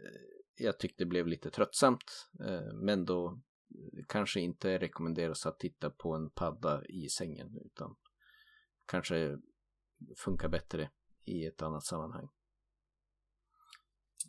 jag 0.57 0.79
tyckte 0.79 1.07
blev 1.07 1.27
lite 1.27 1.51
tröttsamt. 1.51 2.29
Eh, 2.41 2.75
men 2.75 3.05
då 3.05 3.41
kanske 4.09 4.41
inte 4.41 4.79
rekommenderas 4.79 5.47
att 5.47 5.59
titta 5.59 5.91
på 5.91 6.15
en 6.15 6.31
padda 6.31 6.85
i 6.85 7.09
sängen 7.09 7.59
utan 7.65 7.97
kanske 8.87 9.39
funkar 10.17 10.49
bättre 10.49 10.91
i 11.25 11.47
ett 11.47 11.63
annat 11.63 11.85
sammanhang. 11.85 12.29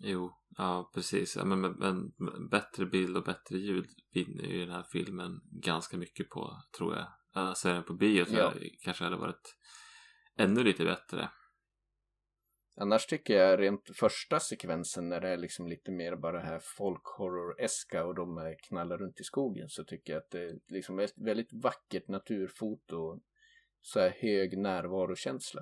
Jo, 0.01 0.31
ja 0.57 0.91
precis. 0.93 1.35
Men, 1.35 1.61
men, 1.61 2.11
men, 2.17 2.49
bättre 2.49 2.85
bild 2.85 3.17
och 3.17 3.23
bättre 3.23 3.57
ljud 3.57 3.87
vinner 4.13 4.43
ju 4.43 4.65
den 4.65 4.75
här 4.75 4.85
filmen 4.91 5.41
ganska 5.51 5.97
mycket 5.97 6.29
på, 6.29 6.61
tror 6.77 6.95
jag. 6.95 7.07
Alltså 7.33 7.67
den 7.67 7.83
på 7.83 7.93
bio 7.93 8.25
så 8.25 8.35
ja. 8.35 8.53
kanske 8.83 9.03
hade 9.03 9.17
varit 9.17 9.55
ännu 10.37 10.63
lite 10.63 10.85
bättre. 10.85 11.29
Annars 12.81 13.05
tycker 13.05 13.33
jag 13.33 13.59
rent 13.59 13.89
första 13.95 14.39
sekvensen 14.39 15.09
när 15.09 15.21
det 15.21 15.29
är 15.29 15.37
liksom 15.37 15.67
lite 15.67 15.91
mer 15.91 16.15
bara 16.15 16.39
här 16.39 16.59
folkhorror-eska 16.59 18.05
och 18.05 18.15
de 18.15 18.55
knallar 18.67 18.97
runt 18.97 19.19
i 19.19 19.23
skogen 19.23 19.69
så 19.69 19.83
tycker 19.83 20.13
jag 20.13 20.19
att 20.19 20.31
det 20.31 20.43
är 20.43 20.59
liksom 20.67 20.99
ett 20.99 21.13
väldigt 21.17 21.53
vackert 21.53 22.07
naturfoto. 22.07 23.19
Så 23.81 23.99
här 23.99 24.09
hög 24.19 24.57
närvarokänsla. 24.57 25.61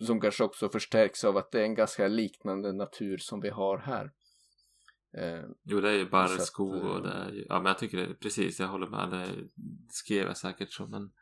Som 0.00 0.20
kanske 0.20 0.44
också 0.44 0.68
förstärks 0.68 1.24
av 1.24 1.36
att 1.36 1.50
det 1.50 1.60
är 1.60 1.64
en 1.64 1.74
ganska 1.74 2.08
liknande 2.08 2.72
natur 2.72 3.18
som 3.18 3.40
vi 3.40 3.48
har 3.48 3.78
här. 3.78 4.12
Eh, 5.18 5.44
jo, 5.62 5.80
det 5.80 5.88
är 5.90 5.94
ju 5.94 6.10
barrskog 6.10 6.84
och 6.84 7.02
det 7.02 7.12
är 7.12 7.30
ju, 7.30 7.46
ja 7.48 7.56
men 7.56 7.66
jag 7.66 7.78
tycker 7.78 7.98
det, 7.98 8.14
precis, 8.14 8.60
jag 8.60 8.68
håller 8.68 8.86
med, 8.86 9.10
det 9.10 9.28
skrev 9.88 10.26
jag 10.26 10.36
säkert 10.36 10.72
som 10.72 10.94
en, 10.94 11.12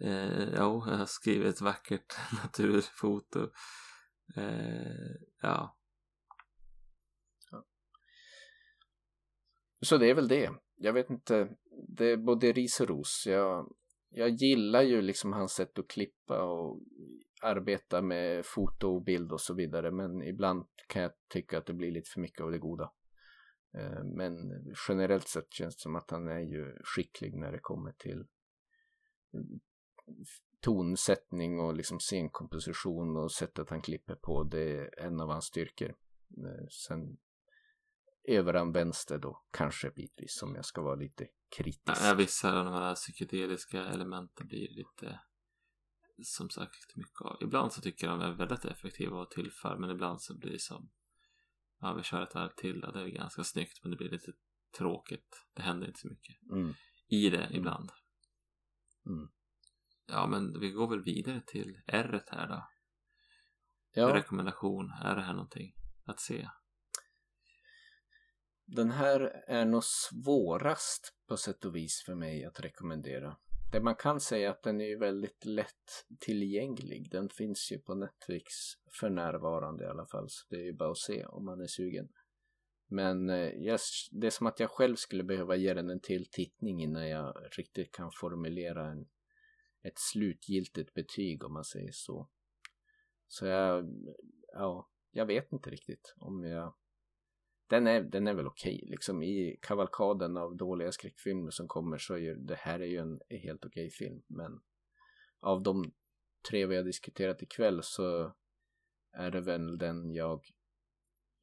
eh, 0.00 0.48
ja, 0.54 0.84
jag 0.86 0.96
har 0.96 1.06
skrivit 1.06 1.54
ett 1.54 1.60
vackert 1.60 2.16
naturfoto. 2.42 3.50
Eh, 4.36 5.16
ja. 5.42 5.76
ja. 7.50 7.64
Så 9.80 9.96
det 9.96 10.10
är 10.10 10.14
väl 10.14 10.28
det. 10.28 10.50
Jag 10.76 10.92
vet 10.92 11.10
inte, 11.10 11.48
det 11.88 12.06
är 12.06 12.16
både 12.16 12.52
ris 12.52 12.80
och 12.80 12.88
ros. 12.88 13.24
Jag, 13.26 13.72
jag 14.10 14.30
gillar 14.30 14.82
ju 14.82 15.02
liksom 15.02 15.32
hans 15.32 15.52
sätt 15.52 15.78
att 15.78 15.88
klippa 15.88 16.42
och 16.42 16.80
arbeta 17.40 18.02
med 18.02 18.46
foto 18.46 18.94
och 18.94 19.02
bild 19.02 19.32
och 19.32 19.40
så 19.40 19.54
vidare 19.54 19.90
men 19.90 20.22
ibland 20.22 20.66
kan 20.88 21.02
jag 21.02 21.12
tycka 21.28 21.58
att 21.58 21.66
det 21.66 21.72
blir 21.72 21.90
lite 21.90 22.10
för 22.10 22.20
mycket 22.20 22.40
av 22.40 22.50
det 22.50 22.58
goda. 22.58 22.92
Eh, 23.74 24.04
men 24.04 24.34
generellt 24.88 25.28
sett 25.28 25.52
känns 25.52 25.76
det 25.76 25.82
som 25.82 25.96
att 25.96 26.10
han 26.10 26.28
är 26.28 26.40
ju 26.40 26.76
skicklig 26.84 27.34
när 27.34 27.52
det 27.52 27.58
kommer 27.58 27.92
till 27.92 28.26
mm, 29.34 29.60
tonsättning 30.60 31.60
och 31.60 31.74
liksom 31.74 32.00
scenkomposition 32.00 33.16
och 33.16 33.32
sättet 33.32 33.70
han 33.70 33.82
klipper 33.82 34.14
på. 34.14 34.44
Det 34.44 34.78
är 34.78 34.98
en 34.98 35.20
av 35.20 35.28
hans 35.28 35.44
styrkor. 35.44 35.94
Eh, 36.44 36.66
sen 36.70 37.18
överanvänds 38.24 39.06
det 39.06 39.18
då 39.18 39.42
kanske 39.50 39.90
bitvis 39.90 40.42
om 40.42 40.54
jag 40.54 40.64
ska 40.64 40.82
vara 40.82 40.94
lite 40.94 41.26
kritisk. 41.56 42.02
Ja, 42.02 42.14
vissa 42.14 42.58
av 42.58 42.64
de 42.64 42.74
här 42.74 42.94
psykedeliska 42.94 43.84
elementen 43.84 44.46
blir 44.46 44.68
lite 44.68 45.20
som 46.22 46.50
sagt 46.50 46.96
mycket 46.96 47.20
av. 47.20 47.36
Ibland 47.42 47.72
så 47.72 47.80
tycker 47.80 48.06
jag 48.06 48.20
de 48.20 48.26
är 48.26 48.32
väldigt 48.32 48.64
effektiva 48.64 49.20
och 49.20 49.30
tillför 49.30 49.76
men 49.76 49.90
ibland 49.90 50.22
så 50.22 50.38
blir 50.38 50.52
det 50.52 50.60
som 50.60 50.90
ja 51.80 51.94
vi 51.94 52.02
kör 52.02 52.22
ett 52.22 52.34
varv 52.34 52.50
till 52.56 52.84
och 52.84 52.92
det 52.92 53.00
är 53.00 53.08
ganska 53.08 53.44
snyggt 53.44 53.82
men 53.82 53.90
det 53.90 53.96
blir 53.96 54.10
lite 54.10 54.32
tråkigt. 54.78 55.46
Det 55.54 55.62
händer 55.62 55.86
inte 55.86 56.00
så 56.00 56.08
mycket 56.08 56.36
mm. 56.52 56.74
i 57.08 57.30
det 57.30 57.48
ibland. 57.50 57.90
Mm. 59.06 59.28
Ja 60.06 60.26
men 60.26 60.60
vi 60.60 60.70
går 60.70 60.88
väl 60.90 61.02
vidare 61.02 61.42
till 61.46 61.82
R 61.86 62.24
här 62.26 62.48
då. 62.48 62.68
Ja. 63.92 64.14
Rekommendation, 64.14 64.90
är 65.02 65.16
det 65.16 65.22
här 65.22 65.32
någonting 65.32 65.74
att 66.04 66.20
se? 66.20 66.48
Den 68.64 68.90
här 68.90 69.20
är 69.46 69.64
nog 69.64 69.84
svårast 69.84 71.14
på 71.28 71.36
sätt 71.36 71.64
och 71.64 71.76
vis 71.76 72.02
för 72.06 72.14
mig 72.14 72.44
att 72.44 72.60
rekommendera. 72.60 73.36
Det 73.70 73.80
man 73.80 73.94
kan 73.94 74.20
säga 74.20 74.48
är 74.48 74.50
att 74.50 74.62
den 74.62 74.80
är 74.80 74.96
väldigt 74.96 75.44
lätt 75.44 76.06
tillgänglig. 76.20 77.10
Den 77.10 77.28
finns 77.28 77.72
ju 77.72 77.78
på 77.78 77.94
Netflix 77.94 78.44
för 79.00 79.10
närvarande 79.10 79.84
i 79.84 79.86
alla 79.86 80.06
fall. 80.06 80.26
Så 80.28 80.46
det 80.50 80.56
är 80.56 80.64
ju 80.64 80.72
bara 80.72 80.90
att 80.90 80.98
se 80.98 81.24
om 81.24 81.44
man 81.44 81.60
är 81.60 81.66
sugen. 81.66 82.08
Men 82.86 83.30
eh, 83.30 83.48
jag, 83.48 83.80
det 84.10 84.26
är 84.26 84.30
som 84.30 84.46
att 84.46 84.60
jag 84.60 84.70
själv 84.70 84.96
skulle 84.96 85.24
behöva 85.24 85.56
ge 85.56 85.74
den 85.74 85.90
en 85.90 86.00
till 86.00 86.30
tittning 86.30 86.82
innan 86.82 87.08
jag 87.08 87.36
riktigt 87.58 87.92
kan 87.92 88.10
formulera 88.20 88.90
en, 88.90 89.08
ett 89.82 89.98
slutgiltigt 89.98 90.94
betyg 90.94 91.44
om 91.44 91.52
man 91.52 91.64
säger 91.64 91.92
så. 91.92 92.28
Så 93.26 93.46
jag, 93.46 93.84
ja, 94.52 94.88
jag 95.10 95.26
vet 95.26 95.52
inte 95.52 95.70
riktigt 95.70 96.14
om 96.16 96.44
jag 96.44 96.74
den 97.68 97.86
är, 97.86 98.02
den 98.02 98.26
är 98.26 98.34
väl 98.34 98.46
okej. 98.46 98.76
Okay. 98.76 98.90
Liksom 98.90 99.22
i 99.22 99.58
kavalkaden 99.62 100.36
av 100.36 100.56
dåliga 100.56 100.92
skräckfilmer 100.92 101.50
som 101.50 101.68
kommer 101.68 101.98
så 101.98 102.16
är 102.16 102.34
det 102.34 102.54
här 102.54 102.80
är 102.80 102.86
ju 102.86 102.96
en 102.96 103.20
helt 103.30 103.64
okej 103.64 103.86
okay 103.86 103.90
film. 103.90 104.22
Men 104.26 104.60
av 105.40 105.62
de 105.62 105.92
tre 106.50 106.66
vi 106.66 106.76
har 106.76 106.84
diskuterat 106.84 107.42
ikväll 107.42 107.80
så 107.82 108.34
är 109.12 109.30
det 109.30 109.40
väl 109.40 109.78
den 109.78 110.14
jag 110.14 110.40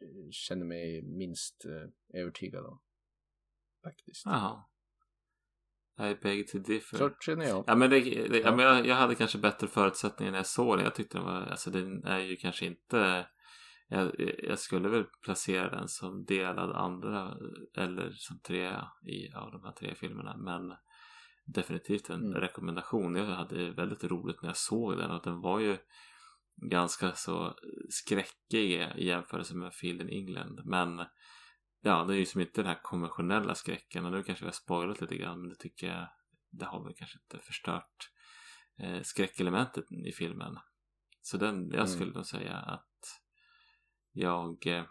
eh, 0.01 0.29
känner 0.31 0.65
mig 0.65 1.01
minst 1.01 1.65
eh, 1.65 2.19
övertygad 2.21 2.65
om. 2.65 2.81
Faktiskt. 3.83 4.25
Jaha. 4.25 4.65
I 5.99 6.15
beg 6.15 6.47
to 6.47 6.59
differ. 6.59 6.97
Så 6.97 7.09
känner 7.19 7.45
jag. 7.45 7.63
Ja 7.67 7.75
men, 7.75 7.89
det, 7.89 7.99
det, 7.99 8.39
ja. 8.39 8.55
men 8.55 8.65
jag, 8.65 8.87
jag, 8.87 8.95
hade 8.95 9.15
kanske 9.15 9.37
bättre 9.37 9.67
förutsättningar 9.67 10.31
när 10.31 10.39
jag 10.39 10.47
såg 10.47 10.77
den. 10.77 10.83
Jag 10.83 10.95
tyckte 10.95 11.17
den 11.17 11.25
var, 11.25 11.41
alltså 11.41 11.71
den 11.71 12.03
är 12.03 12.19
ju 12.19 12.35
kanske 12.35 12.65
inte 12.65 13.27
jag, 13.87 14.11
jag, 14.43 14.59
skulle 14.59 14.89
väl 14.89 15.03
placera 15.23 15.69
den 15.69 15.87
som 15.87 16.25
delad 16.25 16.71
andra 16.71 17.37
eller 17.77 18.11
som 18.11 18.39
trea 18.39 18.87
i 19.07 19.33
av 19.33 19.51
de 19.51 19.63
här 19.63 19.71
tre 19.71 19.95
filmerna 19.95 20.37
men 20.37 20.73
definitivt 21.45 22.09
en 22.09 22.25
mm. 22.25 22.33
rekommendation. 22.33 23.15
Jag 23.15 23.25
hade 23.25 23.71
väldigt 23.71 24.03
roligt 24.03 24.41
när 24.41 24.49
jag 24.49 24.57
såg 24.57 24.97
den 24.97 25.11
och 25.11 25.23
den 25.23 25.41
var 25.41 25.59
ju 25.59 25.77
ganska 26.71 27.13
så 27.13 27.55
skräckig 27.89 28.71
i 28.71 29.05
jämförelse 29.05 29.55
med 29.55 29.73
Field 29.73 30.01
in 30.01 30.09
England 30.09 30.61
men 30.65 31.05
ja, 31.81 32.03
det 32.03 32.13
är 32.13 32.17
ju 32.17 32.25
som 32.25 32.41
inte 32.41 32.61
den 32.61 32.69
här 32.69 32.79
konventionella 32.83 33.55
skräcken 33.55 34.05
och 34.05 34.11
nu 34.11 34.23
kanske 34.23 34.45
vi 34.45 34.47
har 34.47 34.53
spoilat 34.53 35.01
lite 35.01 35.17
grann 35.17 35.39
men 35.39 35.49
det 35.49 35.55
tycker 35.55 35.87
jag 35.87 36.07
det 36.49 36.65
har 36.65 36.83
väl 36.83 36.93
kanske 36.95 37.19
inte 37.19 37.45
förstört 37.45 38.09
eh, 38.79 39.01
skräckelementet 39.01 39.91
i 39.91 40.11
filmen. 40.11 40.57
Så 41.21 41.37
den, 41.37 41.67
jag 41.67 41.75
mm. 41.75 41.87
skulle 41.87 42.11
nog 42.11 42.25
säga 42.25 42.57
att 42.57 42.94
jag 44.15 44.67
eh, 44.67 44.83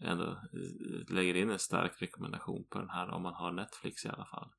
ändå 0.00 0.24
eh, 0.24 1.14
lägger 1.14 1.36
in 1.36 1.50
en 1.50 1.58
stark 1.58 2.02
rekommendation 2.02 2.64
på 2.64 2.78
den 2.78 2.90
här 2.90 3.10
om 3.10 3.22
man 3.22 3.34
har 3.34 3.52
Netflix 3.52 4.04
i 4.04 4.08
alla 4.08 4.24
fall. 4.24 4.50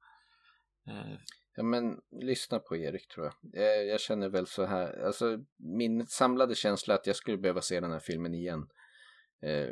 Eh, 0.88 1.17
ja 1.55 1.63
men 1.63 2.01
lyssna 2.11 2.59
på 2.59 2.77
Erik 2.77 3.07
tror 3.07 3.26
jag. 3.26 3.88
Jag 3.88 3.99
känner 3.99 4.30
väl 4.30 4.47
så 4.47 4.65
här, 4.65 5.05
alltså 5.05 5.39
min 5.57 6.07
samlade 6.07 6.55
känsla 6.55 6.95
att 6.95 7.07
jag 7.07 7.15
skulle 7.15 7.38
behöva 7.38 7.61
se 7.61 7.80
den 7.80 7.91
här 7.91 7.99
filmen 7.99 8.34
igen. 8.34 8.69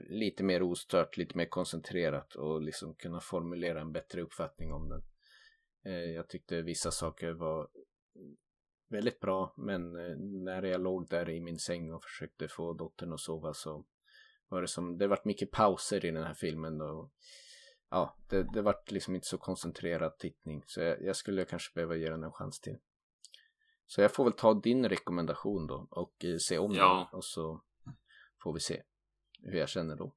lite 0.09 0.43
mer 0.43 0.63
ostört, 0.63 1.17
lite 1.17 1.37
mer 1.37 1.45
koncentrerat 1.45 2.35
och 2.35 2.61
liksom 2.61 2.95
kunna 2.95 3.19
formulera 3.19 3.81
en 3.81 3.91
bättre 3.91 4.21
uppfattning 4.21 4.73
om 4.73 4.89
den. 4.89 5.03
jag 6.13 6.29
tyckte 6.29 6.61
vissa 6.61 6.91
saker 6.91 7.31
var 7.31 7.69
väldigt 8.89 9.19
bra 9.19 9.53
men 9.57 9.93
när 10.43 10.63
jag 10.63 10.81
låg 10.81 11.09
där 11.09 11.29
i 11.29 11.39
min 11.39 11.59
säng 11.59 11.93
och 11.93 12.03
försökte 12.03 12.47
få 12.47 12.73
dottern 12.73 13.13
att 13.13 13.19
sova 13.19 13.53
så 13.53 13.85
var 14.49 14.61
det 14.61 14.67
som, 14.67 14.97
det 14.97 15.07
vart 15.07 15.25
mycket 15.25 15.51
pauser 15.51 16.05
i 16.05 16.11
den 16.11 16.23
här 16.23 16.33
filmen 16.33 16.81
och 16.81 17.11
ja, 17.89 18.17
det, 18.29 18.43
det 18.53 18.61
vart 18.61 18.91
liksom 18.91 19.15
inte 19.15 19.27
så 19.27 19.37
koncentrerad 19.37 20.17
tittning 20.17 20.63
så 20.65 20.81
jag, 20.81 21.01
jag, 21.01 21.15
skulle 21.15 21.45
kanske 21.45 21.73
behöva 21.73 21.95
ge 21.95 22.09
den 22.09 22.23
en 22.23 22.31
chans 22.31 22.59
till. 22.59 22.77
Så 23.85 24.01
jag 24.01 24.13
får 24.15 24.23
väl 24.23 24.33
ta 24.33 24.53
din 24.53 24.89
rekommendation 24.89 25.67
då 25.67 25.87
och 25.91 26.25
eh, 26.25 26.37
se 26.37 26.57
om 26.57 26.73
ja. 26.73 27.07
den 27.11 27.17
och 27.17 27.25
så 27.25 27.63
får 28.43 28.53
vi 28.53 28.59
se 28.59 28.83
hur 29.43 29.59
jag 29.59 29.69
känner 29.69 29.95
då. 29.95 30.15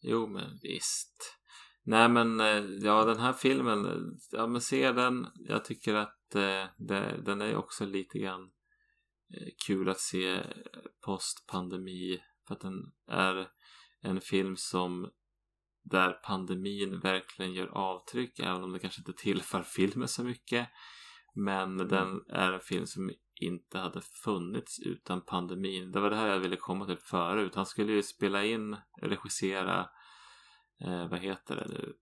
Jo 0.00 0.26
men 0.26 0.58
visst. 0.62 1.38
Nej 1.82 2.08
men 2.08 2.40
eh, 2.40 2.64
ja 2.82 3.04
den 3.04 3.18
här 3.18 3.32
filmen, 3.32 3.86
ja 4.30 4.46
men 4.46 4.60
se 4.60 4.92
den. 4.92 5.26
Jag 5.34 5.64
tycker 5.64 5.94
att 5.94 6.34
eh, 6.34 6.64
det, 6.76 7.22
den 7.24 7.40
är 7.40 7.56
också 7.56 7.86
lite 7.86 8.18
grann 8.18 8.52
eh, 9.34 9.48
kul 9.66 9.88
att 9.88 10.00
se 10.00 10.42
postpandemi 11.00 12.20
för 12.52 12.68
att 12.68 12.72
den 12.72 12.92
är 13.08 13.48
en 14.00 14.20
film 14.20 14.56
som 14.56 15.10
där 15.82 16.12
pandemin 16.12 17.00
verkligen 17.00 17.52
gör 17.52 17.66
avtryck 17.66 18.38
även 18.38 18.64
om 18.64 18.72
det 18.72 18.78
kanske 18.78 19.00
inte 19.00 19.12
tillför 19.12 19.62
filmen 19.62 20.08
så 20.08 20.24
mycket. 20.24 20.68
Men 21.34 21.80
mm. 21.80 21.88
den 21.88 22.24
är 22.28 22.52
en 22.52 22.60
film 22.60 22.86
som 22.86 23.10
inte 23.40 23.78
hade 23.78 24.00
funnits 24.00 24.78
utan 24.78 25.20
pandemin. 25.20 25.92
Det 25.92 26.00
var 26.00 26.10
det 26.10 26.16
här 26.16 26.28
jag 26.28 26.38
ville 26.38 26.56
komma 26.56 26.86
till 26.86 26.96
förut. 26.96 27.54
Han 27.54 27.66
skulle 27.66 27.92
ju 27.92 28.02
spela 28.02 28.44
in, 28.44 28.76
regissera, 29.02 29.88
eh, 30.80 31.08
vad 31.08 31.18
heter 31.18 31.56
det 31.56 31.68
nu? 31.68 31.94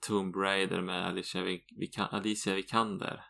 Tomb 0.00 0.36
Raider 0.36 0.82
med 0.82 1.06
Alicia, 1.06 1.42
Vik 1.42 1.98
Alicia 1.98 2.54
Vikander. 2.54 3.24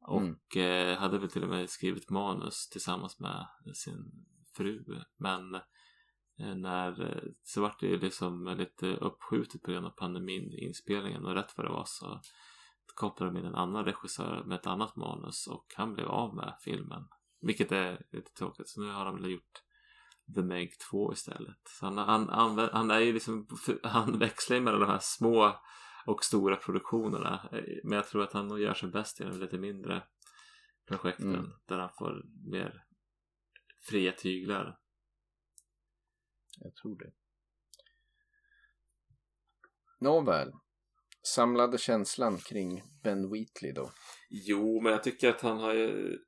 Och 0.00 0.56
mm. 0.56 0.90
eh, 0.90 0.98
hade 0.98 1.18
väl 1.18 1.30
till 1.30 1.42
och 1.42 1.48
med 1.48 1.70
skrivit 1.70 2.10
manus 2.10 2.68
tillsammans 2.68 3.20
med 3.20 3.46
sin 3.74 4.26
fru. 4.56 4.84
Men 5.16 5.60
Eh, 6.40 6.54
när, 6.54 7.02
eh, 7.02 7.22
så 7.42 7.60
vart 7.60 7.80
det 7.80 7.86
ju 7.86 7.98
liksom 7.98 8.56
lite 8.58 8.86
uppskjutet 8.96 9.62
på 9.62 9.70
grund 9.70 9.86
av 9.86 9.90
pandemin 9.90 10.52
inspelningen 10.52 11.24
och 11.24 11.34
rätt 11.34 11.56
vad 11.56 11.66
det 11.66 11.72
var 11.72 11.84
så 11.86 12.20
kopplade 12.94 13.32
de 13.32 13.38
in 13.38 13.46
en 13.46 13.54
annan 13.54 13.84
regissör 13.84 14.44
med 14.44 14.56
ett 14.56 14.66
annat 14.66 14.96
manus 14.96 15.46
och 15.46 15.66
han 15.76 15.94
blev 15.94 16.08
av 16.08 16.34
med 16.34 16.54
filmen. 16.60 17.08
Vilket 17.40 17.72
är 17.72 18.06
lite 18.12 18.32
tråkigt 18.32 18.68
så 18.68 18.80
nu 18.80 18.90
har 18.90 19.04
de 19.04 19.16
väl 19.16 19.30
gjort 19.30 19.62
The 20.34 20.42
Meg 20.42 20.78
2 20.90 21.12
istället. 21.12 21.60
Så 21.68 21.86
han, 21.86 21.98
han, 21.98 22.28
han, 22.28 22.68
han 22.72 22.90
är 22.90 23.00
ju 23.00 23.12
liksom, 23.12 23.46
han 23.82 24.18
växlar 24.18 24.60
mellan 24.60 24.80
de 24.80 24.86
här 24.86 24.98
små 25.02 25.60
och 26.06 26.24
stora 26.24 26.56
produktionerna. 26.56 27.48
Men 27.84 27.96
jag 27.96 28.08
tror 28.08 28.22
att 28.22 28.32
han 28.32 28.48
nog 28.48 28.60
gör 28.60 28.74
sig 28.74 28.88
bäst 28.88 29.20
i 29.20 29.24
de 29.24 29.40
lite 29.40 29.58
mindre 29.58 30.02
projekten 30.88 31.34
mm. 31.34 31.50
där 31.66 31.78
han 31.78 31.90
får 31.98 32.22
mer 32.50 32.83
fria 33.84 34.12
tyglar. 34.12 34.78
Jag 36.58 36.74
tror 36.74 36.98
det. 36.98 37.12
Nåväl. 40.00 40.52
Samlade 41.22 41.78
känslan 41.78 42.38
kring 42.38 42.82
Ben 43.02 43.30
Wheatley 43.30 43.72
då? 43.72 43.92
Jo, 44.30 44.80
men 44.80 44.92
jag 44.92 45.02
tycker 45.02 45.28
att 45.28 45.40
han 45.40 45.58
har 45.58 45.74
ju... 45.74 46.18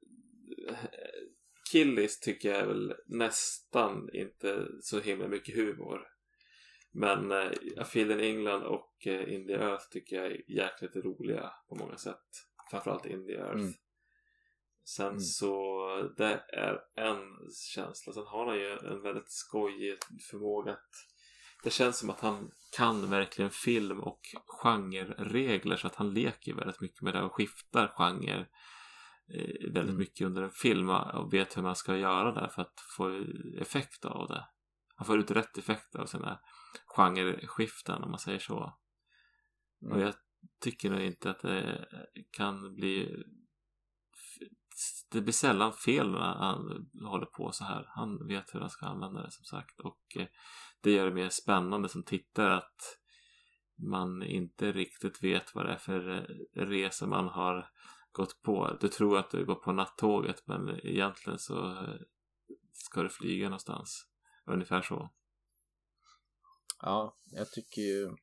Killis 1.73 2.21
tycker 2.21 2.49
jag 2.49 2.59
är 2.59 2.67
väl 2.67 2.95
nästan 3.07 4.09
inte 4.13 4.67
så 4.81 5.01
himla 5.01 5.29
mycket 5.29 5.55
humor. 5.55 6.01
Men 6.93 7.33
eh, 7.33 7.51
A 7.79 7.85
Field 7.85 8.11
in 8.11 8.21
England 8.21 8.63
och 8.63 9.07
eh, 9.07 9.35
In 9.35 9.47
the 9.47 9.53
Earth 9.53 9.85
tycker 9.91 10.17
jag 10.17 10.27
är 10.27 10.51
jäkligt 10.51 10.97
roliga 10.97 11.53
på 11.69 11.75
många 11.75 11.97
sätt. 11.97 12.27
Framförallt 12.71 13.07
In 13.07 13.27
the 13.27 13.33
Earth. 13.33 13.61
Mm. 13.61 13.73
Sen 14.87 15.07
mm. 15.07 15.21
så 15.21 15.87
det 16.17 16.45
är 16.49 16.81
en 16.97 17.51
känsla. 17.75 18.13
Sen 18.13 18.27
har 18.27 18.47
han 18.47 18.57
ju 18.57 18.73
en 18.73 19.03
väldigt 19.03 19.31
skojig 19.31 19.99
förmåga 20.31 20.73
att 20.73 20.91
det 21.63 21.71
känns 21.71 21.99
som 21.99 22.11
att 22.11 22.21
han 22.21 22.51
kan 22.77 23.11
verkligen 23.11 23.51
film 23.51 24.01
och 24.01 24.21
genreregler 24.47 25.77
så 25.77 25.87
att 25.87 25.95
han 25.95 26.15
leker 26.15 26.55
väldigt 26.55 26.81
mycket 26.81 27.03
med 27.03 27.15
det 27.15 27.23
och 27.23 27.35
skiftar 27.35 27.89
genre 27.89 28.47
eh, 29.35 29.73
väldigt 29.73 29.83
mm. 29.83 29.97
mycket 29.97 30.27
under 30.27 30.43
en 30.43 30.51
film 30.51 30.91
och 30.91 31.33
vet 31.33 31.57
hur 31.57 31.63
man 31.63 31.77
ska 31.77 31.97
göra 31.97 32.33
det 32.33 32.49
för 32.49 32.63
att 32.63 32.81
få 32.97 33.25
effekt 33.61 34.05
av 34.05 34.29
det. 34.29 34.49
Han 34.97 35.07
får 35.07 35.19
ut 35.19 35.31
rätt 35.31 35.59
effekt 35.59 35.97
av 35.97 36.07
sina 36.07 36.41
genreskiften 36.87 38.03
om 38.03 38.11
man 38.11 38.19
säger 38.19 38.39
så. 38.39 38.79
Mm. 39.83 39.97
Och 39.97 40.01
jag 40.01 40.15
tycker 40.61 40.91
nog 40.91 41.01
inte 41.01 41.31
att 41.31 41.41
det 41.41 41.89
kan 42.31 42.75
bli 42.75 43.25
det 45.09 45.21
blir 45.21 45.33
sällan 45.33 45.73
fel 45.73 46.11
när 46.11 46.35
han 46.35 46.89
håller 47.05 47.27
på 47.27 47.53
så 47.53 47.65
här. 47.65 47.87
Han 47.89 48.27
vet 48.27 48.55
hur 48.55 48.61
han 48.61 48.71
ska 48.71 48.87
använda 48.87 49.23
det 49.23 49.31
som 49.31 49.45
sagt 49.45 49.81
och 49.81 50.17
eh, 50.17 50.27
det 50.81 50.91
gör 50.91 51.05
det 51.05 51.15
mer 51.15 51.29
spännande 51.29 51.89
som 51.89 52.03
tittare 52.03 52.57
att 52.57 52.99
man 53.91 54.23
inte 54.23 54.73
riktigt 54.73 55.23
vet 55.23 55.55
vad 55.55 55.67
det 55.67 55.73
är 55.73 55.79
för 55.79 56.11
eh, 56.11 56.67
resa 56.67 57.07
man 57.07 57.29
har 57.29 57.71
gått 58.13 58.43
på. 58.43 58.77
Du 58.81 58.89
tror 58.89 59.19
att 59.19 59.31
du 59.31 59.45
går 59.45 59.55
på 59.55 59.73
nattåget 59.73 60.47
men 60.47 60.87
egentligen 60.87 61.39
så 61.39 61.73
eh, 61.73 62.01
ska 62.73 63.03
du 63.03 63.09
flyga 63.09 63.45
någonstans. 63.45 64.09
Ungefär 64.47 64.83
så. 64.83 65.11
Ja, 66.83 67.19
jag 67.25 67.51
tycker 67.51 67.83
ju 67.83 68.17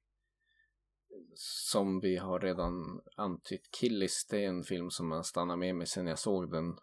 som 1.35 1.99
vi 1.99 2.17
har 2.17 2.39
redan 2.39 3.01
antytt, 3.15 3.69
Killis, 3.79 4.25
det 4.29 4.43
är 4.43 4.47
en 4.47 4.63
film 4.63 4.89
som 4.89 5.11
har 5.11 5.23
stannat 5.23 5.59
med 5.59 5.75
mig 5.75 5.87
sen 5.87 6.07
jag 6.07 6.19
såg 6.19 6.51
den 6.51 6.77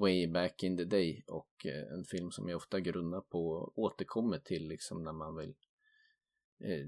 way 0.00 0.26
back 0.26 0.62
in 0.62 0.76
the 0.76 0.84
day 0.84 1.24
och 1.26 1.66
eh, 1.66 1.92
en 1.92 2.04
film 2.04 2.30
som 2.30 2.48
jag 2.48 2.56
ofta 2.56 2.80
grunnar 2.80 3.20
på 3.20 3.48
och 3.48 3.78
återkommer 3.78 4.38
till 4.38 4.68
liksom 4.68 5.04
när 5.04 5.12
man 5.12 5.36
vill 5.36 5.54
eh, 6.60 6.86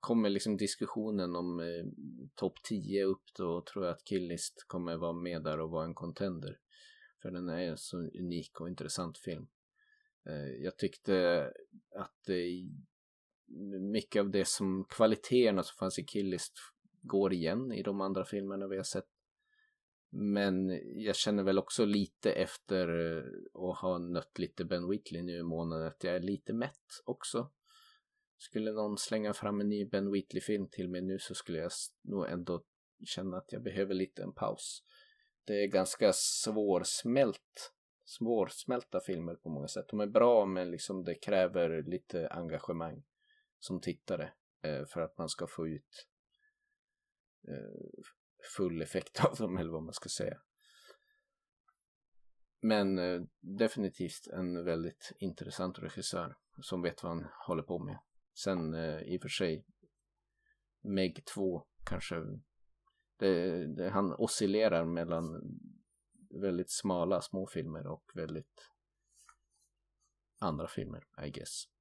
kommer 0.00 0.30
liksom 0.30 0.56
diskussionen 0.56 1.36
om 1.36 1.60
eh, 1.60 1.84
topp 2.34 2.62
10 2.62 3.04
upp 3.04 3.24
då 3.36 3.62
tror 3.62 3.84
jag 3.84 3.92
att 3.92 4.04
Killist 4.04 4.64
kommer 4.66 4.96
vara 4.96 5.12
med 5.12 5.42
där 5.42 5.60
och 5.60 5.70
vara 5.70 5.84
en 5.84 5.94
contender. 5.94 6.58
För 7.22 7.30
den 7.30 7.48
är 7.48 7.58
en 7.58 7.78
så 7.78 7.98
unik 7.98 8.60
och 8.60 8.68
intressant 8.68 9.18
film. 9.18 9.46
Eh, 10.26 10.62
jag 10.62 10.78
tyckte 10.78 11.46
att 11.96 12.28
mycket 13.92 14.20
av 14.20 14.30
det 14.30 14.48
som 14.48 14.84
kvaliteterna 14.88 15.62
som 15.62 15.76
fanns 15.78 15.98
i 15.98 16.04
Killist 16.04 16.52
går 17.02 17.32
igen 17.32 17.72
i 17.72 17.82
de 17.82 18.00
andra 18.00 18.24
filmerna 18.24 18.66
vi 18.68 18.76
har 18.76 18.84
sett. 18.84 19.08
Men 20.10 20.80
jag 21.04 21.16
känner 21.16 21.42
väl 21.42 21.58
också 21.58 21.84
lite 21.84 22.32
efter 22.32 22.88
eh, 23.16 23.24
att 23.62 23.78
ha 23.78 23.98
nött 23.98 24.38
lite 24.38 24.64
Ben 24.64 24.88
Wheatley 24.88 25.22
nu 25.22 25.36
i 25.36 25.42
månaden 25.42 25.86
att 25.86 26.04
jag 26.04 26.14
är 26.14 26.20
lite 26.20 26.52
mätt 26.52 27.00
också. 27.04 27.50
Skulle 28.38 28.72
någon 28.72 28.98
slänga 28.98 29.32
fram 29.32 29.60
en 29.60 29.68
ny 29.68 29.84
Ben 29.84 30.12
Wheatley-film 30.12 30.68
till 30.68 30.88
mig 30.88 31.02
nu 31.02 31.18
så 31.18 31.34
skulle 31.34 31.58
jag 31.58 31.70
nog 32.02 32.28
ändå 32.28 32.62
känna 33.04 33.36
att 33.36 33.52
jag 33.52 33.62
behöver 33.62 33.94
lite 33.94 34.22
en 34.22 34.32
paus. 34.32 34.82
Det 35.44 35.64
är 35.64 35.66
ganska 35.66 36.12
svårsmält, 36.14 37.72
svårsmälta 38.04 39.00
filmer 39.00 39.34
på 39.34 39.48
många 39.48 39.68
sätt. 39.68 39.88
De 39.88 40.00
är 40.00 40.06
bra 40.06 40.46
men 40.46 40.70
liksom 40.70 41.04
det 41.04 41.14
kräver 41.14 41.82
lite 41.82 42.28
engagemang 42.28 43.02
som 43.62 43.80
tittare 43.80 44.32
eh, 44.62 44.84
för 44.84 45.00
att 45.00 45.18
man 45.18 45.28
ska 45.28 45.46
få 45.46 45.68
ut 45.68 46.08
eh, 47.48 48.02
full 48.56 48.82
effekt 48.82 49.24
av 49.24 49.36
dem 49.36 49.56
eller 49.56 49.70
vad 49.70 49.82
man 49.82 49.94
ska 49.94 50.08
säga. 50.08 50.40
Men 52.60 52.98
eh, 52.98 53.22
definitivt 53.40 54.26
en 54.26 54.64
väldigt 54.64 55.12
intressant 55.18 55.78
regissör 55.78 56.36
som 56.62 56.82
vet 56.82 57.02
vad 57.02 57.12
han 57.12 57.26
håller 57.46 57.62
på 57.62 57.78
med. 57.78 57.98
Sen 58.34 58.74
eh, 58.74 59.00
i 59.00 59.18
och 59.18 59.22
för 59.22 59.28
sig 59.28 59.66
Meg 60.80 61.24
2 61.24 61.66
kanske 61.84 62.14
det, 63.16 63.66
det, 63.66 63.90
han 63.90 64.12
oscillerar 64.12 64.84
mellan 64.84 65.42
väldigt 66.30 66.70
smala 66.70 67.20
små 67.20 67.46
filmer 67.46 67.86
och 67.86 68.10
väldigt 68.14 68.70
andra 70.38 70.68
filmer, 70.68 71.06
I 71.26 71.30
guess. 71.30 71.71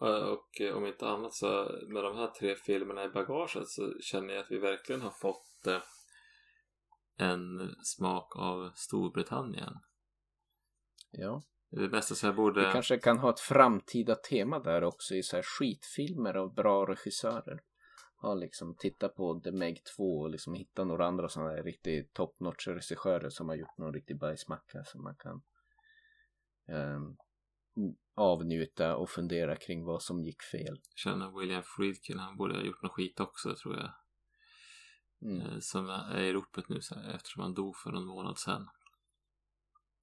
Och 0.00 0.60
om 0.74 0.86
inte 0.86 1.08
annat 1.08 1.34
så 1.34 1.46
med 1.88 2.04
de 2.04 2.16
här 2.16 2.26
tre 2.26 2.54
filmerna 2.54 3.04
i 3.04 3.08
bagaget 3.08 3.68
så 3.68 3.98
känner 4.00 4.34
jag 4.34 4.44
att 4.44 4.50
vi 4.50 4.58
verkligen 4.58 5.00
har 5.00 5.10
fått 5.10 5.66
eh, 5.66 5.82
en 7.16 7.74
smak 7.84 8.36
av 8.36 8.70
Storbritannien. 8.74 9.74
Ja. 11.10 11.42
Det 11.70 11.88
bästa 11.88 12.14
så 12.14 12.26
jag 12.26 12.36
borde... 12.36 12.66
Vi 12.66 12.72
kanske 12.72 12.98
kan 12.98 13.18
ha 13.18 13.30
ett 13.30 13.40
framtida 13.40 14.14
tema 14.14 14.58
där 14.58 14.84
också 14.84 15.14
i 15.14 15.22
så 15.22 15.36
här 15.36 15.42
skitfilmer 15.42 16.34
av 16.34 16.54
bra 16.54 16.86
regissörer. 16.86 17.60
Ja, 18.22 18.34
liksom 18.34 18.76
titta 18.76 19.08
på 19.08 19.40
The 19.40 19.52
Meg 19.52 19.80
2 19.96 20.18
och 20.18 20.30
liksom 20.30 20.54
hitta 20.54 20.84
några 20.84 21.06
andra 21.06 21.28
sådana 21.28 21.50
här 21.50 21.62
riktigt 21.62 22.14
top 22.14 22.40
notch 22.40 22.68
regissörer 22.68 23.30
som 23.30 23.48
har 23.48 23.56
gjort 23.56 23.78
någon 23.78 23.94
riktig 23.94 24.18
bajsmacka 24.18 24.84
som 24.84 25.02
man 25.02 25.16
kan 25.16 25.42
um, 26.76 27.16
avnjuta 28.14 28.96
och 28.96 29.10
fundera 29.10 29.56
kring 29.56 29.84
vad 29.84 30.02
som 30.02 30.24
gick 30.24 30.42
fel. 30.42 30.80
Känner 30.94 31.40
William 31.40 31.62
Friedkin, 31.62 32.18
han 32.18 32.36
borde 32.36 32.54
ha 32.54 32.62
gjort 32.62 32.82
något 32.82 32.92
skit 32.92 33.20
också 33.20 33.54
tror 33.54 33.76
jag. 33.76 33.90
Mm. 35.22 35.40
Eh, 35.40 35.58
som 35.60 35.90
är 35.90 36.20
i 36.20 36.32
ropet 36.32 36.68
nu 36.68 36.80
eftersom 37.14 37.42
han 37.42 37.54
dog 37.54 37.76
för 37.76 37.90
någon 37.90 38.06
månad 38.06 38.38
sedan. 38.38 38.68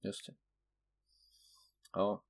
Just 0.02 0.26
det. 0.26 0.34
Ja, 1.92 2.24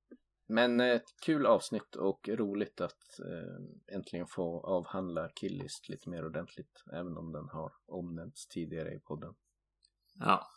men 0.47 0.79
ett 0.79 1.01
eh, 1.01 1.15
kul 1.21 1.45
avsnitt 1.45 1.95
och 1.95 2.29
roligt 2.29 2.81
att 2.81 3.19
eh, 3.19 3.95
äntligen 3.95 4.27
få 4.27 4.61
avhandla 4.61 5.29
Killist 5.29 5.89
lite 5.89 6.09
mer 6.09 6.25
ordentligt. 6.25 6.83
Även 6.93 7.17
om 7.17 7.31
den 7.31 7.49
har 7.49 7.73
omnämnts 7.85 8.47
tidigare 8.47 8.93
i 8.93 8.99
podden. 8.99 9.35
Ja, 10.13 10.47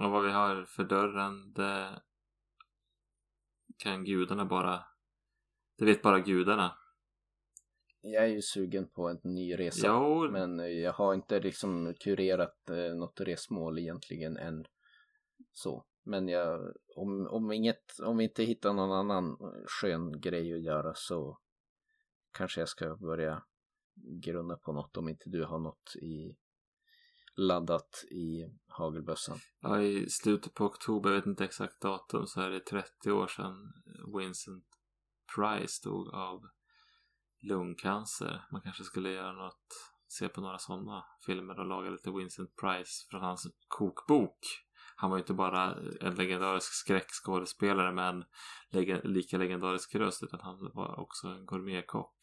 och 0.00 0.10
vad 0.10 0.24
vi 0.24 0.30
har 0.30 0.64
för 0.64 0.84
dörren 0.84 1.52
det 1.52 2.02
kan 3.76 4.04
gudarna 4.04 4.44
bara... 4.44 4.84
Det 5.78 5.84
vet 5.84 6.02
bara 6.02 6.20
gudarna. 6.20 6.76
Jag 8.00 8.24
är 8.24 8.28
ju 8.28 8.42
sugen 8.42 8.88
på 8.88 9.08
en 9.08 9.20
ny 9.22 9.58
resa. 9.58 9.86
Jo. 9.86 10.30
Men 10.30 10.80
jag 10.80 10.92
har 10.92 11.14
inte 11.14 11.40
liksom 11.40 11.94
kurerat 12.00 12.70
eh, 12.70 12.94
något 12.94 13.20
resmål 13.20 13.78
egentligen 13.78 14.36
än. 14.36 14.64
Så. 15.52 15.84
Men 16.04 16.28
jag, 16.28 16.72
om, 16.96 17.26
om, 17.26 17.52
inget, 17.52 18.00
om 18.02 18.16
vi 18.16 18.24
inte 18.24 18.44
hittar 18.44 18.72
någon 18.72 18.92
annan 18.92 19.36
skön 19.66 20.20
grej 20.20 20.54
att 20.54 20.62
göra 20.62 20.92
så 20.94 21.38
kanske 22.32 22.60
jag 22.60 22.68
ska 22.68 22.96
börja 22.96 23.42
grunna 24.22 24.56
på 24.56 24.72
något 24.72 24.96
om 24.96 25.08
inte 25.08 25.30
du 25.30 25.44
har 25.44 25.58
något 25.58 25.96
i 25.96 26.36
laddat 27.36 28.04
i 28.10 28.44
hagelbössan. 28.68 29.38
Ja, 29.60 29.80
i 29.80 30.10
slutet 30.10 30.54
på 30.54 30.64
oktober, 30.64 31.10
jag 31.10 31.16
vet 31.16 31.26
inte 31.26 31.44
exakt 31.44 31.80
datum, 31.80 32.26
så 32.26 32.40
är 32.40 32.50
det 32.50 32.60
30 32.60 33.10
år 33.10 33.26
sedan 33.26 33.72
Vincent 34.18 34.64
Price 35.36 35.88
dog 35.88 36.14
av 36.14 36.40
lungcancer. 37.40 38.46
Man 38.52 38.62
kanske 38.62 38.84
skulle 38.84 39.10
göra 39.10 39.32
något, 39.32 39.66
se 40.08 40.28
på 40.28 40.40
några 40.40 40.58
sådana 40.58 41.04
filmer 41.26 41.60
och 41.60 41.66
laga 41.66 41.90
lite 41.90 42.10
Vincent 42.10 42.56
Price 42.56 43.06
från 43.10 43.20
hans 43.20 43.46
kokbok 43.68 44.66
han 44.98 45.10
var 45.10 45.16
ju 45.16 45.22
inte 45.22 45.34
bara 45.34 45.74
en 46.00 46.14
legendarisk 46.14 46.72
skräckskådespelare 46.72 47.92
med 47.92 48.08
en 48.08 48.24
leg 48.70 49.00
lika 49.04 49.38
legendarisk 49.38 49.94
röst 49.94 50.22
utan 50.22 50.40
han 50.40 50.70
var 50.74 51.00
också 51.00 51.28
en 51.28 51.46
gourmetkock. 51.46 52.18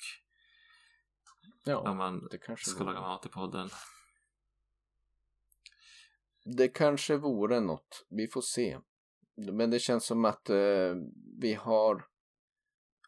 Ja, 1.63 1.77
Om 1.77 1.97
man 1.97 2.27
det 2.31 2.37
kanske 2.37 2.69
ska 2.69 2.83
laga 2.83 3.01
mat 3.01 3.25
i 3.25 3.29
podden. 3.29 3.69
Det 6.43 6.67
kanske 6.67 7.17
vore 7.17 7.59
något. 7.59 8.05
Vi 8.09 8.27
får 8.27 8.41
se. 8.41 8.79
Men 9.35 9.69
det 9.69 9.79
känns 9.79 10.05
som 10.05 10.25
att 10.25 10.49
eh, 10.49 10.95
vi 11.39 11.53
har 11.53 12.05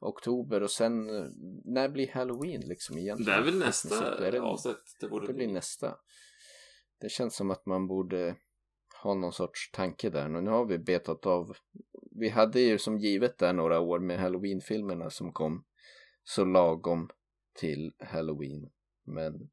oktober 0.01 0.63
och 0.63 0.71
sen 0.71 1.09
eh, 1.09 1.25
när 1.65 1.89
blir 1.89 2.11
halloween 2.11 2.61
liksom 2.61 2.97
egentligen? 2.97 3.31
Det 3.31 3.37
är 3.37 3.45
väl 3.45 3.59
nästa 3.59 3.89
sett? 3.89 4.19
Är 4.19 4.31
det, 4.31 4.41
avsnitt 4.41 4.97
det 4.99 5.07
borde 5.07 5.27
det 5.27 5.33
blir 5.33 5.47
nästa. 5.47 5.97
Det 7.01 7.09
känns 7.09 7.35
som 7.35 7.51
att 7.51 7.65
man 7.65 7.87
borde 7.87 8.35
ha 9.03 9.13
någon 9.13 9.33
sorts 9.33 9.71
tanke 9.71 10.09
där. 10.09 10.29
Nu 10.29 10.49
har 10.49 10.65
vi 10.65 10.77
betat 10.77 11.25
av. 11.25 11.57
Vi 12.11 12.29
hade 12.29 12.59
ju 12.59 12.77
som 12.77 12.99
givet 12.99 13.37
där 13.37 13.53
några 13.53 13.79
år 13.79 13.99
med 13.99 14.19
halloween-filmerna 14.19 15.09
som 15.09 15.33
kom 15.33 15.65
så 16.23 16.45
lagom 16.45 17.09
till 17.53 17.93
halloween. 17.99 18.69
Men 19.03 19.49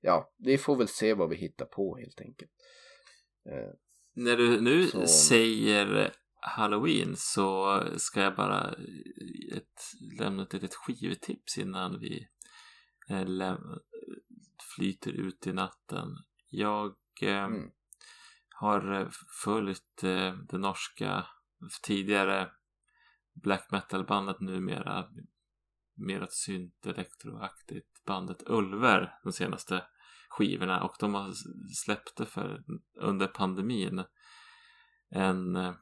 ja, 0.00 0.32
vi 0.36 0.58
får 0.58 0.76
väl 0.76 0.88
se 0.88 1.14
vad 1.14 1.28
vi 1.28 1.36
hittar 1.36 1.66
på 1.66 1.96
helt 1.96 2.20
enkelt. 2.20 2.50
Eh, 3.52 3.72
När 4.18 4.36
du 4.36 4.60
nu 4.60 4.86
Så- 4.86 5.06
säger 5.06 6.12
Halloween 6.40 7.16
så 7.16 7.82
ska 7.96 8.20
jag 8.20 8.36
bara 8.36 8.74
ett, 9.52 9.92
lämna 10.18 10.42
ett 10.42 10.52
litet 10.52 10.74
skivtips 10.74 11.58
innan 11.58 12.00
vi 12.00 12.28
eh, 13.08 13.58
flyter 14.76 15.10
ut 15.12 15.46
i 15.46 15.52
natten. 15.52 16.08
Jag 16.48 16.94
eh, 17.22 17.44
Mm. 17.44 17.70
har 18.48 18.92
eh, 19.00 19.08
följt 19.44 20.02
eh, 20.04 20.34
det 20.48 20.58
norska 20.58 21.26
tidigare 21.82 22.50
black 23.34 23.70
metal-bandet 23.70 24.40
numera 24.40 25.08
mer 25.94 26.22
ett 26.22 26.32
synt 26.32 26.86
elektroaktigt 26.86 28.04
bandet 28.06 28.42
Ulver 28.46 29.18
de 29.22 29.32
senaste 29.32 29.84
skivorna 30.36 30.82
och 30.82 30.96
de 31.00 31.14
har 31.14 31.32
släppte 31.74 32.26
för 32.26 32.64
under 33.00 33.26
pandemin 33.26 34.04
en 35.10 35.56
eh, 35.56 35.74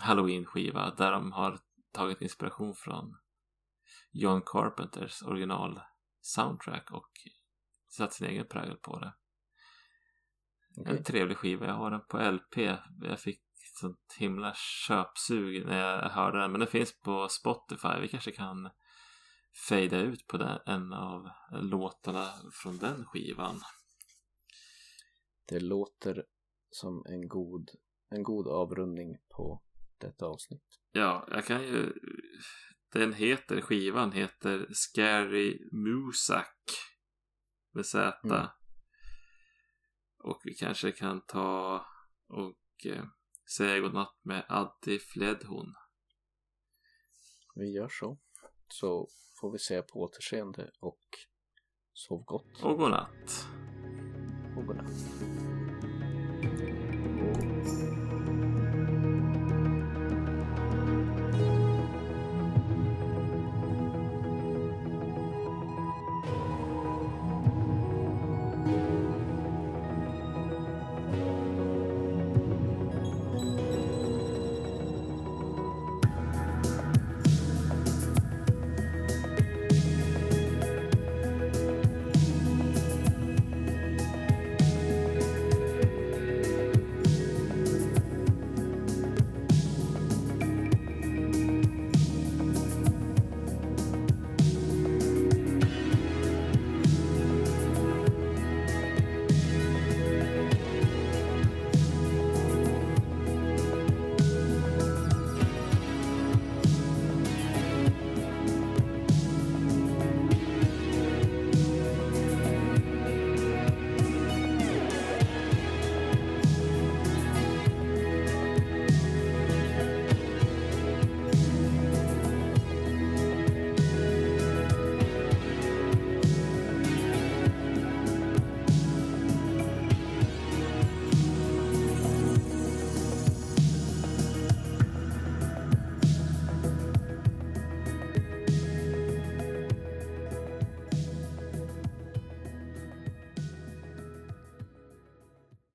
Halloween-skiva 0.00 0.94
där 0.94 1.12
de 1.12 1.32
har 1.32 1.58
tagit 1.92 2.22
inspiration 2.22 2.74
från 2.74 3.16
John 4.12 4.42
Carpenters 4.46 5.22
original 5.22 5.80
soundtrack 6.20 6.90
och 6.90 7.10
satt 7.88 8.12
sin 8.12 8.26
egen 8.26 8.46
prägel 8.46 8.76
på 8.76 8.98
det. 8.98 9.14
okej. 10.80 10.96
En 10.96 11.04
trevlig 11.04 11.36
skiva. 11.36 11.66
Jag 11.66 11.74
har 11.74 11.90
den 11.90 12.06
på 12.08 12.30
LP. 12.30 12.56
Jag 13.02 13.20
fick 13.20 13.40
sånt 13.80 14.16
himla 14.18 14.54
köpsug 14.88 15.66
när 15.66 15.78
jag 15.78 16.10
hörde 16.10 16.40
den. 16.40 16.50
Men 16.50 16.60
den 16.60 16.68
finns 16.68 17.00
på 17.00 17.28
Spotify. 17.28 18.00
Vi 18.00 18.08
kanske 18.08 18.32
kan 18.32 18.70
fejda 19.68 19.98
ut 19.98 20.26
på 20.26 20.36
den, 20.36 20.58
en 20.66 20.92
av 20.92 21.28
låtarna 21.50 22.28
från 22.52 22.78
den 22.78 23.04
skivan. 23.04 23.60
Det 25.48 25.60
låter 25.60 26.24
som 26.70 27.06
en 27.06 27.28
god, 27.28 27.70
en 28.08 28.22
god 28.22 28.48
avrundning 28.48 29.16
på 29.28 29.62
detta 29.98 30.26
avsnitt. 30.26 30.80
Ja, 30.92 31.28
jag 31.30 31.44
kan 31.44 31.62
ju... 31.62 31.92
Den 32.92 33.12
heter, 33.12 33.60
skivan 33.60 34.12
heter 34.12 34.66
Scary 34.72 35.68
Musak 35.72 36.58
med 37.72 37.86
Z. 37.86 38.20
Mm. 38.24 38.46
Och 40.18 40.40
vi 40.44 40.54
kanske 40.54 40.92
kan 40.92 41.20
ta 41.26 41.86
och 42.28 42.86
eh, 42.86 43.04
säga 43.56 43.80
godnatt 43.80 44.18
med 44.22 44.44
Addi 44.48 44.98
Fledhon. 44.98 45.74
Vi 47.54 47.72
gör 47.72 47.88
så. 47.88 48.18
Så 48.68 49.08
får 49.40 49.52
vi 49.52 49.58
se 49.58 49.82
på 49.82 50.00
återseende 50.00 50.70
och 50.80 51.04
sov 51.92 52.24
gott. 52.24 52.62
Och 52.62 52.78
godnatt. 52.78 53.46
Och 54.56 54.66
godnatt. 54.66 54.86
Och 57.22 57.85